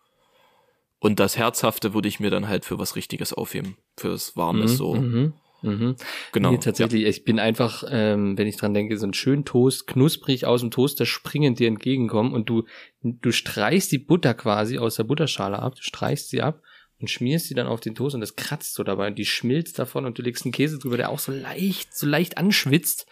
Und 0.99 1.19
das 1.19 1.37
Herzhafte 1.37 1.93
würde 1.95 2.07
ich 2.07 2.19
mir 2.19 2.29
dann 2.29 2.47
halt 2.47 2.65
für 2.65 2.77
was 2.77 2.95
Richtiges 2.95 3.33
aufheben. 3.33 3.77
Fürs 4.01 4.35
Warmes 4.35 4.71
Mhm, 4.73 4.75
so. 4.75 4.93
Mhm. 4.95 5.33
Mhm. 5.63 5.95
Genau. 6.31 6.51
Nee, 6.51 6.57
tatsächlich, 6.57 7.05
ich 7.05 7.23
bin 7.23 7.37
einfach, 7.39 7.83
ähm, 7.87 8.35
wenn 8.37 8.47
ich 8.47 8.57
dran 8.57 8.73
denke, 8.73 8.97
so 8.97 9.05
ein 9.05 9.13
schön 9.13 9.45
Toast, 9.45 9.85
knusprig 9.85 10.45
aus 10.45 10.61
dem 10.61 10.71
Toaster 10.71 11.05
springend 11.05 11.59
dir 11.59 11.67
entgegenkommen 11.67 12.33
und 12.33 12.49
du, 12.49 12.65
du 13.03 13.31
streichst 13.31 13.91
die 13.91 13.99
Butter 13.99 14.33
quasi 14.33 14.79
aus 14.79 14.95
der 14.95 15.03
Butterschale 15.03 15.59
ab, 15.59 15.75
du 15.75 15.83
streichst 15.83 16.29
sie 16.29 16.41
ab 16.41 16.63
und 16.99 17.09
schmierst 17.11 17.47
sie 17.47 17.53
dann 17.53 17.67
auf 17.67 17.79
den 17.79 17.93
Toast 17.93 18.15
und 18.15 18.21
das 18.21 18.35
kratzt 18.35 18.73
so 18.73 18.83
dabei 18.83 19.07
und 19.07 19.19
die 19.19 19.25
schmilzt 19.25 19.77
davon 19.77 20.05
und 20.05 20.17
du 20.17 20.23
legst 20.23 20.45
einen 20.45 20.51
Käse 20.51 20.79
drüber, 20.79 20.97
der 20.97 21.09
auch 21.09 21.19
so 21.19 21.31
leicht, 21.31 21.95
so 21.95 22.07
leicht 22.07 22.39
anschwitzt. 22.39 23.05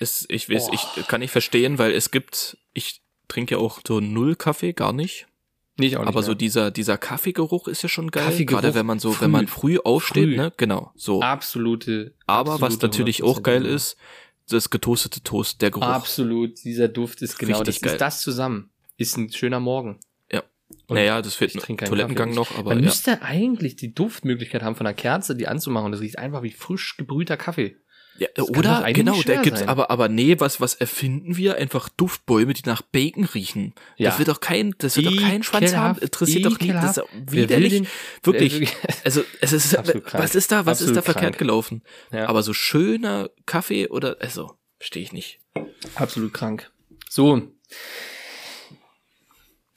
Ist, 0.00 0.26
ich 0.30 0.50
weiß, 0.50 0.70
Oh. 0.70 0.74
ich 0.74 1.06
kann 1.06 1.20
nicht 1.20 1.30
verstehen, 1.30 1.78
weil 1.78 1.92
es 1.92 2.10
gibt, 2.10 2.58
ich 2.72 3.00
trinke 3.28 3.54
ja 3.54 3.60
auch 3.60 3.80
so 3.86 4.00
null 4.00 4.34
Kaffee, 4.34 4.72
gar 4.72 4.92
nicht. 4.92 5.26
Nee, 5.76 5.86
ich 5.86 5.96
auch 5.96 6.00
nicht. 6.00 6.08
aber 6.08 6.22
so 6.22 6.32
ja. 6.32 6.36
dieser, 6.36 6.70
dieser 6.70 6.98
Kaffeegeruch 6.98 7.66
ist 7.68 7.82
ja 7.82 7.88
schon 7.88 8.10
geil. 8.10 8.24
Kaffeegeruch 8.24 8.60
Gerade 8.60 8.74
wenn 8.74 8.86
man 8.86 8.98
so, 9.00 9.12
früh. 9.12 9.24
wenn 9.24 9.30
man 9.32 9.46
früh 9.48 9.78
aufsteht, 9.78 10.24
Früh. 10.24 10.36
ne? 10.36 10.52
Genau, 10.56 10.92
so. 10.94 11.20
absolute. 11.20 12.14
aber 12.26 12.52
was 12.60 12.74
absolute 12.74 12.86
natürlich 12.86 13.22
auch 13.22 13.42
geil 13.42 13.64
100%. 13.64 13.66
ist, 13.66 13.96
das 14.48 14.70
getoastete 14.70 15.22
Toast, 15.22 15.62
der 15.62 15.70
Geruch. 15.70 15.84
Absolut, 15.86 16.62
dieser 16.64 16.88
Duft 16.88 17.22
ist 17.22 17.38
genau, 17.38 17.58
Richtig 17.58 17.76
das 17.76 17.82
geil. 17.82 17.92
ist 17.94 18.00
das 18.00 18.20
zusammen. 18.20 18.70
Ist 18.96 19.16
ein 19.16 19.32
schöner 19.32 19.58
Morgen. 19.58 19.98
Ja. 20.30 20.42
Und 20.86 20.96
naja, 20.96 21.22
das 21.22 21.34
fehlt 21.34 21.54
ich 21.54 21.68
ein 21.68 21.76
Toilettengang 21.76 22.28
Kaffee. 22.28 22.38
noch, 22.38 22.58
aber 22.58 22.70
Man 22.70 22.78
ja. 22.80 22.84
müsste 22.84 23.22
eigentlich 23.22 23.76
die 23.76 23.94
Duftmöglichkeit 23.94 24.62
haben 24.62 24.76
von 24.76 24.86
einer 24.86 24.94
Kerze, 24.94 25.34
die 25.34 25.48
anzumachen. 25.48 25.86
Und 25.86 25.92
das 25.92 26.00
riecht 26.00 26.18
einfach 26.18 26.42
wie 26.42 26.50
frisch 26.52 26.96
gebrühter 26.96 27.36
Kaffee. 27.36 27.76
Ja 28.18 28.28
das 28.34 28.48
oder, 28.48 28.84
genau, 28.92 29.12
nicht 29.14 29.28
da 29.28 29.42
gibt's 29.42 29.60
sein. 29.60 29.68
aber, 29.68 29.90
aber 29.90 30.08
nee, 30.08 30.38
was, 30.38 30.60
was 30.60 30.74
erfinden 30.74 31.36
wir? 31.36 31.56
Einfach 31.56 31.88
Duftbäume, 31.88 32.52
die 32.54 32.62
nach 32.66 32.82
Bacon 32.82 33.24
riechen. 33.24 33.74
Ja. 33.96 34.10
Das 34.10 34.18
wird 34.18 34.28
doch 34.28 34.40
kein, 34.40 34.74
das 34.78 34.96
wird 34.96 35.06
doch 35.06 35.16
kein 35.20 35.42
Schwanz 35.42 35.74
haben, 35.74 35.98
interessiert 35.98 36.44
doch 36.46 36.58
nie, 36.60 36.68
das 36.72 36.98
ist 36.98 37.04
widerlich. 37.26 37.72
den- 37.72 37.86
Wirklich. 38.22 38.72
Also, 39.04 39.22
es 39.40 39.52
ist, 39.52 39.76
was 40.12 40.34
ist 40.34 40.50
da, 40.52 40.64
was 40.64 40.80
ist 40.80 40.88
Absolut 40.88 40.96
da 40.96 41.02
verkehrt 41.02 41.22
krank. 41.32 41.38
gelaufen? 41.38 41.82
Ja. 42.12 42.26
Aber 42.28 42.42
so 42.42 42.52
schöner 42.54 43.30
Kaffee 43.46 43.88
oder, 43.88 44.16
also, 44.20 44.52
verstehe 44.78 45.02
ich 45.02 45.12
nicht. 45.12 45.40
Absolut 45.94 46.32
krank. 46.32 46.70
So. 47.10 47.42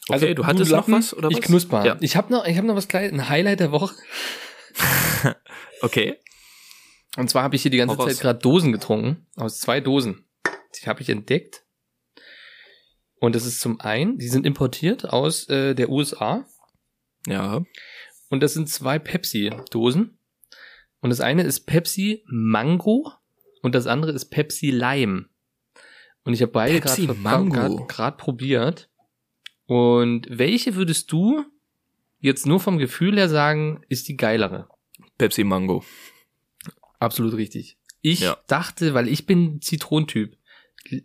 Okay, 0.10 0.34
du 0.36 0.46
hattest 0.46 0.72
noch 0.72 0.78
Lappen, 0.78 0.94
was, 0.94 1.14
oder 1.14 1.30
Ich 1.30 1.38
was? 1.40 1.46
knusper. 1.46 1.86
Ja. 1.86 1.98
Ich 2.00 2.16
habe 2.16 2.32
noch, 2.32 2.46
ich 2.46 2.56
habe 2.58 2.66
noch 2.66 2.76
was 2.76 2.88
kleines, 2.88 3.12
ein 3.12 3.28
Highlight 3.28 3.60
der 3.60 3.72
Woche. 3.72 3.94
Okay. 5.82 6.16
Und 7.18 7.30
zwar 7.30 7.44
habe 7.44 7.56
ich 7.56 7.64
hier 7.64 7.72
die 7.72 7.80
ganze 7.80 7.98
Hau. 7.98 8.06
Zeit 8.06 8.20
gerade 8.20 8.40
Dosen 8.40 8.72
getrunken. 8.72 9.26
Aus 9.36 9.60
zwei 9.60 9.82
Dosen. 9.82 10.26
Die 10.76 10.88
habe 10.88 11.02
ich 11.02 11.10
entdeckt. 11.10 11.64
Und 13.20 13.36
das 13.36 13.48
ist 13.48 13.60
zum 13.60 13.82
einen, 13.82 14.20
die 14.20 14.28
sind 14.28 14.46
importiert 14.46 15.10
aus 15.10 15.50
äh, 15.50 15.74
der 15.74 15.90
USA. 15.90 16.46
Ja. 17.26 17.64
Und 18.30 18.44
das 18.44 18.54
sind 18.54 18.70
zwei 18.70 19.00
Pepsi-Dosen. 19.00 20.20
Und 21.02 21.10
das 21.10 21.20
eine 21.20 21.42
ist 21.42 21.62
Pepsi 21.62 22.24
Mango 22.28 23.12
und 23.64 23.74
das 23.74 23.88
andere 23.88 24.12
ist 24.12 24.26
Pepsi 24.26 24.70
Lime. 24.70 25.26
Und 26.24 26.34
ich 26.34 26.42
habe 26.42 26.52
beide 26.52 26.80
gerade 26.82 28.18
probiert. 28.18 28.92
Und 29.66 30.28
welche 30.30 30.76
würdest 30.76 31.12
du 31.12 31.44
jetzt 32.20 32.46
nur 32.46 32.60
vom 32.60 32.78
Gefühl 32.78 33.18
her 33.18 33.30
sagen, 33.30 33.82
ist 33.90 34.08
die 34.08 34.18
geilere? 34.18 34.70
Pepsi 35.18 35.44
Mango. 35.44 35.84
Absolut 37.00 37.34
richtig. 37.36 37.78
Ich 38.02 38.22
Ja. 38.22 38.38
dachte, 38.48 38.94
weil 38.94 39.08
ich 39.08 39.26
bin 39.26 39.62
Zitronentyp. 39.62 40.38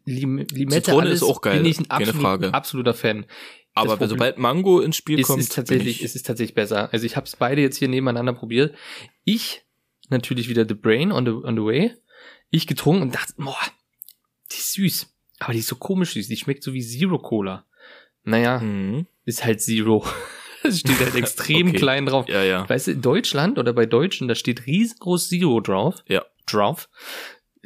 Lim 0.05 0.39
Limette 0.39 0.83
Zitrone 0.83 1.07
alles 1.09 1.23
ist 1.23 1.29
auch 1.29 1.41
geil, 1.41 1.59
bin 1.61 1.67
ich 1.71 1.79
ein 1.81 1.91
absolut, 1.91 2.23
Frage. 2.23 2.55
absoluter 2.55 2.95
Fan. 2.95 3.27
Aber 3.75 3.97
Problem- 3.97 4.11
sobald 4.11 4.39
Mango 4.39 4.81
ins 4.81 4.97
Spiel 4.97 5.19
Es 5.21 5.27
kommt, 5.27 5.41
ist 5.41 5.55
tatsächlich, 5.55 5.97
es 6.05 6.11
ich, 6.11 6.17
ist 6.17 6.27
tatsächlich 6.27 6.55
besser. 6.55 6.93
Also 6.93 7.05
ich 7.07 7.17
habe 7.17 7.27
es 7.27 7.35
beide 7.37 7.63
jetzt 7.63 7.79
hier 7.79 7.89
nebeneinander 7.89 8.33
probiert. 8.35 8.75
Ich 9.25 9.63
natürlich 10.11 10.49
wieder 10.49 10.67
The 10.69 10.75
Brain 10.75 11.11
on 11.11 11.25
the, 11.25 11.33
on 11.33 11.57
the 11.57 11.63
Way. 11.63 11.95
Ich 12.51 12.67
getrunken 12.67 13.03
und 13.03 13.15
dachte, 13.15 13.33
boah, 13.39 13.57
die 14.53 14.57
ist 14.57 14.75
süß. 14.75 15.07
Aber 15.41 15.53
die 15.55 15.61
ist 15.61 15.69
so 15.69 15.77
komisch 15.77 16.13
süß. 16.13 16.29
Die 16.29 16.37
schmeckt 16.37 16.63
so 16.63 16.75
wie 16.75 16.83
Zero 16.83 17.19
Cola. 17.19 17.65
Naja, 18.25 18.61
Mhm. 18.61 19.07
ist 19.25 19.45
halt 19.45 19.61
Zero. 19.63 20.07
Es 20.69 20.81
steht 20.81 20.99
halt 21.01 21.15
extrem 21.15 21.69
Okay. 21.69 21.79
klein 21.79 22.07
drauf. 22.07 22.29
Ja, 22.29 22.43
ja. 22.43 22.69
Weißt 22.69 22.87
du, 22.87 22.93
in 22.93 23.03
Deutschland 23.03 23.59
oder 23.59 23.73
bei 23.73 23.87
Deutschen, 23.87 24.29
da 24.29 24.35
steht 24.35 24.67
riesengroß 24.67 25.29
Zero 25.29 25.61
drauf. 25.61 26.03
Ja. 26.09 26.25
Drauf. 26.47 26.89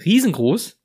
Riesengroß. 0.05 0.79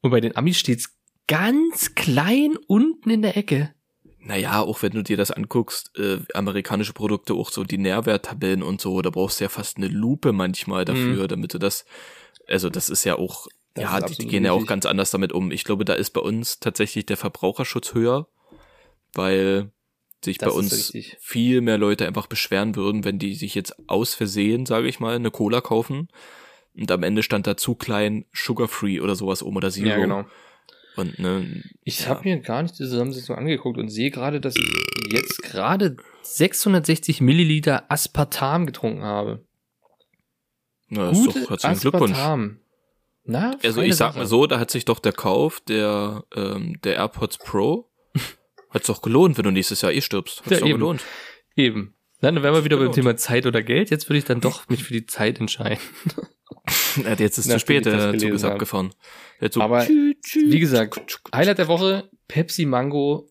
Und 0.00 0.10
bei 0.10 0.20
den 0.20 0.36
Amis 0.36 0.58
steht's 0.58 0.94
ganz 1.26 1.94
klein 1.94 2.56
unten 2.66 3.10
in 3.10 3.22
der 3.22 3.36
Ecke. 3.36 3.72
Naja, 4.20 4.60
auch 4.60 4.82
wenn 4.82 4.92
du 4.92 5.02
dir 5.02 5.16
das 5.16 5.30
anguckst, 5.30 5.98
äh, 5.98 6.18
amerikanische 6.32 6.94
Produkte, 6.94 7.34
auch 7.34 7.50
so 7.50 7.64
die 7.64 7.78
Nährwerttabellen 7.78 8.62
und 8.62 8.80
so, 8.80 9.02
da 9.02 9.10
brauchst 9.10 9.40
du 9.40 9.44
ja 9.44 9.48
fast 9.50 9.76
eine 9.76 9.88
Lupe 9.88 10.32
manchmal 10.32 10.84
dafür, 10.86 11.28
damit 11.28 11.52
du 11.52 11.58
das, 11.58 11.84
also 12.46 12.70
das 12.70 12.88
ist 12.88 13.04
ja 13.04 13.16
auch, 13.18 13.46
Mhm. 13.76 13.82
Das 13.82 13.84
ja, 13.84 14.00
die, 14.02 14.14
die 14.14 14.26
gehen 14.28 14.44
ja 14.44 14.52
auch 14.52 14.66
ganz 14.66 14.86
anders 14.86 15.10
damit 15.10 15.32
um. 15.32 15.50
Ich 15.50 15.64
glaube, 15.64 15.84
da 15.84 15.94
ist 15.94 16.10
bei 16.10 16.20
uns 16.20 16.60
tatsächlich 16.60 17.06
der 17.06 17.16
Verbraucherschutz 17.16 17.92
höher, 17.92 18.28
weil 19.14 19.72
sich 20.24 20.38
Das 20.38 20.52
bei 20.52 20.58
uns 20.58 20.92
viel 21.20 21.60
mehr 21.60 21.78
Leute 21.78 22.06
einfach 22.06 22.26
beschweren 22.26 22.74
würden, 22.76 23.04
wenn 23.04 23.18
die 23.18 23.34
sich 23.34 23.54
jetzt 23.54 23.74
aus 23.88 24.14
Versehen, 24.14 24.66
sage 24.66 24.88
ich 24.88 25.00
mal, 25.00 25.16
eine 25.16 25.30
Cola 25.30 25.60
kaufen 25.60 26.08
und 26.76 26.90
am 26.90 27.02
Ende 27.02 27.22
stand 27.22 27.46
da 27.46 27.56
zu 27.56 27.74
klein 27.74 28.24
Sugar 28.32 28.68
Free 28.68 29.00
oder 29.00 29.14
sowas 29.14 29.42
oben 29.42 29.56
oder 29.56 29.70
Zero. 29.70 29.88
Ja, 29.88 29.96
genau. 29.96 30.24
Und 30.96 31.18
ne, 31.18 31.62
Ich 31.82 32.00
ja. 32.00 32.06
habe 32.08 32.22
mir 32.24 32.38
gar 32.38 32.62
nicht 32.62 32.74
die 32.78 32.84
Zusammensetzung 32.84 33.36
angeguckt 33.36 33.78
und 33.78 33.88
sehe 33.88 34.10
gerade, 34.10 34.40
dass 34.40 34.54
ich 34.56 35.12
jetzt 35.12 35.42
gerade 35.42 35.96
660 36.22 37.20
Milliliter 37.20 37.90
Aspartam 37.90 38.66
getrunken 38.66 39.02
habe. 39.02 39.44
na, 40.88 41.10
ist 41.10 41.26
doch 41.26 41.50
herzlichen 41.50 41.80
Glückwunsch. 41.80 42.12
Aspartam. 42.12 42.60
Na, 43.24 43.56
Also 43.64 43.80
ich 43.80 43.96
sag 43.96 44.16
mal 44.16 44.26
so, 44.26 44.46
da 44.46 44.60
hat 44.60 44.70
sich 44.70 44.84
doch 44.84 44.98
der 44.98 45.12
Kauf 45.12 45.60
der, 45.60 46.24
ähm, 46.34 46.78
der 46.84 46.96
AirPods 46.96 47.38
Pro 47.38 47.88
hat's 48.74 48.86
doch 48.86 49.02
gelohnt, 49.02 49.36
wenn 49.38 49.44
du 49.44 49.50
nächstes 49.50 49.80
Jahr 49.82 49.92
eh 49.92 50.00
stirbst. 50.00 50.40
Hat's 50.40 50.50
Ja, 50.50 50.58
doch 50.60 50.66
eben. 50.66 50.78
gelohnt. 50.78 51.02
Eben. 51.56 51.94
Dann 52.20 52.42
wären 52.42 52.54
wir 52.54 52.64
wieder 52.64 52.76
beim. 52.78 52.92
Thema 52.92 53.16
Zeit 53.16 53.44
oder 53.46 53.62
Geld. 53.62 53.90
Jetzt 53.90 54.08
würde 54.08 54.18
ich 54.18 54.24
dann 54.24 54.40
doch 54.40 54.68
mich 54.68 54.84
für 54.84 54.92
die 54.94 55.06
Zeit 55.06 55.40
entscheiden. 55.40 55.78
Jetzt 57.18 57.38
ist 57.38 57.44
zu 57.44 57.48
Nachdem 57.50 57.58
spät, 57.60 57.86
der 57.86 58.16
Zug 58.18 58.30
ist 58.30 58.44
abgefahren. 58.44 58.94
Aber 59.56 59.84
tschü, 59.84 60.14
tschü, 60.22 60.50
Wie 60.52 60.60
gesagt, 60.60 61.20
Highlight 61.34 61.58
der 61.58 61.68
Woche, 61.68 62.08
Pepsi 62.28 62.64
Mango 62.66 63.28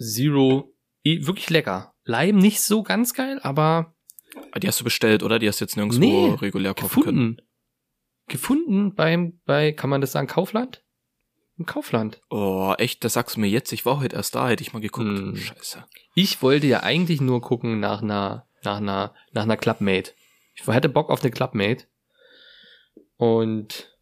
Zero. 0.00 0.72
Eh, 1.04 1.26
Wirklich 1.26 1.50
lecker. 1.50 1.94
Lime 2.04 2.38
nicht 2.40 2.60
so 2.60 2.82
ganz 2.82 3.14
geil, 3.14 3.40
aber 3.42 3.94
Ah, 4.52 4.58
Die 4.60 4.68
hast 4.68 4.78
du 4.80 4.84
bestellt, 4.84 5.22
oder? 5.24 5.38
Die 5.40 5.48
hast 5.48 5.60
du 5.60 5.64
jetzt 5.64 5.76
nirgendwo 5.76 5.98
Nee, 5.98 6.34
regulär 6.40 6.74
kaufen 6.74 7.02
können. 7.02 7.36
Gefunden. 7.36 7.40
Gefunden 8.28 8.94
beim, 8.94 9.40
bei, 9.44 9.72
kann 9.72 9.90
man 9.90 10.00
das 10.00 10.12
sagen, 10.12 10.28
Kaufland? 10.28 10.84
Im 11.60 11.66
Kaufland. 11.66 12.22
Oh, 12.30 12.74
echt, 12.78 13.04
das 13.04 13.12
sagst 13.12 13.36
du 13.36 13.40
mir 13.40 13.46
jetzt. 13.48 13.70
Ich 13.72 13.84
war 13.84 14.00
heute 14.00 14.16
erst 14.16 14.34
da, 14.34 14.48
hätte 14.48 14.62
ich 14.62 14.72
mal 14.72 14.80
geguckt. 14.80 15.06
Hm. 15.06 15.36
Scheiße. 15.36 15.84
Ich 16.14 16.40
wollte 16.40 16.66
ja 16.66 16.82
eigentlich 16.82 17.20
nur 17.20 17.42
gucken 17.42 17.80
nach 17.80 18.00
einer, 18.00 18.46
nach 18.64 18.78
einer, 18.78 19.14
nach 19.32 19.42
einer 19.42 19.58
Clubmate. 19.58 20.12
Ich 20.54 20.66
hätte 20.66 20.88
Bock 20.88 21.10
auf 21.10 21.20
eine 21.20 21.30
Clubmate. 21.30 21.84
Und 23.18 23.94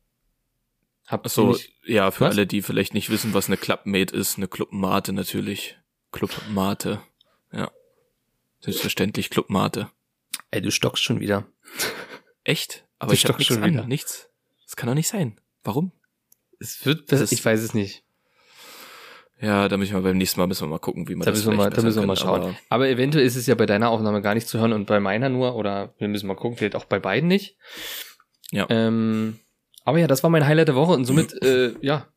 hab 1.07 1.29
ziemlich- 1.29 1.75
ja, 1.85 2.13
für 2.13 2.27
Was? 2.27 2.35
alle, 2.35 2.47
die 2.47 2.63
vielleicht 2.63 2.95
nicht 2.95 3.11
wissen, 3.11 3.35
was 3.35 3.49
eine 3.49 3.57
Clubmate 3.57 4.15
ist, 4.15 4.37
eine 4.37 4.47
Clubmate 4.47 5.13
natürlich. 5.13 5.77
Clubmate. 6.13 7.01
Ja. 7.51 7.73
Selbstverständlich 8.61 9.31
Clubmate. 9.31 9.91
ey, 10.53 10.63
du 10.63 10.71
stockst 10.71 11.03
schon 11.03 11.19
wieder. 11.19 11.45
Echt? 12.45 12.85
Aber 13.01 13.09
Du 13.09 13.15
ich 13.15 13.21
stockst 13.21 13.47
schon 13.47 13.65
an, 13.65 13.73
wieder. 13.73 13.87
nichts. 13.87 14.29
Das 14.65 14.77
kann 14.77 14.87
doch 14.87 14.95
nicht 14.95 15.09
sein. 15.09 15.41
Warum? 15.65 15.91
Es 16.61 16.85
wird, 16.85 17.13
Das 17.13 17.31
ich 17.33 17.45
weiß 17.45 17.63
es 17.63 17.75
nicht. 17.75 18.03
Ja, 19.41 19.69
da 19.69 19.77
müssen 19.77 19.95
wir 19.95 20.01
beim 20.03 20.19
nächsten 20.19 20.41
Mal 20.41 20.49
müssen 20.49 20.65
wir 20.65 20.69
mal 20.71 20.81
gucken, 20.81 21.09
wie 21.09 21.15
man 21.15 21.25
Da 21.25 21.31
das 21.31 21.39
müssen 21.41 21.53
wir 21.53 21.57
mal, 21.57 21.71
da 21.71 21.83
müssen 21.83 22.01
wir 22.01 22.07
mal 22.07 22.17
schauen. 22.17 22.41
können, 22.41 22.59
Aber 22.71 22.89
eventuell 22.89 23.25
ist 23.25 23.37
es 23.37 23.47
ja 23.47 23.55
bei 23.55 23.67
deiner 23.67 23.91
Aufnahme 23.91 24.21
gar 24.21 24.35
nicht 24.35 24.49
zu 24.49 24.59
hören 24.59 24.73
und 24.73 24.87
bei 24.87 24.99
meiner 24.99 25.29
nur, 25.29 25.55
oder 25.55 25.95
wir 25.99 26.09
müssen 26.09 26.27
mal 26.27 26.35
gucken, 26.35 26.59
vielleicht 26.59 26.75
auch 26.75 26.87
bei 26.87 26.99
beiden 26.99 27.29
nicht. 27.29 27.57
Ja. 28.51 28.67
Ähm, 28.69 29.39
aber 29.85 29.99
ja, 29.99 30.09
das 30.09 30.25
war 30.25 30.31
mein 30.31 30.45
Highlight 30.45 30.69
der 30.69 30.75
Woche 30.75 30.93
und 30.93 31.05
somit, 31.05 31.33
äh, 31.43 31.75
ja, 31.81 32.09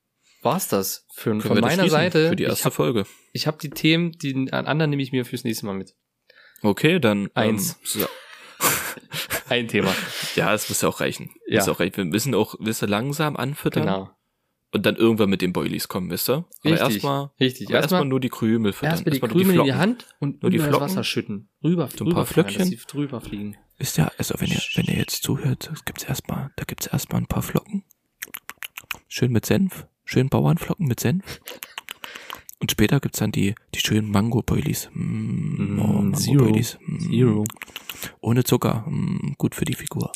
war's 0.42 0.68
das 0.68 1.06
für, 1.14 1.30
Können 1.30 1.42
von 1.42 1.58
wir 1.58 1.62
meiner 1.62 1.88
Seite. 1.90 2.30
Für 2.30 2.36
die 2.36 2.44
ich 2.44 2.50
erste 2.50 2.66
habe 2.66 2.76
Folge. 2.76 3.06
ich 3.34 3.46
hab 3.46 3.60
die 3.60 3.70
Themen, 3.70 4.14
die 4.14 4.52
anderen 4.52 4.90
nehme 4.90 5.04
ich 5.04 5.12
mir 5.12 5.24
fürs 5.24 5.44
nächste 5.44 5.68
Mal 5.68 5.74
mit. 5.76 5.94
Okay, 6.64 7.00
dann. 7.00 7.30
Eins. 7.36 7.74
Ähm, 7.74 7.78
so. 7.84 8.08
Ein 9.50 9.68
Thema. 9.68 9.94
Ja, 10.36 10.54
es 10.54 10.70
muss 10.70 10.82
ja 10.82 10.90
auch 10.90 11.02
reichen. 11.02 11.30
Ja. 11.46 11.60
Muss 11.60 11.70
auch 11.70 11.80
reichen. 11.80 11.98
Wir 11.98 12.06
müssen 12.06 12.34
auch, 12.34 12.56
wirst 12.60 12.82
du 12.82 12.86
langsam 12.88 13.36
anfüttern. 13.36 13.84
Genau. 13.84 14.10
Und 14.74 14.86
dann 14.86 14.96
irgendwann 14.96 15.30
mit 15.30 15.42
den 15.42 15.52
Boilies 15.52 15.88
kommen, 15.90 16.10
wisst 16.10 16.30
ihr? 16.30 16.34
Aber 16.36 16.46
Richtig. 16.64 16.80
erstmal, 16.80 17.30
Richtig. 17.40 17.62
erstmal 17.70 17.82
Erstmal 17.82 18.06
nur 18.06 18.20
die 18.22 18.30
Krümel 18.30 18.72
füttern. 18.72 18.92
erstmal 18.92 19.12
die 19.12 19.18
Erstmal 19.18 19.32
Krümel 19.32 19.46
in 19.46 19.52
die 19.52 19.56
Flocken. 19.72 19.78
Hand 19.82 20.16
und 20.20 20.42
Nur 20.44 20.50
die 20.52 20.60
Flocken. 20.60 20.80
Wasser 20.82 21.04
schütten. 21.04 21.50
Rüber, 21.64 21.90
So 21.94 22.06
ein 22.06 22.12
paar 22.12 22.24
dass 22.24 22.32
Flöckchen. 22.34 22.80
drüber 22.88 23.20
fliegen. 23.20 23.58
Ist 23.78 23.98
ja, 23.98 24.12
also 24.18 24.36
wenn 24.40 24.50
ihr, 24.50 24.62
wenn 24.76 24.86
ihr 24.86 24.96
jetzt 24.96 25.24
zuhört, 25.24 25.72
gibt's 25.86 26.04
erstmal, 26.04 26.52
da 26.56 26.64
gibt's 26.66 26.88
erstmal 26.88 27.22
ein 27.22 27.28
paar 27.28 27.44
Flocken. 27.44 27.84
Schön 29.08 29.32
mit 29.32 29.46
Senf. 29.46 29.88
Schön 30.06 30.30
Bauernflocken 30.30 30.88
mit 30.88 31.00
Senf. 31.00 31.42
Und 32.60 32.72
später 32.72 33.00
gibt's 33.00 33.20
dann 33.20 33.32
die, 33.32 33.56
die 33.74 33.80
schönen 33.80 34.10
Mango-Boilies. 34.12 34.90
Mm, 34.94 35.80
oh, 35.80 36.02
Mm, 36.02 36.14
Zero. 36.14 36.36
Mango-Boilies. 36.44 36.78
Mm, 36.86 37.00
Zero. 37.00 37.44
Ohne 38.22 38.44
Zucker. 38.44 38.86
Mm, 38.88 39.34
gut 39.38 39.56
für 39.56 39.66
die 39.66 39.74
Figur. 39.74 40.12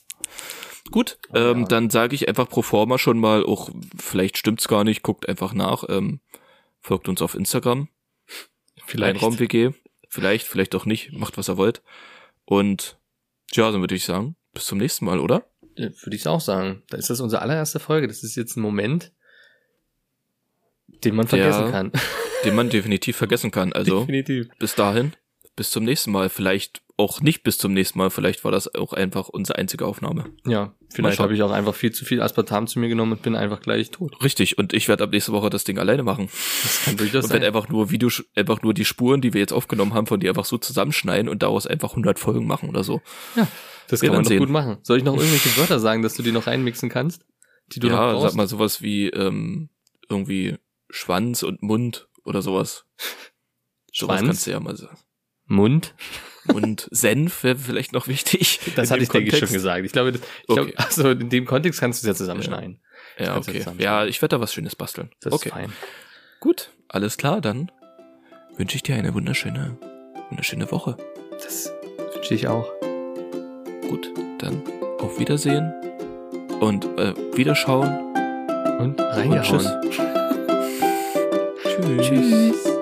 Gut, 0.92 1.18
Oh, 1.30 1.38
ähm, 1.38 1.62
ja. 1.62 1.66
dann 1.68 1.90
sage 1.90 2.14
ich 2.16 2.28
einfach 2.28 2.48
pro 2.48 2.62
forma 2.62 2.98
schon 2.98 3.18
mal, 3.20 3.44
auch 3.44 3.70
vielleicht 3.98 4.38
stimmt's 4.38 4.68
gar 4.68 4.84
nicht, 4.84 5.02
guckt 5.04 5.28
einfach 5.28 5.54
nach, 5.54 5.84
ähm, 5.90 6.20
folgt 6.80 7.10
uns 7.10 7.22
auf 7.24 7.34
Instagram, 7.36 7.88
Raum 9.22 9.40
WG, 9.40 9.72
vielleicht, 10.10 10.46
vielleicht 10.48 10.76
auch 10.76 10.86
nicht, 10.86 11.12
macht 11.12 11.38
was 11.38 11.50
ihr 11.50 11.58
wollt. 11.58 11.82
Und 12.46 12.98
ja, 13.54 13.72
dann 13.72 13.82
würde 13.82 13.96
ich 13.96 14.06
sagen, 14.06 14.36
bis 14.54 14.66
zum 14.68 14.78
nächsten 14.78 15.06
Mal, 15.06 15.20
oder? 15.20 15.46
Ja, 15.76 15.90
Würde 16.04 16.16
ich 16.16 16.28
auch 16.28 16.40
sagen. 16.40 16.84
Da 16.90 16.98
ist 16.98 17.10
das 17.10 17.20
unsere 17.20 17.42
allererste 17.42 17.80
Folge. 17.80 18.08
Das 18.08 18.24
ist 18.24 18.36
jetzt 18.36 18.56
ein 18.56 18.62
Moment, 18.62 19.12
den 21.04 21.16
man 21.16 21.28
vergessen 21.28 21.66
Ja. 21.66 21.72
kann. 21.72 21.92
Den 22.46 22.56
man 22.56 22.70
definitiv 22.70 23.18
vergessen 23.18 23.52
kann. 23.52 23.74
Also 23.74 24.00
Definitiv. 24.06 24.48
bis 24.60 24.76
dahin, 24.76 25.14
bis 25.56 25.72
zum 25.72 25.84
nächsten 25.84 26.12
Mal. 26.12 26.30
Vielleicht 26.30 26.82
auch 26.98 27.20
nicht 27.20 27.44
bis 27.44 27.58
zum 27.58 27.74
nächsten 27.74 28.00
Mal, 28.00 28.10
vielleicht 28.10 28.44
war 28.46 28.52
das 28.52 28.74
auch 28.74 28.94
einfach 28.94 29.28
unsere 29.28 29.58
einzige 29.58 29.86
Aufnahme. 29.86 30.26
Ja, 30.46 30.74
vielleicht 30.90 31.20
habe 31.20 31.34
ich 31.34 31.44
auch 31.44 31.52
einfach 31.52 31.76
viel 31.76 31.92
zu 31.92 32.06
viel 32.06 32.22
Aspartam 32.22 32.68
zu 32.68 32.80
mir 32.80 32.88
genommen 32.88 33.14
und 33.14 33.22
bin 33.22 33.36
einfach 33.36 33.60
gleich 33.60 33.92
tot. 33.92 34.24
Richtig, 34.24 34.58
und 34.58 34.72
ich 34.72 34.88
werde 34.88 35.04
ab 35.04 35.12
nächste 35.12 35.34
Woche 35.34 35.50
das 35.50 35.66
Ding 35.66 35.78
alleine 35.78 36.04
machen. 36.04 36.30
Das 36.64 36.86
kann 36.86 36.98
durchaus 36.98 37.26
Und 37.26 37.30
sein. 37.30 37.42
werde 37.42 37.48
einfach 37.48 37.68
nur 37.68 37.92
Video, 37.92 38.10
einfach 38.36 38.62
nur 38.62 38.74
die 38.74 38.86
Spuren, 38.86 39.20
die 39.20 39.34
wir 39.34 39.42
jetzt 39.42 39.52
aufgenommen 39.52 39.94
haben, 39.94 40.08
von 40.08 40.22
dir 40.22 40.30
einfach 40.30 40.46
so 40.46 40.58
zusammenschneiden 40.58 41.28
und 41.28 41.44
daraus 41.44 41.68
einfach 41.68 41.92
100 41.92 42.18
Folgen 42.18 42.48
machen 42.48 42.70
oder 42.70 42.84
so. 42.84 43.02
Das 43.88 44.02
wir 44.02 44.10
kann 44.10 44.18
man 44.18 44.26
sehen. 44.26 44.40
gut 44.40 44.50
machen. 44.50 44.78
Soll 44.82 44.98
ich 44.98 45.04
noch 45.04 45.16
irgendwelche 45.16 45.56
Wörter 45.58 45.80
sagen, 45.80 46.02
dass 46.02 46.16
du 46.16 46.24
die 46.24 46.32
noch 46.32 46.48
reinmixen 46.48 46.90
kannst? 46.90 47.26
Die 47.68 47.80
du 47.80 47.88
noch 47.90 47.98
ja, 47.98 48.12
brauchst? 48.14 48.24
sag 48.24 48.36
mal 48.36 48.48
sowas 48.48 48.82
wie 48.82 49.10
ähm, 49.10 49.70
irgendwie 50.10 50.58
Schwanz 50.90 51.44
und 51.44 51.62
Mund 51.62 52.08
oder 52.24 52.42
sowas. 52.42 52.86
Sowas 53.92 54.18
Schwanz? 54.18 54.28
kannst 54.28 54.48
du 54.48 54.52
ja 54.52 54.60
mal 54.60 54.76
sagen. 54.76 54.98
Mund? 55.46 55.94
Und 56.54 56.88
Senf 56.92 57.44
wäre 57.44 57.58
vielleicht 57.58 57.94
noch 57.94 58.08
wichtig. 58.08 58.60
Das 58.76 58.92
hatte 58.92 59.02
ich, 59.04 59.10
denke 59.10 59.28
ich, 59.28 59.32
Kontext. 59.32 59.50
schon 59.50 59.54
gesagt. 59.54 59.86
Ich 59.86 59.92
glaube, 59.92 60.12
das, 60.12 60.22
ich 60.22 60.50
Okay. 60.50 60.72
glaube, 60.72 60.78
also 60.78 61.10
in 61.12 61.30
dem 61.30 61.46
Kontext 61.46 61.80
kannst 61.80 62.04
du 62.04 62.08
es 62.08 62.10
ja 62.10 62.16
zusammenschneiden. 62.16 62.80
Ja, 63.18 63.34
du 63.40 63.40
okay. 63.40 63.64
Ja, 63.78 64.06
ich 64.06 64.22
werde 64.22 64.36
da 64.36 64.42
was 64.42 64.54
Schönes 64.54 64.76
basteln. 64.76 65.10
Das 65.22 65.34
okay. 65.34 65.50
ist 65.50 65.54
fein. 65.54 65.74
Gut, 66.40 66.70
alles 66.88 67.18
klar, 67.18 67.42
dann 67.42 67.72
wünsche 68.58 68.76
ich 68.76 68.84
dir 68.84 68.96
eine 68.96 69.14
wunderschöne, 69.14 69.78
wunderschöne 70.30 70.70
Woche. 70.72 70.98
Das 71.32 71.72
wünsche 72.14 72.34
ich 72.36 72.48
auch. 72.48 72.72
Gut, 73.90 74.12
dann 74.40 74.62
auf 75.00 75.20
Wiedersehen 75.20 75.74
und 76.60 76.86
äh, 77.00 77.14
Wiederschauen 77.36 78.14
Und 78.80 78.80
und 78.80 79.02
reingehauen. 79.02 79.82
tschüss. 79.90 80.08
tschüss. 82.08 82.08
Tschüss. 82.08 82.75